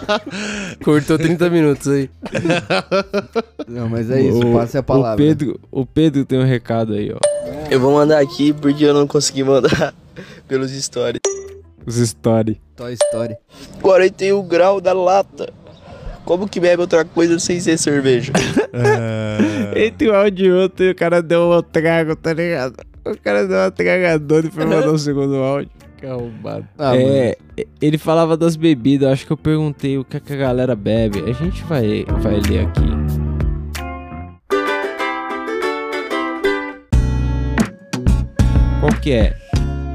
Cortou 0.84 1.18
30 1.18 1.50
minutos 1.50 1.88
aí. 1.88 2.10
Não, 3.68 3.88
mas 3.90 4.10
é 4.10 4.22
isso, 4.22 4.40
O- 4.40 4.54
passe 4.54 4.78
a 4.78 4.84
palavra. 4.84 5.14
O 5.24 5.28
Pedro, 5.28 5.60
o 5.72 5.86
Pedro 5.86 6.26
tem 6.26 6.40
um 6.40 6.46
recado 6.46 6.94
aí, 6.94 7.12
ó. 7.14 7.20
Eu 7.70 7.80
vou 7.80 7.94
mandar 7.94 8.20
aqui 8.20 8.52
porque 8.54 8.84
eu 8.84 8.94
não 8.94 9.06
consegui 9.08 9.44
mandar 9.44 9.94
pelos 10.48 10.72
stories. 10.72 11.22
Os 11.86 11.96
stories. 11.98 12.58
Toy 12.76 12.94
Story. 12.94 13.36
41 13.82 14.48
grau 14.48 14.82
da 14.82 14.92
lata. 14.92 15.54
Como 16.26 16.50
que 16.50 16.60
bebe 16.60 16.82
outra 16.82 17.06
coisa 17.06 17.38
sem 17.38 17.60
ser 17.60 17.78
cerveja? 17.78 18.34
Entre 19.78 20.10
um 20.10 20.16
áudio 20.16 20.46
e 20.48 20.52
outro, 20.52 20.90
o 20.90 20.96
cara 20.96 21.22
deu 21.22 21.52
um 21.52 21.62
trago, 21.62 22.16
tá 22.16 22.34
ligado? 22.34 22.76
O 23.06 23.16
cara 23.16 23.48
deu 23.48 23.58
uma 23.58 23.70
tragadona 23.70 24.48
e 24.48 24.52
foi 24.52 24.66
mandar 24.66 24.90
um 24.90 24.98
segundo 24.98 25.36
áudio. 25.36 25.70
Que 25.98 26.08
arrombado. 26.08 26.68
Ah, 26.80 26.98
é, 26.98 27.38
ele 27.80 28.00
falava 28.00 28.36
das 28.36 28.56
bebidas, 28.56 29.12
acho 29.12 29.26
que 29.28 29.32
eu 29.32 29.38
perguntei 29.38 30.00
o 30.00 30.04
que, 30.04 30.18
é 30.18 30.20
que 30.20 30.34
a 30.34 30.36
galera 30.36 30.76
bebe. 30.76 31.20
A 31.20 31.32
gente 31.32 31.64
vai, 31.66 32.04
vai 32.20 32.40
ler 32.40 32.66
aqui. 32.66 32.82
Qual 38.80 38.92
que 39.00 39.12
é? 39.12 39.38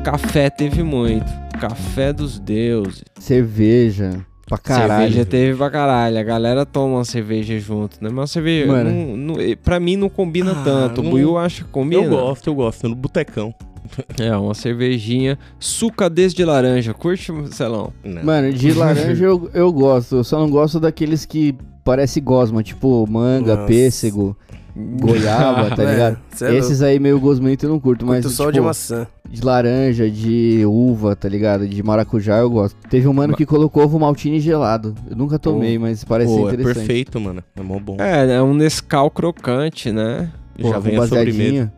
Café 0.05 0.49
teve 0.49 0.85
muito. 0.85 1.27
Café 1.61 2.13
dos 2.13 2.39
deuses. 2.39 3.03
Cerveja. 3.19 4.25
Pra 4.51 4.59
caralho. 4.59 5.05
Cerveja 5.05 5.25
teve 5.25 5.57
pra 5.57 5.71
caralho. 5.71 6.19
A 6.19 6.23
galera 6.23 6.67
toma 6.67 6.97
uma 6.97 7.05
cerveja 7.07 7.59
junto, 7.59 7.95
né? 8.03 8.11
Mas 8.11 8.13
uma 8.13 8.27
cerveja, 8.27 8.67
Mano. 8.67 8.91
não, 8.91 9.17
não, 9.17 9.35
pra 9.65 9.81
mim 9.81 9.97
não 9.97 10.09
combina 10.11 10.51
Ah, 10.53 10.63
tanto. 10.65 11.01
não- 11.03 11.09
O 11.09 11.13
Buiu 11.13 11.39
acha 11.39 11.63
que 11.65 11.71
combina. 11.71 12.03
Eu 12.03 12.11
gosto, 12.11 12.49
eu 12.51 12.55
gosto. 12.55 12.89
No 12.89 12.95
botecão. 12.97 13.55
É, 14.21 14.37
uma 14.37 14.53
cervejinha. 14.55 15.39
Sucadez 15.59 16.35
de 16.35 16.45
laranja. 16.45 16.93
Curte, 16.93 17.33
Celão? 17.53 17.93
Mano, 18.23 18.53
de 18.53 18.73
laranja 18.75 19.25
eu, 19.25 19.49
eu 19.55 19.73
gosto. 19.73 20.17
Eu 20.17 20.25
só 20.25 20.39
não 20.39 20.51
gosto 20.51 20.79
daqueles 20.79 21.25
que 21.25 21.55
parece 21.85 22.21
gosma, 22.21 22.63
tipo 22.63 23.07
manga, 23.09 23.55
Nossa. 23.55 23.67
pêssego, 23.67 24.37
goiaba, 24.77 25.71
tá 25.75 25.83
É, 25.83 25.91
ligado? 25.91 26.19
cê 26.35 26.45
é 26.47 26.57
Esses 26.57 26.83
aí 26.83 26.99
meio 26.99 27.19
gosmento 27.19 27.65
eu 27.67 27.71
não 27.71 27.81
curto, 27.81 28.05
mas 28.07 28.23
Curto 28.25 28.37
só 28.37 28.45
o 28.45 28.47
tipo, 28.47 28.53
de 28.53 28.61
maçã. 28.61 29.07
De 29.31 29.43
laranja, 29.45 30.11
de 30.11 30.63
uva, 30.67 31.15
tá 31.15 31.29
ligado? 31.29 31.67
De 31.69 31.83
maracujá 31.83 32.39
eu 32.39 32.51
gosto. 32.51 32.77
Teve 32.89 33.07
um 33.07 33.13
mano 33.13 33.37
que 33.37 33.47
colocou 33.47 33.85
ovo 33.85 33.99
maltine 33.99 34.41
gelado. 34.41 34.95
Eu 35.09 35.17
nunca 35.17 35.39
tomei, 35.39 35.79
Oh. 35.79 35.83
mas 35.83 36.03
parece 36.05 36.33
é 36.33 36.41
interessante. 36.41 36.75
perfeito, 36.75 37.21
mano. 37.21 37.43
É 37.57 37.63
mó 37.63 37.79
bom. 37.79 37.97
É, 38.01 38.35
é 38.35 38.43
um 38.43 38.53
Nescau 38.55 39.11
crocante, 39.11 39.93
né? 39.93 40.31
Pô, 40.61 40.69
Já 40.69 40.79
vem 40.79 40.97
a 40.99 41.07
sobremesa. 41.07 41.73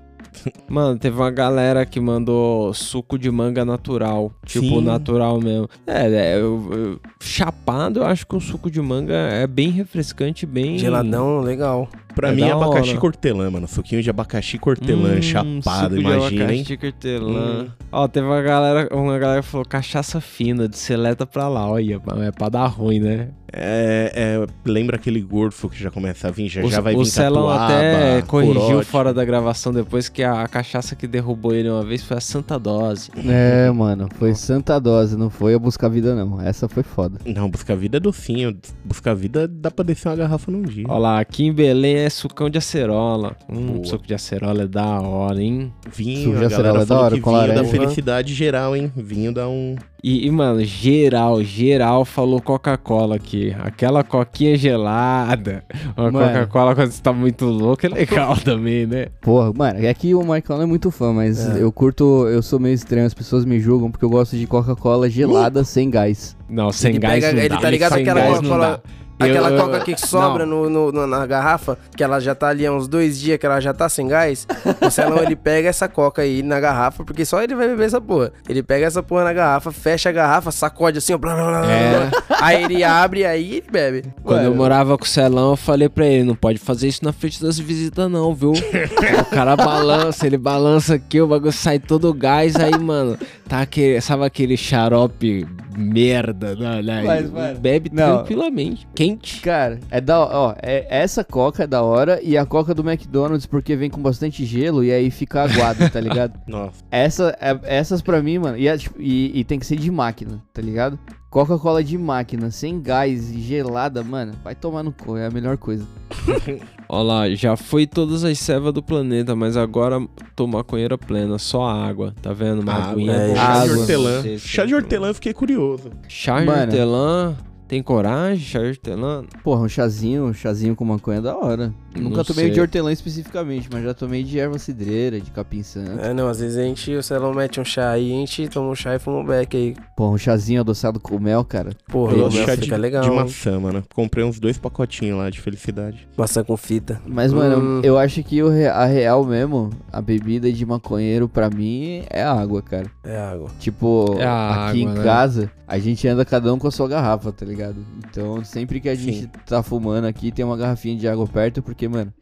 Mano, 0.66 0.98
teve 0.98 1.14
uma 1.14 1.30
galera 1.30 1.84
que 1.84 2.00
mandou 2.00 2.72
suco 2.72 3.18
de 3.18 3.30
manga 3.30 3.66
natural. 3.66 4.32
Tipo, 4.46 4.66
Sim. 4.66 4.82
natural 4.84 5.38
mesmo. 5.38 5.68
É, 5.86 6.06
é, 6.10 6.36
eu- 6.40 6.68
eu- 6.72 7.00
chapado, 7.20 8.00
eu 8.00 8.06
acho 8.06 8.26
que 8.26 8.34
o 8.34 8.40
suco 8.40 8.70
de 8.70 8.80
manga 8.80 9.12
é 9.14 9.46
bem 9.46 9.68
refrescante, 9.70 10.46
bem. 10.46 10.78
Geladão, 10.78 11.40
legal. 11.40 11.86
Pra 12.14 12.28
É 12.30 12.32
mim, 12.34 12.42
da 12.42 12.52
abacaxi 12.54 12.90
hora. 12.90 13.00
cortelã, 13.00 13.50
mano. 13.50 13.66
Suquinho 13.68 14.02
de 14.02 14.10
abacaxi 14.10 14.58
cortelã, 14.58 15.16
Hum, 15.18 15.22
chapado, 15.22 15.62
suco 15.62 15.94
de 15.94 16.00
imagina, 16.00 16.42
hein? 16.52 16.60
abacaxi 16.60 16.76
cortelã. 16.76 17.62
Hum. 17.64 17.68
Ó, 17.90 18.08
teve 18.08 18.26
uma 18.26 18.42
galera, 18.42 18.88
uma 18.94 19.18
galera 19.18 19.42
que 19.42 19.48
falou 19.48 19.66
cachaça 19.66 20.20
fina, 20.20 20.68
de 20.68 20.76
seleta 20.78 21.26
pra 21.26 21.48
lá. 21.48 21.68
Olha, 21.70 22.00
é 22.22 22.30
pra 22.30 22.48
dar 22.48 22.66
ruim, 22.66 23.00
né? 23.00 23.28
É, 23.54 24.10
é, 24.14 24.46
lembra 24.64 24.96
aquele 24.96 25.20
gorfo 25.20 25.68
que 25.68 25.78
já 25.78 25.90
começa 25.90 26.26
a 26.26 26.30
vir, 26.30 26.48
já, 26.48 26.62
o, 26.64 26.70
já 26.70 26.80
vai 26.80 26.94
o 26.94 27.00
vir 27.00 27.04
Celão 27.10 27.48
catuaba, 27.48 27.66
até 27.66 28.22
corrigiu 28.22 28.54
corote. 28.54 28.86
fora 28.86 29.12
da 29.12 29.22
gravação 29.26 29.74
depois 29.74 30.08
que 30.08 30.22
a, 30.22 30.40
a 30.40 30.48
cachaça 30.48 30.96
que 30.96 31.06
derrubou 31.06 31.54
ele 31.54 31.68
uma 31.68 31.84
vez 31.84 32.02
foi 32.02 32.16
a 32.16 32.20
Santa 32.20 32.58
Dose. 32.58 33.10
É, 33.28 33.70
mano, 33.70 34.08
foi 34.18 34.34
santa 34.34 34.78
dose, 34.80 35.18
não 35.18 35.28
foi 35.28 35.52
a 35.52 35.58
buscar 35.58 35.90
vida 35.90 36.14
não. 36.14 36.40
Essa 36.40 36.66
foi 36.66 36.82
foda. 36.82 37.18
Não, 37.26 37.46
busca 37.50 37.76
vida 37.76 37.98
é 37.98 38.00
docinho. 38.00 38.56
Busca 38.82 39.14
vida 39.14 39.46
dá 39.46 39.70
pra 39.70 39.84
descer 39.84 40.08
uma 40.08 40.16
garrafa 40.16 40.50
num 40.50 40.62
dia. 40.62 40.86
Olha 40.88 40.98
lá, 40.98 41.20
aqui 41.20 41.44
em 41.44 41.52
Belém 41.52 41.96
é 42.02 42.10
sucão 42.10 42.50
de 42.50 42.58
acerola. 42.58 43.36
Hum, 43.48 43.74
Boa. 43.74 43.84
suco 43.84 44.06
de 44.06 44.14
acerola 44.14 44.62
é 44.64 44.66
da 44.66 45.00
hora, 45.00 45.42
hein? 45.42 45.72
Vinho, 45.92 46.24
Suco 46.24 46.38
de 46.38 46.44
a 46.44 46.46
acerola 46.48 46.62
galera 46.64 46.82
é 46.82 46.86
da 46.86 46.86
falou 46.86 47.04
hora, 47.04 47.14
que 47.14 47.20
com 47.20 47.30
vinho 47.30 47.40
dá 47.42 47.46
laranja. 47.54 47.70
felicidade 47.70 48.34
geral, 48.34 48.76
hein? 48.76 48.92
Vinho 48.96 49.32
dá 49.32 49.48
um... 49.48 49.76
E, 50.04 50.26
e, 50.26 50.30
mano, 50.32 50.64
geral, 50.64 51.44
geral 51.44 52.04
falou 52.04 52.40
Coca-Cola 52.42 53.14
aqui. 53.14 53.54
Aquela 53.60 54.02
coquinha 54.02 54.56
gelada. 54.56 55.64
Uma. 55.96 56.10
Coca-Cola 56.10 56.74
quando 56.74 56.90
você 56.90 57.00
tá 57.00 57.12
muito 57.12 57.44
louco 57.44 57.86
é 57.86 57.88
legal 57.88 58.36
também, 58.44 58.84
né? 58.84 59.06
Porra, 59.20 59.52
mano, 59.54 59.78
é 59.86 59.94
que 59.94 60.12
o 60.12 60.20
Michael 60.20 60.42
não 60.58 60.62
é 60.62 60.66
muito 60.66 60.90
fã, 60.90 61.12
mas 61.12 61.38
É. 61.56 61.62
eu 61.62 61.70
curto, 61.70 62.26
eu 62.26 62.42
sou 62.42 62.58
meio 62.58 62.74
estranho, 62.74 63.06
as 63.06 63.14
pessoas 63.14 63.44
me 63.44 63.60
julgam 63.60 63.92
porque 63.92 64.04
eu 64.04 64.10
gosto 64.10 64.36
de 64.36 64.44
Coca-Cola 64.44 65.08
gelada 65.08 65.62
sem 65.62 65.88
gás. 65.88 66.36
Não, 66.48 66.72
sem 66.72 66.90
ele 66.90 66.98
gás 66.98 67.14
pega, 67.24 67.32
não 67.32 67.38
ele 67.40 67.48
dá. 67.48 67.58
tá 67.58 67.70
ligado 67.70 67.92
aquela 67.94 68.22
Coca-Cola. 68.26 68.82
Aquela 69.18 69.50
Eu- 69.50 69.62
coca 69.62 69.80
que 69.80 69.96
sobra 69.96 70.44
no, 70.44 70.68
no- 70.68 71.06
na 71.06 71.24
garrafa, 71.26 71.78
que 71.96 72.02
ela 72.02 72.18
já 72.18 72.34
tá 72.34 72.48
ali 72.48 72.66
há 72.66 72.72
uns 72.72 72.88
dois 72.88 73.20
dias, 73.20 73.38
que 73.38 73.46
ela 73.46 73.60
já 73.60 73.72
tá 73.72 73.88
sem 73.88 74.08
gás. 74.08 74.46
O 74.80 74.90
Celão, 74.90 75.18
ele 75.22 75.36
pega 75.36 75.68
essa 75.68 75.88
coca 75.88 76.22
aí 76.22 76.42
na 76.42 76.58
garrafa, 76.58 77.04
porque 77.04 77.24
só 77.24 77.40
ele 77.42 77.54
vai 77.54 77.68
beber 77.68 77.86
essa 77.86 78.00
porra. 78.00 78.32
Ele 78.48 78.62
pega 78.62 78.86
essa 78.86 79.02
porra 79.02 79.24
na 79.24 79.32
garrafa, 79.32 79.70
fecha 79.70 80.08
a 80.08 80.12
garrafa, 80.12 80.50
sacode 80.50 80.98
assim, 80.98 81.12
ó. 81.14 81.18
Blá, 81.18 81.34
blá, 81.34 81.44
blá, 81.50 81.60
blá, 81.60 81.72
É. 81.72 82.10
Aí 82.40 82.64
ele 82.64 82.82
abre, 82.82 83.24
aí 83.24 83.56
ele 83.58 83.66
bebe. 83.70 84.04
Quando 84.24 84.42
eu 84.44 84.54
morava 84.54 84.98
com 84.98 85.04
o 85.04 85.08
Celão, 85.08 85.50
eu 85.50 85.56
falei 85.56 85.88
pra 85.88 86.04
ele, 86.06 86.24
não 86.24 86.34
pode 86.34 86.58
fazer 86.58 86.88
isso 86.88 87.04
na 87.04 87.12
frente 87.12 87.40
das 87.40 87.58
visitas 87.58 88.10
não, 88.10 88.34
viu? 88.34 88.52
o 88.52 89.24
cara 89.26 89.54
balança, 89.54 90.26
ele 90.26 90.36
balança 90.38 90.94
aqui, 90.94 91.20
o 91.20 91.26
bagulho 91.28 91.52
sai 91.52 91.78
todo 91.78 92.08
o 92.08 92.14
gás, 92.14 92.56
aí, 92.56 92.76
mano, 92.78 93.16
tá 93.52 93.60
aquele, 93.60 94.00
sabe 94.00 94.24
aquele 94.24 94.56
xarope 94.56 95.46
merda, 95.76 96.56
né? 96.56 96.80
né? 96.80 97.02
Mas, 97.04 97.30
mano, 97.30 97.60
Bebe 97.60 97.90
não. 97.92 98.16
tranquilamente, 98.16 98.88
quente. 98.94 99.42
Cara, 99.42 99.78
é 99.90 100.00
da 100.00 100.20
ó, 100.20 100.54
é, 100.62 100.86
essa 100.88 101.22
coca 101.22 101.64
é 101.64 101.66
da 101.66 101.82
hora 101.82 102.18
e 102.22 102.38
a 102.38 102.46
coca 102.46 102.74
do 102.74 102.80
McDonald's 102.82 103.44
porque 103.44 103.76
vem 103.76 103.90
com 103.90 104.00
bastante 104.00 104.42
gelo 104.46 104.82
e 104.82 104.90
aí 104.90 105.10
fica 105.10 105.42
aguado, 105.42 105.86
tá 105.90 106.00
ligado? 106.00 106.40
Nossa. 106.48 106.82
Essa, 106.90 107.36
é- 107.38 107.60
essas 107.64 108.00
pra 108.00 108.22
mim, 108.22 108.38
mano, 108.38 108.56
e, 108.56 108.66
é, 108.66 108.78
tipo, 108.78 108.98
e- 108.98 109.38
e 109.38 109.44
tem 109.44 109.58
que 109.58 109.66
ser 109.66 109.76
de 109.76 109.90
máquina, 109.90 110.42
tá 110.50 110.62
ligado? 110.62 110.98
Coca-Cola 111.28 111.84
de 111.84 111.98
máquina, 111.98 112.50
sem 112.50 112.80
gás 112.80 113.30
e 113.30 113.40
gelada, 113.40 114.02
mano, 114.02 114.32
vai 114.42 114.54
tomar 114.54 114.82
no 114.82 114.92
cu, 114.92 115.18
é 115.18 115.26
a 115.26 115.30
melhor 115.30 115.58
coisa. 115.58 115.86
Olha 116.94 117.02
lá, 117.04 117.30
já 117.34 117.56
foi 117.56 117.86
todas 117.86 118.22
as 118.22 118.38
cevas 118.38 118.70
do 118.70 118.82
planeta, 118.82 119.34
mas 119.34 119.56
agora 119.56 119.98
tô 120.36 120.46
maconheira 120.46 120.98
plena, 120.98 121.38
só 121.38 121.64
água, 121.66 122.14
tá 122.20 122.34
vendo? 122.34 122.60
Uma 122.60 122.74
Água, 122.74 122.92
aguinha 122.92 123.12
é, 123.12 123.34
chá 123.34 123.64
de 123.64 123.70
hortelã. 123.70 124.22
Chá 124.38 124.66
de 124.66 124.74
hortelã, 124.74 125.08
eu 125.08 125.14
fiquei 125.14 125.32
curioso. 125.32 125.88
Chá 126.06 126.40
de 126.40 126.44
Mano. 126.44 126.60
hortelã, 126.60 127.36
tem 127.72 127.82
coragem? 127.82 128.44
Chá 128.44 128.58
de 128.58 128.66
hortelã? 128.68 129.24
Porra, 129.42 129.62
um 129.62 129.68
chazinho, 129.68 130.26
um 130.26 130.34
chazinho 130.34 130.76
com 130.76 130.84
maconha 130.84 131.20
é 131.20 131.20
da 131.22 131.34
hora. 131.34 131.72
Nunca 131.96 132.18
Não 132.18 132.24
tomei 132.24 132.44
sei. 132.44 132.50
de 132.54 132.60
hortelã 132.60 132.92
especificamente, 132.92 133.66
mas 133.72 133.82
já 133.82 133.94
tomei 133.94 134.22
de 134.22 134.38
erva 134.38 134.58
cidreira, 134.58 135.18
de 135.18 135.30
capim 135.30 135.62
santo. 135.62 135.98
É, 136.04 136.12
não, 136.12 136.28
às 136.28 136.38
vezes 136.40 136.58
a 136.58 136.62
gente, 136.62 136.94
o 136.94 137.02
Celão 137.02 137.32
mete 137.32 137.58
um 137.60 137.64
chá 137.64 137.90
aí, 137.90 138.12
a 138.12 138.16
gente 138.16 138.46
toma 138.48 138.68
um 138.70 138.74
chá 138.74 138.94
e 138.94 138.98
fuma 138.98 139.20
um 139.20 139.24
beck 139.24 139.56
aí. 139.56 139.74
Porra, 139.96 140.12
um 140.12 140.18
chazinho 140.18 140.60
adoçado 140.60 141.00
com 141.00 141.18
mel, 141.18 141.42
cara. 141.44 141.70
Porra, 141.88 142.12
Eu 142.12 142.24
gosto 142.24 142.38
de 142.40 142.44
chá 142.44 142.54
de, 142.56 142.70
legal. 142.76 143.04
de 143.04 143.10
maçã, 143.10 143.58
mano. 143.58 143.82
Comprei 143.94 144.22
uns 144.22 144.38
dois 144.38 144.58
pacotinhos 144.58 145.16
lá 145.18 145.30
de 145.30 145.40
felicidade. 145.40 146.06
Maçã 146.14 146.44
com 146.44 146.56
fita. 146.58 147.00
Mas, 147.06 147.32
mano, 147.32 147.78
Hum. 147.78 147.80
eu 147.82 147.96
acho 147.96 148.22
que 148.22 148.38
a 148.70 148.84
real 148.84 149.24
mesmo, 149.24 149.70
a 149.90 150.02
bebida 150.02 150.52
de 150.52 150.66
maconheiro 150.66 151.26
pra 151.26 151.48
mim 151.48 152.02
é 152.10 152.22
água, 152.22 152.60
cara. 152.60 152.90
É 153.02 153.18
água. 153.18 153.48
Tipo, 153.58 154.16
É 154.18 154.24
aqui 154.26 154.26
água, 154.26 154.76
em 154.76 154.86
né? 154.88 155.02
casa, 155.02 155.50
a 155.66 155.78
gente 155.78 156.06
anda 156.06 156.22
cada 156.22 156.52
um 156.52 156.58
com 156.58 156.68
a 156.68 156.70
sua 156.70 156.86
garrafa, 156.86 157.32
tá 157.32 157.46
ligado? 157.46 157.61
Então, 158.08 158.44
sempre 158.44 158.80
que 158.80 158.88
a 158.88 158.94
gente 158.94 159.26
tá 159.46 159.62
fumando 159.62 160.06
aqui, 160.06 160.30
tem 160.32 160.44
uma 160.44 160.56
garrafinha 160.56 160.96
de 160.96 161.06
água 161.08 161.26
perto, 161.26 161.62
porque, 161.62 161.86
mano, 161.88 162.12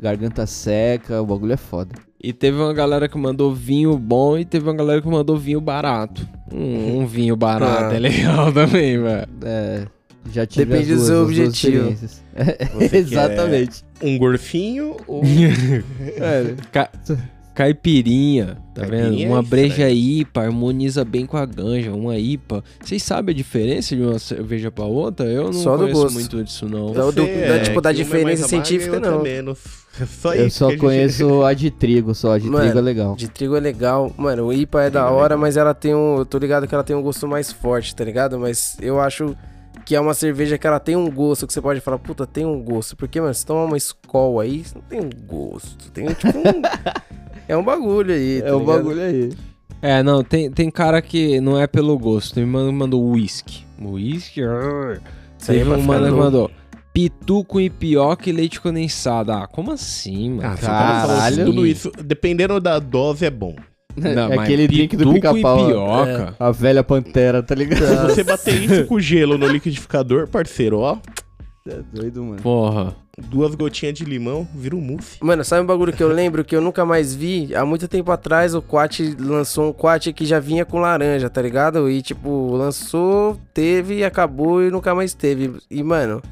garganta 0.00 0.46
seca, 0.46 1.20
o 1.22 1.26
bagulho 1.26 1.52
é 1.52 1.56
foda. 1.56 1.94
E 2.22 2.32
teve 2.32 2.58
uma 2.58 2.74
galera 2.74 3.08
que 3.08 3.16
mandou 3.16 3.54
vinho 3.54 3.96
bom 3.96 4.36
e 4.36 4.44
teve 4.44 4.66
uma 4.68 4.74
galera 4.76 5.00
que 5.00 5.08
mandou 5.08 5.38
vinho 5.38 5.60
barato. 5.60 6.28
Um, 6.52 6.98
um 7.00 7.06
vinho 7.06 7.34
barato 7.36 7.92
Ah. 7.92 7.96
é 7.96 7.98
legal 7.98 8.52
também, 8.52 9.00
velho. 9.00 9.28
É, 9.42 9.86
já 10.30 10.44
tive 10.44 10.66
Depende 10.66 10.92
as 10.92 10.98
do 11.00 11.06
duas, 11.06 11.06
seu 11.06 11.24
duas 11.26 11.38
objetivo. 11.38 11.94
Exatamente. 12.92 13.84
Um 14.02 14.18
gorfinho 14.18 14.96
ou... 15.06 15.22
É, 16.00 16.54
Ca- 16.70 16.90
Caipirinha, 17.60 18.56
tá 18.74 18.82
Caipirinha 18.86 19.10
vendo? 19.10 19.22
é 19.22 19.26
Uma 19.28 19.40
isso, 19.40 19.50
breja 19.50 19.90
IPA 19.90 20.40
harmoniza 20.42 21.04
bem 21.04 21.26
com 21.26 21.36
a 21.36 21.44
ganja, 21.44 21.92
uma 21.92 22.16
IPA. 22.16 22.64
Vocês 22.82 23.02
sabem 23.02 23.34
a 23.34 23.36
diferença 23.36 23.94
de 23.94 24.02
uma 24.02 24.18
cerveja 24.18 24.70
pra 24.70 24.84
outra? 24.84 25.26
Eu 25.26 25.44
não 25.44 25.52
Só 25.52 25.76
do 25.76 25.82
conheço 25.84 26.00
gosto. 26.02 26.14
muito 26.14 26.44
disso, 26.44 26.66
não. 26.68 26.90
Então, 26.90 27.12
do- 27.12 27.22
da- 27.22 27.28
é, 27.28 27.58
tipo, 27.60 27.80
da 27.80 27.90
é 27.90 27.92
diferença 27.92 28.46
e 28.46 28.48
científica, 28.48 28.98
não. 28.98 29.22
menos. 29.22 29.58
É 30.00 30.06
só 30.06 30.34
eu 30.34 30.50
só 30.50 30.68
a 30.68 30.70
gente- 30.70 30.80
conheço 30.80 31.42
a 31.44 31.52
de 31.52 31.70
trigo, 31.70 32.14
só. 32.14 32.32
A 32.32 32.38
de 32.38 32.46
Mano, 32.48 32.64
trigo 32.64 32.78
é 32.78 32.82
legal. 32.82 33.14
De 33.16 33.28
trigo 33.28 33.56
é 33.56 33.60
legal. 33.60 34.12
Mano, 34.16 34.46
o 34.46 34.52
IPA 34.52 34.84
é 34.84 34.90
da 34.90 35.10
hora, 35.10 35.36
mas 35.36 35.56
ela 35.56 35.74
tem 35.74 35.94
um. 35.94 36.18
Eu 36.18 36.24
tô 36.24 36.38
ligado 36.38 36.66
que 36.66 36.74
ela 36.74 36.84
tem 36.84 36.96
um 36.96 37.02
gosto 37.02 37.28
mais 37.28 37.52
forte, 37.52 37.94
tá 37.94 38.04
ligado? 38.04 38.38
Mas 38.38 38.76
eu 38.80 38.98
acho 39.00 39.36
que 39.84 39.94
é 39.94 40.00
uma 40.00 40.14
cerveja 40.14 40.56
que 40.56 40.66
ela 40.66 40.78
tem 40.80 40.94
um 40.96 41.10
gosto 41.10 41.46
que 41.46 41.52
você 41.52 41.60
pode 41.60 41.80
falar, 41.80 41.98
puta, 41.98 42.26
tem 42.26 42.46
um 42.46 42.62
gosto. 42.62 42.96
Porque, 42.96 43.20
mano, 43.20 43.34
se 43.34 43.44
tomar 43.44 43.64
uma 43.64 43.76
Skol 43.76 44.38
aí, 44.40 44.62
você 44.64 44.74
não 44.76 44.82
tem 44.82 45.00
um 45.00 45.10
gosto. 45.26 45.90
Tem 45.92 46.06
tipo 46.06 46.38
um. 46.38 46.62
é 47.50 47.56
um 47.56 47.64
bagulho 47.64 48.14
aí. 48.14 48.40
É 48.44 48.52
o 48.52 48.60
bagulho 48.60 49.00
aí. 49.02 49.30
É, 49.82 50.02
não, 50.02 50.22
tem, 50.22 50.50
tem 50.50 50.70
cara 50.70 51.00
que 51.00 51.40
não 51.40 51.58
é 51.58 51.66
pelo 51.66 51.98
gosto. 51.98 52.34
Que 52.34 52.44
mandou 52.44 53.02
uísque. 53.10 53.64
Uísque? 53.80 54.42
arr. 54.42 55.00
Isso 55.38 55.50
aí 55.50 55.58
é 55.58 55.64
Teve 55.64 55.74
um 55.74 55.82
mano 55.82 56.06
que 56.06 56.12
mandou 56.12 56.50
pitu 56.92 57.44
com 57.44 57.60
ipioca 57.60 58.28
e 58.28 58.32
leite 58.32 58.60
condensado. 58.60 59.32
Ah, 59.32 59.46
como 59.46 59.72
assim, 59.72 60.30
mano? 60.30 60.48
Ah, 60.48 60.56
falando 60.56 61.06
Caralho. 61.06 61.44
tudo 61.46 61.66
isso, 61.66 61.90
dependendo 62.04 62.60
da 62.60 62.78
dose, 62.78 63.24
é 63.24 63.30
bom. 63.30 63.56
Não, 63.96 64.32
é 64.32 64.38
aquele 64.38 64.68
drink 64.68 64.96
do 64.96 65.12
pitu 65.12 65.26
com 65.28 65.34
pica-pau. 65.34 65.68
ipioca. 65.68 66.36
É, 66.38 66.44
a 66.44 66.50
velha 66.50 66.84
pantera, 66.84 67.42
tá 67.42 67.54
ligado? 67.54 67.80
Se 67.84 68.14
você 68.14 68.24
bater 68.24 68.62
isso 68.62 68.84
com 68.86 69.00
gelo 69.00 69.36
no 69.36 69.46
liquidificador, 69.46 70.28
parceiro, 70.28 70.78
ó, 70.78 70.98
É 71.66 71.80
doido, 71.92 72.22
mano. 72.22 72.42
Porra. 72.42 72.94
Duas 73.28 73.54
gotinhas 73.54 73.94
de 73.94 74.04
limão, 74.04 74.46
vira 74.54 74.74
um 74.74 74.80
mousse. 74.80 75.18
Mano, 75.20 75.44
sabe 75.44 75.62
um 75.62 75.66
bagulho 75.66 75.92
que 75.92 76.02
eu 76.02 76.08
lembro 76.08 76.44
que 76.44 76.54
eu 76.54 76.60
nunca 76.60 76.84
mais 76.84 77.14
vi? 77.14 77.54
Há 77.54 77.64
muito 77.64 77.86
tempo 77.88 78.10
atrás 78.10 78.54
o 78.54 78.62
Quat 78.62 79.00
lançou 79.18 79.68
um 79.68 79.72
Quat 79.72 80.12
que 80.12 80.24
já 80.24 80.38
vinha 80.40 80.64
com 80.64 80.78
laranja, 80.78 81.28
tá 81.28 81.40
ligado? 81.42 81.90
E 81.90 82.02
tipo, 82.02 82.54
lançou, 82.56 83.38
teve, 83.52 84.04
acabou 84.04 84.62
e 84.62 84.70
nunca 84.70 84.94
mais 84.94 85.14
teve. 85.14 85.56
E 85.70 85.82
mano, 85.82 86.22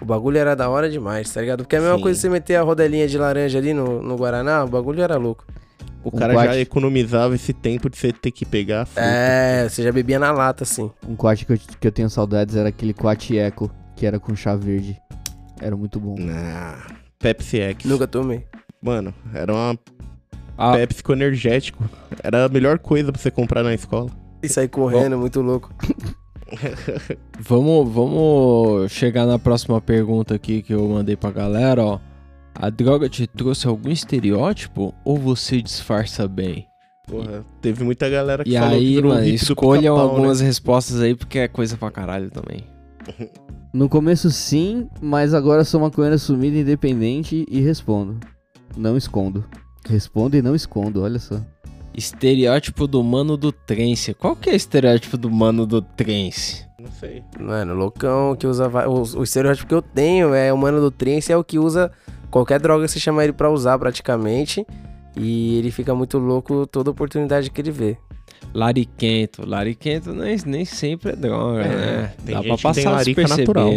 o 0.00 0.04
bagulho 0.04 0.38
era 0.38 0.54
da 0.56 0.68
hora 0.68 0.90
demais, 0.90 1.32
tá 1.32 1.40
ligado? 1.40 1.62
Porque 1.62 1.76
é 1.76 1.78
a 1.78 1.82
mesma 1.82 1.96
Sim. 1.96 2.02
coisa 2.02 2.20
você 2.20 2.28
meter 2.28 2.56
a 2.56 2.62
rodelinha 2.62 3.06
de 3.06 3.16
laranja 3.16 3.58
ali 3.58 3.72
no, 3.72 4.02
no 4.02 4.16
Guaraná, 4.16 4.64
o 4.64 4.68
bagulho 4.68 5.02
era 5.02 5.16
louco. 5.16 5.46
O 6.04 6.08
Um 6.08 6.18
cara 6.18 6.34
já 6.34 6.58
economizava 6.58 7.34
esse 7.34 7.52
tempo 7.52 7.88
de 7.88 7.96
você 7.96 8.12
ter 8.12 8.32
que 8.32 8.44
pegar 8.44 8.82
a 8.82 8.86
fruta. 8.86 9.06
É, 9.06 9.68
você 9.68 9.84
já 9.84 9.92
bebia 9.92 10.18
na 10.18 10.32
lata, 10.32 10.64
assim. 10.64 10.90
Um 11.08 11.14
quat 11.14 11.44
que 11.46 11.52
eu, 11.52 11.58
que 11.80 11.86
eu 11.86 11.92
tenho 11.92 12.10
saudades 12.10 12.56
era 12.56 12.70
aquele 12.70 12.92
quat 12.92 13.30
eco, 13.36 13.70
que 13.94 14.04
era 14.04 14.18
com 14.18 14.34
chá 14.34 14.56
verde. 14.56 15.00
Era 15.62 15.76
muito 15.76 16.00
bom. 16.00 16.16
Ah, 16.30 16.86
Pepsi 17.18 17.58
X. 17.60 17.84
Nunca 17.84 18.06
tomei. 18.06 18.44
Mano, 18.82 19.14
era 19.32 19.52
uma 19.52 19.78
Ah, 20.58 20.72
Pepsi 20.72 21.02
com 21.02 21.12
energético. 21.12 21.84
Era 22.22 22.44
a 22.44 22.48
melhor 22.48 22.78
coisa 22.78 23.12
pra 23.12 23.20
você 23.20 23.30
comprar 23.30 23.62
na 23.62 23.72
escola. 23.72 24.10
E 24.42 24.48
sair 24.48 24.68
correndo, 24.68 25.16
muito 25.16 25.40
louco. 25.40 25.72
Vamos, 27.40 27.90
vamos 27.92 28.92
chegar 28.92 29.24
na 29.26 29.38
próxima 29.38 29.80
pergunta 29.80 30.34
aqui 30.34 30.60
que 30.62 30.74
eu 30.74 30.86
mandei 30.88 31.16
pra 31.16 31.30
galera, 31.30 31.82
ó. 31.82 31.98
A 32.54 32.68
droga 32.68 33.08
te 33.08 33.26
trouxe 33.26 33.66
algum 33.66 33.88
estereótipo 33.88 34.94
ou 35.04 35.16
você 35.16 35.62
disfarça 35.62 36.28
bem? 36.28 36.66
Porra, 37.08 37.44
teve 37.62 37.82
muita 37.82 38.08
galera 38.08 38.44
que 38.44 38.50
E 38.50 38.54
falou 38.58 38.70
que 38.70 38.76
aí, 38.76 38.94
virou 38.96 39.12
o 39.12 39.14
mano, 39.14 39.26
escolham 39.26 39.96
né? 39.96 40.02
algumas 40.02 40.40
respostas 40.40 41.00
aí 41.00 41.14
porque 41.14 41.38
é 41.38 41.48
coisa 41.48 41.76
pra 41.76 41.90
caralho 41.90 42.30
também. 42.30 42.64
No 43.72 43.88
começo 43.88 44.30
sim, 44.30 44.88
mas 45.00 45.32
agora 45.32 45.64
sou 45.64 45.80
maconheiro 45.80 46.16
assumido, 46.16 46.58
independente 46.58 47.46
e 47.48 47.60
respondo. 47.60 48.18
Não 48.76 48.96
escondo. 48.98 49.44
Respondo 49.88 50.36
e 50.36 50.42
não 50.42 50.54
escondo, 50.54 51.02
olha 51.02 51.18
só. 51.18 51.40
Estereótipo 51.94 52.86
do 52.86 53.02
mano 53.02 53.36
do 53.36 53.50
trance. 53.50 54.14
Qual 54.14 54.36
que 54.36 54.50
é 54.50 54.52
o 54.52 54.56
estereótipo 54.56 55.16
do 55.16 55.30
mano 55.30 55.66
do 55.66 55.80
trance? 55.80 56.66
Não 56.78 56.90
sei. 56.92 57.22
Mano, 57.38 57.74
loucão 57.74 58.34
que 58.36 58.46
usa. 58.46 58.68
O, 58.88 59.20
o 59.20 59.22
estereótipo 59.22 59.68
que 59.68 59.74
eu 59.74 59.82
tenho 59.82 60.34
é 60.34 60.52
o 60.52 60.58
mano 60.58 60.80
do 60.80 60.90
trance 60.90 61.32
é 61.32 61.36
o 61.36 61.44
que 61.44 61.58
usa 61.58 61.90
qualquer 62.30 62.60
droga 62.60 62.84
que 62.84 62.90
você 62.92 63.00
chama 63.00 63.24
ele 63.24 63.32
pra 63.32 63.50
usar 63.50 63.78
praticamente. 63.78 64.66
E 65.16 65.58
ele 65.58 65.70
fica 65.70 65.94
muito 65.94 66.18
louco 66.18 66.66
toda 66.66 66.90
oportunidade 66.90 67.50
que 67.50 67.60
ele 67.60 67.70
vê. 67.70 67.98
Lariquento. 68.54 69.46
Lariquento 69.46 70.12
nem, 70.14 70.36
nem 70.46 70.64
sempre 70.64 71.12
é 71.12 71.16
droga, 71.16 71.62
É, 71.62 71.68
né? 71.68 72.12
tem 72.24 72.34
Dá 72.34 72.42
gente 72.42 72.48
pra 72.48 72.56
que 72.56 72.62
tem 72.62 72.84
passar 72.84 72.90
larica 72.90 73.28
natural. 73.28 73.70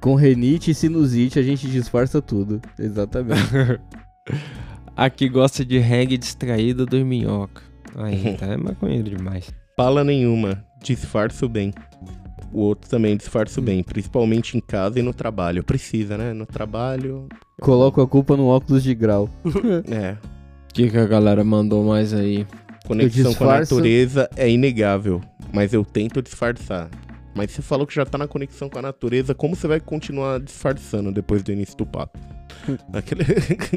Com 0.00 0.14
renite 0.14 0.70
e 0.70 0.74
sinusite 0.74 1.38
a 1.38 1.42
gente 1.42 1.66
disfarça 1.66 2.20
tudo. 2.20 2.60
Exatamente. 2.78 3.40
Aqui 4.96 5.28
gosta 5.28 5.64
de 5.64 5.78
reggae 5.78 6.16
distraído 6.16 6.86
do 6.86 7.04
minhoca. 7.04 7.62
Aí, 7.96 8.34
tá 8.38 8.46
é 8.46 8.56
maconheiro 8.56 9.16
demais. 9.16 9.50
Fala 9.76 10.04
nenhuma, 10.04 10.64
disfarço 10.82 11.48
bem. 11.48 11.72
O 12.52 12.60
outro 12.60 12.88
também 12.88 13.16
disfarço 13.16 13.60
bem, 13.60 13.82
principalmente 13.82 14.56
em 14.56 14.60
casa 14.60 15.00
e 15.00 15.02
no 15.02 15.12
trabalho. 15.12 15.64
Precisa, 15.64 16.16
né? 16.16 16.32
No 16.32 16.46
trabalho. 16.46 17.28
Coloco 17.60 18.00
a 18.00 18.06
culpa 18.06 18.36
no 18.36 18.46
óculos 18.46 18.82
de 18.82 18.94
grau. 18.94 19.28
É. 19.90 20.16
O 20.70 20.74
que, 20.74 20.90
que 20.90 20.98
a 20.98 21.06
galera 21.06 21.44
mandou 21.44 21.84
mais 21.84 22.12
aí? 22.12 22.44
Conexão 22.86 23.34
com 23.34 23.44
a 23.48 23.60
natureza 23.60 24.28
é 24.36 24.48
inegável, 24.50 25.20
mas 25.52 25.72
eu 25.72 25.84
tento 25.84 26.20
disfarçar. 26.22 26.88
Mas 27.34 27.50
você 27.50 27.62
falou 27.62 27.86
que 27.86 27.94
já 27.94 28.04
tá 28.06 28.16
na 28.16 28.28
conexão 28.28 28.68
com 28.68 28.78
a 28.78 28.82
natureza, 28.82 29.34
como 29.34 29.56
você 29.56 29.66
vai 29.66 29.80
continuar 29.80 30.38
disfarçando 30.40 31.10
depois 31.10 31.42
do 31.42 31.50
início 31.50 31.76
do 31.76 31.84
papo? 31.86 32.18
Aquele... 32.92 33.24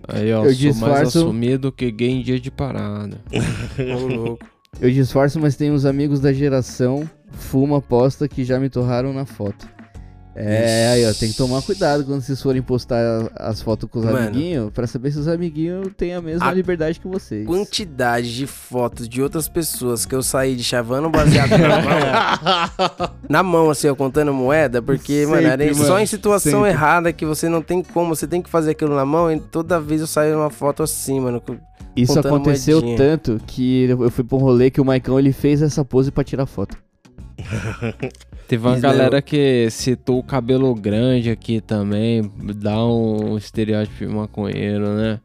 Aí, 0.08 0.32
ó, 0.34 0.38
Eu 0.38 0.44
sou 0.44 0.46
mais 0.46 0.58
disfarço- 0.58 1.20
assumido 1.20 1.72
que 1.72 1.90
gay 1.92 2.10
em 2.12 2.22
dia 2.22 2.40
de 2.40 2.52
parada. 2.52 3.18
Ô, 3.80 4.08
louco. 4.08 4.46
Eu 4.80 4.92
disfarço, 4.92 5.40
mas 5.40 5.56
tenho 5.56 5.74
uns 5.74 5.86
amigos 5.86 6.20
da 6.20 6.32
geração 6.32 7.10
fuma 7.32 7.80
aposta 7.80 8.28
que 8.28 8.44
já 8.44 8.60
me 8.60 8.70
torraram 8.70 9.12
na 9.14 9.26
foto. 9.26 9.68
É, 10.40 10.90
aí 10.94 11.10
ó, 11.10 11.14
tem 11.14 11.32
que 11.32 11.36
tomar 11.38 11.64
cuidado 11.64 12.04
quando 12.04 12.22
vocês 12.22 12.40
forem 12.40 12.62
postar 12.62 13.02
as 13.36 13.60
fotos 13.60 13.90
com 13.90 13.98
os 14.00 14.06
Mano. 14.06 14.18
amiguinhos, 14.20 14.72
pra 14.72 14.86
saber 14.86 15.12
se 15.12 15.18
os 15.18 15.28
amiguinhos 15.28 15.88
têm 15.98 16.14
a 16.14 16.22
mesma 16.22 16.46
A 16.48 16.54
liberdade 16.54 17.00
que 17.00 17.08
vocês. 17.08 17.46
Quantidade 17.48 18.36
de 18.36 18.46
fotos 18.46 19.10
de 19.10 19.22
outras 19.22 19.50
pessoas 19.50 20.06
que 20.06 20.14
eu 20.14 20.22
saí 20.22 20.56
de 20.56 20.64
chavando 20.64 21.10
baseado 21.10 21.50
na 21.58 21.82
mão. 21.82 23.10
na 23.28 23.44
mão, 23.44 23.70
assim, 23.72 23.88
eu 23.88 23.96
contando 23.96 24.32
moeda, 24.32 24.82
porque, 24.82 25.26
mano, 25.26 25.48
era 25.48 25.64
Sempre, 25.64 25.76
só 25.76 25.94
mano, 25.94 26.00
em 26.02 26.06
situação 26.06 26.52
sempre. 26.52 26.70
errada 26.70 27.12
que 27.12 27.26
você 27.26 27.50
não 27.50 27.62
tem 27.62 27.82
como, 27.82 28.16
você 28.16 28.28
tem 28.28 28.42
que 28.42 28.50
fazer 28.50 28.72
aquilo 28.72 28.96
na 28.96 29.06
mão 29.06 29.32
e 29.32 29.40
toda 29.40 29.80
vez 29.80 30.02
eu 30.02 30.08
saio 30.08 30.36
numa 30.36 30.50
foto 30.52 30.84
assim, 30.84 31.20
mano. 31.20 31.42
Isso 31.96 32.20
aconteceu 32.20 32.80
moedinha. 32.80 32.98
tanto 32.98 33.42
que 33.48 33.86
eu 33.90 34.12
fui 34.12 34.24
pra 34.24 34.38
um 34.38 34.42
rolê 34.42 34.70
que 34.70 34.80
o 34.80 34.86
Maicon 34.86 35.18
ele 35.18 35.34
fez 35.34 35.64
essa 35.64 35.84
pose 35.84 36.12
pra 36.12 36.24
tirar 36.24 36.46
foto. 36.46 36.78
Teve 38.48 38.66
uma 38.66 38.80
galera 38.80 39.22
que 39.22 39.70
citou 39.70 40.20
o 40.20 40.24
cabelo 40.24 40.74
grande 40.74 41.30
aqui 41.30 41.60
também. 41.62 42.32
Dá 42.56 42.84
um 42.86 43.38
estereótipo 43.38 44.10
maconheiro, 44.12 44.96
né? 44.96 45.20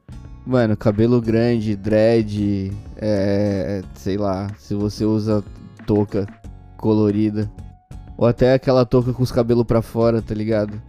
Mano, 0.45 0.77
cabelo 0.77 1.21
grande, 1.21 1.77
dread, 1.77 2.73
é, 2.97 3.83
sei 3.95 4.17
lá, 4.17 4.51
se 4.59 4.75
você 4.75 5.05
usa 5.05 5.43
touca 5.87 6.27
colorida. 6.77 7.51
Ou 8.17 8.27
até 8.27 8.55
aquela 8.55 8.85
touca 8.85 9.13
com 9.13 9.23
os 9.23 9.33
cabelos 9.33 9.65
pra 9.65 9.83
fora, 9.83 10.21
tá 10.21 10.35
ligado? 10.35 10.81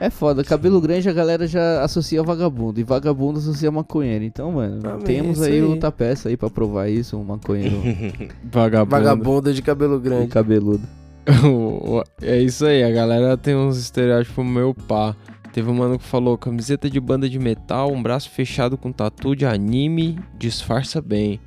É 0.00 0.10
foda, 0.10 0.42
cabelo 0.42 0.80
grande 0.80 1.08
a 1.08 1.12
galera 1.12 1.46
já 1.46 1.82
associa 1.82 2.22
vagabundo, 2.22 2.80
e 2.80 2.82
vagabundo 2.82 3.38
associa 3.38 3.70
maconheiro. 3.70 4.24
Então, 4.24 4.50
mano, 4.52 4.80
Amém, 4.88 5.04
temos 5.04 5.40
aí, 5.40 5.52
aí. 5.54 5.62
o 5.62 5.76
tapeça 5.76 6.28
aí 6.28 6.36
pra 6.36 6.50
provar 6.50 6.88
isso, 6.88 7.16
um 7.16 7.22
maconheiro 7.24 7.76
Vagabundo. 8.50 8.90
Vagabunda 8.90 9.52
de 9.54 9.62
cabelo 9.62 10.00
grande. 10.00 10.28
cabeludo. 10.28 10.82
O- 11.44 11.98
o- 12.00 12.04
é 12.20 12.38
isso 12.38 12.66
aí, 12.66 12.82
a 12.82 12.90
galera 12.90 13.36
tem 13.36 13.54
uns 13.56 13.78
estereótipos 13.78 14.44
meu 14.44 14.74
pá. 14.74 15.16
Teve 15.54 15.70
um 15.70 15.74
mano 15.74 15.96
que 15.98 16.04
falou: 16.04 16.36
camiseta 16.36 16.90
de 16.90 17.00
banda 17.00 17.28
de 17.30 17.38
metal, 17.38 17.90
um 17.92 18.02
braço 18.02 18.28
fechado 18.28 18.76
com 18.76 18.92
tatu 18.92 19.34
de 19.36 19.46
anime, 19.46 20.18
disfarça 20.36 21.00
bem. 21.00 21.40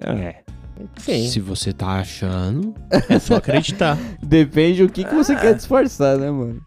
É. 0.00 0.36
Sim. 0.98 1.26
Se 1.28 1.40
você 1.40 1.72
tá 1.72 1.98
achando. 1.98 2.72
É 3.08 3.18
só 3.18 3.36
acreditar. 3.36 3.98
Depende 4.22 4.84
o 4.84 4.88
que, 4.88 5.02
que 5.02 5.14
você 5.14 5.34
quer 5.34 5.54
disfarçar, 5.54 6.16
né, 6.18 6.30
mano? 6.30 6.60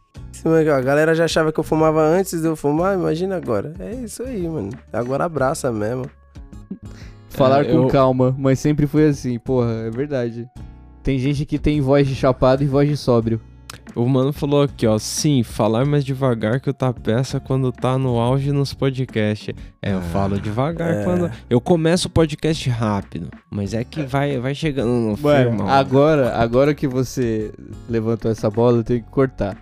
A 0.45 0.81
galera 0.81 1.15
já 1.15 1.25
achava 1.25 1.51
que 1.53 1.59
eu 1.59 1.63
fumava 1.63 2.01
antes 2.01 2.41
de 2.41 2.47
eu 2.47 2.55
fumar, 2.55 2.95
imagina 2.97 3.35
agora. 3.37 3.73
É 3.79 3.93
isso 3.95 4.23
aí, 4.23 4.47
mano. 4.47 4.69
Agora 4.91 5.23
abraça 5.25 5.71
mesmo. 5.71 6.05
Falar 7.29 7.61
É, 7.61 7.71
com 7.71 7.83
eu- 7.83 7.87
calma, 7.87 8.35
mas 8.37 8.59
sempre 8.59 8.85
foi 8.85 9.07
assim, 9.07 9.39
porra, 9.39 9.71
é 9.87 9.89
verdade. 9.89 10.47
Tem 11.01 11.17
gente 11.17 11.45
que 11.45 11.57
tem 11.57 11.81
voz 11.81 12.07
de 12.07 12.15
chapado 12.15 12.63
e 12.63 12.67
voz 12.67 12.87
de 12.87 12.95
sóbrio. 12.97 13.39
O 13.95 14.07
mano 14.07 14.31
falou 14.31 14.61
aqui, 14.63 14.85
ó. 14.87 14.97
Sim, 14.97 15.43
falar 15.43 15.85
mais 15.85 16.05
devagar 16.05 16.59
que 16.59 16.69
o 16.69 16.73
tapeça 16.73 17.39
quando 17.39 17.71
tá 17.71 17.97
no 17.97 18.19
auge 18.19 18.51
nos 18.51 18.73
podcasts. 18.73 19.53
É, 19.81 19.93
eu 19.93 20.01
falo 20.01 20.39
devagar 20.39 20.93
é. 20.93 21.03
quando. 21.03 21.31
Eu 21.49 21.59
começo 21.59 22.07
o 22.07 22.11
podcast 22.11 22.69
rápido, 22.69 23.29
mas 23.51 23.73
é 23.73 23.83
que 23.83 24.03
vai, 24.03 24.39
vai 24.39 24.53
chegando 24.55 24.89
no 24.89 25.17
Mano, 25.17 25.49
firmão. 25.51 25.67
agora, 25.69 26.35
agora 26.37 26.73
que 26.73 26.87
você 26.87 27.51
levantou 27.89 28.31
essa 28.31 28.49
bola, 28.49 28.77
eu 28.77 28.83
tenho 28.83 29.03
que 29.03 29.09
cortar. 29.09 29.57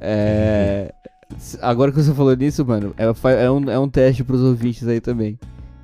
É. 0.00 0.92
Agora 1.62 1.92
que 1.92 2.02
você 2.02 2.12
falou 2.12 2.34
nisso, 2.34 2.64
mano, 2.64 2.92
é, 2.98 3.04
é 3.44 3.50
um, 3.50 3.70
é 3.70 3.78
um 3.78 3.88
teste 3.88 4.24
pros 4.24 4.40
ouvintes 4.42 4.86
aí 4.88 5.00
também. 5.00 5.38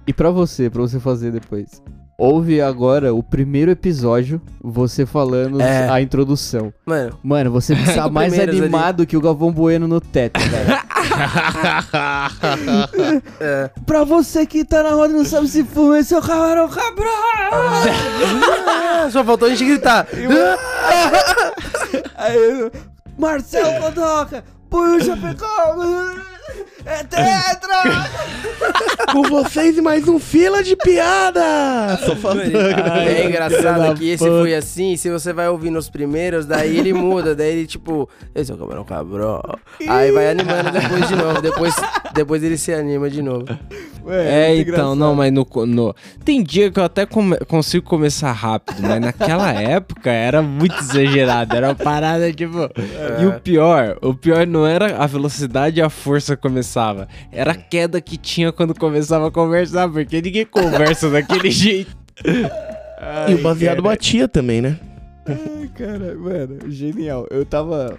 E 0.06 0.12
pra 0.12 0.30
você, 0.30 0.68
pra 0.70 0.82
você 0.82 0.98
fazer 1.00 1.30
depois. 1.32 1.82
Ouve 2.18 2.62
agora 2.62 3.12
o 3.14 3.22
primeiro 3.22 3.70
episódio, 3.70 4.40
você 4.62 5.04
falando 5.04 5.60
É. 5.60 5.86
a 5.88 6.00
introdução. 6.00 6.72
Mano, 6.86 7.18
Mano, 7.22 7.50
você 7.50 7.76
Cinco 7.84 8.10
mais 8.10 8.30
primeiros 8.30 8.56
ali. 8.56 8.64
animado 8.64 9.06
que 9.06 9.16
o 9.16 9.20
Galvão 9.20 9.52
Bueno 9.52 9.86
no 9.86 10.00
teto, 10.00 10.40
velho. 10.40 10.76
é. 13.40 13.70
pra 13.84 14.04
você 14.04 14.46
que 14.46 14.64
tá 14.64 14.82
na 14.82 14.90
roda 14.92 15.12
e 15.12 15.16
não 15.16 15.24
sabe 15.24 15.48
se 15.48 15.62
fuma, 15.62 15.98
esse 15.98 16.14
é 16.14 16.18
o 16.18 16.22
camarão 16.22 16.68
cabrão! 16.68 17.10
Só 19.12 19.22
faltou 19.22 19.48
a 19.48 19.50
gente 19.50 19.64
gritar. 19.64 20.06
Aí, 22.16 22.70
Marcelo 23.18 23.80
Godoca, 23.80 24.44
põe 24.68 24.96
o 24.96 25.04
chapecó, 25.04 25.46
é 26.86 27.04
tetra! 27.04 28.06
Com 29.12 29.22
vocês 29.22 29.76
e 29.76 29.80
mais 29.80 30.06
um 30.08 30.18
fila 30.18 30.62
de 30.62 30.76
piada! 30.76 31.96
Só 32.04 32.16
faltando. 32.16 32.56
É 32.58 33.26
engraçado 33.26 33.94
que 33.96 34.10
esse 34.10 34.24
foi 34.24 34.54
assim, 34.54 34.96
se 34.96 35.10
você 35.10 35.32
vai 35.32 35.48
ouvir 35.48 35.70
nos 35.70 35.88
primeiros, 35.88 36.46
daí 36.46 36.76
ele 36.78 36.92
muda, 36.92 37.34
daí 37.34 37.52
ele 37.52 37.66
tipo, 37.66 38.08
esse 38.34 38.50
é 38.50 38.54
o 38.54 38.58
camarão 38.58 38.84
cabrão. 38.84 39.40
Aí 39.88 40.10
vai 40.12 40.30
animando 40.30 40.70
depois 40.70 41.08
de 41.08 41.16
novo, 41.16 41.40
depois, 41.42 41.74
depois 42.14 42.42
ele 42.42 42.56
se 42.58 42.72
anima 42.72 43.08
de 43.10 43.22
novo. 43.22 43.46
É, 44.08 44.56
então, 44.56 44.94
não, 44.94 45.14
mas 45.16 45.32
no, 45.32 45.44
no- 45.66 45.94
Tem 46.24 46.40
dia 46.42 46.70
que 46.70 46.78
eu 46.78 46.84
até 46.84 47.04
come- 47.04 47.38
consigo 47.48 47.84
começar 47.84 48.30
rápido, 48.32 48.80
mas 48.82 49.00
naquela 49.00 49.52
época 49.52 50.10
era 50.12 50.40
muito 50.42 50.76
exagerado. 50.78 51.56
Era 51.56 51.68
uma 51.68 51.74
parada, 51.74 52.32
tipo. 52.32 52.70
E 53.20 53.26
o 53.26 53.40
pior, 53.40 53.98
o 54.02 54.14
pior 54.14 54.46
não 54.46 54.64
era 54.66 54.96
a 54.96 55.06
velocidade 55.06 55.80
e 55.80 55.82
a 55.82 55.90
força 55.90 56.36
que 56.36 56.42
começava. 56.76 57.08
Era 57.32 57.52
a 57.52 57.54
queda 57.54 58.00
que 58.00 58.16
tinha 58.16 58.52
quando 58.52 58.78
começava 58.78 59.28
a 59.28 59.30
conversar, 59.30 59.88
porque 59.88 60.20
ninguém 60.20 60.44
conversa 60.44 61.10
daquele 61.10 61.50
jeito. 61.50 61.96
E 63.28 63.34
o 63.34 63.42
baseado 63.42 63.82
batia 63.82 64.28
também, 64.28 64.60
né? 64.60 64.78
Ai, 65.26 65.68
cara, 65.74 66.14
mano, 66.14 66.70
genial. 66.70 67.26
Eu 67.30 67.44
tava. 67.44 67.98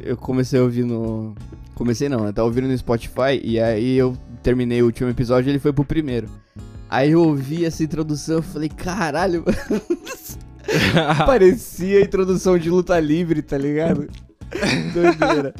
Eu 0.00 0.16
comecei 0.16 0.58
a 0.58 0.62
ouvir 0.62 0.84
no. 0.84 1.34
Comecei 1.74 2.08
não, 2.08 2.26
eu 2.26 2.32
tava 2.32 2.46
ouvindo 2.46 2.68
no 2.68 2.76
Spotify 2.76 3.40
e 3.42 3.58
aí 3.58 3.96
eu 3.96 4.16
terminei 4.42 4.82
o 4.82 4.86
último 4.86 5.08
episódio 5.08 5.48
e 5.48 5.52
ele 5.52 5.58
foi 5.58 5.72
pro 5.72 5.84
primeiro. 5.84 6.28
Aí 6.90 7.12
eu 7.12 7.22
ouvi 7.22 7.64
essa 7.64 7.82
introdução 7.82 8.40
e 8.40 8.42
falei, 8.42 8.68
caralho, 8.68 9.44
mano. 9.46 9.82
Parecia 11.24 11.98
a 11.98 12.02
introdução 12.02 12.58
de 12.58 12.68
luta 12.68 12.98
livre, 13.00 13.40
tá 13.40 13.56
ligado? 13.56 14.08
Doideira. 14.92 15.54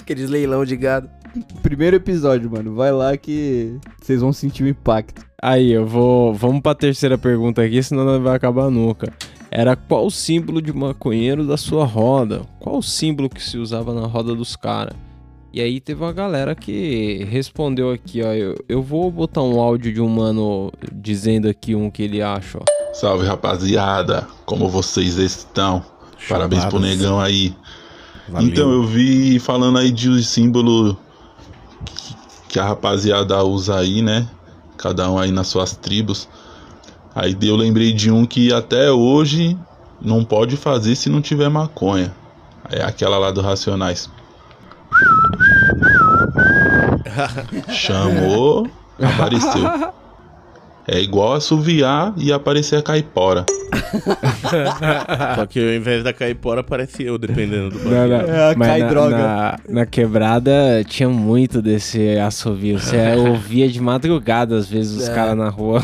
Aqueles 0.00 0.28
leilão 0.28 0.64
de 0.64 0.76
gado. 0.76 1.08
Primeiro 1.62 1.96
episódio, 1.96 2.50
mano. 2.50 2.74
Vai 2.74 2.92
lá 2.92 3.16
que 3.16 3.76
vocês 4.00 4.20
vão 4.20 4.32
sentir 4.32 4.64
o 4.64 4.68
impacto. 4.68 5.24
Aí, 5.40 5.72
eu 5.72 5.86
vou. 5.86 6.34
Vamos 6.34 6.60
pra 6.60 6.74
terceira 6.74 7.18
pergunta 7.18 7.62
aqui, 7.62 7.82
senão 7.82 8.04
não 8.04 8.22
vai 8.22 8.36
acabar 8.36 8.70
nunca. 8.70 9.12
Era 9.50 9.76
qual 9.76 10.06
o 10.06 10.10
símbolo 10.10 10.60
de 10.60 10.72
maconheiro 10.72 11.46
da 11.46 11.56
sua 11.56 11.84
roda? 11.84 12.42
Qual 12.58 12.78
o 12.78 12.82
símbolo 12.82 13.28
que 13.28 13.42
se 13.42 13.56
usava 13.56 13.94
na 13.94 14.06
roda 14.06 14.34
dos 14.34 14.56
caras? 14.56 14.96
E 15.52 15.60
aí 15.60 15.80
teve 15.80 16.02
uma 16.02 16.12
galera 16.12 16.56
que 16.56 17.24
respondeu 17.30 17.92
aqui, 17.92 18.20
ó. 18.20 18.32
Eu, 18.32 18.56
eu 18.68 18.82
vou 18.82 19.08
botar 19.12 19.42
um 19.42 19.60
áudio 19.60 19.92
de 19.92 20.00
um 20.00 20.08
mano 20.08 20.72
dizendo 20.92 21.48
aqui 21.48 21.76
um 21.76 21.88
que 21.88 22.02
ele 22.02 22.20
acha, 22.20 22.58
ó. 22.58 22.64
Salve 22.92 23.24
rapaziada, 23.24 24.26
como 24.44 24.68
vocês 24.68 25.16
estão? 25.16 25.84
Parabéns 26.28 26.64
pro 26.64 26.80
negão 26.80 27.20
aí. 27.20 27.54
Valeu. 28.28 28.48
Então 28.48 28.72
eu 28.72 28.82
vi 28.84 29.38
falando 29.38 29.78
aí 29.78 29.92
de 29.92 30.10
um 30.10 30.20
símbolo 30.20 30.98
que- 32.54 32.60
a 32.60 32.64
rapaziada 32.64 33.42
usa 33.42 33.76
aí, 33.76 34.00
né? 34.00 34.28
Cada 34.78 35.10
um 35.10 35.18
aí 35.18 35.32
nas 35.32 35.48
suas 35.48 35.76
tribos. 35.76 36.28
Aí 37.12 37.36
eu 37.42 37.56
lembrei 37.56 37.92
de 37.92 38.12
um 38.12 38.24
que 38.24 38.52
até 38.52 38.92
hoje 38.92 39.58
não 40.00 40.24
pode 40.24 40.56
fazer 40.56 40.94
se 40.94 41.08
não 41.08 41.20
tiver 41.20 41.48
maconha. 41.48 42.14
É 42.70 42.82
aquela 42.82 43.18
lá 43.18 43.32
do 43.32 43.40
Racionais. 43.40 44.08
Chamou, 47.70 48.68
apareceu. 49.02 49.94
É 50.86 51.00
igual 51.00 51.32
assoviar 51.34 52.12
e 52.16 52.32
aparecer 52.32 52.76
a 52.76 52.82
caipora. 52.82 53.46
Só 55.36 55.46
que 55.46 55.58
ao 55.58 55.72
invés 55.74 56.04
da 56.04 56.12
caipora 56.12 56.60
aparece 56.60 57.02
eu, 57.04 57.16
dependendo 57.18 57.70
do 57.70 57.78
Não, 57.84 57.90
não. 58.08 58.18
bagulho. 58.18 58.58
Mas 58.58 58.82
na, 58.82 59.08
Na, 59.10 59.58
na 59.68 59.86
quebrada 59.86 60.84
tinha 60.86 61.08
muito 61.08 61.60
desse 61.62 62.18
assovio. 62.18 62.78
Você 62.78 62.96
ouvia 63.16 63.68
de 63.68 63.80
madrugada, 63.80 64.56
às 64.56 64.68
vezes, 64.68 64.92
os 65.02 65.08
É. 65.08 65.14
caras 65.14 65.36
na 65.36 65.48
rua. 65.48 65.82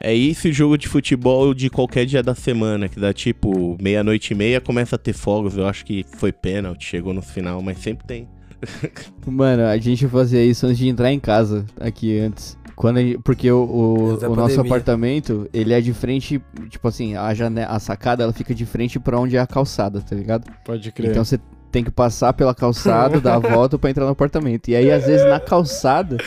É 0.00 0.14
isso 0.14 0.52
jogo 0.52 0.78
de 0.78 0.86
futebol 0.86 1.52
de 1.52 1.68
qualquer 1.68 2.06
dia 2.06 2.22
da 2.22 2.34
semana, 2.34 2.88
que 2.88 3.00
dá 3.00 3.12
tipo 3.12 3.76
meia-noite 3.82 4.32
e 4.32 4.36
meia, 4.36 4.60
começa 4.60 4.94
a 4.94 4.98
ter 4.98 5.12
fogos. 5.12 5.56
Eu 5.56 5.66
acho 5.66 5.84
que 5.84 6.04
foi 6.16 6.30
pênalti, 6.30 6.84
chegou 6.86 7.12
no 7.12 7.20
final, 7.22 7.60
mas 7.60 7.78
sempre 7.78 8.06
tem. 8.06 8.28
Mano, 9.26 9.64
a 9.64 9.76
gente 9.78 10.06
fazia 10.08 10.44
isso 10.44 10.66
antes 10.66 10.78
de 10.78 10.88
entrar 10.88 11.12
em 11.12 11.20
casa, 11.20 11.64
aqui 11.80 12.18
antes. 12.18 12.57
Quando 12.78 12.98
a 12.98 13.00
gente- 13.02 13.18
porque 13.18 13.50
o, 13.50 13.56
o, 13.64 14.14
o 14.28 14.36
nosso 14.36 14.54
apartamento, 14.68 15.48
ele 15.52 15.74
é 15.74 15.80
de 15.80 15.92
frente, 15.92 16.40
tipo 16.70 16.86
assim, 16.86 17.16
a, 17.16 17.34
jane 17.34 17.62
a 17.62 17.76
sacada 17.80 18.22
ela 18.22 18.32
fica 18.32 18.54
de 18.54 18.64
frente 18.64 19.00
pra 19.00 19.18
onde 19.18 19.36
é 19.36 19.40
a 19.40 19.46
calçada, 19.48 20.00
tá 20.00 20.14
ligado? 20.14 20.44
Pode 20.64 20.92
crer. 20.92 21.10
Então 21.10 21.24
você 21.24 21.40
tem 21.72 21.82
que 21.82 21.90
passar 21.90 22.32
pela 22.34 22.54
calçada, 22.54 23.20
dar 23.20 23.34
a 23.34 23.38
volta 23.40 23.76
pra 23.76 23.90
entrar 23.90 24.04
no 24.04 24.12
apartamento. 24.12 24.68
E 24.68 24.76
aí, 24.76 24.92
às 24.92 25.04
vezes, 25.06 25.26
na 25.28 25.40
calçada, 25.40 26.18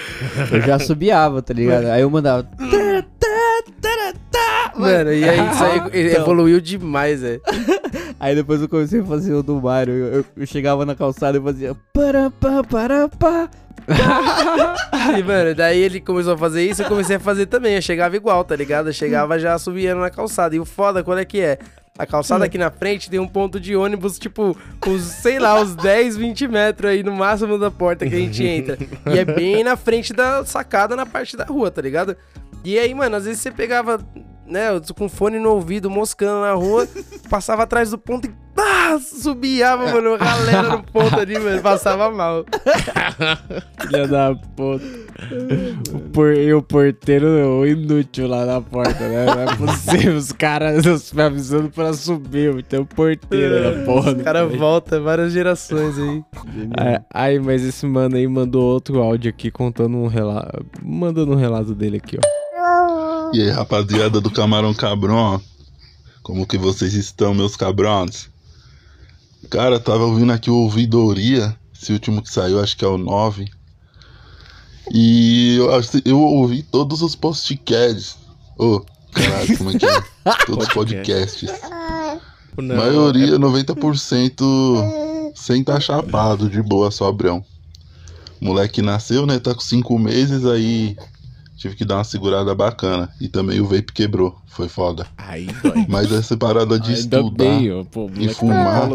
eu 0.51 0.59
já 0.61 0.77
subiava, 0.77 1.41
tá 1.41 1.53
ligado? 1.53 1.85
Aí 1.85 2.01
eu 2.01 2.09
mandava. 2.09 2.45
Mano, 4.75 5.11
e 5.13 5.27
aí 5.27 5.39
isso 5.51 5.63
aí 5.63 5.77
Então. 6.09 6.21
evoluiu 6.21 6.61
demais, 6.61 7.21
velho. 7.21 7.41
Aí 8.19 8.35
depois 8.35 8.61
eu 8.61 8.69
comecei 8.69 9.01
a 9.01 9.03
fazer 9.03 9.33
o 9.33 9.41
do 9.41 9.59
Mario. 9.59 9.93
Eu, 9.95 10.13
eu- 10.19 10.25
eu 10.37 10.45
chegava 10.45 10.85
na 10.85 10.93
calçada 10.95 11.37
e 11.39 11.41
fazia. 11.41 11.75
Para, 11.91 12.29
pá, 12.29 12.63
para, 12.63 13.09
pá. 13.09 13.49
E, 15.17 15.23
mano, 15.23 15.55
daí 15.55 15.79
ele 15.79 15.99
começou 15.99 16.33
a 16.33 16.37
fazer 16.37 16.63
isso, 16.63 16.83
eu 16.83 16.87
comecei 16.87 17.15
a 17.15 17.19
fazer 17.19 17.47
também. 17.47 17.75
Eu 17.75 17.81
chegava 17.81 18.15
igual, 18.15 18.43
tá 18.43 18.55
ligado? 18.55 18.89
Eu 18.89 18.93
chegava 18.93 19.39
já 19.39 19.57
subindo 19.57 19.95
na 19.99 20.09
calçada. 20.11 20.55
E 20.55 20.59
o 20.59 20.65
foda, 20.65 21.03
qual 21.03 21.17
é 21.17 21.25
que 21.25 21.41
é? 21.41 21.57
A 21.97 22.05
calçada 22.05 22.45
aqui 22.45 22.57
na 22.57 22.69
frente 22.71 23.09
tem 23.09 23.19
um 23.19 23.27
ponto 23.27 23.59
de 23.59 23.75
ônibus, 23.75 24.17
tipo, 24.19 24.55
uns, 24.87 25.01
sei 25.01 25.39
lá, 25.39 25.59
uns 25.59 25.75
10, 25.75 26.15
20 26.17 26.47
metros 26.47 26.91
aí 26.91 27.03
no 27.03 27.11
máximo 27.11 27.57
da 27.57 27.69
porta 27.71 28.07
que 28.07 28.15
a 28.15 28.19
gente 28.19 28.43
entra. 28.45 28.77
E 29.13 29.17
é 29.19 29.25
bem 29.25 29.63
na 29.63 29.75
frente 29.75 30.13
da 30.13 30.45
sacada, 30.45 30.95
na 30.95 31.05
parte 31.05 31.35
da 31.35 31.43
rua, 31.45 31.69
tá 31.71 31.81
ligado? 31.81 32.15
E 32.63 32.77
aí, 32.77 32.93
mano, 32.93 33.15
às 33.15 33.25
vezes 33.25 33.41
você 33.41 33.51
pegava, 33.51 33.99
né, 34.45 34.67
com 34.95 35.09
fone 35.09 35.39
no 35.39 35.49
ouvido, 35.49 35.89
moscando 35.89 36.41
na 36.41 36.53
rua, 36.53 36.87
passava 37.29 37.63
atrás 37.63 37.91
do 37.91 37.97
ponto 37.97 38.27
e. 38.27 38.51
Ah, 38.63 38.99
subiava, 38.99 39.91
mano, 39.91 40.13
a 40.15 40.17
galera 40.17 40.63
no 40.63 40.83
ponto 40.83 41.17
ali, 41.17 41.39
mano, 41.39 41.61
passava 41.61 42.11
mal. 42.11 42.45
Filha 43.81 44.07
da 44.07 44.35
puta. 44.55 44.85
O 45.93 45.99
por... 46.09 46.33
E 46.33 46.53
o 46.53 46.61
porteiro 46.61 47.27
o 47.27 47.65
inútil 47.65 48.27
lá 48.27 48.45
na 48.45 48.61
porta, 48.61 49.07
né? 49.07 49.25
Não 49.25 49.41
é 49.41 49.55
possível. 49.55 50.17
Os 50.17 50.31
caras 50.31 51.11
me 51.13 51.23
avisando 51.23 51.69
pra 51.69 51.93
subir. 51.93 52.61
Tem 52.63 52.81
o 52.81 52.85
porteiro 52.85 53.77
na 53.77 53.85
porra. 53.85 54.11
Os 54.11 54.21
caras 54.21 54.55
voltam 54.55 55.01
várias 55.01 55.31
gerações 55.31 55.97
aí. 55.97 56.23
Aí, 56.77 56.99
aí, 57.13 57.39
mas 57.39 57.63
esse 57.63 57.85
mano 57.85 58.17
aí 58.17 58.27
mandou 58.27 58.63
outro 58.63 59.01
áudio 59.01 59.29
aqui 59.29 59.49
contando 59.49 59.97
um 59.97 60.07
relato. 60.07 60.65
Mandando 60.83 61.31
um 61.31 61.37
relato 61.37 61.73
dele 61.73 61.97
aqui, 61.97 62.17
ó. 62.17 62.40
E 63.33 63.41
aí, 63.41 63.49
rapaziada 63.49 64.19
do 64.19 64.29
Camarão 64.29 64.73
Cabrão, 64.73 65.41
como 66.21 66.45
que 66.45 66.57
vocês 66.57 66.93
estão, 66.93 67.33
meus 67.33 67.55
cabrões? 67.55 68.29
Cara, 69.49 69.79
tava 69.79 70.03
ouvindo 70.03 70.33
aqui 70.33 70.51
o 70.51 70.55
Ouvidoria, 70.55 71.57
esse 71.73 71.93
último 71.93 72.21
que 72.21 72.29
saiu, 72.29 72.59
acho 72.59 72.75
que 72.75 72.83
é 72.83 72.87
o 72.87 72.97
9. 72.97 73.49
E 74.93 75.55
eu, 75.55 75.69
eu 76.03 76.19
ouvi 76.19 76.61
todos 76.61 77.01
os 77.01 77.15
podcasts. 77.15 78.17
Ô, 78.57 78.81
caralho, 79.13 79.57
como 79.57 79.71
é 79.71 79.79
que 79.79 79.85
é? 79.85 80.03
Todos 80.45 80.67
os 80.67 80.73
podcasts. 80.73 81.49
Não, 82.57 82.75
maioria, 82.75 83.39
90% 83.39 85.31
sem 85.33 85.63
tá 85.63 85.79
chapado, 85.79 86.49
de 86.49 86.61
boa, 86.61 86.91
sobrão. 86.91 87.43
Moleque 88.41 88.81
nasceu, 88.81 89.25
né? 89.25 89.39
Tá 89.39 89.53
com 89.53 89.61
5 89.61 89.97
meses, 89.97 90.45
aí 90.45 90.97
tive 91.61 91.75
que 91.75 91.85
dar 91.85 91.97
uma 91.97 92.03
segurada 92.03 92.55
bacana. 92.55 93.09
E 93.19 93.27
também 93.27 93.61
o 93.61 93.65
vape 93.65 93.93
quebrou, 93.93 94.35
foi 94.47 94.67
foda. 94.67 95.05
Aí, 95.15 95.45
dói. 95.61 95.85
Mas 95.87 96.11
essa 96.11 96.35
parada 96.35 96.79
de 96.79 96.93
estudar 96.93 97.29
bem, 97.29 97.85
pô, 97.85 98.09
e 98.15 98.27
tá 98.27 98.33
fumar. 98.33 98.89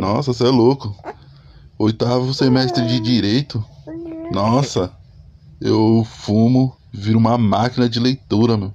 Nossa, 0.00 0.34
você 0.34 0.44
é 0.44 0.50
louco. 0.50 0.94
Oitavo 1.78 2.34
semestre 2.34 2.86
de 2.86 3.00
direito. 3.00 3.64
Nossa, 4.32 4.92
eu 5.60 6.06
fumo, 6.08 6.76
viro 6.92 7.18
uma 7.18 7.38
máquina 7.38 7.88
de 7.88 7.98
leitura, 7.98 8.56
meu. 8.56 8.74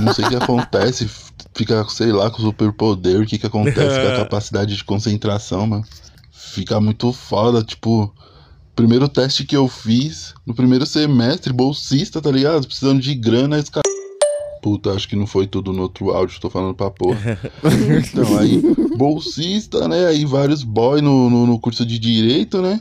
Não 0.00 0.12
sei 0.12 0.24
o 0.24 0.28
que 0.28 0.36
acontece, 0.36 1.08
fica, 1.54 1.84
sei 1.88 2.10
lá, 2.10 2.28
com 2.30 2.42
superpoder, 2.42 3.20
o 3.20 3.26
que 3.26 3.38
que 3.38 3.46
acontece 3.46 4.00
com 4.00 4.08
a 4.08 4.16
capacidade 4.24 4.76
de 4.76 4.84
concentração, 4.84 5.66
mano. 5.68 5.84
Fica 6.32 6.80
muito 6.80 7.12
foda, 7.12 7.62
tipo, 7.62 8.12
primeiro 8.76 9.08
teste 9.08 9.44
que 9.44 9.56
eu 9.56 9.66
fiz, 9.66 10.34
no 10.44 10.54
primeiro 10.54 10.84
semestre, 10.84 11.50
bolsista, 11.50 12.20
tá 12.20 12.30
ligado? 12.30 12.66
Precisando 12.66 13.00
de 13.00 13.14
grana, 13.14 13.58
esse 13.58 13.70
cara... 13.70 13.82
Puta, 14.62 14.90
acho 14.90 15.08
que 15.08 15.16
não 15.16 15.26
foi 15.26 15.46
tudo 15.46 15.72
no 15.72 15.82
outro 15.82 16.10
áudio, 16.10 16.40
tô 16.40 16.50
falando 16.50 16.74
pra 16.74 16.90
porra. 16.90 17.38
Então, 18.12 18.38
aí, 18.38 18.60
bolsista, 18.96 19.88
né? 19.88 20.06
Aí 20.06 20.24
vários 20.26 20.62
boy 20.62 21.00
no, 21.00 21.30
no, 21.30 21.46
no 21.46 21.58
curso 21.58 21.86
de 21.86 21.98
direito, 21.98 22.60
né? 22.60 22.80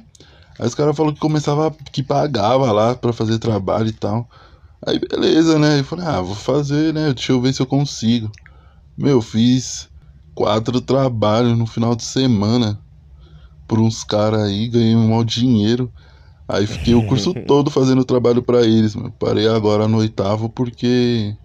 Aí 0.59 0.67
os 0.67 0.75
caras 0.75 0.95
falaram 0.95 1.13
que 1.13 1.21
começava, 1.21 1.73
que 1.91 2.03
pagava 2.03 2.71
lá 2.71 2.95
pra 2.95 3.13
fazer 3.13 3.39
trabalho 3.39 3.87
e 3.87 3.93
tal. 3.93 4.27
Aí 4.85 4.99
beleza, 4.99 5.57
né? 5.57 5.79
Eu 5.79 5.83
falei, 5.83 6.05
ah, 6.05 6.21
vou 6.21 6.35
fazer, 6.35 6.93
né? 6.93 7.13
Deixa 7.13 7.31
eu 7.31 7.41
ver 7.41 7.53
se 7.53 7.61
eu 7.61 7.65
consigo. 7.65 8.29
Meu, 8.97 9.21
fiz 9.21 9.87
quatro 10.33 10.81
trabalhos 10.81 11.57
no 11.57 11.65
final 11.65 11.95
de 11.95 12.03
semana 12.03 12.79
por 13.67 13.79
uns 13.79 14.03
caras 14.03 14.43
aí, 14.43 14.67
ganhei 14.67 14.95
um 14.95 15.09
mau 15.09 15.23
dinheiro. 15.23 15.91
Aí 16.47 16.67
fiquei 16.67 16.93
o 16.93 17.05
curso 17.07 17.33
todo 17.47 17.71
fazendo 17.71 18.05
trabalho 18.05 18.41
pra 18.41 18.63
eles, 18.63 18.95
mano. 18.95 19.13
Parei 19.19 19.47
agora 19.47 19.87
no 19.87 19.97
oitavo 19.97 20.49
porque 20.49 21.35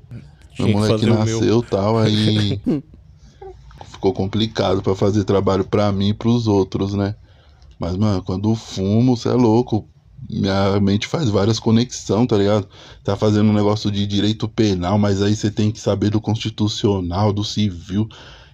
Tinha 0.55 0.69
meu 0.69 0.69
que 0.69 0.73
moleque 0.73 1.07
nasceu 1.07 1.61
e 1.61 1.65
tal, 1.65 1.99
aí 1.99 2.61
ficou 3.87 4.13
complicado 4.13 4.83
pra 4.83 4.95
fazer 4.95 5.25
trabalho 5.25 5.65
pra 5.65 5.91
mim 5.93 6.09
e 6.09 6.15
pros 6.15 6.47
outros, 6.47 6.95
né? 6.95 7.15
Mas, 7.79 7.97
mano, 7.97 8.23
quando 8.23 8.55
fumo, 8.55 9.17
você 9.17 9.29
é 9.31 9.33
louco. 9.33 9.89
Minha 10.29 10.79
mente 10.81 11.07
faz 11.07 11.31
várias 11.31 11.59
conexões, 11.59 12.27
tá 12.27 12.37
ligado? 12.37 12.69
Tá 13.03 13.17
fazendo 13.17 13.49
um 13.49 13.55
negócio 13.55 13.91
de 13.91 14.07
direito 14.07 14.47
penal, 14.47 14.99
mas 14.99 15.23
aí 15.23 15.35
você 15.35 15.51
tem 15.51 15.71
que 15.71 15.81
saber 15.81 16.11
do 16.11 16.21
constitucional, 16.21 17.33
do 17.33 17.43
civil. 17.43 18.07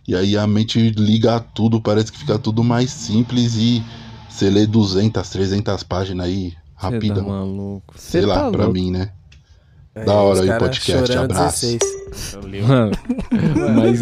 E 0.09 0.15
aí 0.15 0.37
a 0.37 0.47
mente 0.47 0.91
liga 0.91 1.37
a 1.37 1.41
tudo, 1.41 1.81
parece 1.81 2.13
que 2.13 2.19
fica 2.19 2.39
tudo 2.39 2.63
mais 2.63 2.91
simples 2.91 3.57
e 3.57 3.83
você 4.29 4.49
lê 4.51 4.67
200, 4.67 5.29
300 5.29 5.83
páginas 5.83 6.27
aí, 6.27 6.51
Cê 6.51 6.57
rapidão. 6.75 7.17
tá 7.17 7.23
maluco. 7.23 7.95
Sei 7.97 8.21
Cê 8.21 8.27
lá, 8.27 8.35
tá 8.45 8.51
pra 8.51 8.65
louco. 8.65 8.73
mim, 8.75 8.91
né? 8.91 9.11
Aí, 9.95 10.05
da 10.05 10.15
hora 10.15 10.43
aí 10.43 10.59
podcast, 10.59 11.17
abraço. 11.17 11.67
16. 11.67 11.97
Mano, 12.69 12.93
mais, 13.75 14.01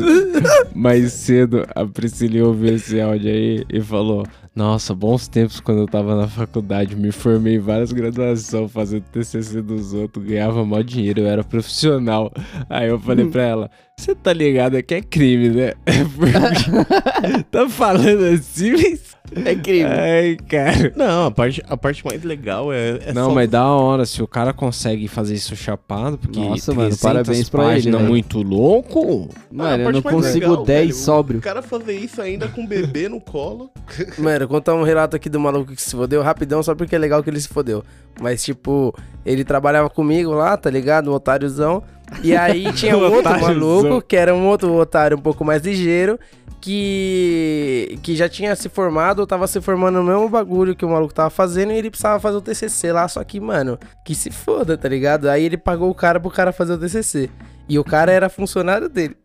mais 0.74 1.12
cedo 1.12 1.64
a 1.74 1.86
Priscila 1.86 2.48
ouviu 2.48 2.74
esse 2.74 3.00
áudio 3.00 3.30
aí 3.30 3.64
e 3.70 3.80
falou: 3.80 4.26
Nossa, 4.54 4.94
bons 4.94 5.26
tempos 5.26 5.58
quando 5.58 5.80
eu 5.80 5.86
tava 5.86 6.14
na 6.14 6.28
faculdade. 6.28 6.94
Me 6.94 7.10
formei 7.10 7.56
em 7.56 7.58
várias 7.58 7.90
graduações, 7.90 8.70
fazendo 8.70 9.02
TCC 9.10 9.60
dos 9.60 9.92
outros, 9.92 10.24
ganhava 10.24 10.64
mó 10.64 10.80
dinheiro, 10.80 11.22
eu 11.22 11.26
era 11.26 11.42
profissional. 11.42 12.32
Aí 12.70 12.88
eu 12.88 13.00
falei 13.00 13.26
pra 13.26 13.42
ela: 13.42 13.70
Você 13.98 14.14
tá 14.14 14.32
ligado 14.32 14.80
que 14.82 14.94
é 14.94 15.02
crime, 15.02 15.48
né? 15.48 15.72
Porque 16.16 17.42
tá 17.50 17.68
falando 17.68 18.24
assim, 18.26 18.72
mas. 18.72 19.13
É 19.44 19.54
crime. 19.54 19.84
Ai, 19.84 20.36
cara. 20.48 20.92
Não, 20.94 21.26
a 21.26 21.30
parte, 21.30 21.62
a 21.68 21.76
parte 21.76 22.04
mais 22.04 22.22
legal 22.22 22.72
é. 22.72 22.98
é 23.06 23.12
Não, 23.12 23.28
só 23.28 23.34
mas 23.34 23.48
da 23.48 23.66
hora, 23.66 24.06
se 24.06 24.22
o 24.22 24.26
cara 24.26 24.52
consegue 24.52 25.08
fazer 25.08 25.34
isso 25.34 25.56
chapado, 25.56 26.16
porque 26.18 26.38
Nossa, 26.38 26.72
mano, 26.72 26.88
300 26.90 27.00
parabéns 27.02 27.48
pra 27.48 27.62
ele, 27.64 27.72
páginas 27.74 28.00
velho. 28.00 28.10
muito 28.10 28.42
louco. 28.42 29.28
Ah, 29.30 29.50
a 29.50 29.54
Mano, 29.54 29.82
eu 29.82 29.84
parte 29.84 30.04
não 30.04 30.12
consigo 30.12 30.50
legal, 30.50 30.64
10 30.64 30.80
velho, 30.80 30.94
sóbrio. 30.94 31.38
O 31.38 31.42
cara 31.42 31.62
fazer 31.62 31.94
isso 31.94 32.20
ainda 32.20 32.48
com 32.48 32.64
o 32.64 32.66
bebê 32.66 33.08
no 33.08 33.20
colo. 33.20 33.70
Mano, 34.18 34.46
contar 34.48 34.74
um 34.74 34.82
relato 34.82 35.16
aqui 35.16 35.28
do 35.28 35.40
maluco 35.40 35.74
que 35.74 35.82
se 35.82 35.90
fodeu 35.90 36.22
rapidão, 36.22 36.62
só 36.62 36.74
porque 36.74 36.94
é 36.94 36.98
legal 36.98 37.22
que 37.22 37.30
ele 37.30 37.40
se 37.40 37.48
fodeu. 37.48 37.82
Mas, 38.20 38.44
tipo, 38.44 38.94
ele 39.24 39.44
trabalhava 39.44 39.90
comigo 39.90 40.32
lá, 40.32 40.56
tá 40.56 40.70
ligado? 40.70 41.10
Um 41.10 41.14
otáriozão. 41.14 41.82
E 42.22 42.36
aí 42.36 42.72
tinha 42.72 42.96
um 42.98 43.12
outro 43.12 43.40
maluco, 43.40 44.02
que 44.02 44.16
era 44.16 44.34
um 44.34 44.46
outro 44.46 44.72
otário 44.74 45.16
um 45.16 45.20
pouco 45.20 45.44
mais 45.44 45.62
ligeiro, 45.62 46.18
que, 46.60 47.98
que 48.02 48.16
já 48.16 48.28
tinha 48.28 48.54
se 48.56 48.68
formado, 48.68 49.20
ou 49.20 49.26
tava 49.26 49.46
se 49.46 49.60
formando 49.60 49.96
no 49.96 50.04
mesmo 50.04 50.28
bagulho 50.28 50.74
que 50.74 50.84
o 50.84 50.88
maluco 50.88 51.12
tava 51.12 51.30
fazendo, 51.30 51.72
e 51.72 51.76
ele 51.76 51.90
precisava 51.90 52.20
fazer 52.20 52.36
o 52.36 52.40
TCC 52.40 52.92
lá, 52.92 53.06
só 53.08 53.22
que, 53.22 53.38
mano, 53.40 53.78
que 54.04 54.14
se 54.14 54.30
foda, 54.30 54.76
tá 54.76 54.88
ligado? 54.88 55.28
Aí 55.28 55.44
ele 55.44 55.56
pagou 55.56 55.90
o 55.90 55.94
cara 55.94 56.18
pro 56.18 56.30
cara 56.30 56.52
fazer 56.52 56.74
o 56.74 56.78
TCC. 56.78 57.30
E 57.68 57.78
o 57.78 57.84
cara 57.84 58.12
era 58.12 58.28
funcionário 58.28 58.88
dele. 58.88 59.16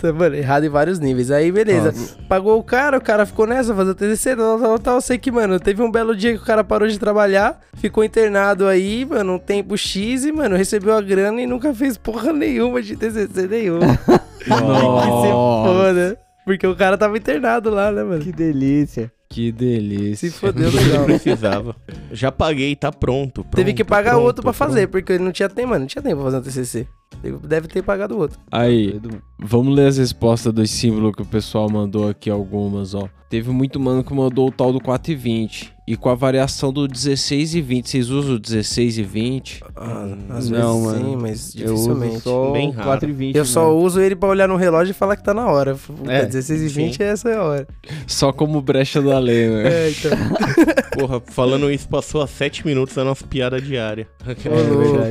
Tá, 0.00 0.12
mano, 0.12 0.34
errado 0.34 0.64
em 0.64 0.68
vários 0.68 0.98
níveis. 0.98 1.30
Aí, 1.30 1.52
beleza. 1.52 1.92
Pagou 2.28 2.58
o 2.58 2.64
cara, 2.64 2.96
o 2.96 3.00
cara 3.00 3.26
ficou 3.26 3.46
nessa, 3.46 3.74
fazer 3.74 3.90
o 3.90 3.94
TCC, 3.94 4.34
tal, 4.34 4.58
tal, 4.58 4.78
tal. 4.78 4.94
Eu 4.96 5.00
sei 5.00 5.18
que, 5.18 5.30
mano, 5.30 5.60
teve 5.60 5.82
um 5.82 5.90
belo 5.90 6.16
dia 6.16 6.34
que 6.34 6.42
o 6.42 6.46
cara 6.46 6.64
parou 6.64 6.88
de 6.88 6.98
trabalhar, 6.98 7.60
ficou 7.74 8.02
internado 8.02 8.66
aí, 8.66 9.04
mano, 9.04 9.34
um 9.34 9.38
tempo 9.38 9.76
X 9.76 10.24
e, 10.24 10.32
mano, 10.32 10.56
recebeu 10.56 10.96
a 10.96 11.02
grana 11.02 11.40
e 11.42 11.46
nunca 11.46 11.74
fez 11.74 11.98
porra 11.98 12.32
nenhuma 12.32 12.80
de 12.80 12.96
TCC 12.96 13.46
nenhum. 13.46 13.80
que 13.80 14.44
se 14.44 14.50
foda. 14.50 16.18
Porque 16.44 16.66
o 16.66 16.74
cara 16.74 16.96
tava 16.96 17.16
internado 17.18 17.70
lá, 17.70 17.92
né, 17.92 18.02
mano? 18.02 18.22
Que 18.22 18.32
delícia. 18.32 19.12
Que 19.32 19.52
delícia. 19.52 20.28
Se 20.28 20.36
fodeu, 20.36 20.72
Não 20.72 20.80
legal. 20.82 21.04
precisava. 21.04 21.76
Já 22.10 22.32
paguei, 22.32 22.74
tá 22.74 22.90
pronto. 22.90 23.44
Teve 23.54 23.72
que 23.72 23.84
pronto, 23.84 23.96
pagar 23.96 24.10
pronto, 24.12 24.24
outro 24.26 24.42
pra 24.42 24.52
fazer, 24.52 24.88
pronto. 24.88 24.90
porque 24.90 25.12
ele 25.12 25.22
não 25.22 25.30
tinha 25.30 25.48
tempo, 25.48 25.68
mano, 25.68 25.80
não 25.80 25.86
tinha 25.86 26.02
tempo 26.02 26.16
pra 26.16 26.24
fazer 26.24 26.36
um 26.38 26.42
TCC. 26.42 26.88
Ele 27.22 27.38
Deve 27.38 27.68
ter 27.68 27.82
pagado 27.82 28.18
outro. 28.18 28.40
Aí, 28.50 29.00
vamos 29.38 29.74
ler 29.74 29.86
as 29.86 29.98
respostas 29.98 30.52
dos 30.52 30.68
símbolos 30.70 31.14
que 31.14 31.22
o 31.22 31.26
pessoal 31.26 31.70
mandou 31.70 32.08
aqui, 32.08 32.28
algumas, 32.28 32.92
ó. 32.92 33.08
Teve 33.28 33.50
muito 33.50 33.78
mano 33.78 34.02
que 34.02 34.12
mandou 34.12 34.48
o 34.48 34.52
tal 34.52 34.72
do 34.72 34.80
4 34.80 35.14
e 35.90 35.94
20. 35.94 35.96
Com 36.00 36.08
a 36.10 36.14
variação 36.14 36.72
do 36.72 36.86
16 36.88 37.54
e 37.54 37.60
20. 37.60 37.88
Vocês 37.90 38.10
usam 38.10 38.34
o 38.34 38.38
16 38.38 38.98
e 38.98 39.02
20? 39.02 39.64
Ah, 39.76 40.06
às 40.30 40.48
Não, 40.50 40.82
vezes 40.84 40.98
sim, 40.98 41.04
mano. 41.10 41.18
mas 41.22 41.54
Eu 41.56 41.74
uso 41.74 41.88
dificilmente. 41.94 42.20
só 42.20 42.50
Bem 42.52 42.70
raro. 42.70 42.86
4 42.88 43.08
e 43.08 43.12
20. 43.12 43.36
Eu 43.36 43.44
só 43.44 43.64
mano. 43.66 43.76
uso 43.78 44.00
ele 44.00 44.16
pra 44.16 44.28
olhar 44.28 44.48
no 44.48 44.56
relógio 44.56 44.90
e 44.92 44.94
falar 44.94 45.16
que 45.16 45.24
tá 45.24 45.32
na 45.34 45.46
hora. 45.46 45.76
É, 46.08 46.24
16 46.26 46.60
e 46.62 46.68
sim. 46.70 46.74
20 46.86 47.02
essa 47.02 47.28
é 47.28 47.36
a 47.36 47.42
hora. 47.42 47.66
Só 48.06 48.32
como 48.32 48.60
brecha 48.60 49.00
da 49.02 49.18
lei, 49.18 49.48
né? 49.48 49.62
É, 49.70 49.90
então. 49.90 50.10
Porra, 50.98 51.20
falando 51.24 51.70
isso, 51.70 51.88
passou 51.88 52.20
a 52.22 52.26
7 52.26 52.66
minutos 52.66 52.94
da 52.94 53.04
nossa 53.04 53.26
piada 53.26 53.60
diária. 53.60 54.06
É 54.26 54.34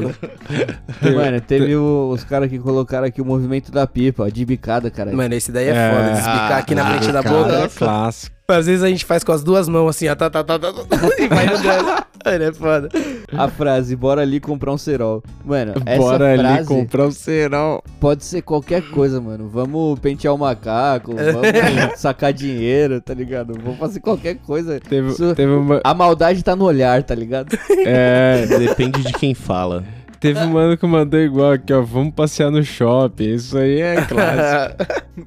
verdade. 0.04 1.16
Mano, 1.16 1.42
teve 1.42 1.76
o- 1.76 2.10
os 2.14 2.24
caras 2.24 2.50
que 2.50 2.60
colocaram 2.60 3.08
aqui 3.08 3.22
o 3.22 3.26
movimento 3.26 3.72
da 3.72 3.86
pipa, 3.88 4.24
ó, 4.24 4.30
de 4.30 4.46
bicada, 4.46 4.90
cara. 4.92 5.12
Mano, 5.14 5.34
esse 5.34 5.52
daí 5.52 5.68
é, 5.68 5.72
É. 5.72 5.92
foda. 5.92 6.12
De 6.12 6.20
explicar 6.20 6.58
aqui 6.58 6.76
na 6.76 6.84
Ah, 6.88 6.92
frente 6.98 7.12
da 7.12 7.22
boca. 7.22 7.54
é 7.54 7.68
clássico. 7.68 8.36
Às 8.52 8.66
vezes 8.66 8.84
a 8.84 8.90
gente 8.90 9.06
faz 9.06 9.24
com 9.24 9.32
as 9.32 9.44
duas 9.44 9.68
mãos 9.70 9.90
assim, 9.90 10.08
ó. 10.08 10.16
Tá, 10.16 10.30
tá, 10.30 10.44
tá, 10.44 10.58
tá, 10.60 10.72
tá, 10.74 10.98
e 11.18 11.28
vai 11.28 11.46
andando. 11.48 12.10
Mano, 12.26 12.44
é 12.44 12.54
foda. 12.54 12.90
A 13.32 13.48
frase, 13.48 13.96
bora 13.96 14.22
ali 14.22 14.40
comprar 14.40 14.74
um 14.74 14.78
cerol. 14.78 15.24
Mano, 15.46 15.74
essa 15.86 15.98
Bora 16.02 16.34
ali 16.34 16.42
frase 16.44 16.68
comprar 16.68 17.06
um 17.08 17.12
cerol. 17.12 17.84
pode 18.00 18.26
ser 18.26 18.42
qualquer 18.42 18.82
coisa, 18.90 19.22
mano. 19.22 19.48
Vamos 19.48 19.98
pentear 20.00 20.34
o 20.34 20.38
macaco, 20.38 21.14
vamos 21.16 22.00
sacar 22.00 22.34
dinheiro, 22.34 23.00
tá 23.00 23.14
ligado? 23.14 23.54
Vamos 23.64 23.80
fazer 23.80 24.00
qualquer 24.02 24.36
coisa. 24.36 24.80
Teve, 24.82 25.10
Isso- 25.12 25.34
teve 25.34 25.52
uma. 25.52 25.80
A 25.84 25.94
maldade 25.94 26.44
tá 26.44 26.56
no 26.56 26.66
olhar, 26.66 27.02
tá 27.04 27.16
ligado? 27.16 27.58
É. 27.86 28.46
Depende 28.60 29.02
de 29.02 29.14
quem 29.14 29.34
fala. 29.34 29.84
Teve 30.20 30.40
um 30.42 30.50
mano 30.52 30.78
que 30.78 30.86
mandou 30.86 31.20
igual 31.20 31.54
aqui, 31.54 31.72
ó. 31.74 31.82
Vamos 31.82 32.14
passear 32.14 32.52
no 32.52 32.64
shopping. 32.64 33.34
Isso 33.34 33.58
aí 33.58 33.80
é 33.80 33.96
clássico. 34.06 34.76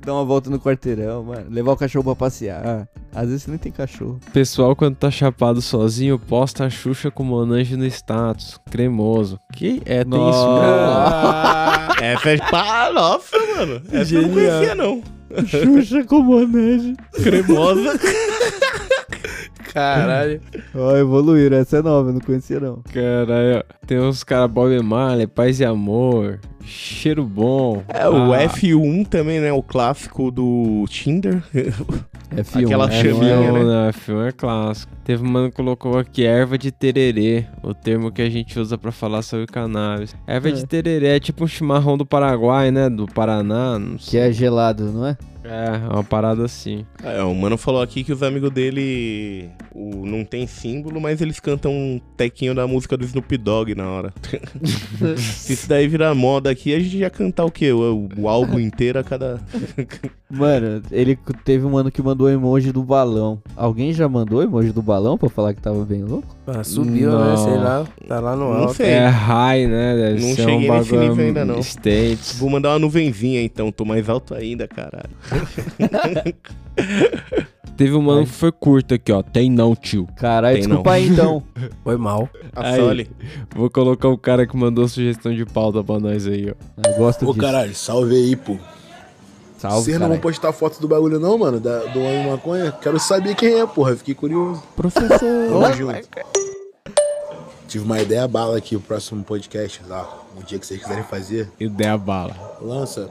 Dar 0.05 0.13
uma 0.15 0.25
volta 0.25 0.51
no 0.51 0.59
quarteirão, 0.61 1.25
mano. 1.25 1.47
Levar 1.49 1.73
o 1.73 1.77
cachorro 1.77 2.05
pra 2.05 2.15
passear. 2.17 2.87
Às 3.15 3.27
vezes 3.29 3.43
você 3.43 3.51
nem 3.51 3.59
tem 3.59 3.73
cachorro. 3.73 4.19
Pessoal, 4.33 4.75
quando 4.77 4.97
tá 4.97 5.11
chapado 5.11 5.61
sozinho, 5.63 6.19
posta 6.19 6.65
a 6.65 6.71
Xuxa 6.71 7.11
com 7.11 7.23
Monange 7.25 7.77
no 7.77 7.85
status. 7.87 8.59
Cremoso. 8.71 9.39
Que 9.53 9.83
é, 9.85 10.05
tem 10.05 10.31
isso 10.31 10.47
mesmo. 10.49 12.03
Essa 12.03 12.31
é. 12.31 12.37
Pá, 12.51 12.91
nossa, 12.93 13.37
mano. 13.57 13.83
Essa 13.93 14.15
eu 14.15 14.23
não 14.23 14.29
Genial. 14.35 14.51
conhecia, 14.59 14.75
não. 14.75 15.03
Xuxa 15.47 16.05
com 16.05 16.23
Monange. 16.23 16.95
Cremosa. 17.23 17.99
Caralho. 19.73 20.41
Ó, 20.75 20.97
evoluíram. 20.97 21.57
Essa 21.57 21.79
é 21.79 21.83
nova, 21.83 22.11
eu 22.11 22.15
não 22.15 22.21
conhecia 22.21 22.61
não. 22.61 22.83
Caralho, 22.93 23.65
tem 23.87 23.99
uns 23.99 24.23
caras 24.25 24.51
Bob 24.51 24.79
Marley, 24.83 25.27
Paz 25.27 25.61
e 25.61 25.65
Amor, 25.65 26.39
Cheiro 26.65 27.25
Bom. 27.25 27.83
É, 27.89 28.09
o 28.09 28.33
Ah, 28.33 28.45
F1 28.49 29.07
também, 29.07 29.41
né? 29.41 29.53
O 29.53 29.63
clássico 29.63 30.31
do 30.31 30.85
Tinder. 30.89 31.43
F1. 32.35 32.65
Aquela 32.65 32.89
F1, 32.89 32.93
chaminha, 33.03 33.53
né? 33.53 33.65
né? 33.65 33.91
F1 33.93 34.29
é 34.29 34.33
clássico. 34.33 34.91
Teve 35.05 35.23
um 35.23 35.29
mano 35.31 35.51
que 35.51 35.57
colocou 35.57 35.99
aqui 35.99 36.25
erva 36.25 36.57
de 36.57 36.71
tererê, 36.73 37.45
o 37.63 37.75
termo 37.75 38.11
que 38.11 38.23
a 38.23 38.31
gente 38.31 38.59
usa 38.59 38.79
pra 38.79 38.91
falar 38.91 39.21
sobre 39.21 39.47
cannabis. 39.47 40.15
Erva 40.27 40.49
É. 40.49 40.53
de 40.53 40.65
tererê 40.65 41.17
é 41.17 41.21
tipo 41.21 41.45
um 41.45 41.47
chimarrão 41.47 41.99
do 41.99 42.07
Paraguai, 42.07 42.71
né? 42.71 42.89
Do 42.89 43.07
Paraná, 43.07 43.79
não 43.79 43.97
Que 43.99 44.05
sei. 44.13 44.21
é 44.21 44.33
gelado, 44.33 44.85
não 44.93 45.07
é? 45.07 45.17
É, 45.45 45.81
é 45.85 45.93
uma 45.93 46.05
parada 46.05 46.45
assim. 46.45 46.85
É, 47.03 47.23
o 47.23 47.35
mano 47.35 47.57
falou 47.57 47.83
aqui 47.83 48.05
que 48.05 48.13
os 48.13 48.23
amigos 48.23 48.51
dele 48.51 49.51
o, 49.75 50.07
não 50.07 50.25
tem 50.25 50.47
símbolo, 50.47 51.01
mas 51.01 51.21
eles 51.21 51.41
cantam 51.41 51.73
um 51.73 52.01
tequinho 52.17 52.55
da 52.55 52.67
música 52.67 52.97
do 52.97 53.05
Snoop 53.05 53.37
Dogg 53.37 53.75
na 53.75 53.89
hora. 53.89 54.15
Se 55.17 55.55
isso 55.55 55.69
daí 55.69 55.89
virar 55.89 56.15
moda 56.15 56.51
aqui, 56.51 56.75
a 56.75 56.79
gente 56.79 56.97
ia 56.99 57.11
cantar 57.11 57.45
o 57.45 57.51
quê? 57.51 57.73
O, 57.73 58.09
o 58.17 58.29
álbum 58.29 58.59
inteiro 58.59 58.99
a 58.99 59.05
cada. 59.05 59.41
Mano, 60.31 60.83
ele 60.91 61.19
teve 61.45 61.67
um 61.67 61.77
ano 61.77 61.91
que 61.91 62.01
mandou 62.03 62.31
emoji 62.31 62.73
do 62.73 62.83
balão. 62.83 63.43
Alguém 63.55 63.93
já 63.93 64.09
mandou 64.09 64.43
emoji 64.43 64.73
do 64.73 64.81
balão 64.81 65.19
pra 65.19 65.29
falar 65.29 65.53
que 65.53 65.61
tava 65.61 65.85
bem 65.85 66.03
louco? 66.03 66.35
Ah, 66.47 66.65
subiu, 66.65 67.11
né? 67.11 67.25
Não. 67.25 67.37
Sei 67.37 67.57
lá. 67.59 67.87
Tá 68.09 68.19
lá 68.19 68.35
no 68.35 68.45
Não 68.45 68.63
alto. 68.63 68.75
sei. 68.75 68.87
É 68.87 69.07
high, 69.07 69.67
né? 69.67 69.95
Deve 69.95 70.27
Não 70.27 70.35
cheguei 70.35 70.71
um 70.71 70.79
nesse 70.79 70.97
nível 70.97 71.25
ainda, 71.27 71.45
não. 71.45 71.59
States. 71.61 72.39
Vou 72.39 72.49
mandar 72.49 72.71
uma 72.71 72.79
nuvenzinha 72.79 73.43
então, 73.43 73.71
tô 73.71 73.85
mais 73.85 74.09
alto 74.09 74.35
ainda, 74.35 74.67
caralho. 74.67 75.11
Teve 77.77 77.95
um 77.95 78.03
mano 78.03 78.27
que 78.27 78.33
foi 78.33 78.53
curto 78.53 78.95
aqui, 78.95 79.11
ó. 79.11 79.23
Tem 79.23 79.51
não, 79.51 79.75
tio. 79.75 80.07
Caralho, 80.17 80.59
Tem 80.59 80.67
desculpa 80.69 80.91
não. 80.91 80.97
aí 80.97 81.09
então. 81.09 81.43
Foi 81.83 81.97
mal. 81.97 82.29
A 82.55 82.69
Aí, 82.69 82.77
Soli. 82.77 83.11
Vou 83.57 83.71
colocar 83.71 84.09
o 84.09 84.19
cara 84.19 84.47
que 84.47 84.57
mandou 84.57 84.87
sugestão 84.87 85.35
de 85.35 85.45
pauta 85.47 85.83
pra 85.83 85.99
nós 85.99 86.27
aí, 86.27 86.51
ó. 86.51 86.89
Eu 86.89 86.95
gosto 86.97 87.25
Ô 87.25 87.33
disso. 87.33 87.45
caralho, 87.45 87.75
salve 87.75 88.15
aí, 88.15 88.37
pô. 88.37 88.59
Salve, 89.59 89.85
Vocês 89.85 89.95
não 89.95 90.09
vão 90.09 90.19
caralho. 90.19 90.23
postar 90.23 90.53
foto 90.53 90.81
do 90.81 90.87
bagulho 90.89 91.19
não, 91.19 91.39
mano? 91.39 91.59
Da, 91.59 91.79
do 91.87 92.01
homem 92.01 92.31
maconha? 92.31 92.73
Quero 92.73 93.01
saber 93.01 93.35
quem 93.35 93.59
é, 93.61 93.67
porra. 93.67 93.97
Fiquei 93.97 94.15
curioso. 94.15 94.63
Professor. 94.77 95.19
Tamo 95.19 95.73
junto. 95.73 96.09
Tive 97.67 97.85
uma 97.85 98.01
ideia 98.01 98.29
bala 98.29 98.59
aqui, 98.59 98.77
o 98.77 98.81
próximo 98.81 99.25
podcast 99.25 99.81
lá. 99.89 100.07
Um 100.37 100.43
dia 100.43 100.59
que 100.59 100.67
vocês 100.67 100.81
quiserem 100.81 101.05
fazer, 101.05 101.51
Ideia 101.59 101.97
bala. 101.97 102.59
lança 102.61 103.09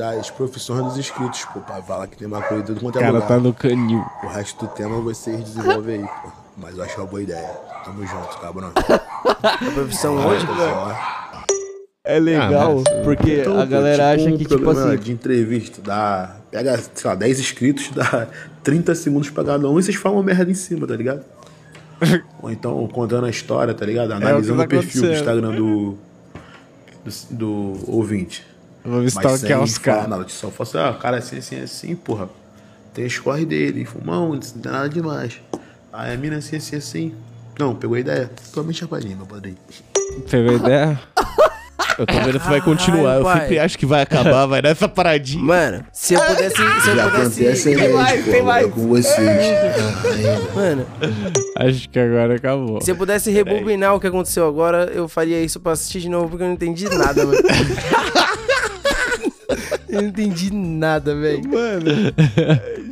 das 0.00 0.30
profissões 0.30 0.82
dos 0.84 0.96
inscritos, 0.98 1.44
pô. 1.46 1.60
Pra 1.60 1.82
falar 1.82 2.06
que 2.06 2.16
tem 2.16 2.26
maconha 2.26 2.60
em 2.60 2.64
tudo 2.64 2.78
O 2.78 2.80
quanto 2.80 2.96
é 2.98 3.00
cara 3.00 3.12
lugar. 3.12 3.28
tá 3.28 3.38
no 3.38 3.52
canil. 3.52 4.04
O 4.24 4.26
resto 4.28 4.64
do 4.66 4.72
tema 4.72 5.00
vocês 5.00 5.38
desenvolvem 5.44 6.00
aí, 6.02 6.08
pô. 6.22 6.30
Mas 6.56 6.76
eu 6.76 6.84
acho 6.84 6.96
uma 6.98 7.06
boa 7.06 7.22
ideia. 7.22 7.48
Tamo 7.84 8.06
junto, 8.06 8.38
cabrão. 8.38 8.72
A 9.42 9.70
profissão 9.72 10.16
hoje, 10.26 10.44
velho. 10.46 10.96
É 12.02 12.18
legal, 12.18 12.78
Ah, 12.78 12.82
mas- 12.94 13.04
porque 13.04 13.40
Então, 13.40 13.60
a 13.60 13.64
galera 13.66 14.16
tipo 14.16 14.22
acha 14.22 14.34
um 14.34 14.38
que, 14.38 14.44
tipo 14.44 14.58
programa 14.62 14.94
assim. 14.94 15.02
de 15.02 15.12
entrevista, 15.12 15.82
dá. 15.82 16.36
Pega, 16.50 16.76
sei 16.94 17.08
lá, 17.10 17.14
10 17.14 17.38
inscritos, 17.40 17.90
dá 17.90 18.26
30 18.64 18.94
segundos 18.94 19.30
pra 19.30 19.44
cada 19.44 19.68
um 19.68 19.78
e 19.78 19.82
vocês 19.82 19.96
falam 19.96 20.18
uma 20.18 20.24
merda 20.24 20.50
em 20.50 20.54
cima, 20.54 20.86
tá 20.86 20.96
ligado? 20.96 21.22
Ou 22.42 22.50
então 22.50 22.86
contando 22.88 23.26
a 23.26 23.30
história, 23.30 23.72
tá 23.74 23.84
ligado? 23.86 24.12
Analisando 24.12 24.58
tá 24.58 24.64
o 24.64 24.68
perfil 24.68 25.02
do. 25.02 25.12
Instagram 25.12 25.54
do, 25.54 25.98
do, 27.04 27.12
do 27.30 27.90
ouvinte. 27.92 28.44
Vamos 28.84 29.12
Mas 29.14 29.24
sem 29.24 29.34
stalkear 29.34 29.62
os 29.62 29.76
falar 29.78 29.94
caras. 29.96 30.08
nada, 30.10 30.24
só 30.28 30.50
fala 30.50 30.68
assim, 30.68 30.78
ah, 30.78 30.98
cara, 30.98 31.16
assim, 31.18 31.38
assim, 31.38 31.60
assim, 31.60 31.94
porra. 31.96 32.28
Tem 32.94 33.04
as 33.04 33.18
corre 33.18 33.44
dele, 33.44 33.84
fumão, 33.84 34.30
não 34.32 34.38
tem 34.40 34.72
nada 34.72 34.88
demais. 34.88 35.40
Aí 35.92 36.14
a 36.14 36.16
mina 36.16 36.36
assim, 36.38 36.56
assim, 36.56 36.76
assim. 36.76 37.14
Não, 37.58 37.74
pegou 37.74 37.96
a 37.96 38.00
ideia? 38.00 38.30
Totalmente 38.48 38.78
chapadinho, 38.78 39.16
meu 39.16 39.26
padrinho. 39.26 39.56
Pegou 40.30 40.50
a 40.52 40.54
ideia? 40.54 41.00
Eu 41.98 42.06
tô 42.06 42.14
vendo 42.14 42.40
se 42.40 42.48
vai 42.48 42.60
continuar. 42.62 43.16
Eu 43.16 43.22
pai. 43.24 43.40
sempre 43.40 43.58
acho 43.58 43.78
que 43.78 43.84
vai 43.84 44.00
acabar, 44.02 44.46
vai 44.46 44.62
nessa 44.62 44.88
paradinha. 44.88 45.44
Mano, 45.44 45.84
se 45.92 46.14
eu 46.14 46.20
pudesse. 46.22 46.56
Se 46.56 46.62
eu 46.62 46.96
Já 46.96 47.10
pudesse. 47.10 47.46
acontece 47.46 47.68
aí, 47.68 47.76
pô, 48.42 48.50
é 48.52 48.68
com 48.68 48.88
vocês. 48.88 49.16
Mano, 50.54 50.86
Acho 51.56 51.88
que 51.90 51.98
agora 51.98 52.36
acabou. 52.36 52.80
se 52.80 52.90
eu 52.90 52.96
pudesse 52.96 53.30
rebobinar 53.30 53.94
o 53.94 54.00
que 54.00 54.06
aconteceu 54.06 54.48
agora, 54.48 54.90
eu 54.94 55.08
faria 55.08 55.42
isso 55.42 55.60
pra 55.60 55.72
assistir 55.72 56.00
de 56.00 56.08
novo, 56.08 56.30
porque 56.30 56.42
eu 56.42 56.46
não 56.48 56.54
entendi 56.54 56.88
nada, 56.88 57.26
mano. 57.26 57.38
eu 59.90 60.02
não 60.02 60.08
entendi 60.08 60.52
nada, 60.52 61.14
velho. 61.14 61.42
Mano, 61.48 62.12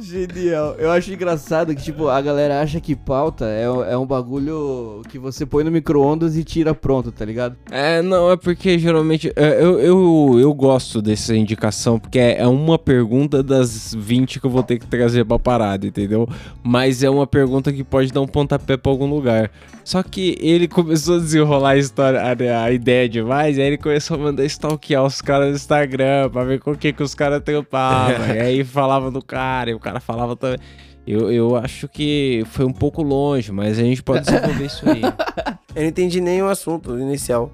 genial. 0.00 0.74
Eu 0.78 0.90
acho 0.90 1.12
engraçado 1.12 1.74
que, 1.74 1.82
tipo, 1.82 2.08
a 2.08 2.20
galera 2.20 2.60
acha 2.60 2.80
que 2.80 2.94
pauta 2.96 3.44
é, 3.46 3.70
um- 3.70 3.84
é 3.84 3.96
um 3.98 4.06
bagulho 4.06 5.02
que 5.08 5.18
você 5.18 5.44
põe 5.46 5.64
no 5.64 5.70
micro-ondas 5.70 6.36
e 6.36 6.44
tira 6.44 6.74
pronto, 6.74 7.10
tá 7.12 7.24
ligado? 7.24 7.56
É, 7.70 8.00
não, 8.02 8.30
é 8.30 8.36
porque 8.36 8.78
geralmente 8.78 9.32
é, 9.36 9.62
eu, 9.62 9.78
eu, 9.80 10.36
eu 10.40 10.54
gosto 10.54 11.00
dessa 11.02 11.34
indicação, 11.36 11.98
porque 11.98 12.18
é 12.18 12.46
uma 12.46 12.78
pergunta 12.78 13.42
das 13.42 13.94
20 13.94 14.40
que 14.40 14.46
eu 14.46 14.50
vou 14.50 14.62
ter 14.62 14.78
que 14.78 14.86
trazer 14.86 15.24
pra 15.24 15.38
parada, 15.38 15.86
entendeu? 15.86 16.28
Mas 16.62 17.02
é 17.02 17.10
uma 17.10 17.26
pergunta 17.26 17.72
que 17.72 17.82
pode 17.84 18.12
dar 18.12 18.20
um 18.20 18.26
pontapé 18.26 18.76
pra 18.76 18.90
algum 18.92 19.06
lugar. 19.08 19.50
Só 19.84 20.02
que 20.02 20.36
ele 20.40 20.68
começou 20.68 21.16
a 21.16 21.18
desenrolar 21.18 21.70
a 21.70 21.76
história, 21.78 22.20
a, 22.20 22.64
a 22.64 22.70
ideia 22.72 23.08
demais, 23.08 23.56
e 23.56 23.60
aí 23.62 23.68
ele 23.68 23.78
começou 23.78 24.16
a 24.16 24.20
mandar 24.20 24.44
stalkear 24.44 25.02
os 25.04 25.22
caras 25.22 25.48
no 25.48 25.54
Instagram 25.56 26.28
pra 26.30 26.44
ver 26.44 26.60
com 26.60 26.72
o 26.72 26.76
que, 26.76 26.92
que 26.92 27.02
os 27.02 27.14
caras 27.14 27.42
trampavam. 27.42 28.26
e 28.36 28.38
aí 28.38 28.64
falava 28.64 29.10
do 29.10 29.22
cara, 29.22 29.70
e 29.70 29.74
o 29.74 29.78
cara 29.80 29.87
falava 30.00 30.36
também. 30.36 30.58
Eu, 31.06 31.32
eu 31.32 31.56
acho 31.56 31.88
que 31.88 32.42
foi 32.50 32.66
um 32.66 32.72
pouco 32.72 33.02
longe, 33.02 33.50
mas 33.50 33.78
a 33.78 33.82
gente 33.82 34.02
pode 34.02 34.26
desenvolver 34.26 34.66
isso 34.66 34.84
aí. 34.88 35.00
Eu 35.74 35.82
não 35.82 35.88
entendi 35.88 36.20
nem 36.20 36.42
o 36.42 36.48
assunto 36.48 36.98
inicial. 36.98 37.52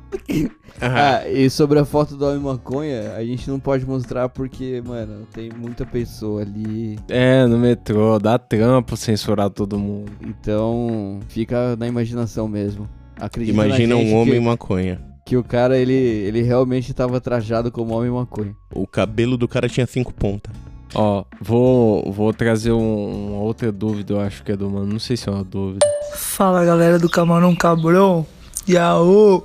Ah, 0.80 1.28
e 1.28 1.50
sobre 1.50 1.78
a 1.78 1.84
foto 1.84 2.16
do 2.16 2.26
homem 2.26 2.40
maconha, 2.40 3.12
a 3.14 3.24
gente 3.24 3.48
não 3.48 3.60
pode 3.60 3.86
mostrar 3.86 4.28
porque, 4.28 4.82
mano, 4.84 5.26
tem 5.32 5.50
muita 5.50 5.84
pessoa 5.84 6.42
ali. 6.42 6.98
É, 7.08 7.44
no 7.46 7.58
metrô, 7.58 8.18
dá 8.18 8.38
trampo 8.38 8.96
censurar 8.96 9.50
todo 9.50 9.78
mundo. 9.78 10.10
Então, 10.22 11.20
fica 11.28 11.76
na 11.76 11.86
imaginação 11.86 12.48
mesmo. 12.48 12.88
Acredita 13.20 13.56
na 13.56 13.66
Imagina 13.66 13.94
gente 13.96 14.10
um 14.10 14.16
homem 14.16 14.34
que, 14.34 14.40
maconha. 14.40 15.00
que 15.26 15.36
o 15.36 15.44
cara, 15.44 15.76
ele, 15.76 15.92
ele 15.92 16.42
realmente 16.42 16.92
tava 16.94 17.20
trajado 17.20 17.70
como 17.70 17.94
homem 17.94 18.10
maconha. 18.10 18.56
O 18.74 18.86
cabelo 18.86 19.36
do 19.36 19.46
cara 19.46 19.68
tinha 19.68 19.86
cinco 19.86 20.12
pontas. 20.14 20.52
Ó, 20.94 21.24
vou, 21.40 22.12
vou 22.12 22.32
trazer 22.32 22.72
um- 22.72 23.32
uma 23.34 23.42
outra 23.42 23.72
dúvida, 23.72 24.12
eu 24.14 24.20
acho 24.20 24.42
que 24.42 24.52
é 24.52 24.56
do 24.56 24.70
mano. 24.70 24.86
Não 24.86 24.98
sei 24.98 25.16
se 25.16 25.28
é 25.28 25.32
uma 25.32 25.42
dúvida. 25.44 25.84
Fala 26.14 26.64
galera 26.64 26.98
do 26.98 27.08
Camarão 27.08 27.54
Cabrão. 27.54 28.26
Yaô! 28.68 29.42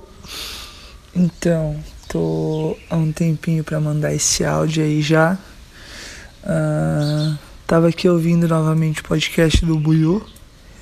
Então, 1.14 1.76
tô 2.08 2.76
há 2.88 2.96
um 2.96 3.10
tempinho 3.12 3.64
pra 3.64 3.80
mandar 3.80 4.14
esse 4.14 4.44
áudio 4.44 4.84
aí 4.84 5.02
já. 5.02 5.36
Ah, 6.44 7.36
tava 7.66 7.88
aqui 7.88 8.08
ouvindo 8.08 8.46
novamente 8.48 9.00
o 9.00 9.04
podcast 9.04 9.64
do 9.66 9.76
Buiu. 9.78 10.24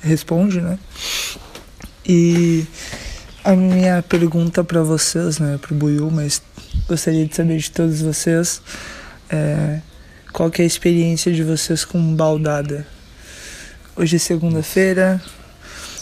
Responde, 0.01 0.61
né? 0.61 0.77
E 2.07 2.65
a 3.43 3.55
minha 3.55 4.01
pergunta 4.03 4.63
pra 4.63 4.83
vocês, 4.83 5.39
né? 5.39 5.57
Pro 5.61 5.75
Buiu, 5.75 6.09
mas 6.11 6.41
gostaria 6.87 7.25
de 7.25 7.35
saber 7.35 7.57
de 7.57 7.71
todos 7.71 8.01
vocês. 8.01 8.61
É, 9.29 9.81
qual 10.31 10.49
que 10.49 10.61
é 10.61 10.63
a 10.63 10.67
experiência 10.67 11.31
de 11.31 11.43
vocês 11.43 11.83
com 11.83 12.15
baldada? 12.15 12.85
Hoje 13.95 14.15
é 14.15 14.19
segunda-feira. 14.19 15.21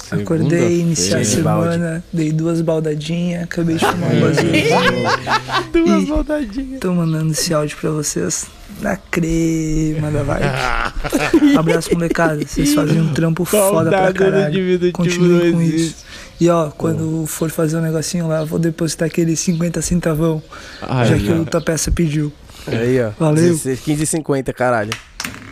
Acordei, 0.09 0.79
iniciei 0.79 1.21
a 1.21 1.25
semana, 1.25 2.03
dei 2.13 2.31
duas 2.31 2.61
baldadinhas, 2.61 3.43
acabei 3.43 3.75
de 3.75 3.85
fumar 3.85 4.13
um 4.13 4.21
baseado. 4.21 5.71
Duas 5.73 6.05
baldadinhas. 6.05 6.79
Tô 6.79 6.93
mandando 6.93 7.31
esse 7.33 7.53
áudio 7.53 7.75
pra 7.77 7.89
vocês 7.89 8.45
na 8.79 8.95
crema 8.95 10.09
da 10.09 10.23
vibe. 10.23 11.57
Abraço, 11.59 11.93
molecada. 11.93 12.41
Vocês 12.45 12.73
fazem 12.73 13.01
um 13.01 13.13
trampo 13.13 13.43
foda 13.43 13.89
pra 13.89 14.13
caralho. 14.13 14.91
Continuem 14.93 15.51
com 15.51 15.61
isso. 15.61 15.95
E 16.39 16.49
ó, 16.49 16.69
quando 16.69 17.25
for 17.25 17.49
fazer 17.49 17.77
um 17.77 17.81
negocinho 17.81 18.27
lá, 18.27 18.41
eu 18.41 18.45
vou 18.45 18.59
depositar 18.59 19.07
aquele 19.07 19.35
50 19.35 19.81
centavão. 19.81 20.41
Ai, 20.81 21.07
já 21.07 21.17
que 21.17 21.31
o 21.31 21.45
tua 21.45 21.59
peça 21.59 21.91
pediu. 21.91 22.31
Aí, 22.67 23.01
ó. 23.01 23.11
Valeu. 23.19 23.43
16, 23.43 23.79
15 23.81 24.03
e 24.03 24.07
50, 24.07 24.53
caralho. 24.53 24.91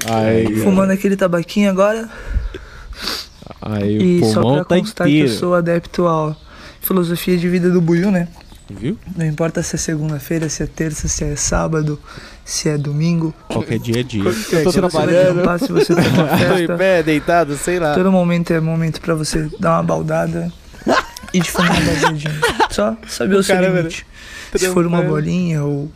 Aí, 0.10 0.56
Fumando 0.62 0.92
aquele 0.92 1.16
tabaquinho 1.16 1.70
agora. 1.70 2.08
aí 3.62 3.98
E 3.98 4.22
o 4.22 4.26
só 4.32 4.42
pra 4.42 4.66
tá 4.66 4.76
constar 4.80 5.08
que 5.08 5.14
eu 5.20 5.26
inteiro. 5.26 5.40
sou 5.40 5.56
adepto 5.56 6.06
ao 6.08 6.36
filosofia 6.82 7.38
de 7.38 7.50
vida 7.50 7.70
do 7.70 7.82
Buiu, 7.82 8.12
né? 8.12 8.28
Viu? 8.70 8.98
Não 9.16 9.26
importa 9.26 9.62
se 9.62 9.76
é 9.76 9.80
segunda-feira, 9.80 10.50
se 10.50 10.64
é 10.64 10.66
terça, 10.68 11.08
se 11.08 11.24
é 11.24 11.36
sábado, 11.36 12.00
se 12.44 12.68
é 12.70 12.78
domingo. 12.78 13.34
Qualquer 13.48 13.78
dia 13.80 14.00
é 14.00 14.04
dia. 14.04 14.24
Eu 14.24 14.64
tô 14.64 14.72
trabalhando. 14.72 15.60
Se 15.60 15.72
você 15.72 15.96
tá 15.96 16.02
numa 16.02 16.28
Tô 16.38 16.54
em 16.54 16.58
festa. 16.58 16.76
pé, 16.78 17.04
deitado, 17.04 17.56
sei 17.58 17.80
lá. 17.80 17.94
Todo 17.94 18.12
momento 18.12 18.52
é 18.54 18.60
momento 18.60 19.02
pra 19.02 19.14
você 19.14 19.50
dar 19.60 19.74
uma 19.78 19.84
baldada 19.84 20.52
e 21.34 21.40
de 21.40 21.52
fumar 21.52 21.80
um 21.80 21.86
baseadinho. 21.86 22.34
Só 22.72 22.98
saber 23.08 23.36
o, 23.36 23.40
O 23.40 23.44
seu 23.44 23.56
cara, 23.56 23.70
limite. 23.70 24.06
Se 24.56 24.68
for 24.70 24.86
uma 24.86 25.02
bolinha 25.02 25.64
ou 25.64 25.92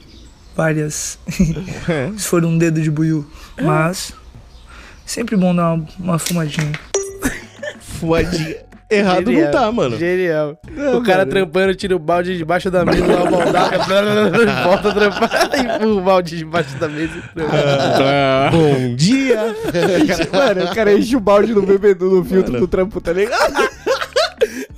várias. 0.60 1.18
se 2.18 2.28
for 2.28 2.44
um 2.44 2.58
dedo 2.58 2.82
de 2.82 2.92
buiu. 2.92 3.26
Mas. 3.62 4.14
Sempre 5.06 5.38
bom 5.38 5.56
dar 5.56 5.74
uma, 5.74 5.88
uma 5.98 6.20
fumadinha. 6.20 6.74
Fumadinha. 7.80 8.70
Errado 8.92 9.26
não 9.26 9.34
Genial, 9.34 9.52
tá, 9.52 9.72
mano. 9.72 9.98
Genial. 9.98 10.60
Não, 10.72 10.98
o 10.98 11.04
cara 11.04 11.20
mano. 11.20 11.32
trampando, 11.32 11.76
tira 11.76 11.96
o 11.96 12.00
balde 12.00 12.38
debaixo 12.38 12.72
da 12.72 12.84
mesa, 12.84 13.06
uma 13.06 13.30
baldada, 13.30 13.78
volta 14.66 14.90
a 14.90 14.94
trampar 14.94 15.50
e 15.54 15.60
empurra 15.60 15.86
o 15.86 16.02
balde 16.02 16.38
debaixo 16.38 16.76
da 16.78 16.88
mesa. 16.88 17.14
Ah, 18.02 18.50
Bom 18.52 18.96
dia! 18.96 19.56
Mano, 20.34 20.66
o 20.66 20.76
cara 20.76 20.94
enche 20.94 21.16
o 21.16 21.20
balde 21.20 21.54
no 21.54 21.62
bebedouro, 21.62 22.18
no 22.18 22.26
filtro 22.26 22.60
do 22.60 22.68
trampo, 22.68 23.00
tá 23.00 23.14
ligado? 23.14 23.70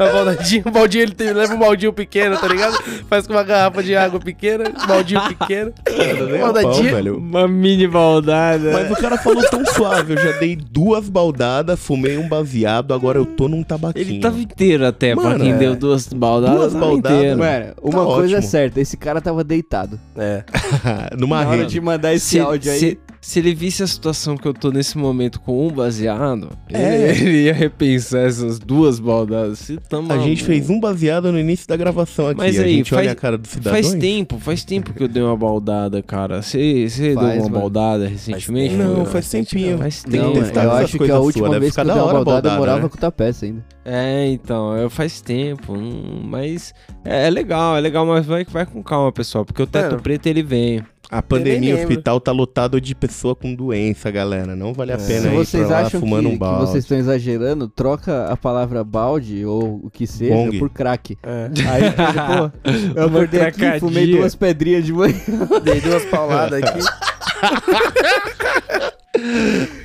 A 0.02 0.12
baldadinha, 0.14 0.64
o 0.66 0.72
baldinho 0.72 1.02
ele 1.04 1.12
tem, 1.14 1.32
leva 1.34 1.54
um 1.54 1.60
baldinho 1.60 1.94
pequeno, 1.94 2.38
tá 2.38 2.48
ligado? 2.48 2.74
Faz 3.10 3.28
com 3.28 3.34
uma 3.34 3.44
garrafa 3.44 3.84
de 3.84 3.96
água 3.96 4.20
pequena, 4.20 4.66
baldinho 4.88 5.22
pequeno. 5.28 5.72
pau, 5.84 6.40
Baldadinha. 6.54 6.96
velho. 6.96 7.18
Uma 7.18 7.48
mini 7.48 7.88
baldada. 7.88 8.72
Mas 8.72 8.92
o 8.92 8.96
cara 8.96 9.18
falou 9.18 9.44
tão 9.50 9.66
suave, 9.66 10.14
eu 10.14 10.18
já 10.18 10.32
dei 10.40 10.56
duas 10.56 11.08
baldadas, 11.10 11.80
fumei 11.80 12.18
um 12.18 12.28
baseado, 12.28 12.94
agora 12.94 13.18
eu 13.18 13.26
tô 13.26 13.48
num 13.48 13.64
tabaquinho. 13.64 14.06
Ele 14.08 14.20
tava 14.20 14.40
inteiro 14.40 14.86
até, 14.88 15.14
pra 15.14 15.24
Mano, 15.24 15.40
quem 15.44 15.54
é. 15.54 15.58
deu 15.58 15.76
duas 15.76 16.08
baldadas. 16.08 16.58
Duas 16.58 16.74
baldadas, 16.74 17.18
inteiro. 17.20 17.38
Mano, 17.40 17.66
uma 17.82 18.00
Tá 18.06 18.14
coisa 18.16 18.34
é 18.36 18.38
ótimo. 18.38 18.52
certa, 18.52 18.82
esse 18.82 18.98
cara 18.98 19.22
tava 19.22 19.44
deitado. 19.44 20.00
É. 20.18 20.44
Numa 21.18 21.44
Na 21.44 21.50
hora 21.50 21.58
rede. 21.60 21.72
de 21.74 21.82
mandar 21.82 22.14
esse 22.14 22.26
se, 22.26 22.40
áudio 22.40 22.72
aí. 22.72 22.80
se- 22.80 23.00
se 23.22 23.38
ele 23.38 23.54
visse 23.54 23.84
a 23.84 23.88
situação 23.88 24.36
que 24.36 24.48
eu 24.48 24.54
tô 24.54 24.72
nesse 24.72 24.98
momento 24.98 25.40
com 25.40 25.68
um 25.68 25.72
baseado, 25.72 26.50
É. 26.68 27.12
ele, 27.12 27.22
ele 27.24 27.44
ia 27.44 27.54
repensar 27.54 28.22
essas 28.26 28.58
duas 28.58 29.00
baldadas. 29.00 29.60
Se 29.60 29.80
A 30.10 30.18
gente 30.18 30.44
fez 30.44 30.70
um 30.72 30.80
baseado 30.80 31.32
no 31.32 31.40
início 31.40 31.68
da 31.68 31.78
gravação 31.78 32.28
aqui. 32.30 32.38
Mas 32.40 32.60
a 32.60 32.64
aí, 32.64 32.78
gente 32.78 32.90
faz, 32.90 33.02
olha 33.04 33.12
a 33.12 33.16
cara 33.16 33.38
do 33.38 33.48
cidadão. 33.48 33.72
faz 33.74 33.94
tempo, 33.94 34.40
faz 34.40 34.64
tempo 34.64 34.92
que 34.92 35.04
eu 35.04 35.08
dei 35.08 35.22
uma 35.22 35.38
baldada, 35.38 36.02
cara. 36.02 36.42
Você 36.42 36.90
você 36.90 37.10
deu 37.10 37.16
Faz, 37.16 37.36
uma 37.36 37.44
mano. 37.44 37.60
baldada 37.60 38.08
recentemente? 38.08 38.76
Não, 38.76 38.96
Foi? 39.06 39.06
faz 39.06 39.30
tempinho. 39.30 39.78
Faz 39.78 40.02
Tem 40.04 40.12
que 40.12 40.18
Não, 40.18 40.34
testar 40.34 40.64
eu 40.64 40.72
acho 40.72 40.98
que 40.98 41.12
a 41.12 41.20
última 41.20 41.48
deve 41.50 41.60
vez 41.60 41.76
que 41.76 41.80
eu 41.80 41.86
dei 41.86 41.94
uma 41.94 42.02
baldada, 42.02 42.20
eu 42.20 42.26
baldada, 42.26 42.58
morava 42.58 42.82
né? 42.84 42.90
com 42.90 42.98
o 42.98 43.00
Tapeça 43.00 43.46
ainda. 43.46 43.64
É, 43.86 44.28
então, 44.28 44.76
eu 44.78 44.90
faz 44.90 45.22
tempo, 45.22 45.74
hum, 45.74 46.22
mas 46.26 46.74
é, 47.06 47.28
é 47.28 47.30
legal, 47.30 47.78
é 47.78 47.80
legal, 47.82 48.06
mas 48.06 48.26
vai, 48.26 48.44
vai 48.46 48.66
com 48.66 48.82
calma, 48.84 49.12
pessoal, 49.12 49.44
porque 49.46 49.62
o 49.62 49.68
teto 49.68 49.92
Mano. 49.92 50.02
preto 50.02 50.26
ele 50.28 50.44
vem. 50.44 50.84
A 51.12 51.22
pandemia, 51.22 51.76
o 51.76 51.80
hospital 51.80 52.22
tá 52.22 52.32
lotado 52.32 52.80
de 52.80 52.96
pessoa 52.96 53.36
com 53.36 53.54
doença, 53.54 54.10
galera. 54.10 54.56
Não 54.56 54.74
vale 54.74 54.94
a 54.94 54.98
pena 54.98 55.24
Se 55.24 55.28
ir 55.28 55.36
vocês 55.36 55.68
pra 55.68 55.76
lá 55.76 55.82
acham 55.86 56.00
que, 56.00 56.08
fumando 56.08 56.30
um 56.30 56.32
que 56.32 56.38
balde. 56.38 56.68
vocês 56.72 56.86
estão 56.86 56.98
exagerando, 56.98 57.68
troca 57.68 58.28
a 58.28 58.38
palavra 58.38 58.82
balde 58.82 59.46
ou 59.46 59.82
o 59.84 59.90
que 59.90 60.08
seja 60.08 60.34
Bong. 60.34 60.58
por 60.58 60.70
crack. 60.70 61.18
É. 61.22 61.50
Aí, 61.70 61.84
pô, 61.92 62.50
eu 63.02 63.08
Uma 63.08 63.18
acordei 63.18 63.42
aqui, 63.42 63.80
fumei 63.82 64.10
duas 64.10 64.36
pedrinhas 64.36 64.86
de 64.86 64.94
manhã. 64.94 65.14
Dei 65.64 65.82
duas 65.82 66.06
pauladas 66.06 66.62
aqui. 66.64 66.80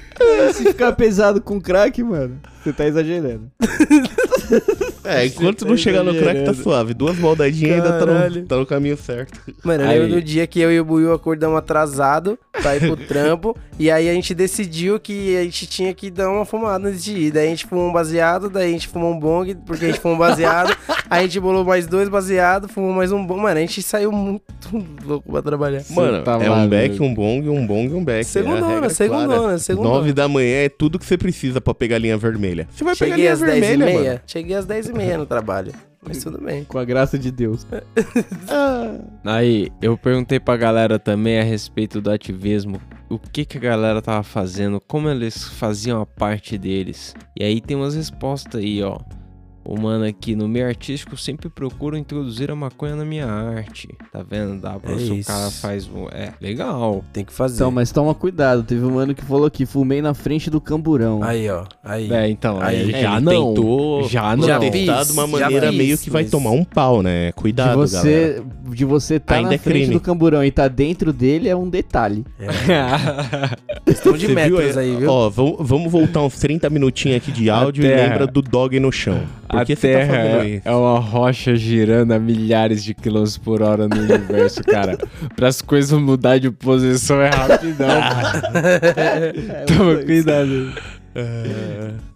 Se 0.54 0.64
ficar 0.64 0.92
pesado 0.92 1.40
com 1.40 1.60
crack, 1.60 2.02
mano, 2.02 2.38
você 2.62 2.72
tá 2.72 2.86
exagerando. 2.86 3.50
É, 5.06 5.26
enquanto 5.26 5.60
Você 5.60 5.64
não 5.66 5.72
tá 5.72 5.76
chegar 5.78 6.02
no 6.02 6.14
crack 6.14 6.44
tá 6.44 6.54
suave. 6.54 6.94
Duas 6.94 7.16
baldadinhas 7.16 7.76
ainda 7.84 7.98
tá 7.98 8.06
no, 8.06 8.46
tá 8.46 8.56
no 8.56 8.66
caminho 8.66 8.96
certo. 8.96 9.40
Mano, 9.64 9.84
eu 9.84 9.88
Aí. 9.88 9.98
lembro 9.98 10.14
do 10.16 10.22
dia 10.22 10.46
que 10.46 10.60
eu 10.60 10.72
e 10.72 10.80
o 10.80 10.84
Buiu 10.84 11.12
acordamos 11.12 11.58
atrasado 11.58 12.38
pra 12.52 12.76
ir 12.76 12.80
pro 12.80 12.96
trampo. 13.06 13.56
e 13.78 13.90
aí 13.90 14.08
a 14.08 14.12
gente 14.12 14.34
decidiu 14.34 14.98
que 14.98 15.36
a 15.36 15.42
gente 15.44 15.66
tinha 15.66 15.92
que 15.94 16.10
dar 16.10 16.30
uma 16.30 16.44
fumada 16.44 16.88
antes 16.88 17.02
de 17.04 17.12
ir. 17.16 17.30
Daí 17.30 17.46
a 17.46 17.50
gente 17.50 17.66
fumou 17.66 17.88
um 17.88 17.92
baseado, 17.92 18.48
daí 18.50 18.68
a 18.68 18.72
gente 18.72 18.88
fumou 18.88 19.12
um 19.12 19.18
bong, 19.18 19.54
porque 19.66 19.84
a 19.84 19.88
gente 19.88 20.00
fumou 20.00 20.16
um 20.16 20.20
baseado. 20.20 20.76
aí 21.10 21.20
a 21.20 21.22
gente 21.22 21.38
bolou 21.40 21.64
mais 21.64 21.86
dois 21.86 22.08
baseados, 22.08 22.70
fumou 22.70 22.92
mais 22.92 23.12
um 23.12 23.24
bong. 23.24 23.40
Mano, 23.42 23.56
a 23.56 23.60
gente 23.60 23.82
saiu 23.82 24.10
muito 24.10 24.42
louco 25.04 25.30
pra 25.30 25.42
trabalhar. 25.42 25.82
Mano, 25.90 26.22
tá 26.22 26.38
é 26.42 26.50
um 26.50 26.68
beck, 26.68 27.00
um 27.02 27.12
bong, 27.14 27.48
um 27.48 27.66
bong, 27.66 27.94
um 27.94 28.04
beck. 28.04 28.24
Segundona, 28.24 28.86
é 28.86 28.88
segundona, 28.88 29.26
clara. 29.38 29.58
segundona. 29.58 29.94
Nove 29.94 30.12
da 30.12 30.26
manhã 30.28 30.64
é 30.64 30.68
tudo 30.68 30.98
que 30.98 31.04
você 31.06 31.16
precisa 31.18 31.60
pra 31.60 31.74
pegar 31.74 31.96
a 31.96 31.98
linha 31.98 32.16
vermelha. 32.16 32.66
Você 32.74 32.82
vai 32.84 32.94
pegar 32.96 33.14
a 33.14 33.18
Cheguei 33.18 33.24
linha 33.24 33.32
às 33.32 33.40
10 33.40 33.56
e 33.56 33.60
vermelha, 33.60 33.84
meia. 33.86 34.08
mano. 34.10 34.20
Cheguei 34.26 34.56
às 34.56 34.64
10 34.66 34.88
e 34.88 34.92
meia 34.92 34.95
no 35.16 35.26
trabalho. 35.26 35.72
Mas 36.06 36.22
tudo 36.22 36.40
bem. 36.40 36.64
Com 36.64 36.78
a 36.78 36.84
graça 36.84 37.18
de 37.18 37.30
Deus. 37.30 37.66
Aí, 39.24 39.70
eu 39.82 39.98
perguntei 39.98 40.38
pra 40.38 40.56
galera 40.56 40.98
também 40.98 41.40
a 41.40 41.42
respeito 41.42 42.00
do 42.00 42.10
ativismo, 42.10 42.80
o 43.08 43.18
que 43.18 43.44
que 43.44 43.58
a 43.58 43.60
galera 43.60 44.00
tava 44.00 44.22
fazendo, 44.22 44.80
como 44.80 45.08
eles 45.08 45.44
faziam 45.44 46.00
a 46.00 46.06
parte 46.06 46.56
deles. 46.56 47.14
E 47.34 47.44
aí 47.44 47.60
tem 47.60 47.76
umas 47.76 47.94
respostas 47.94 48.60
aí, 48.60 48.82
ó. 48.82 49.00
O 49.68 49.76
mano 49.80 50.04
aqui 50.04 50.36
no 50.36 50.46
meio 50.46 50.66
artístico 50.68 51.16
sempre 51.16 51.48
procura 51.48 51.98
introduzir 51.98 52.52
a 52.52 52.54
maconha 52.54 52.94
na 52.94 53.04
minha 53.04 53.26
arte. 53.26 53.88
Tá 54.12 54.22
vendo? 54.28 54.60
Dá 54.60 54.78
pra 54.78 54.92
É 54.92 54.98
se 54.98 55.10
o 55.10 55.14
isso. 55.16 55.28
cara 55.28 55.50
faz 55.50 55.88
um. 55.88 56.06
É, 56.12 56.32
legal. 56.40 57.04
Tem 57.12 57.24
que 57.24 57.32
fazer. 57.32 57.56
Então, 57.56 57.70
mas 57.72 57.90
toma 57.90 58.14
cuidado. 58.14 58.62
Teve 58.62 58.84
um 58.84 58.92
mano 58.92 59.12
que 59.12 59.24
falou 59.24 59.50
que 59.50 59.66
fumei 59.66 60.00
na 60.00 60.14
frente 60.14 60.48
do 60.48 60.60
camburão. 60.60 61.20
Aí, 61.22 61.50
ó. 61.50 61.64
Aí. 61.82 62.12
É, 62.12 62.28
então, 62.30 62.60
Aí, 62.60 62.94
aí, 62.94 63.02
já 63.02 63.20
não. 63.20 63.54
tentou 63.54 64.08
Já 64.08 64.36
não. 64.36 64.46
Já 64.46 64.58
de 65.02 65.12
uma 65.12 65.26
maneira 65.26 65.68
fiz, 65.70 65.76
meio 65.78 65.98
que 65.98 66.10
vai 66.10 66.22
mas- 66.22 66.30
tomar 66.30 66.50
um 66.52 66.62
pau, 66.64 67.02
né? 67.02 67.26
de 67.28 67.32
Cuidado, 67.32 67.68
galera. 67.70 67.88
você, 67.88 68.42
de 68.70 68.84
você 68.84 69.18
tá 69.18 69.34
Ainda 69.34 69.48
na 69.48 69.54
é 69.56 69.58
frente 69.58 69.78
crime. 69.86 69.94
do 69.94 70.00
camburão 70.00 70.44
e 70.44 70.50
tá 70.52 70.68
dentro 70.68 71.12
dele 71.12 71.48
é 71.48 71.56
um 71.56 71.68
detalhe. 71.68 72.24
Questão 73.84 74.12
de 74.16 74.28
metros 74.28 74.76
aí, 74.76 74.96
viu? 74.96 75.10
Ó, 75.10 75.28
vamos, 75.30 75.90
voltar 75.90 76.22
uns 76.22 76.38
30 76.38 76.68
minutinhos 76.70 77.16
aqui 77.18 77.32
de 77.32 77.48
áudio 77.50 77.84
e 77.84 77.88
lembra 77.88 78.26
do 78.26 78.42
dog 78.42 78.78
no 78.80 78.90
chão. 78.92 79.22
Por 79.56 79.62
A 79.62 79.64
que 79.64 79.76
você 79.76 79.92
tá 79.92 79.98
Terra 79.98 80.14
fazendo 80.14 80.42
é, 80.42 80.48
isso? 80.48 80.68
é 80.68 80.74
uma 80.74 80.98
rocha 80.98 81.56
girando 81.56 82.12
a 82.12 82.18
milhares 82.18 82.84
de 82.84 82.94
quilômetros 82.94 83.38
por 83.38 83.62
hora 83.62 83.88
no 83.88 83.96
universo, 83.96 84.62
cara. 84.62 84.98
Para 85.34 85.48
as 85.48 85.62
coisas 85.62 85.98
mudar 85.98 86.38
de 86.38 86.50
posição 86.50 87.20
é 87.22 87.30
rapidão. 87.30 87.88
cara. 88.94 89.32
Toma 89.66 89.96
cuidado. 90.04 90.72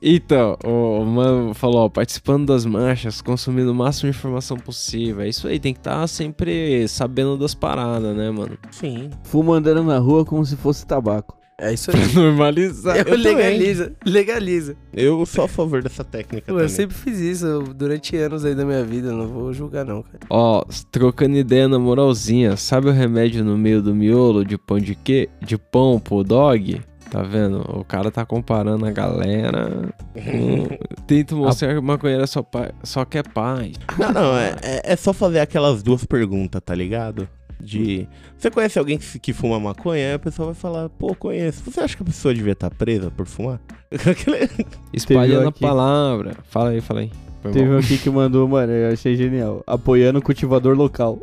Então, 0.03 0.59
o, 0.63 1.05
mano 1.05 1.55
falou, 1.55 1.87
ó, 1.87 1.89
participando 1.89 2.47
das 2.47 2.67
marchas, 2.67 3.23
consumindo 3.23 3.73
o 3.73 3.75
máximo 3.75 4.11
de 4.11 4.17
informação 4.19 4.59
possível. 4.59 5.23
É 5.23 5.29
isso 5.29 5.49
aí, 5.49 5.59
tem 5.59 5.73
que 5.73 5.81
estar 5.81 6.07
sempre 6.07 6.87
sabendo 6.89 7.39
das 7.39 7.55
paradas, 7.55 8.15
né, 8.15 8.31
mano? 8.31 8.59
Sim. 8.71 9.09
Fumo 9.25 9.55
andando 9.55 9.83
na 9.83 9.99
rua 9.99 10.25
como 10.25 10.45
se 10.45 10.57
fosse 10.57 10.87
tabaco. 10.87 11.40
É 11.61 11.73
isso 11.75 11.91
aí. 11.95 12.15
Normalizar. 12.15 12.97
Eu, 12.97 13.05
também. 13.05 13.23
legaliza, 13.23 13.93
legaliza. 14.05 14.77
Eu 14.93 15.25
sou 15.27 15.45
a 15.45 15.49
favor 15.49 15.83
dessa 15.83 16.03
técnica 16.03 16.47
Pô, 16.47 16.53
também. 16.53 16.63
eu 16.65 16.69
sempre 16.69 16.97
fiz 16.97 17.19
isso 17.21 17.47
eu- 17.47 17.63
durante 17.63 18.17
anos 18.17 18.45
aí 18.45 18.55
da 18.55 18.65
minha 18.65 18.83
vida, 18.85 19.13
não 19.13 19.29
vou 19.29 19.53
julgar 19.53 19.85
não, 19.85 20.03
cara. 20.03 20.19
Ó, 20.31 20.65
trocando 20.91 21.37
ideia 21.37 21.69
na 21.69 21.79
moralzinha, 21.79 22.57
sabe 22.57 22.89
o 22.89 22.93
remédio 22.93 23.45
no 23.45 23.59
meio 23.59 23.83
do 23.83 23.95
miolo 23.95 24.45
de 24.45 24.57
pão 24.57 24.79
de 24.79 24.95
quê? 24.95 25.29
De 25.45 25.59
pão 25.59 26.01
pro 26.01 26.25
dog? 26.25 26.81
Tá 27.11 27.23
vendo? 27.23 27.59
O 27.77 27.85
cara 27.85 28.09
tá 28.11 28.25
comparando 28.25 28.87
a 28.87 28.91
galera. 28.93 29.89
com- 30.15 30.79
Tenta 31.09 31.35
mostrar 31.35 31.73
que 31.73 31.79
o 31.79 31.83
maconheiro 31.83 32.25
só, 32.29 32.41
pa- 32.41 32.71
só 32.85 33.05
quer 33.05 33.27
paz. 33.29 33.73
Não, 33.99 34.13
não, 34.13 34.37
é, 34.39 34.55
é- 34.63 34.93
é 34.93 34.97
só 34.97 35.13
fazer 35.13 35.41
aquelas 35.41 35.83
duas 35.83 36.05
perguntas, 36.05 36.63
tá 36.65 36.73
ligado? 36.75 37.29
De. 37.63 38.09
Você 38.37 38.51
conhece 38.51 38.79
alguém 38.79 38.99
que, 38.99 39.19
que 39.19 39.33
fuma 39.33 39.61
maconha? 39.61 40.09
Aí 40.09 40.15
a 40.15 40.19
pessoa 40.19 40.47
vai 40.47 40.55
falar, 40.55 40.89
pô, 40.89 41.15
conheço. 41.15 41.63
Você 41.65 41.81
acha 41.81 41.97
que 41.97 42.03
a 42.03 42.07
pessoa 42.07 42.35
devia 42.35 42.53
estar 42.53 42.71
presa 42.71 43.11
por 43.11 43.27
fumar? 43.27 43.61
Espalhando 44.93 45.49
a 45.49 45.53
palavra. 45.53 46.37
Fala 46.49 46.71
aí, 46.71 46.81
fala 46.81 47.01
aí. 47.01 47.11
Foi 47.43 47.53
Teve 47.53 47.71
um 47.71 47.79
aqui 47.79 47.97
que 47.97 48.11
mandou, 48.11 48.47
mano, 48.47 48.71
eu 48.71 48.93
achei 48.93 49.17
genial. 49.17 49.63
Apoiando 49.67 50.19
o 50.19 50.23
cultivador 50.23 50.77
local. 50.77 51.19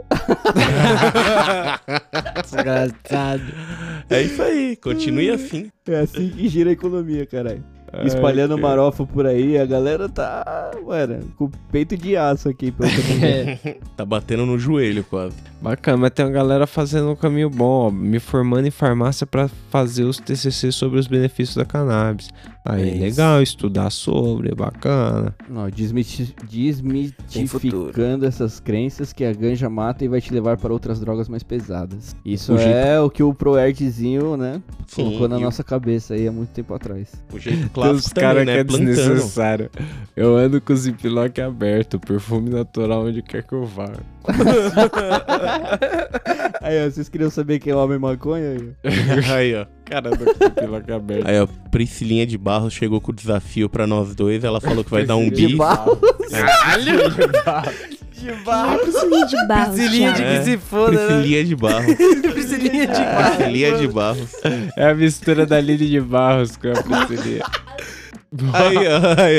Desgraçado. 2.44 3.44
É 4.10 4.22
isso 4.24 4.42
aí, 4.42 4.76
continue 4.76 5.30
assim. 5.32 5.70
É 5.88 6.00
assim 6.00 6.30
que 6.30 6.48
gira 6.50 6.72
a 6.72 6.74
economia, 6.74 7.26
caralho. 7.26 7.64
Espalhando 8.06 8.56
Ai, 8.56 8.62
marofa 8.62 9.06
por 9.06 9.26
aí, 9.26 9.58
a 9.58 9.66
galera 9.66 10.10
tá, 10.10 10.72
mano, 10.86 11.20
com 11.38 11.50
peito 11.72 11.96
de 11.98 12.16
aço 12.18 12.50
aqui. 12.50 12.72
Pelo 12.72 12.90
que 12.90 12.98
eu 12.98 13.04
tô 13.08 13.14
vendo. 13.14 13.76
Tá 13.96 14.06
batendo 14.06 14.46
no 14.46 14.60
joelho 14.60 15.04
quase. 15.04 15.36
Bacana, 15.62 15.98
mas 15.98 16.12
tem 16.12 16.26
uma 16.26 16.32
galera 16.32 16.68
fazendo 16.68 17.10
um 17.10 17.16
caminho 17.16 17.50
bom, 17.50 17.88
ó, 17.88 17.90
me 17.92 18.20
formando 18.20 18.68
em 18.68 18.72
farmácia 18.72 19.26
pra 19.26 19.48
fazer 19.72 20.04
os 20.04 20.18
TCC 20.18 20.72
sobre 20.72 21.00
os 21.00 21.08
benefícios 21.08 21.56
da 21.56 21.66
cannabis. 21.66 22.30
Aí, 22.64 22.90
É 22.98 23.00
legal, 23.00 23.42
estudar 23.42 23.90
sobre, 23.90 24.54
bacana. 24.54 25.34
Não, 25.50 25.70
desmiti- 25.70 26.36
desmitificando 26.50 28.26
essas 28.26 28.60
crenças 28.60 29.14
que 29.14 29.24
a 29.24 29.32
ganja 29.34 29.70
mata 29.70 30.04
e 30.04 30.08
vai 30.08 30.20
te 30.22 30.34
levar 30.34 30.58
para 30.58 30.74
outras 30.74 31.00
drogas 31.00 31.30
mais 31.30 31.44
pesadas. 31.44 32.16
Isso 32.26 32.54
O 32.54 32.58
jeito- 32.58 32.76
é 32.76 33.00
o 33.00 33.10
que 33.10 33.24
o 33.24 33.34
ProErtzinho, 33.34 34.36
né, 34.38 34.62
Sim, 34.86 35.04
colocou 35.06 35.28
na 35.30 35.38
e 35.38 35.40
o- 35.40 35.44
nossa 35.44 35.64
cabeça 35.64 36.14
aí 36.14 36.28
há 36.28 36.32
muito 36.32 36.50
tempo 36.50 36.74
atrás. 36.74 37.10
O 37.34 37.40
jeito 37.40 37.70
clássico 37.82 38.08
Os 38.08 38.14
caras 38.14 38.42
também, 38.42 38.46
né? 38.46 38.54
que 38.54 38.60
é 38.60 38.64
Plantando. 38.64 38.96
desnecessário. 38.96 39.70
Eu 40.16 40.36
ando 40.38 40.60
com 40.62 40.74
o 40.74 40.76
ziplock 40.76 41.42
aberto, 41.42 42.00
perfume 42.00 42.50
natural 42.50 43.06
onde 43.06 43.22
quer 43.22 43.44
que 43.44 43.54
eu 43.54 43.66
vá. 43.66 43.92
Aí, 46.62 46.86
ó, 46.86 46.90
vocês 46.90 47.08
queriam 47.08 47.30
saber 47.30 47.60
quem 47.60 47.72
é 47.72 47.76
o 47.76 47.80
homem 47.80 47.98
maconha? 48.00 48.52
Aí, 48.52 48.74
Aí, 49.32 49.56
ó. 49.56 49.66
Cara, 49.86 50.10
ando 50.10 50.26
com 50.26 50.32
o 50.32 50.34
ziplock 50.48 50.92
aberto. 50.92 51.28
Aí, 51.28 51.40
ó, 51.40 51.48
Priscilinha 51.72 52.26
de 52.26 52.38
Barros 52.38 52.74
chegou 52.74 53.00
com 53.00 53.12
o 53.12 53.16
desafio 53.16 53.70
pra 53.70 53.88
nós 53.88 54.14
dois. 54.16 54.44
Ela 54.44 54.60
falou 54.60 54.84
que 54.84 54.92
vai 54.92 55.06
dar 55.06 55.16
um 55.16 55.30
bi. 55.30 55.56
Caralho! 56.30 56.98
De 58.20 58.32
barro. 58.44 58.80
Priscilinha 58.80 59.26
de 59.26 59.48
barro, 59.48 59.74
Priscilinha 59.74 60.12
de 60.14 60.24
É, 60.24 60.38
que 60.40 60.44
se 60.46 60.58
foda, 60.58 60.92
né? 60.92 61.08
Priscilinha 61.08 61.46
de 61.46 61.56
Barros. 61.56 61.96
Priscilinha 61.96 62.88
de 62.88 62.94
barro. 63.04 63.36
Priscilinha 63.36 63.78
de 63.78 63.88
Barros. 63.88 64.30
É 64.78 64.90
a 64.90 64.96
mistura 64.96 65.46
da 65.46 65.60
Lili 65.62 65.88
de 65.90 66.02
Barros 66.02 66.58
com 66.58 66.70
a 66.72 67.06
Priscilinha. 67.06 67.44
Aí, 68.54 68.78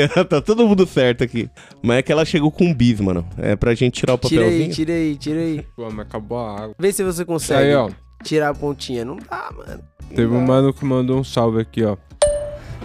aí, 0.09 0.25
tá 0.25 0.41
todo 0.41 0.67
mundo 0.67 0.85
certo 0.87 1.23
aqui. 1.23 1.47
Mas 1.81 1.97
é 1.97 2.01
que 2.01 2.11
ela 2.11 2.25
chegou 2.25 2.51
com 2.51 2.65
um 2.65 2.73
bis, 2.73 2.99
mano. 2.99 3.25
É 3.37 3.55
pra 3.55 3.75
gente 3.75 3.93
tirar 3.99 4.15
o 4.15 4.17
Tira 4.17 4.41
papelzinho. 4.43 4.65
aí, 4.67 4.73
tira 4.73 4.93
aí, 4.93 5.15
tira 5.15 5.39
aí. 5.39 5.65
Pô, 5.75 5.89
mas 5.91 5.99
acabou 6.07 6.39
a 6.39 6.55
água. 6.63 6.75
Vê 6.79 6.91
se 6.91 7.03
você 7.03 7.23
consegue 7.23 7.69
Aí, 7.69 7.75
ó. 7.75 7.89
tirar 8.23 8.49
a 8.49 8.53
pontinha. 8.53 9.05
Não 9.05 9.17
dá, 9.17 9.51
mano. 9.55 9.79
Teve 10.15 10.33
um 10.33 10.41
mano 10.41 10.73
que 10.73 10.83
mandou 10.83 11.19
um 11.19 11.23
salve 11.23 11.61
aqui, 11.61 11.83
ó. 11.83 11.95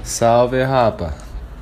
Salve, 0.02 0.62
rapa. 0.62 1.14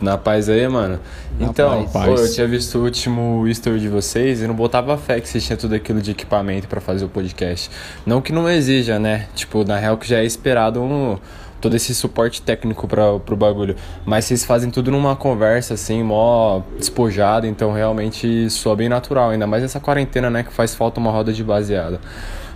Na 0.03 0.19
paz 0.19 0.49
aí, 0.49 0.67
mano. 0.67 0.99
Na 1.39 1.47
então, 1.47 1.87
paz. 1.87 2.07
pô, 2.07 2.17
eu 2.17 2.33
tinha 2.33 2.49
visto 2.49 2.77
o 2.77 2.83
último 2.83 3.47
history 3.47 3.79
de 3.79 3.89
vocês 3.89 4.43
e 4.43 4.49
não 4.49 4.55
botava 4.55 4.99
fé 4.99 5.21
que 5.21 5.29
vocês 5.29 5.45
tinham 5.45 5.57
tudo 5.57 5.77
aquilo 5.77 6.03
de 6.03 6.11
equipamento 6.11 6.67
pra 6.67 6.81
fazer 6.81 7.05
o 7.05 7.09
podcast. 7.09 7.71
Não 8.05 8.21
que 8.21 8.33
não 8.33 8.51
exija, 8.51 8.99
né? 8.99 9.29
Tipo, 9.37 9.65
na 9.65 9.79
real 9.79 9.97
que 9.97 10.09
já 10.09 10.19
é 10.19 10.25
esperado 10.25 10.83
um, 10.83 11.17
todo 11.61 11.77
esse 11.77 11.95
suporte 11.95 12.43
técnico 12.43 12.89
pra, 12.89 13.21
pro 13.21 13.37
bagulho. 13.37 13.77
Mas 14.05 14.25
vocês 14.25 14.45
fazem 14.45 14.73
tudo 14.73 14.91
numa 14.91 15.15
conversa, 15.15 15.75
assim, 15.75 16.03
mó 16.03 16.63
despojada, 16.77 17.47
então 17.47 17.73
realmente 17.73 18.51
soa 18.51 18.75
bem 18.75 18.89
natural. 18.89 19.31
Ainda 19.31 19.47
mais 19.47 19.63
essa 19.63 19.79
quarentena, 19.79 20.29
né? 20.29 20.43
Que 20.43 20.53
faz 20.53 20.75
falta 20.75 20.99
uma 20.99 21.13
roda 21.13 21.33
de 21.33 21.45
baseada. 21.45 22.01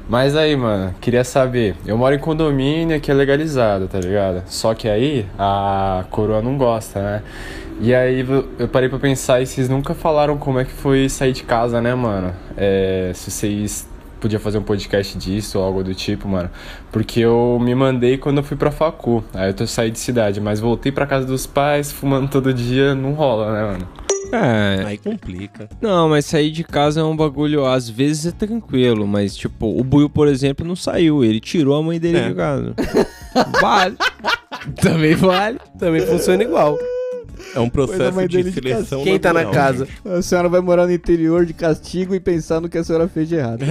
Mas 0.09 0.37
aí, 0.37 0.55
mano, 0.55 0.95
queria 1.01 1.25
saber. 1.25 1.75
Eu 1.85 1.99
moro 1.99 2.15
em 2.15 2.19
condomínio 2.19 3.01
que 3.01 3.11
é 3.11 3.15
legalizado, 3.15 3.89
tá 3.89 3.99
ligado? 3.99 4.45
Só 4.47 4.73
que 4.73 4.89
aí 4.89 5.27
a 5.37 6.05
coroa 6.11 6.41
não 6.41 6.57
gosta, 6.57 7.03
né? 7.03 7.23
E 7.81 7.95
aí 7.95 8.25
eu 8.59 8.69
parei 8.69 8.89
pra 8.89 8.99
pensar 8.99 9.43
e 9.43 9.47
vocês 9.47 9.69
nunca 9.69 9.95
falaram 9.95 10.39
como 10.39 10.61
é 10.61 10.65
que 10.65 10.71
foi 10.71 11.09
sair 11.09 11.33
de 11.33 11.43
casa, 11.43 11.81
né, 11.81 11.95
mano? 11.95 12.33
É, 12.57 13.11
se 13.15 13.31
vocês 13.31 13.89
podiam 14.21 14.41
fazer 14.41 14.59
um 14.59 14.63
podcast 14.63 15.19
disso 15.19 15.59
ou 15.59 15.65
algo 15.65 15.83
do 15.83 15.95
tipo, 15.95 16.29
mano. 16.29 16.51
Porque 16.93 17.21
eu 17.21 17.59
me 17.61 17.75
mandei 17.75 18.17
quando 18.17 18.39
eu 18.39 18.45
fui 18.45 18.57
pra 18.57 18.71
facu. 18.71 19.25
Aí 19.35 19.51
eu 19.51 19.55
tô 19.55 19.67
saí 19.67 19.91
de 19.91 19.99
cidade, 19.99 20.41
mas 20.41 20.61
voltei 20.61 20.93
pra 20.93 21.05
casa 21.05 21.27
dos 21.27 21.47
pais, 21.47 21.91
fumando 21.91 22.29
todo 22.29 22.55
dia, 22.55 22.95
não 22.95 23.13
rola, 23.13 23.53
né, 23.53 23.73
mano? 23.73 24.06
É. 24.33 24.85
Aí 24.85 24.99
complica. 24.99 25.69
Não, 25.81 26.09
mas 26.09 26.25
sair 26.27 26.51
de 26.51 26.65
casa 26.65 27.01
é 27.01 27.05
um 27.05 27.17
bagulho, 27.17 27.65
às 27.65 27.89
vezes 27.89 28.27
é 28.27 28.31
tranquilo, 28.33 29.07
mas 29.07 29.37
tipo, 29.37 29.79
o 29.79 29.85
Buio, 29.85 30.09
por 30.09 30.29
exemplo, 30.29 30.67
não 30.67 30.77
saiu, 30.77 31.25
ele 31.25 31.41
tirou 31.41 31.75
a 31.77 31.83
mãe 31.83 31.99
dele 32.01 32.19
É. 32.19 32.29
de 32.29 32.35
casa. 32.35 32.75
vale. 33.61 33.97
Também 34.83 35.15
vale. 35.15 35.59
Também 35.79 36.01
funciona 36.07 36.43
igual. 36.43 36.77
É 37.55 37.61
um 37.61 37.69
processo 37.69 38.29
de 38.29 38.53
seleção 38.53 39.03
Quem 39.03 39.19
tá 39.19 39.33
na 39.33 39.47
casa? 39.47 39.87
A 40.05 40.23
senhora 40.23 40.49
vai 40.49 40.61
morar 40.61 40.87
no 40.87 40.93
interior 40.93 41.45
de 41.45 41.53
castigo 41.53 42.15
e 42.15 42.21
pensar 42.21 42.61
no 42.61 42.69
que 42.69 42.79
a 42.79 42.85
senhora 42.85 43.09
fez 43.09 43.29
de 43.29 43.37
errado. 43.37 43.61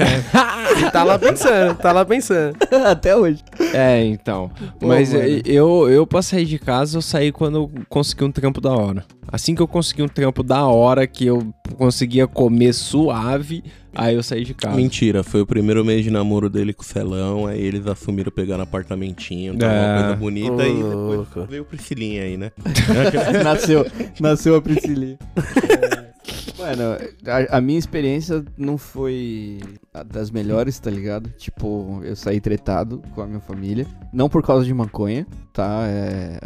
E 0.78 0.92
tá 0.92 1.04
lá 1.04 1.18
pensando, 1.18 1.76
tá 1.78 1.92
lá 1.94 2.04
pensando. 2.04 2.58
Até 2.86 3.16
hoje. 3.16 3.42
É, 3.74 4.04
então. 4.04 4.52
Pô, 4.78 4.88
Mas 4.88 5.14
mano. 5.14 5.24
eh, 5.26 5.42
eu, 5.46 5.90
eu 5.90 6.06
pra 6.06 6.22
sair 6.22 6.46
de 6.46 6.60
casa, 6.60 6.98
eu 6.98 7.02
saí 7.02 7.32
quando 7.32 7.58
eu 7.58 7.72
consegui 7.88 8.26
um 8.26 8.32
trampo 8.32 8.60
da 8.60 8.72
hora. 8.72 9.06
Assim 9.32 9.56
que 9.56 9.62
eu 9.62 9.68
consegui 9.68 10.02
um 10.04 10.08
trampo 10.08 10.44
da 10.44 10.66
hora, 10.66 11.08
que 11.08 11.26
eu 11.26 11.54
conseguia 11.78 12.28
comer 12.28 12.74
suave, 12.74 13.64
aí 13.96 14.16
eu 14.16 14.24
saí 14.24 14.44
de 14.44 14.54
casa. 14.54 14.76
Mentira, 14.76 15.24
foi 15.24 15.42
o 15.42 15.46
primeiro 15.46 15.84
mês 15.84 16.04
de 16.04 16.10
namoro 16.12 16.50
dele 16.50 16.74
com 16.74 16.84
o 16.84 16.86
Celão, 16.86 17.46
aí 17.48 17.62
eles 17.62 17.86
assumiram 17.88 18.32
pegar 18.32 18.58
no 18.58 18.64
apartamentinho, 18.64 19.58
tá 19.58 19.66
É. 19.72 19.88
uma 19.94 20.00
coisa 20.04 20.16
bonita, 20.18 20.68
e 20.68 20.72
Ô, 20.72 20.90
depois 20.90 21.18
louco. 21.36 21.46
veio 21.50 21.62
o 21.64 21.66
Priscilinha 21.66 22.24
aí, 22.24 22.38
né? 22.38 22.52
nasceu, 23.44 23.86
nasceu 24.20 24.56
a 24.56 24.62
Priscilinha. 24.62 25.18
Mano, 26.58 26.84
a, 27.52 27.58
a 27.58 27.62
minha 27.62 27.78
experiência 27.78 28.44
não 28.58 28.78
foi 28.78 29.60
a 29.94 30.04
das 30.04 30.32
melhores, 30.32 30.80
tá 30.80 30.90
ligado? 30.90 31.30
Tipo, 31.38 32.02
eu 32.04 32.16
saí 32.16 32.40
tretado 32.40 33.02
com 33.14 33.22
a 33.22 33.28
minha 33.28 33.40
família. 33.42 33.86
Não 34.14 34.30
por 34.30 34.42
causa 34.42 34.66
de 34.66 34.74
maconha, 34.74 35.28
tá? 35.52 35.84
É, 35.88 36.40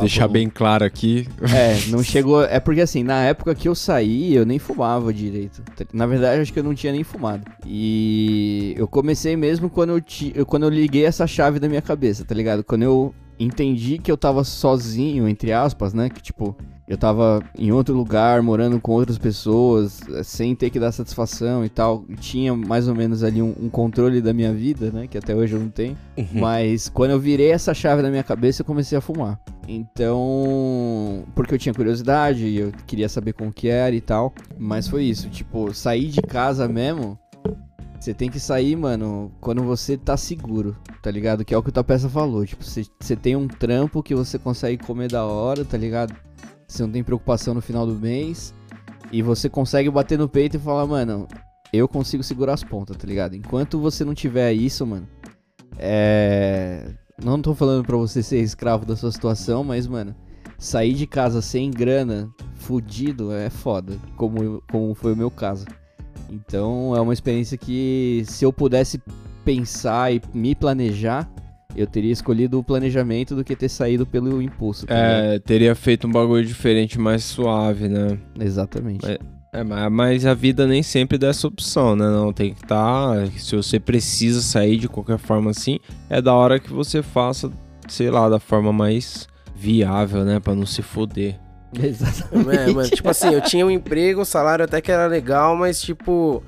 Deixar 0.00 0.26
não- 0.26 0.32
bem 0.32 0.48
claro 0.50 0.84
aqui. 0.84 1.26
É, 1.54 1.90
não 1.90 2.02
chegou. 2.02 2.42
É 2.44 2.60
porque 2.60 2.80
assim, 2.82 3.02
na 3.02 3.22
época 3.24 3.54
que 3.54 3.68
eu 3.68 3.74
saí, 3.74 4.34
eu 4.34 4.44
nem 4.44 4.58
fumava 4.58 5.12
direito. 5.12 5.62
Na 5.92 6.06
verdade, 6.06 6.42
acho 6.42 6.52
que 6.52 6.58
eu 6.58 6.64
não 6.64 6.74
tinha 6.74 6.92
nem 6.92 7.02
fumado. 7.02 7.44
E 7.64 8.74
eu 8.76 8.86
comecei 8.86 9.36
mesmo 9.36 9.70
quando 9.70 9.90
eu, 9.90 10.00
ti, 10.00 10.34
quando 10.46 10.64
eu 10.64 10.70
liguei 10.70 11.04
essa 11.06 11.26
chave 11.26 11.58
da 11.58 11.68
minha 11.68 11.82
cabeça, 11.82 12.24
tá 12.24 12.34
ligado? 12.34 12.62
Quando 12.62 12.82
eu 12.82 13.14
entendi 13.38 13.98
que 13.98 14.10
eu 14.10 14.16
tava 14.16 14.44
sozinho, 14.44 15.28
entre 15.28 15.52
aspas, 15.52 15.92
né? 15.92 16.08
Que 16.08 16.22
tipo, 16.22 16.56
eu 16.88 16.96
tava 16.96 17.42
em 17.58 17.72
outro 17.72 17.94
lugar, 17.94 18.40
morando 18.42 18.80
com 18.80 18.92
outras 18.92 19.18
pessoas, 19.18 20.00
eh, 20.08 20.22
sem 20.22 20.54
ter 20.54 20.70
que 20.70 20.78
dar 20.78 20.92
satisfação 20.92 21.64
e 21.64 21.68
tal. 21.68 22.04
Tinha 22.20 22.54
mais 22.54 22.86
ou 22.86 22.94
menos 22.94 23.24
ali 23.24 23.42
um, 23.42 23.54
um 23.60 23.68
controle 23.68 24.20
da 24.20 24.32
minha 24.32 24.52
vida, 24.52 24.90
né? 24.90 25.06
Que 25.06 25.18
até 25.18 25.34
hoje 25.34 25.54
eu 25.54 25.60
não 25.60 25.68
tenho. 25.68 25.96
Uhum. 26.16 26.26
Mas 26.34 26.88
quando 26.88 27.10
eu 27.10 27.18
virei 27.18 27.50
essa 27.50 27.74
chave 27.74 28.02
na 28.02 28.10
minha 28.10 28.22
cabeça, 28.22 28.62
eu 28.62 28.66
comecei 28.66 28.96
a 28.96 29.00
fumar. 29.00 29.40
Então, 29.68 31.24
porque 31.34 31.54
eu 31.54 31.58
tinha 31.58 31.74
curiosidade, 31.74 32.54
eu 32.54 32.70
queria 32.86 33.08
saber 33.08 33.32
como 33.32 33.52
que 33.52 33.68
era 33.68 33.94
e 33.94 34.00
tal. 34.00 34.32
Mas 34.56 34.86
foi 34.86 35.02
isso, 35.04 35.28
tipo, 35.28 35.74
sair 35.74 36.06
de 36.06 36.22
casa 36.22 36.68
mesmo. 36.68 37.18
Você 38.06 38.14
tem 38.14 38.30
que 38.30 38.38
sair, 38.38 38.76
mano, 38.76 39.32
quando 39.40 39.64
você 39.64 39.96
tá 39.96 40.16
seguro, 40.16 40.76
tá 41.02 41.10
ligado? 41.10 41.44
Que 41.44 41.52
é 41.52 41.58
o 41.58 41.62
que 41.62 41.70
o 41.70 41.72
Tapeça 41.72 42.08
falou. 42.08 42.46
Tipo, 42.46 42.62
você 42.62 43.16
tem 43.16 43.34
um 43.34 43.48
trampo 43.48 44.00
que 44.00 44.14
você 44.14 44.38
consegue 44.38 44.80
comer 44.84 45.10
da 45.10 45.24
hora, 45.24 45.64
tá 45.64 45.76
ligado? 45.76 46.14
Você 46.68 46.84
não 46.84 46.92
tem 46.92 47.02
preocupação 47.02 47.52
no 47.52 47.60
final 47.60 47.84
do 47.84 47.96
mês. 47.96 48.54
E 49.10 49.22
você 49.22 49.48
consegue 49.48 49.90
bater 49.90 50.16
no 50.16 50.28
peito 50.28 50.56
e 50.56 50.60
falar, 50.60 50.86
mano, 50.86 51.26
eu 51.72 51.88
consigo 51.88 52.22
segurar 52.22 52.54
as 52.54 52.62
pontas, 52.62 52.96
tá 52.96 53.08
ligado? 53.08 53.34
Enquanto 53.34 53.80
você 53.80 54.04
não 54.04 54.14
tiver 54.14 54.52
isso, 54.52 54.86
mano, 54.86 55.08
é. 55.76 56.88
Não 57.20 57.42
tô 57.42 57.56
falando 57.56 57.84
pra 57.84 57.96
você 57.96 58.22
ser 58.22 58.38
escravo 58.38 58.86
da 58.86 58.94
sua 58.94 59.10
situação, 59.10 59.64
mas, 59.64 59.88
mano, 59.88 60.14
sair 60.56 60.94
de 60.94 61.08
casa 61.08 61.42
sem 61.42 61.72
grana, 61.72 62.32
fudido, 62.54 63.32
é 63.32 63.50
foda. 63.50 63.98
Como, 64.16 64.62
como 64.70 64.94
foi 64.94 65.12
o 65.12 65.16
meu 65.16 65.28
caso. 65.28 65.66
Então 66.30 66.94
é 66.96 67.00
uma 67.00 67.12
experiência 67.12 67.56
que 67.56 68.22
se 68.26 68.44
eu 68.44 68.52
pudesse 68.52 69.00
pensar 69.44 70.12
e 70.12 70.20
me 70.34 70.54
planejar, 70.54 71.28
eu 71.76 71.86
teria 71.86 72.10
escolhido 72.12 72.58
o 72.58 72.64
planejamento 72.64 73.34
do 73.36 73.44
que 73.44 73.54
ter 73.54 73.68
saído 73.68 74.04
pelo 74.06 74.40
impulso. 74.42 74.86
tá 74.86 74.94
ligado? 74.94 75.24
É, 75.34 75.38
teria 75.38 75.74
feito 75.74 76.06
um 76.06 76.10
bagulho 76.10 76.44
diferente, 76.44 76.98
mais 76.98 77.22
suave, 77.22 77.88
né? 77.88 78.18
Exatamente. 78.40 79.06
É, 79.06 79.18
é, 79.52 79.62
ma- 79.62 79.88
mas 79.90 80.24
a 80.26 80.34
vida 80.34 80.66
nem 80.66 80.82
sempre 80.82 81.18
dá 81.18 81.28
essa 81.28 81.46
opção, 81.46 81.94
né? 81.94 82.04
Não, 82.08 82.32
tem 82.32 82.54
que 82.54 82.62
estar. 82.64 83.26
se 83.38 83.54
você 83.54 83.78
precisa 83.78 84.40
sair 84.40 84.78
de 84.78 84.88
qualquer 84.88 85.18
forma 85.18 85.50
assim, 85.50 85.78
é 86.10 86.20
da 86.20 86.34
hora 86.34 86.58
que 86.58 86.72
você 86.72 87.02
faça, 87.02 87.50
sei 87.88 88.10
lá, 88.10 88.28
da 88.28 88.40
forma 88.40 88.72
mais 88.72 89.28
viável, 89.54 90.24
né? 90.24 90.40
Pra 90.40 90.54
não 90.54 90.66
se 90.66 90.82
foder. 90.82 91.38
Exatamente. 91.80 92.70
É, 92.70 92.72
mano, 92.72 92.90
tipo 92.90 93.08
assim, 93.08 93.32
eu 93.32 93.40
tinha 93.40 93.66
um 93.66 93.70
emprego, 93.70 94.20
o 94.20 94.24
salário 94.24 94.64
até 94.64 94.80
que 94.80 94.90
era 94.90 95.06
legal, 95.06 95.56
mas 95.56 95.80
tipo, 95.80 96.42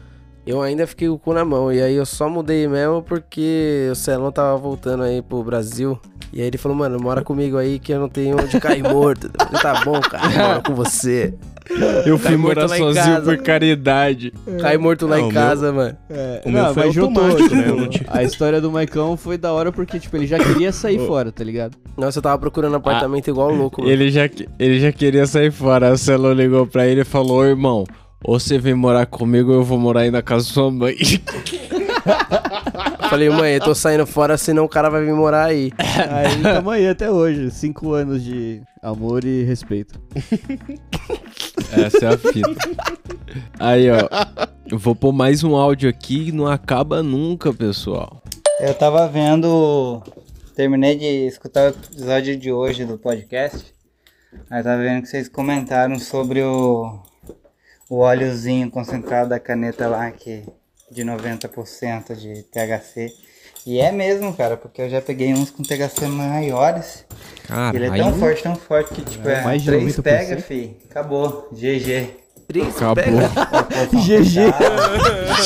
eu 0.47 0.63
ainda 0.63 0.87
fiquei 0.87 1.09
com 1.09 1.15
o 1.15 1.19
cu 1.19 1.35
na 1.35 1.45
mão. 1.45 1.73
E 1.73 1.83
aí 1.83 1.95
eu 1.95 2.07
só 2.07 2.29
mudei 2.29 2.67
mesmo 2.67 3.03
porque 3.03 3.89
o 3.93 3.95
Celão 3.95 4.33
tava 4.33 4.57
voltando 4.57 5.03
aí 5.03 5.21
pro 5.21 5.45
Brasil. 5.45 6.01
E 6.33 6.41
aí 6.41 6.47
ele 6.47 6.59
falou, 6.59 6.77
mano, 6.77 6.99
mora 6.99 7.23
comigo 7.23 7.57
aí 7.57 7.79
que 7.79 7.93
eu 7.93 8.01
não 8.01 8.09
tenho 8.09 8.41
onde 8.41 8.59
cair 8.61 8.83
morto. 8.83 9.27
Eu 9.27 9.47
falei, 9.47 9.63
tá 9.63 9.85
bom, 9.85 10.01
cara, 10.01 10.49
moro 10.49 10.63
com 10.63 10.75
você. 10.75 11.35
Eu 12.07 12.19
Cai 12.19 12.29
fui 12.33 12.37
morto 12.37 12.55
morar 12.57 12.67
lá 12.69 12.77
em 12.79 12.81
sozinho 12.81 13.23
por 13.23 13.37
caridade. 13.39 14.33
Cai 14.61 14.77
morto 14.79 15.07
lá 15.07 15.19
Não, 15.19 15.29
em 15.29 15.33
casa, 15.33 15.67
meu- 15.73 15.75
mano. 15.75 15.97
É, 16.09 16.43
O 16.45 16.51
meu 16.51 16.63
não, 16.63 16.75
foi 16.75 16.85
mas 16.87 16.95
juntou, 16.95 17.25
automático, 17.25 17.55
né? 17.55 17.63
tipo, 17.65 17.89
tinha- 17.89 18.05
A 18.09 18.23
história 18.23 18.61
do 18.61 18.71
Maicão 18.73 19.17
foi 19.17 19.37
da 19.37 19.53
hora 19.53 19.71
porque, 19.71 19.99
tipo, 20.01 20.17
ele 20.17 20.27
já 20.27 20.39
queria 20.39 20.73
sair 20.73 20.99
fora, 21.07 21.31
tá 21.31 21.45
ligado? 21.45 21.77
Nossa, 21.97 22.19
eu 22.19 22.23
tava 22.23 22.39
procurando 22.39 22.77
apartamento 22.77 23.29
igual 23.29 23.51
louco, 23.53 23.81
mano. 23.83 23.93
Ele 23.93 24.11
já, 24.11 24.29
ele 24.59 24.81
já 24.81 24.91
queria 24.93 25.27
sair 25.27 25.51
fora. 25.51 25.93
O 25.93 25.99
Celo 25.99 26.33
ligou 26.33 26.67
pra 26.67 26.87
ele 26.87 27.03
e 27.03 27.05
falou: 27.05 27.39
"Ô, 27.39 27.45
irmão, 27.45 27.85
ou 28.25 28.39
você 28.41 28.59
vem 28.59 28.75
morar 28.75 29.07
comigo 29.07 29.51
ou 29.53 29.57
eu 29.59 29.65
vou 29.65 29.79
morar 29.79 30.01
aí 30.01 30.11
na 30.11 30.23
casa 30.23 30.47
da 30.47 30.53
sua 30.53 30.71
mãe. 30.71 30.97
Falei, 33.11 33.31
mãe, 33.31 33.55
eu 33.55 33.61
tô 33.61 33.75
saindo 33.75 34.07
fora, 34.07 34.37
senão 34.37 34.65
o 34.65 34.69
cara 34.69 34.89
vai 34.91 35.05
vir 35.05 35.15
morar 35.15 35.45
aí. 35.47 35.73
Aí 35.79 36.43
tamo 36.43 36.71
aí 36.71 36.87
até 36.89 37.11
hoje. 37.11 37.51
Cinco 37.51 37.93
anos 37.93 38.23
de 38.23 38.61
amor 38.83 39.25
e 39.25 39.45
respeito. 39.45 39.99
Essa 41.73 42.05
é 42.05 42.09
a 42.09 42.19
fita. 42.19 42.57
Aí, 43.59 43.89
ó. 43.91 44.09
Eu 44.71 44.79
vou 44.79 44.95
pôr 44.95 45.13
mais 45.13 45.43
um 45.43 45.57
áudio 45.57 45.89
aqui 45.89 46.31
não 46.31 46.47
acaba 46.47 47.03
nunca, 47.03 47.53
pessoal. 47.53 48.23
Eu 48.61 48.75
tava 48.75 49.09
vendo. 49.09 50.03
Terminei 50.55 50.97
de 50.97 51.27
escutar 51.27 51.67
o 51.67 51.69
episódio 51.69 52.37
de 52.37 52.53
hoje 52.53 52.85
do 52.85 52.99
podcast. 52.99 53.75
Aí 54.51 54.63
tava 54.63 54.83
vendo 54.83 55.03
que 55.03 55.09
vocês 55.09 55.29
comentaram 55.29 55.99
sobre 55.99 56.43
o, 56.43 57.01
o 57.89 57.99
óleozinho 57.99 58.71
concentrado 58.71 59.31
da 59.31 59.41
caneta 59.41 59.89
lá, 59.89 60.11
que 60.11 60.45
de 60.91 61.03
90% 61.03 62.15
de 62.15 62.43
THC. 62.45 63.11
E 63.69 63.79
é 63.81 63.93
mesmo, 63.93 64.33
cara, 64.33 64.57
porque 64.57 64.81
eu 64.81 64.89
já 64.89 64.99
peguei 65.03 65.35
uns 65.35 65.51
com 65.51 65.63
THC 65.63 66.07
maiores. 66.07 67.05
Cara, 67.47 67.77
ele 67.77 67.85
é 67.87 67.91
tão 67.99 68.09
aí- 68.15 68.19
forte, 68.19 68.43
tão 68.43 68.57
forte 68.57 68.95
que, 68.95 69.03
tipo, 69.03 69.29
É, 69.29 69.41
é, 69.41 69.45
mais 69.45 69.61
de 69.63 69.69
três 69.69 69.85
90%. 69.99 70.03
pega, 70.03 70.37
fi. 70.41 70.77
Acabou. 70.91 71.49
GG. 71.53 72.11
Três 72.49 72.77
Acabou. 72.77 72.95
pega. 73.05 73.29
GG. 73.93 74.53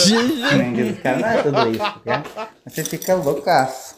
GG. 0.06 0.92
Cara, 1.02 1.18
não 1.18 1.28
é 1.28 1.42
tudo 1.42 1.70
isso, 1.70 1.78
tá? 2.04 2.22
Mas 2.64 2.74
Você 2.74 2.84
fica 2.84 3.14
loucaço. 3.16 3.96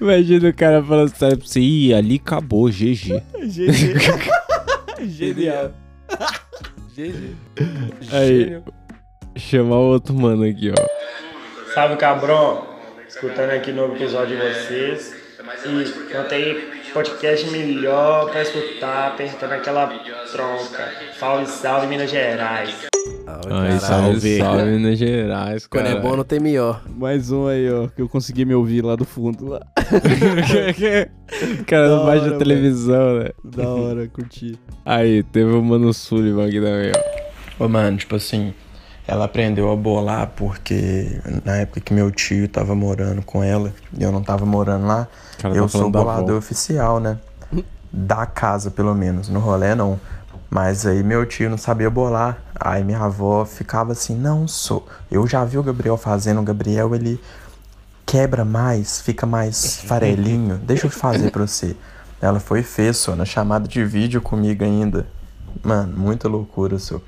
Imagina 0.00 0.48
o 0.50 0.54
cara 0.54 0.82
falando 0.84 1.14
sério 1.16 1.38
pra 1.38 1.46
você, 1.46 1.58
ih, 1.60 1.92
ali 1.92 2.20
acabou, 2.24 2.68
GG. 2.70 3.20
Genial. 5.06 5.72
GG. 6.94 7.34
Aí, 8.12 8.62
chamar 9.36 9.76
o 9.76 9.88
outro 9.92 10.14
mano 10.14 10.44
aqui, 10.44 10.70
ó. 10.70 11.74
Salve 11.74 11.96
Cabrão, 11.96 12.64
escutando 13.18 13.50
aqui 13.50 13.72
no 13.72 13.96
episódio 13.96 14.36
de 14.36 14.42
vocês. 14.42 15.12
E 15.66 16.14
não 16.14 16.24
tem 16.28 16.56
podcast 16.92 17.50
melhor 17.50 18.30
pra 18.30 18.42
escutar 18.42 19.08
apertando 19.08 19.52
aquela 19.52 19.88
tronca. 20.30 20.92
Salve, 21.18 21.46
salve 21.46 21.86
Minas 21.88 22.10
Gerais. 22.10 22.86
Aí, 23.50 23.80
salve, 23.80 24.38
salve 24.38 24.64
Minas 24.66 24.96
Gerais, 24.98 25.66
Quando 25.66 25.86
cara. 25.86 25.98
é 25.98 26.00
bom, 26.00 26.16
não 26.16 26.22
tem 26.22 26.38
melhor. 26.38 26.80
Mais 26.88 27.32
um 27.32 27.48
aí, 27.48 27.68
ó, 27.68 27.88
que 27.88 28.00
eu 28.00 28.08
consegui 28.08 28.44
me 28.44 28.54
ouvir 28.54 28.84
lá 28.84 28.94
do 28.94 29.04
fundo. 29.04 29.46
Lá. 29.48 29.66
Cara 31.66 31.88
Da 31.88 31.96
não 31.96 32.06
baixa 32.06 32.24
hora, 32.24 32.34
a 32.36 32.38
televisão, 32.38 33.18
né? 33.18 33.30
Da 33.42 33.68
hora, 33.68 34.06
curti. 34.06 34.56
Aí, 34.86 35.24
teve 35.24 35.50
o 35.50 35.60
Mano 35.62 35.92
Sullivan 35.92 36.46
aqui 36.46 36.60
também, 36.60 36.92
ó. 36.94 37.64
Ô, 37.64 37.68
mano, 37.68 37.96
tipo 37.96 38.14
assim, 38.14 38.54
ela 39.08 39.24
aprendeu 39.24 39.72
a 39.72 39.74
bolar 39.74 40.32
porque 40.36 41.18
na 41.42 41.56
época 41.56 41.80
que 41.80 41.94
meu 41.94 42.10
tio 42.10 42.46
tava 42.46 42.74
morando 42.74 43.22
com 43.22 43.42
ela 43.42 43.72
e 43.98 44.02
eu 44.02 44.12
não 44.12 44.22
tava 44.22 44.44
morando 44.44 44.86
lá, 44.86 45.08
Cara, 45.38 45.54
eu 45.54 45.62
tá 45.62 45.68
sou 45.70 45.90
bolador 45.90 46.36
oficial, 46.36 47.00
né? 47.00 47.18
Da 47.90 48.26
casa, 48.26 48.70
pelo 48.70 48.94
menos. 48.94 49.30
No 49.30 49.40
rolê, 49.40 49.74
não. 49.74 49.98
Mas 50.50 50.84
aí 50.84 51.02
meu 51.02 51.24
tio 51.24 51.48
não 51.48 51.56
sabia 51.56 51.88
bolar. 51.88 52.36
Aí 52.54 52.84
minha 52.84 52.98
avó 52.98 53.46
ficava 53.46 53.92
assim, 53.92 54.14
não 54.14 54.46
sou. 54.46 54.86
Eu 55.10 55.26
já 55.26 55.42
vi 55.42 55.56
o 55.56 55.62
Gabriel 55.62 55.96
fazendo, 55.96 56.40
o 56.40 56.44
Gabriel 56.44 56.94
ele 56.94 57.18
quebra 58.04 58.44
mais, 58.44 59.00
fica 59.00 59.24
mais 59.24 59.80
farelinho. 59.80 60.58
Deixa 60.58 60.86
eu 60.86 60.90
fazer 60.90 61.30
pra 61.30 61.46
você. 61.46 61.74
Ela 62.20 62.40
foi 62.40 62.60
e 62.60 62.62
fez, 62.62 62.98
só, 62.98 63.16
na 63.16 63.24
chamada 63.24 63.66
de 63.66 63.82
vídeo 63.86 64.20
comigo 64.20 64.62
ainda. 64.64 65.06
Mano, 65.62 65.96
muita 65.96 66.28
loucura, 66.28 66.78
só. 66.78 67.00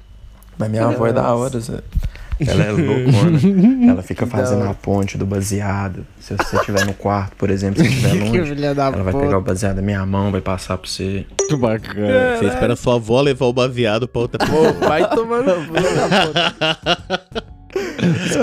Mas 0.61 0.71
minha 0.71 0.87
avó 0.87 1.07
é 1.07 1.13
da 1.13 1.35
hora, 1.35 1.59
Zé. 1.59 1.81
Ela 2.47 2.65
é 2.65 2.71
loucona. 2.71 3.91
Ela 3.93 4.03
fica 4.03 4.25
fazendo 4.29 4.65
a 4.65 4.73
ponte 4.73 5.19
do 5.19 5.27
baseado. 5.27 6.07
Se 6.21 6.35
você 6.35 6.57
estiver 6.57 6.87
no 6.87 6.95
quarto, 6.95 7.37
por 7.37 7.51
exemplo, 7.51 7.83
se 7.83 7.89
estiver 7.91 8.15
longe, 8.25 8.65
ela 8.65 8.91
vai 9.03 9.13
pegar 9.13 9.39
o 9.39 9.43
baseado 9.43 9.77
da 9.77 9.83
minha 9.83 10.05
mão, 10.07 10.31
vai 10.31 10.41
passar 10.41 10.79
pra 10.79 10.89
você. 10.89 11.27
Que 11.49 11.57
bacana. 11.57 12.37
Você 12.39 12.47
espera 12.47 12.77
sua 12.77 12.95
avó 12.95 13.21
levar 13.21 13.45
o 13.47 13.53
baseado 13.53 14.07
pra 14.09 14.23
outra 14.23 14.39
pessoa. 14.39 14.73
Vai 14.73 15.09
tomar 15.11 15.43
no. 15.43 15.55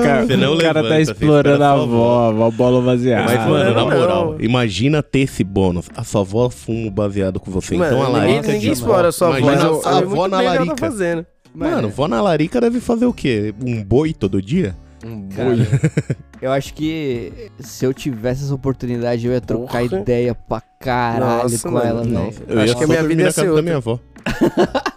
Cara, 0.03 0.26
Você 0.26 0.38
não 0.38 0.53
o 0.53 0.57
cara 0.57 0.81
levanta, 0.81 0.89
tá 0.89 1.02
explorando 1.02 1.64
a 1.64 1.72
avó, 1.72 2.26
a 2.26 2.30
avó 2.30 2.52
bola 2.52 2.81
baseada. 2.81 3.23
Mas, 3.26 3.48
mano, 3.49 3.73
na 3.73 3.81
não. 3.81 3.89
moral, 3.89 4.35
imagina 4.39 5.02
ter 5.03 5.19
esse 5.22 5.44
bônus. 5.44 5.89
A 5.95 6.03
sua 6.03 6.22
avó 6.22 6.49
fuma 6.49 6.88
o 6.88 6.91
baseado 6.91 7.39
com 7.39 7.49
você. 7.52 7.76
Mano, 7.76 7.95
então 7.95 8.03
a 8.03 8.07
ninguém- 8.07 8.22
larica 8.35 8.48
ninguém 8.53 8.60
de 8.60 8.72
explora 8.72 9.07
a 9.10 9.11
sua 9.11 9.30
avó, 9.30 9.38
Imagina 9.39 9.72
mas 9.72 9.85
a 9.85 9.98
avó 9.98 10.27
na 10.27 10.38
tá 10.38 10.44
larica. 10.44 10.76
fazendo. 10.77 11.26
Mano, 11.57 11.89
vó 11.89 12.07
na 12.07 12.21
larica 12.21 12.61
deve 12.61 12.79
fazer 12.79 13.05
o 13.05 13.13
quê? 13.13 13.53
Um 13.65 13.84
boi 13.84 14.13
todo 14.13 14.41
dia? 14.41 14.75
Um 15.03 15.27
Cara, 15.29 15.55
eu 16.41 16.51
acho 16.51 16.73
que 16.73 17.49
se 17.59 17.85
eu 17.85 17.93
tivesse 17.93 18.43
essa 18.43 18.53
oportunidade, 18.53 19.25
eu 19.25 19.34
ia 19.34 19.41
trocar 19.41 19.88
Porra. 19.88 20.01
ideia 20.01 20.35
pra 20.35 20.61
caralho 20.79 21.43
Nossa, 21.43 21.67
com 21.67 21.73
mano. 21.73 21.88
ela, 21.88 22.01
velho. 22.03 22.13
Nossa, 22.13 22.41
eu 22.47 22.59
ia 22.59 22.67
só 22.73 22.85
dormir 22.85 23.15
na 23.15 23.23
casa 23.25 23.55
da 23.55 23.61
minha 23.61 23.77
avó. 23.77 23.99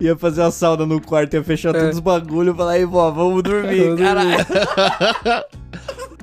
Ia 0.00 0.16
fazer 0.16 0.42
a 0.42 0.50
sauna 0.50 0.86
no 0.86 1.00
quarto, 1.00 1.34
ia 1.34 1.42
fechar 1.42 1.72
todos 1.72 1.96
os 1.96 2.00
bagulhos 2.00 2.54
e 2.54 2.56
falar, 2.56 2.72
aí, 2.72 2.84
vó, 2.84 3.10
vamos 3.10 3.42
dormir, 3.42 3.84
Vamos 3.84 4.00
caralho. 4.00 4.30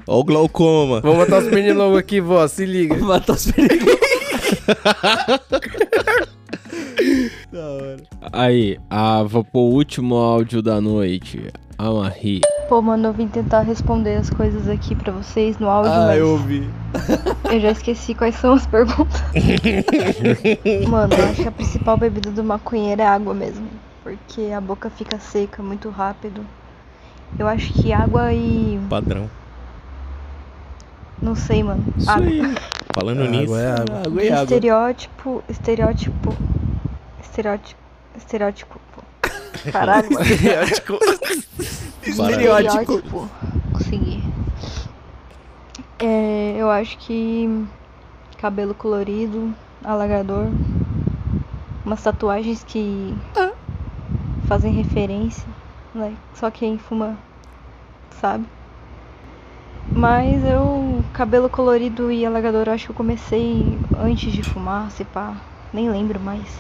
Ó 0.08 0.20
o 0.20 0.24
glaucoma. 0.24 1.02
Vamos 1.02 1.18
matar 1.18 1.42
os 1.42 1.50
pernilongos 1.50 1.98
aqui, 1.98 2.22
vó, 2.22 2.48
se 2.48 2.66
liga. 2.66 2.96
matar 2.98 3.34
os 3.34 3.46
Aí, 8.32 8.78
a, 8.90 9.24
vou 9.24 9.44
pro 9.44 9.60
último 9.62 10.16
áudio 10.16 10.62
da 10.62 10.80
noite. 10.82 11.52
A 11.78 11.92
Marie. 11.92 12.40
Pô, 12.70 12.82
mano, 12.82 13.10
eu 13.10 13.14
vim 13.14 13.28
tentar 13.28 13.62
responder 13.62 14.16
as 14.16 14.30
coisas 14.30 14.70
aqui 14.70 14.96
pra 14.96 15.12
vocês 15.12 15.60
no 15.60 15.68
áudio, 15.68 15.92
Ah, 15.92 16.06
mas 16.08 16.20
eu 16.20 16.30
ouvi. 16.32 16.70
eu 17.52 17.60
já 17.60 17.72
esqueci 17.72 18.16
quais 18.16 18.36
são 18.36 18.54
as 18.54 18.66
perguntas. 18.66 19.22
mano, 20.88 21.14
eu 21.14 21.26
acho 21.26 21.42
que 21.42 21.48
a 21.50 21.52
principal 21.52 21.98
bebida 21.98 22.32
do 22.32 22.44
maconheiro 22.44 23.02
é 23.02 23.06
água 23.06 23.34
mesmo. 23.34 23.68
Porque 24.04 24.52
a 24.56 24.62
boca 24.62 24.90
fica 24.90 25.20
seca 25.20 25.62
muito 25.62 25.90
rápido. 25.90 26.46
Eu 27.38 27.48
acho 27.48 27.74
que 27.74 27.92
água 27.92 28.32
e. 28.32 28.80
Padrão. 28.90 29.30
Não 31.22 31.36
sei, 31.36 31.64
mano. 31.64 31.84
Isso 31.98 32.10
água. 32.10 32.26
aí. 32.26 32.56
Falando 32.94 33.22
Água 33.24 33.32
nisso. 33.32 33.56
é 33.56 33.72
água. 33.72 34.00
Água 34.06 34.22
água. 34.24 34.44
Estereótipo. 34.44 35.44
Estereótipo. 35.50 36.38
Estereótipo. 37.22 37.80
Estereótipo. 38.18 38.80
Caralho, 39.72 40.12
mano. 40.14 40.26
Estereótipo. 40.26 41.00
Estereótipo. 42.04 43.30
Consegui. 43.74 44.24
É, 46.00 46.56
eu 46.58 46.70
acho 46.70 46.98
que 47.00 47.66
cabelo 48.38 48.74
colorido, 48.74 49.54
alagador, 49.84 50.48
umas 51.86 52.04
tatuagens 52.04 52.64
que 52.64 53.16
fazem 54.48 54.74
referência, 54.74 55.48
né? 55.94 56.14
Só 56.34 56.52
quem 56.52 56.78
fuma 56.78 57.18
sabe. 58.22 58.46
Mas 59.94 60.44
eu, 60.44 61.06
cabelo 61.14 61.50
colorido 61.50 62.12
e 62.12 62.26
alagador, 62.26 62.70
acho 62.70 62.86
que 62.86 62.92
eu 62.92 62.96
comecei 62.96 63.80
antes 63.94 64.34
de 64.34 64.44
fumar, 64.44 64.92
se 64.92 65.06
pá, 65.06 65.42
nem 65.72 65.90
lembro 65.90 66.20
mais. 66.20 66.60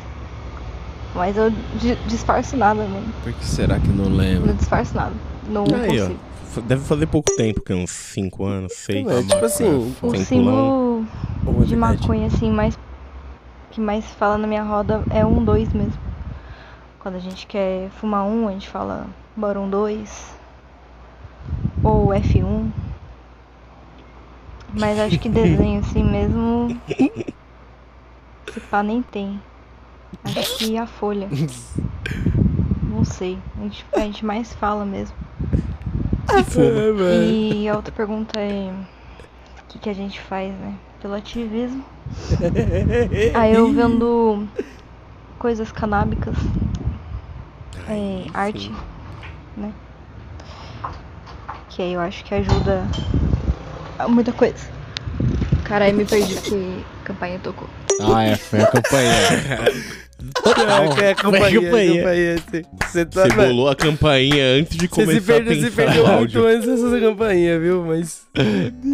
Mas 1.13 1.37
eu 1.37 1.49
di- 1.49 1.95
disfarço 2.05 2.57
nada, 2.57 2.87
mano. 2.87 3.13
Por 3.21 3.33
que 3.33 3.45
será 3.45 3.79
que 3.79 3.91
não 3.91 4.09
lembra? 4.09 4.49
Não 4.49 4.55
disfarço 4.55 4.97
nada. 4.97 5.15
Não 5.47 5.65
Aí, 5.65 5.99
consigo. 5.99 6.19
ó. 6.57 6.61
Deve 6.61 6.85
fazer 6.85 7.07
pouco 7.07 7.35
tempo, 7.35 7.61
que 7.61 7.73
uns 7.73 7.91
5 7.91 8.45
anos, 8.45 8.71
6 8.73 9.07
É, 9.07 9.21
tipo 9.23 9.45
assim, 9.45 9.95
O 10.01 10.13
símbolo 10.15 11.07
de 11.67 11.75
maconha, 11.75 12.27
assim, 12.27 12.51
mais 12.51 12.77
que 13.71 13.81
mais 13.81 14.05
fala 14.05 14.37
na 14.37 14.47
minha 14.47 14.63
roda 14.63 15.05
é 15.09 15.25
um 15.25 15.43
dois 15.43 15.73
mesmo. 15.73 15.99
Quando 16.99 17.15
a 17.15 17.19
gente 17.19 17.47
quer 17.47 17.89
fumar 17.91 18.25
um, 18.25 18.47
a 18.47 18.51
gente 18.51 18.67
fala 18.69 19.07
bora 19.35 19.59
um 19.59 19.69
dois. 19.69 20.35
Ou 21.83 22.11
F1. 22.13 22.73
Mas 24.77 24.99
acho 24.99 25.19
que 25.19 25.29
desenho 25.29 25.79
assim 25.79 26.03
mesmo. 26.03 26.79
Se 28.51 28.59
pá 28.59 28.83
nem 28.83 29.01
tem. 29.01 29.41
Acho 30.23 30.57
que 30.57 30.77
a 30.77 30.85
folha. 30.85 31.29
Não 32.83 33.03
sei. 33.03 33.37
A 33.57 33.63
gente, 33.63 33.85
a 33.93 33.99
gente 33.99 34.25
mais 34.25 34.53
fala 34.53 34.85
mesmo. 34.85 35.15
E 37.29 37.67
a 37.69 37.75
outra 37.75 37.93
pergunta 37.93 38.39
é 38.39 38.71
o 38.71 39.67
que, 39.69 39.79
que 39.79 39.89
a 39.89 39.93
gente 39.93 40.19
faz, 40.19 40.51
né? 40.53 40.73
Pelo 41.01 41.13
ativismo. 41.13 41.83
Aí 43.33 43.53
eu 43.53 43.71
vendo 43.71 44.47
coisas 45.39 45.71
canábicas, 45.71 46.35
é, 47.87 48.25
arte, 48.33 48.71
né? 49.55 49.71
Que 51.69 51.81
aí 51.81 51.93
eu 51.93 51.99
acho 51.99 52.23
que 52.23 52.33
ajuda 52.33 52.87
muita 54.07 54.31
coisa. 54.31 54.55
Caralho, 55.63 55.95
me 55.95 56.05
perdi 56.05 56.35
que 56.35 56.83
a 57.01 57.05
campanha 57.05 57.39
tocou. 57.39 57.67
Ah, 58.01 58.23
é, 58.23 58.35
foi 58.35 58.59
a 58.61 58.67
campanha. 58.67 59.11
É, 60.45 61.05
é 61.05 61.11
a 61.11 61.15
campainha, 61.15 61.59
a 61.59 61.63
campainha. 61.71 62.35
Você- 62.37 62.65
Você 62.85 63.05
tá, 63.05 63.23
Você 63.23 63.33
bolou 63.35 63.69
a 63.69 63.75
campainha 63.75 64.45
antes 64.59 64.77
de 64.77 64.87
Você 64.87 65.03
começar 65.03 65.13
se 65.13 65.21
perdeu, 65.21 65.51
a 65.53 65.55
pensar 65.55 65.71
perdeu 65.75 66.03
no 66.07 66.13
muito 66.19 66.37
áudio. 66.39 66.47
antes 66.47 66.67
dessa 66.81 66.99
campainha, 66.99 67.59
viu? 67.59 67.83
Mas 67.85 68.21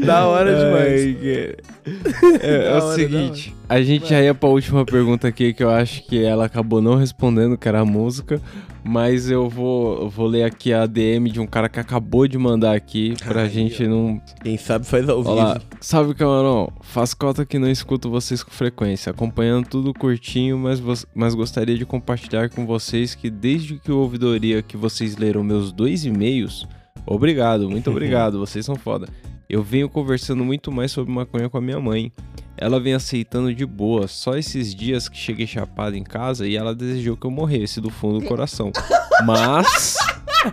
da 0.06 0.26
hora 0.28 0.56
demais. 0.56 1.02
Ai, 1.02 1.16
cara. 2.32 2.42
É, 2.42 2.56
é 2.56 2.64
Da 2.64 2.80
o 2.80 2.88
hora, 2.88 2.96
seguinte, 2.96 3.56
a 3.68 3.82
gente 3.82 4.10
já 4.10 4.22
ia 4.22 4.34
pra 4.34 4.50
última 4.50 4.86
pergunta 4.86 5.28
aqui 5.28 5.54
que 5.54 5.64
eu 5.64 5.70
acho 5.70 6.04
que 6.06 6.24
ela 6.24 6.46
acabou 6.46 6.82
não 6.82 6.96
respondendo, 6.96 7.58
que 7.58 7.68
era 7.68 7.80
a 7.82 7.86
música. 7.86 8.40
Mas 8.84 9.30
eu 9.30 9.48
vou, 9.48 10.02
eu 10.04 10.10
vou 10.10 10.26
ler 10.26 10.44
aqui 10.44 10.74
a 10.74 10.88
DM 10.88 11.30
de 11.30 11.40
um 11.40 11.46
cara 11.46 11.70
que 11.70 11.80
acabou 11.80 12.28
de 12.28 12.36
mandar 12.38 12.76
aqui 12.76 13.14
pra 13.24 13.48
gente 13.48 13.86
não. 13.88 14.20
Quem 14.44 14.58
sabe 14.58 14.86
faz 14.88 15.08
ao 15.08 15.18
vivo. 15.22 15.32
Olá, 15.34 15.62
salve 15.80 16.16
camarão. 16.16 16.72
Faz 16.82 17.14
cota 17.14 17.46
que 17.46 17.60
não 17.60 17.70
escuto 17.70 18.10
vocês 18.10 18.44
com 18.44 18.50
frequência, 18.52 19.12
acompanhando 19.12 19.68
tudo 19.68 19.94
curtinho, 19.94 20.58
mas, 20.58 20.80
vo- 20.80 20.94
mas 21.14 21.36
gostaria 21.36 21.78
de 21.78 21.86
compartilhar 21.86 22.50
com 22.50 22.66
vocês 22.66 23.14
que 23.14 23.30
desde 23.30 23.78
que 23.78 23.92
o 23.92 23.98
ouvidoria 24.00 24.64
que 24.64 24.76
vocês 24.76 25.16
leram 25.16 25.44
meus 25.44 25.72
dois 25.72 26.04
e-mails, 26.04 26.68
obrigado, 27.06 27.70
muito 27.70 27.90
obrigado, 27.92 28.40
vocês 28.40 28.66
são 28.66 28.76
foda. 28.76 29.08
Eu 29.52 29.62
venho 29.62 29.90
conversando 29.90 30.46
muito 30.46 30.72
mais 30.72 30.94
sobre 30.94 31.14
maconha 31.14 31.50
com 31.50 31.58
a 31.58 31.62
minha 31.62 31.78
mãe. 31.78 32.10
Ela 32.58 32.80
vem 32.80 32.94
aceitando 32.94 33.54
de 33.54 33.66
boa, 33.66 34.08
só 34.08 34.38
esses 34.38 34.74
dias 34.74 35.10
que 35.10 35.18
cheguei 35.18 35.46
chapado 35.46 35.98
em 35.98 36.04
casa 36.06 36.48
e 36.48 36.56
ela 36.56 36.74
desejou 36.74 37.18
que 37.18 37.28
eu 37.28 37.32
morresse 37.32 37.82
do 37.82 37.90
fundo 37.90 38.22
do 38.22 38.26
coração. 38.26 38.72
Mas. 39.26 39.98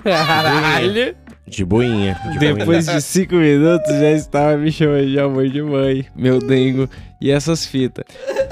Caralho. 0.02 1.14
De 1.46 1.64
boinha. 1.64 2.18
de 2.32 2.38
Depois 2.40 2.86
boinha. 2.86 2.98
de 2.98 3.00
cinco 3.00 3.36
minutos 3.36 3.88
já 3.88 4.10
estava 4.10 4.56
me 4.56 4.72
chamando 4.72 5.06
de 5.06 5.20
amor 5.20 5.48
de 5.48 5.62
mãe, 5.62 6.04
meu 6.16 6.40
dengo 6.40 6.88
e 7.20 7.30
essas 7.30 7.64
fitas. 7.64 8.04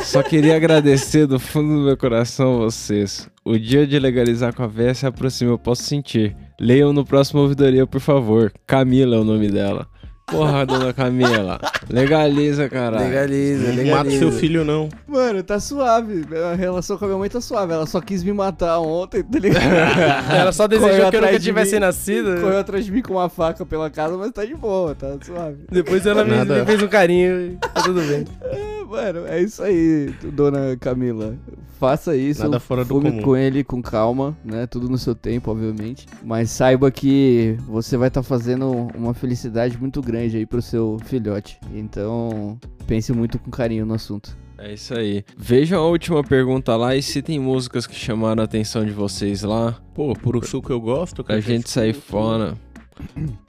Só 0.04 0.22
queria 0.22 0.54
agradecer 0.54 1.26
do 1.26 1.40
fundo 1.40 1.74
do 1.74 1.86
meu 1.86 1.96
coração 1.96 2.54
a 2.54 2.66
vocês. 2.66 3.28
O 3.44 3.58
dia 3.58 3.84
de 3.84 3.98
legalizar 3.98 4.54
com 4.54 4.62
a 4.62 4.68
véia 4.68 4.94
se 4.94 5.06
aproxima, 5.06 5.50
eu 5.50 5.58
posso 5.58 5.82
sentir. 5.82 6.36
Leiam 6.60 6.92
no 6.92 7.04
próximo 7.04 7.40
ouvidoria, 7.40 7.84
por 7.84 8.00
favor. 8.00 8.52
Camila 8.64 9.16
é 9.16 9.18
o 9.18 9.24
nome 9.24 9.48
dela. 9.50 9.88
Porra, 10.26 10.66
dona 10.66 10.92
Camila. 10.92 11.60
Legaliza, 11.88 12.68
caralho. 12.68 13.04
Legaliza, 13.04 13.72
Não 13.72 13.90
mata 13.92 14.10
seu 14.10 14.32
filho, 14.32 14.64
não. 14.64 14.88
Mano, 15.06 15.40
tá 15.44 15.60
suave. 15.60 16.24
A 16.52 16.56
relação 16.56 16.98
com 16.98 17.04
a 17.04 17.08
minha 17.08 17.18
mãe 17.18 17.28
tá 17.28 17.40
suave. 17.40 17.72
Ela 17.72 17.86
só 17.86 18.00
quis 18.00 18.24
me 18.24 18.32
matar 18.32 18.80
ontem, 18.80 19.22
tá 19.22 19.38
ligado? 19.38 19.62
Ela 20.36 20.50
só 20.50 20.66
desejou 20.66 20.90
Correu 20.90 21.10
que 21.10 21.16
eu 21.16 21.20
nunca 21.22 21.38
tivesse 21.38 21.74
mim, 21.74 21.80
nascido. 21.80 22.40
Correu 22.40 22.58
atrás 22.58 22.84
de 22.84 22.90
mim 22.90 23.02
com 23.02 23.14
uma 23.14 23.28
faca 23.28 23.64
pela 23.64 23.88
casa, 23.88 24.16
mas 24.16 24.32
tá 24.32 24.44
de 24.44 24.56
boa, 24.56 24.96
tá 24.96 25.16
suave. 25.22 25.58
Depois 25.70 26.04
ela 26.04 26.24
me, 26.24 26.44
me 26.44 26.66
fez 26.66 26.82
um 26.82 26.88
carinho 26.88 27.40
e 27.40 27.56
tá 27.56 27.82
tudo 27.82 28.00
bem. 28.00 28.24
É, 28.42 28.84
mano, 28.84 29.26
é 29.28 29.40
isso 29.40 29.62
aí, 29.62 30.12
dona 30.24 30.76
Camila. 30.80 31.36
Faça 31.78 32.16
isso. 32.16 32.42
Nada 32.42 32.58
fora 32.58 32.84
do 32.84 32.94
fume 32.94 33.10
comum. 33.10 33.22
com 33.22 33.36
ele 33.36 33.62
com 33.62 33.82
calma, 33.82 34.36
né? 34.44 34.66
Tudo 34.66 34.88
no 34.88 34.96
seu 34.96 35.14
tempo, 35.14 35.50
obviamente. 35.50 36.06
Mas 36.24 36.50
saiba 36.50 36.90
que 36.90 37.56
você 37.66 37.96
vai 37.96 38.08
estar 38.08 38.22
fazendo 38.22 38.88
uma 38.94 39.12
felicidade 39.12 39.78
muito 39.78 40.00
grande 40.00 40.38
aí 40.38 40.46
pro 40.46 40.62
seu 40.62 40.96
filhote. 41.04 41.58
Então, 41.74 42.58
pense 42.86 43.12
muito 43.12 43.38
com 43.38 43.50
carinho 43.50 43.84
no 43.84 43.94
assunto. 43.94 44.36
É 44.58 44.72
isso 44.72 44.94
aí. 44.94 45.22
Vejam 45.36 45.82
a 45.82 45.86
última 45.86 46.24
pergunta 46.24 46.74
lá 46.76 46.96
e 46.96 47.02
se 47.02 47.20
tem 47.20 47.38
músicas 47.38 47.86
que 47.86 47.94
chamaram 47.94 48.40
a 48.40 48.44
atenção 48.46 48.84
de 48.84 48.90
vocês 48.90 49.42
lá. 49.42 49.78
Pô, 49.94 50.14
puro 50.14 50.44
suco 50.46 50.72
eu 50.72 50.80
gosto, 50.80 51.22
Pra 51.22 51.40
gente 51.40 51.68
sair 51.68 51.92
fora. 51.92 52.54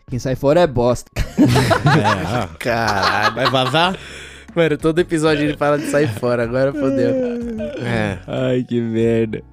Quem 0.10 0.20
sai 0.20 0.36
fora 0.36 0.60
é 0.62 0.68
bosta. 0.68 1.10
É, 1.88 2.58
Caralho. 2.60 3.36
Vai 3.36 3.50
vazar? 3.50 3.98
Mano, 4.58 4.76
todo 4.76 4.98
episódio 4.98 5.44
ele 5.44 5.56
fala 5.56 5.78
de 5.78 5.86
sair 5.86 6.08
fora, 6.08 6.42
agora 6.42 6.74
fodeu. 6.74 7.14
É. 7.80 8.18
Ai, 8.26 8.64
que 8.64 8.82
merda. 8.82 9.44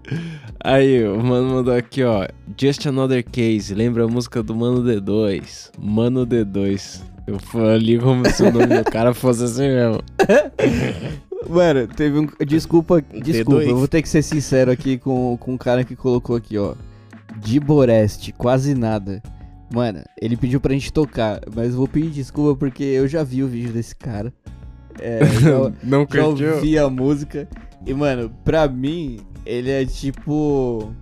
Aí, 0.59 1.07
o 1.07 1.23
mano 1.23 1.57
mandou 1.57 1.75
aqui, 1.75 2.03
ó. 2.03 2.27
Just 2.59 2.87
Another 2.87 3.23
Case. 3.23 3.75
Lembra 3.75 4.05
a 4.05 4.09
música 4.09 4.43
do 4.43 4.55
Mano 4.55 4.83
D2? 4.83 5.73
Mano 5.79 6.27
D2. 6.27 7.03
Eu 7.27 7.39
falei 7.39 7.99
como 7.99 8.27
se 8.31 8.43
o 8.43 8.51
nome 8.51 8.67
do 8.67 8.85
cara 8.91 9.13
fosse 9.13 9.45
assim 9.45 9.69
mesmo. 9.69 10.03
Mano, 11.51 11.87
teve 11.87 12.19
um. 12.19 12.27
Desculpa, 12.47 13.03
desculpa, 13.03 13.61
T2. 13.61 13.69
eu 13.69 13.77
vou 13.77 13.89
ter 13.89 14.01
que 14.01 14.09
ser 14.09 14.23
sincero 14.23 14.71
aqui 14.71 14.97
com, 14.97 15.37
com 15.39 15.55
o 15.55 15.59
cara 15.59 15.85
que 15.85 15.95
colocou 15.95 16.35
aqui, 16.35 16.57
ó. 16.57 16.75
De 17.37 17.61
Boreste, 17.61 18.33
quase 18.33 18.75
nada. 18.75 19.23
Mano, 19.71 20.03
ele 20.21 20.37
pediu 20.37 20.61
pra 20.61 20.73
gente 20.73 20.91
tocar, 20.91 21.41
mas 21.55 21.73
eu 21.73 21.77
vou 21.77 21.89
pedir 21.89 22.09
desculpa 22.11 22.59
porque 22.59 22.83
eu 22.83 23.07
já 23.07 23.23
vi 23.23 23.43
o 23.43 23.49
vídeo 23.49 23.71
desse 23.71 23.95
cara. 23.95 24.33
É, 25.01 25.25
já, 25.27 25.73
Não 25.83 26.07
já 26.11 26.27
ouvi 26.27 26.79
a 26.79 26.89
música. 26.89 27.49
E, 27.87 27.93
mano, 27.93 28.31
pra 28.45 28.66
mim, 28.69 29.21
ele 29.45 29.71
é 29.71 29.85
tipo. 29.85 30.93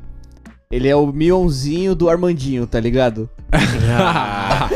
Ele 0.71 0.89
é 0.89 0.97
o 0.97 1.07
Mionzinho 1.13 1.95
do 1.95 2.09
Armandinho, 2.09 2.67
tá 2.67 2.81
ligado? 2.81 3.29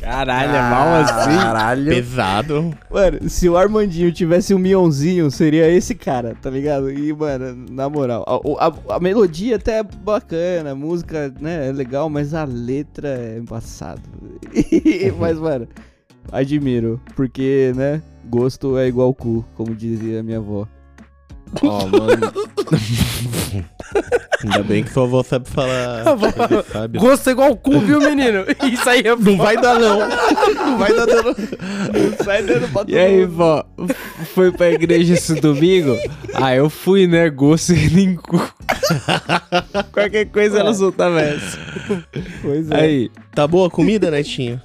Caralho, 0.00 0.54
é 0.54 0.60
mal 0.70 0.88
assim. 1.02 1.36
Caralho. 1.36 1.86
Pesado. 1.86 2.74
Mano, 2.90 3.28
se 3.28 3.48
o 3.48 3.56
Armandinho 3.56 4.12
tivesse 4.12 4.54
um 4.54 4.58
Mionzinho, 4.58 5.30
seria 5.30 5.68
esse 5.70 5.94
cara, 5.94 6.36
tá 6.40 6.48
ligado? 6.50 6.90
E, 6.92 7.12
mano, 7.12 7.66
na 7.70 7.88
moral, 7.88 8.24
a, 8.58 8.66
a- 8.66 8.96
a 8.96 9.00
melodia 9.00 9.56
até 9.56 9.78
é 9.78 9.82
bacana, 9.82 10.72
a 10.72 10.74
música, 10.74 11.32
né, 11.40 11.68
é 11.68 11.72
legal, 11.72 12.08
mas 12.08 12.34
a 12.34 12.44
letra 12.44 13.08
é 13.08 13.38
embaçado. 13.38 14.02
mas, 15.18 15.38
mano, 15.38 15.66
admiro, 16.32 17.00
porque, 17.14 17.72
né, 17.74 18.02
gosto 18.24 18.76
é 18.78 18.88
igual 18.88 19.12
cu, 19.14 19.44
como 19.56 19.74
dizia 19.74 20.22
minha 20.22 20.38
avó. 20.38 20.66
Ó, 21.62 21.86
mano. 21.86 22.32
Ainda 24.42 24.62
bem 24.64 24.82
que 24.82 24.92
sua 24.92 25.04
avó 25.04 25.22
sabe 25.22 25.48
falar. 25.48 26.04
sabe? 26.72 26.98
Gosto 26.98 27.28
é 27.28 27.32
igual 27.32 27.56
cu, 27.56 27.78
viu, 27.80 28.00
menino? 28.00 28.44
Isso 28.70 28.88
aí 28.88 29.00
é 29.00 29.14
Não 29.14 29.36
vai 29.36 29.56
dar, 29.56 29.78
não. 29.78 29.98
Não 30.00 30.78
vai 30.78 30.92
dar, 30.94 31.06
não. 31.06 31.22
Não 31.22 32.24
sai 32.24 32.42
dando 32.42 32.68
pra 32.72 32.84
E 32.88 32.98
aí, 32.98 33.24
vó? 33.24 33.64
Foi 34.34 34.50
pra 34.50 34.70
igreja 34.72 35.14
esse 35.14 35.40
domingo? 35.40 35.96
Ah, 36.34 36.54
eu 36.54 36.68
fui, 36.68 37.06
né? 37.06 37.30
Gosto 37.30 37.72
e 37.72 37.90
nem 37.90 38.16
cu. 38.16 38.36
Qualquer 39.92 40.26
coisa 40.26 40.58
ela 40.58 40.74
soltava 40.74 41.20
essa. 41.20 41.58
Pois 42.42 42.70
é. 42.70 42.76
Aí, 42.76 43.10
Tá 43.36 43.46
boa 43.46 43.68
a 43.68 43.70
comida, 43.70 44.10
Netinho? 44.10 44.60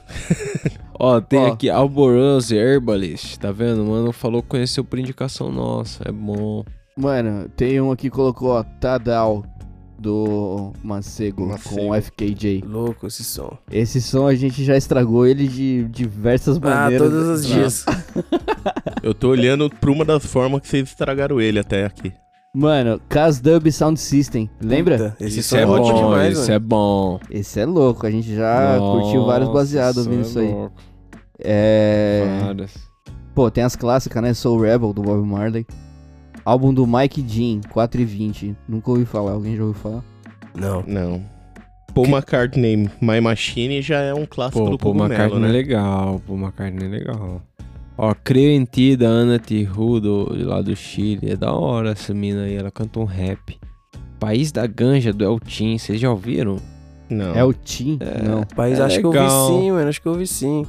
Ó, 1.01 1.19
tem 1.21 1.39
Ó. 1.39 1.47
aqui 1.53 1.69
Alborose 1.69 2.55
Herbalist, 2.55 3.37
tá 3.37 3.51
vendo? 3.51 3.83
Mano, 3.85 4.11
falou 4.11 4.41
que 4.41 4.49
conheceu 4.49 4.83
por 4.83 4.99
indicação 4.99 5.51
nossa, 5.51 6.03
é 6.07 6.11
bom. 6.11 6.63
Mano, 6.97 7.49
tem 7.55 7.79
um 7.81 7.91
aqui 7.91 8.03
que 8.03 8.15
colocou, 8.15 8.49
ó, 8.49 8.63
Tadal, 8.63 9.43
do 9.97 10.73
Macego, 10.83 11.47
com 11.69 11.89
o 11.91 11.95
FKJ. 12.01 12.63
Louco 12.65 13.07
esse 13.07 13.23
som. 13.23 13.55
Esse 13.71 14.01
som 14.01 14.27
a 14.27 14.33
gente 14.35 14.63
já 14.63 14.75
estragou 14.75 15.25
ele 15.27 15.47
de 15.47 15.83
diversas 15.89 16.57
Ah, 16.57 16.59
maneiras. 16.61 17.09
todos 17.09 17.27
os 17.27 17.45
dias. 17.47 17.85
Eu 19.03 19.13
tô 19.13 19.29
olhando 19.29 19.69
pra 19.69 19.91
uma 19.91 20.03
das 20.05 20.25
formas 20.25 20.61
que 20.61 20.67
vocês 20.67 20.89
estragaram 20.89 21.39
ele 21.39 21.59
até 21.59 21.85
aqui. 21.85 22.11
Mano, 22.53 22.99
Casdub 23.07 23.71
Sound 23.71 23.97
System, 23.99 24.49
lembra? 24.61 24.97
Puta, 25.11 25.15
esse 25.25 25.39
Isso 25.39 25.49
som 25.49 25.57
é 25.57 25.61
é 25.61 25.65
ótimo 25.65 25.93
bom, 25.93 26.03
demais, 26.09 26.33
isso 26.33 26.41
mano. 26.41 26.53
é 26.53 26.59
bom. 26.59 27.19
Esse 27.29 27.59
é 27.61 27.65
louco, 27.65 28.05
a 28.05 28.11
gente 28.11 28.35
já 28.35 28.77
curtiu 28.77 29.25
vários 29.25 29.47
Nossa, 29.47 29.59
baseados 29.59 30.05
ouvindo 30.05 30.21
isso 30.23 30.37
é 30.39 30.41
aí. 30.41 30.69
É. 31.43 32.39
Várias. 32.43 32.73
Pô, 33.33 33.49
tem 33.49 33.63
as 33.63 33.75
clássicas, 33.75 34.21
né? 34.21 34.33
Soul 34.33 34.61
Rebel 34.61 34.93
do 34.93 35.01
Bob 35.01 35.25
Marley. 35.25 35.65
Álbum 36.43 36.73
do 36.73 36.85
Mike 36.87 37.23
Jean, 37.27 37.61
4 37.69 38.01
e 38.01 38.05
20. 38.05 38.55
Nunca 38.67 38.91
ouvi 38.91 39.05
falar, 39.05 39.31
alguém 39.33 39.55
já 39.55 39.63
ouviu 39.63 39.81
falar? 39.81 40.03
Não. 40.55 40.83
Não. 40.87 41.23
Paul 41.93 42.07
McCartney, 42.07 42.89
My 43.01 43.19
Machine 43.21 43.81
já 43.81 43.99
é 43.99 44.13
um 44.13 44.25
clássico 44.25 44.63
Pô, 44.63 44.69
do 44.71 44.77
Paul 44.77 44.93
Cogumelo, 44.93 45.13
McCartney 45.13 45.43
é 45.43 45.47
né? 45.47 45.51
legal, 45.53 46.21
Paul 46.25 46.39
McCartney 46.39 46.85
é 46.85 46.89
legal. 46.89 47.41
Ó, 47.97 48.15
Creio 48.23 48.51
em 48.51 48.63
Ti, 48.65 48.95
da 48.95 49.07
Ana 49.07 49.37
Tihu, 49.37 49.99
do, 49.99 50.33
de 50.35 50.43
lá 50.43 50.61
do 50.61 50.75
Chile. 50.75 51.29
É 51.31 51.35
da 51.35 51.53
hora 51.53 51.91
essa 51.91 52.13
mina 52.13 52.43
aí, 52.43 52.55
ela 52.55 52.71
canta 52.71 52.99
um 52.99 53.03
rap. 53.03 53.59
País 54.19 54.51
da 54.51 54.65
Ganja, 54.65 55.11
do 55.13 55.23
El 55.23 55.39
Tim, 55.39 55.77
vocês 55.77 55.99
já 55.99 56.09
ouviram? 56.09 56.57
Não. 57.09 57.35
É 57.35 57.43
o 57.43 57.51
Tim? 57.53 57.97
É, 57.99 58.23
Não. 58.23 58.45
Mas 58.55 58.79
É 58.79 58.83
acho 58.83 58.99
que 58.99 59.05
eu 59.05 59.11
legal. 59.11 59.51
ouvi 59.51 59.61
sim, 59.61 59.71
mano. 59.71 59.89
Acho 59.89 60.01
que 60.01 60.07
eu 60.07 60.11
ouvi 60.13 60.25
sim. 60.27 60.65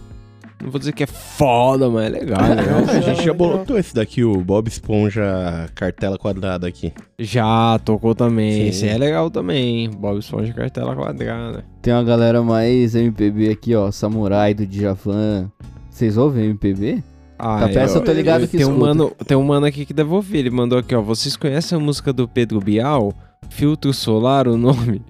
Não 0.63 0.71
vou 0.71 0.79
dizer 0.79 0.93
que 0.93 1.03
é 1.03 1.07
foda, 1.07 1.91
mas 1.91 2.07
é 2.07 2.09
legal, 2.09 2.41
é 2.45 2.55
legal. 2.55 2.79
A 2.89 3.01
gente 3.01 3.25
já 3.25 3.35
botou 3.35 3.77
esse 3.77 3.93
daqui, 3.95 4.23
o 4.23 4.37
Bob 4.41 4.69
Esponja 4.69 5.69
cartela 5.75 6.17
quadrada 6.17 6.69
aqui. 6.69 6.93
Já 7.19 7.79
tocou 7.85 8.15
também. 8.15 8.53
Sim. 8.53 8.69
Esse 8.69 8.89
é 8.89 8.97
legal 8.97 9.31
também. 9.31 9.91
Bob 9.91 10.19
Esponja 10.21 10.53
cartela 10.53 10.95
quadrada. 10.95 11.65
Tem 11.81 11.93
uma 11.93 12.05
galera 12.05 12.43
mais 12.43 12.95
MPB 12.95 13.51
aqui, 13.51 13.75
ó. 13.75 13.91
Samurai 13.91 14.55
do 14.55 14.65
Djavan. 14.67 15.51
Vocês 15.91 16.17
ouvem 16.17 16.45
MPB? 16.51 17.03
Ah, 17.39 17.63
Tá, 17.63 17.69
peça 17.69 17.99
eu 17.99 18.05
tô 18.05 18.13
ligado 18.13 18.47
que 18.47 18.57
tem 18.57 18.65
um, 18.65 18.79
mano, 18.79 19.11
tem 19.27 19.37
um 19.37 19.43
mano 19.43 19.67
aqui 19.67 19.85
que 19.85 19.93
deve 19.93 20.11
ouvir. 20.15 20.39
Ele 20.39 20.51
mandou 20.51 20.79
aqui, 20.79 20.95
ó. 20.95 21.03
Vocês 21.03 21.37
conhecem 21.37 21.77
a 21.77 21.81
música 21.81 22.13
do 22.13 22.29
Pedro 22.29 22.61
Bial? 22.61 23.13
Filtro 23.51 23.93
Solar, 23.93 24.47
o 24.47 24.57
nome? 24.57 25.03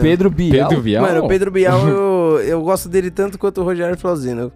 Pedro 0.00 0.30
Bial. 0.30 0.68
Pedro 0.68 0.82
Bial? 0.82 1.02
Mano, 1.02 1.24
o 1.24 1.28
Pedro 1.28 1.50
Bial, 1.50 1.86
eu, 1.88 2.40
eu 2.44 2.62
gosto 2.62 2.88
dele 2.88 3.10
tanto 3.10 3.38
quanto 3.38 3.60
o 3.60 3.64
Rogério 3.64 3.96
Flauzino. 3.96 4.52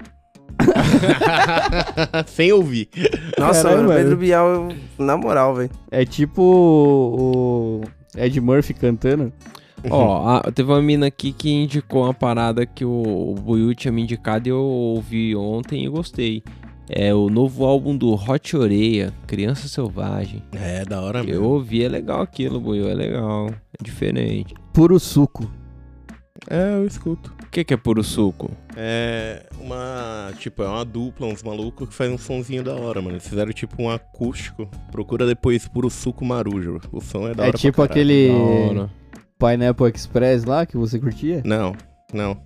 Sem 2.26 2.52
ouvir. 2.52 2.88
Nossa, 3.38 3.62
Caralho, 3.62 3.76
mano, 3.82 3.88
o 3.88 3.92
mano. 3.92 4.00
Pedro 4.00 4.16
Bial, 4.16 4.48
eu- 4.48 5.04
na 5.04 5.16
moral, 5.16 5.54
velho. 5.54 5.70
É 5.90 6.04
tipo 6.04 6.42
o, 6.42 7.80
o 7.80 8.20
Ed 8.20 8.40
Murphy 8.40 8.74
cantando. 8.74 9.32
Ó, 9.90 10.28
a- 10.38 10.50
teve 10.52 10.70
uma 10.70 10.82
mina 10.82 11.06
aqui 11.06 11.32
que 11.32 11.50
indicou 11.50 12.04
uma 12.04 12.14
parada 12.14 12.66
que 12.66 12.84
o, 12.84 12.90
o 13.30 13.34
Buiu 13.34 13.74
tinha 13.74 13.92
me 13.92 14.02
indicado 14.02 14.48
e 14.48 14.50
eu 14.50 14.58
ouvi 14.60 15.36
ontem 15.36 15.84
e 15.84 15.88
gostei. 15.88 16.42
É 16.90 17.12
o 17.14 17.28
novo 17.28 17.64
álbum 17.66 17.94
do 17.94 18.14
Hot 18.14 18.56
Oreia, 18.56 19.12
Criança 19.26 19.68
Selvagem. 19.68 20.42
É, 20.52 20.84
da 20.86 21.02
hora 21.02 21.22
mesmo. 21.22 21.44
Eu 21.44 21.50
ouvi, 21.50 21.84
é 21.84 21.88
legal 21.88 22.22
aquilo, 22.22 22.58
Buiu, 22.58 22.88
é 22.88 22.94
legal. 22.94 23.48
É 23.78 23.84
diferente. 23.84 24.54
Puro 24.78 25.00
suco. 25.00 25.50
É, 26.48 26.74
eu 26.76 26.86
escuto. 26.86 27.34
O 27.42 27.46
que, 27.50 27.64
que 27.64 27.74
é 27.74 27.76
puro 27.76 28.04
suco? 28.04 28.48
É 28.76 29.44
uma. 29.60 30.30
Tipo, 30.38 30.62
é 30.62 30.68
uma 30.68 30.84
dupla, 30.84 31.26
uns 31.26 31.42
malucos 31.42 31.88
que 31.88 31.94
faz 31.96 32.08
um 32.12 32.16
sonzinho 32.16 32.62
da 32.62 32.76
hora, 32.76 33.02
mano. 33.02 33.16
Eles 33.16 33.26
fizeram 33.26 33.52
tipo 33.52 33.82
um 33.82 33.90
acústico. 33.90 34.70
Procura 34.92 35.26
depois 35.26 35.66
puro 35.66 35.90
suco 35.90 36.24
marujo. 36.24 36.80
O 36.92 37.00
som 37.00 37.26
é 37.26 37.34
da 37.34 37.42
É 37.42 37.46
hora. 37.48 37.50
pra 37.50 37.58
tipo 37.60 37.82
aquele 37.82 38.28
Da 38.28 38.34
hora. 38.36 38.90
Pineapple 39.36 39.90
Express 39.92 40.44
lá 40.44 40.64
que 40.64 40.76
você 40.76 40.96
curtia? 41.00 41.42
Não, 41.44 41.74
não. 42.14 42.40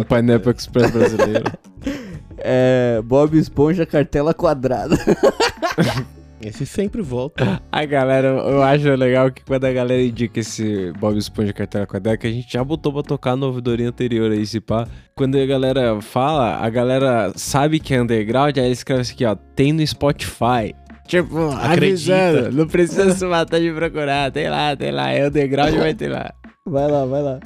o 0.00 0.02
Pineapple 0.08 0.54
Express 0.56 0.90
brasileiro. 0.90 1.44
É. 2.38 3.02
Bob 3.04 3.36
Esponja 3.36 3.84
Cartela 3.84 4.32
Quadrada. 4.32 4.96
Esse 6.40 6.66
sempre 6.66 7.02
volta. 7.02 7.60
A 7.72 7.84
galera, 7.84 8.28
eu 8.28 8.62
acho 8.62 8.94
legal 8.94 9.30
que 9.30 9.42
quando 9.44 9.64
a 9.64 9.72
galera 9.72 10.02
indica 10.02 10.40
esse 10.40 10.92
Bob 10.98 11.16
Esponja 11.16 11.52
Cartela 11.52 11.86
Quadrada, 11.86 12.16
que 12.18 12.26
a 12.26 12.30
gente 12.30 12.52
já 12.52 12.62
botou 12.62 12.92
pra 12.92 13.02
tocar 13.02 13.36
no 13.36 13.46
ouvidoria 13.46 13.88
anterior 13.88 14.30
aí, 14.30 14.46
se 14.46 14.60
pá. 14.60 14.86
Quando 15.14 15.36
a 15.38 15.46
galera 15.46 16.00
fala, 16.00 16.56
a 16.56 16.68
galera 16.68 17.32
sabe 17.36 17.80
que 17.80 17.94
é 17.94 18.00
underground, 18.02 18.56
aí 18.58 18.66
eles 18.66 18.78
escrevem 18.78 19.02
assim 19.02 19.14
aqui, 19.14 19.24
ó, 19.24 19.34
tem 19.34 19.72
no 19.72 19.86
Spotify. 19.86 20.74
Tipo, 21.06 21.50
Acredita. 21.52 22.14
avisando, 22.14 22.52
não 22.56 22.66
precisa 22.66 23.12
se 23.12 23.24
matar 23.24 23.60
de 23.60 23.72
procurar, 23.72 24.30
tem 24.30 24.48
lá, 24.48 24.74
tem 24.76 24.90
lá, 24.90 25.10
é 25.10 25.26
underground, 25.28 25.74
vai 25.74 25.94
ter 25.94 26.08
lá. 26.08 26.32
Vai 26.66 26.90
lá, 26.90 27.04
vai 27.06 27.22
lá. 27.22 27.40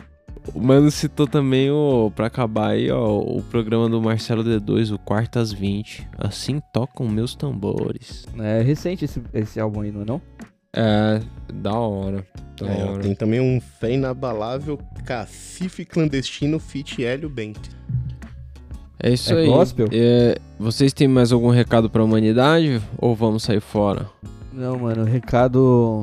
O 0.54 0.60
Mano 0.60 0.90
citou 0.90 1.26
também, 1.26 1.70
o, 1.70 2.10
pra 2.14 2.26
acabar 2.26 2.70
aí, 2.70 2.90
ó, 2.90 3.18
o 3.18 3.42
programa 3.50 3.88
do 3.88 4.00
Marcelo 4.00 4.42
D2, 4.42 4.92
o 4.94 4.98
Quartas 4.98 5.52
20. 5.52 6.08
Assim 6.18 6.60
tocam 6.72 7.06
meus 7.08 7.34
tambores. 7.34 8.26
É 8.38 8.62
recente 8.62 9.04
esse, 9.04 9.22
esse 9.32 9.60
álbum 9.60 9.82
aí, 9.82 9.92
não 9.92 10.02
é 10.02 10.04
não? 10.04 10.20
É, 10.74 11.20
da 11.52 11.72
hora. 11.74 12.26
Da 12.58 12.66
É, 12.68 12.84
hora. 12.84 13.02
tem 13.02 13.14
também 13.14 13.40
um 13.40 13.60
fé 13.60 13.92
inabalável 13.92 14.78
Cacife 15.04 15.84
Clandestino 15.84 16.58
Fit 16.58 17.04
Hélio 17.04 17.28
Bento. 17.28 17.68
É 19.02 19.12
isso 19.12 19.32
É 19.32 19.40
aí. 19.40 19.46
gospel? 19.46 19.88
É, 19.92 20.36
vocês 20.58 20.92
têm 20.92 21.08
mais 21.08 21.32
algum 21.32 21.50
recado 21.50 21.88
pra 21.88 22.02
humanidade? 22.04 22.80
Ou 22.98 23.14
vamos 23.14 23.42
sair 23.42 23.60
fora? 23.60 24.06
Não, 24.52 24.78
mano, 24.78 25.02
o 25.02 25.06
recado 25.06 26.02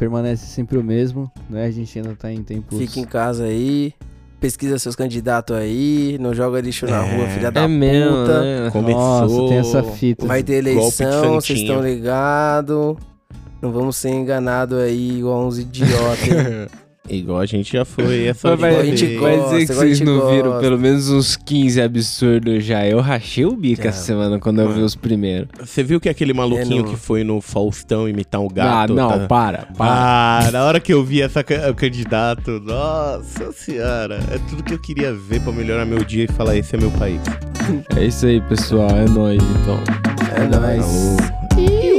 permanece 0.00 0.46
sempre 0.46 0.78
o 0.78 0.82
mesmo, 0.82 1.30
né? 1.48 1.66
A 1.66 1.70
gente 1.70 1.98
ainda 1.98 2.16
tá 2.16 2.32
em 2.32 2.42
tempos... 2.42 2.78
Fica 2.78 2.98
em 2.98 3.04
casa 3.04 3.44
aí. 3.44 3.92
Pesquisa 4.40 4.78
seus 4.78 4.96
candidatos 4.96 5.54
aí. 5.54 6.16
Não 6.18 6.32
joga 6.32 6.58
lixo 6.62 6.86
na 6.86 7.04
É, 7.06 7.16
rua, 7.16 7.28
filha 7.28 7.50
da 7.52 7.60
é 7.64 7.68
mesmo, 7.68 8.16
puta. 8.16 8.40
né? 8.40 8.70
Começou. 8.70 8.98
Nossa, 8.98 9.48
tem 9.50 9.58
essa 9.58 9.82
fita. 9.82 10.26
Vai 10.26 10.42
ter 10.42 10.54
eleição, 10.54 11.34
vocês 11.34 11.60
estão 11.60 11.82
ligados. 11.82 12.96
Não 13.60 13.70
vamos 13.70 13.96
ser 13.96 14.08
enganados 14.08 14.78
aí 14.78 15.18
igual 15.18 15.46
uns 15.46 15.58
idiotas. 15.60 16.70
Igual 17.08 17.40
a 17.40 17.46
gente 17.46 17.72
já 17.72 17.84
foi 17.84 18.26
essa 18.28 18.54
vai, 18.54 18.76
a 18.76 18.84
gente 18.84 19.16
gosta, 19.16 19.50
dizer 19.54 19.66
que 19.66 19.74
vocês 19.74 20.00
não 20.00 20.30
viram 20.30 20.44
gosta. 20.50 20.60
pelo 20.60 20.78
menos 20.78 21.08
uns 21.10 21.34
15 21.36 21.80
absurdos 21.80 22.64
já. 22.64 22.86
Eu 22.86 23.00
rachei 23.00 23.44
o 23.44 23.56
bico 23.56 23.82
Já. 23.82 23.88
essa 23.88 24.02
semana 24.04 24.38
quando 24.38 24.60
eu 24.60 24.70
vi 24.72 24.80
os 24.82 24.94
primeiros. 24.94 25.48
Você 25.58 25.82
viu 25.82 25.98
que 26.00 26.08
aquele 26.08 26.32
maluquinho 26.32 26.84
É, 26.86 26.88
que 26.90 26.96
foi 26.96 27.24
no 27.24 27.40
Faustão 27.40 28.08
imitar 28.08 28.40
um 28.40 28.48
gato? 28.48 28.92
ah, 28.92 28.94
não, 28.94 29.08
tá? 29.20 29.26
para, 29.26 29.58
para. 29.76 29.90
Ah, 30.46 30.50
na 30.52 30.64
hora 30.64 30.78
que 30.78 30.92
eu 30.92 31.02
vi 31.02 31.22
essa 31.22 31.44
o 31.70 31.74
candidato, 31.74 32.60
nossa 32.64 33.50
senhora, 33.52 34.20
é 34.30 34.38
tudo 34.48 34.62
que 34.62 34.74
eu 34.74 34.78
queria 34.80 35.12
ver 35.12 35.40
pra 35.40 35.52
melhorar 35.52 35.84
meu 35.84 36.04
dia 36.04 36.24
e 36.24 36.28
falar: 36.28 36.56
esse 36.56 36.76
é 36.76 36.78
meu 36.78 36.90
país. 36.92 37.20
É 37.96 38.04
isso 38.04 38.26
aí, 38.26 38.40
pessoal. 38.42 38.90
É 38.90 39.08
nóis, 39.08 39.42
então. 39.42 39.80
É 40.36 40.46
nóis. 40.46 40.84
Alô. 40.84 41.89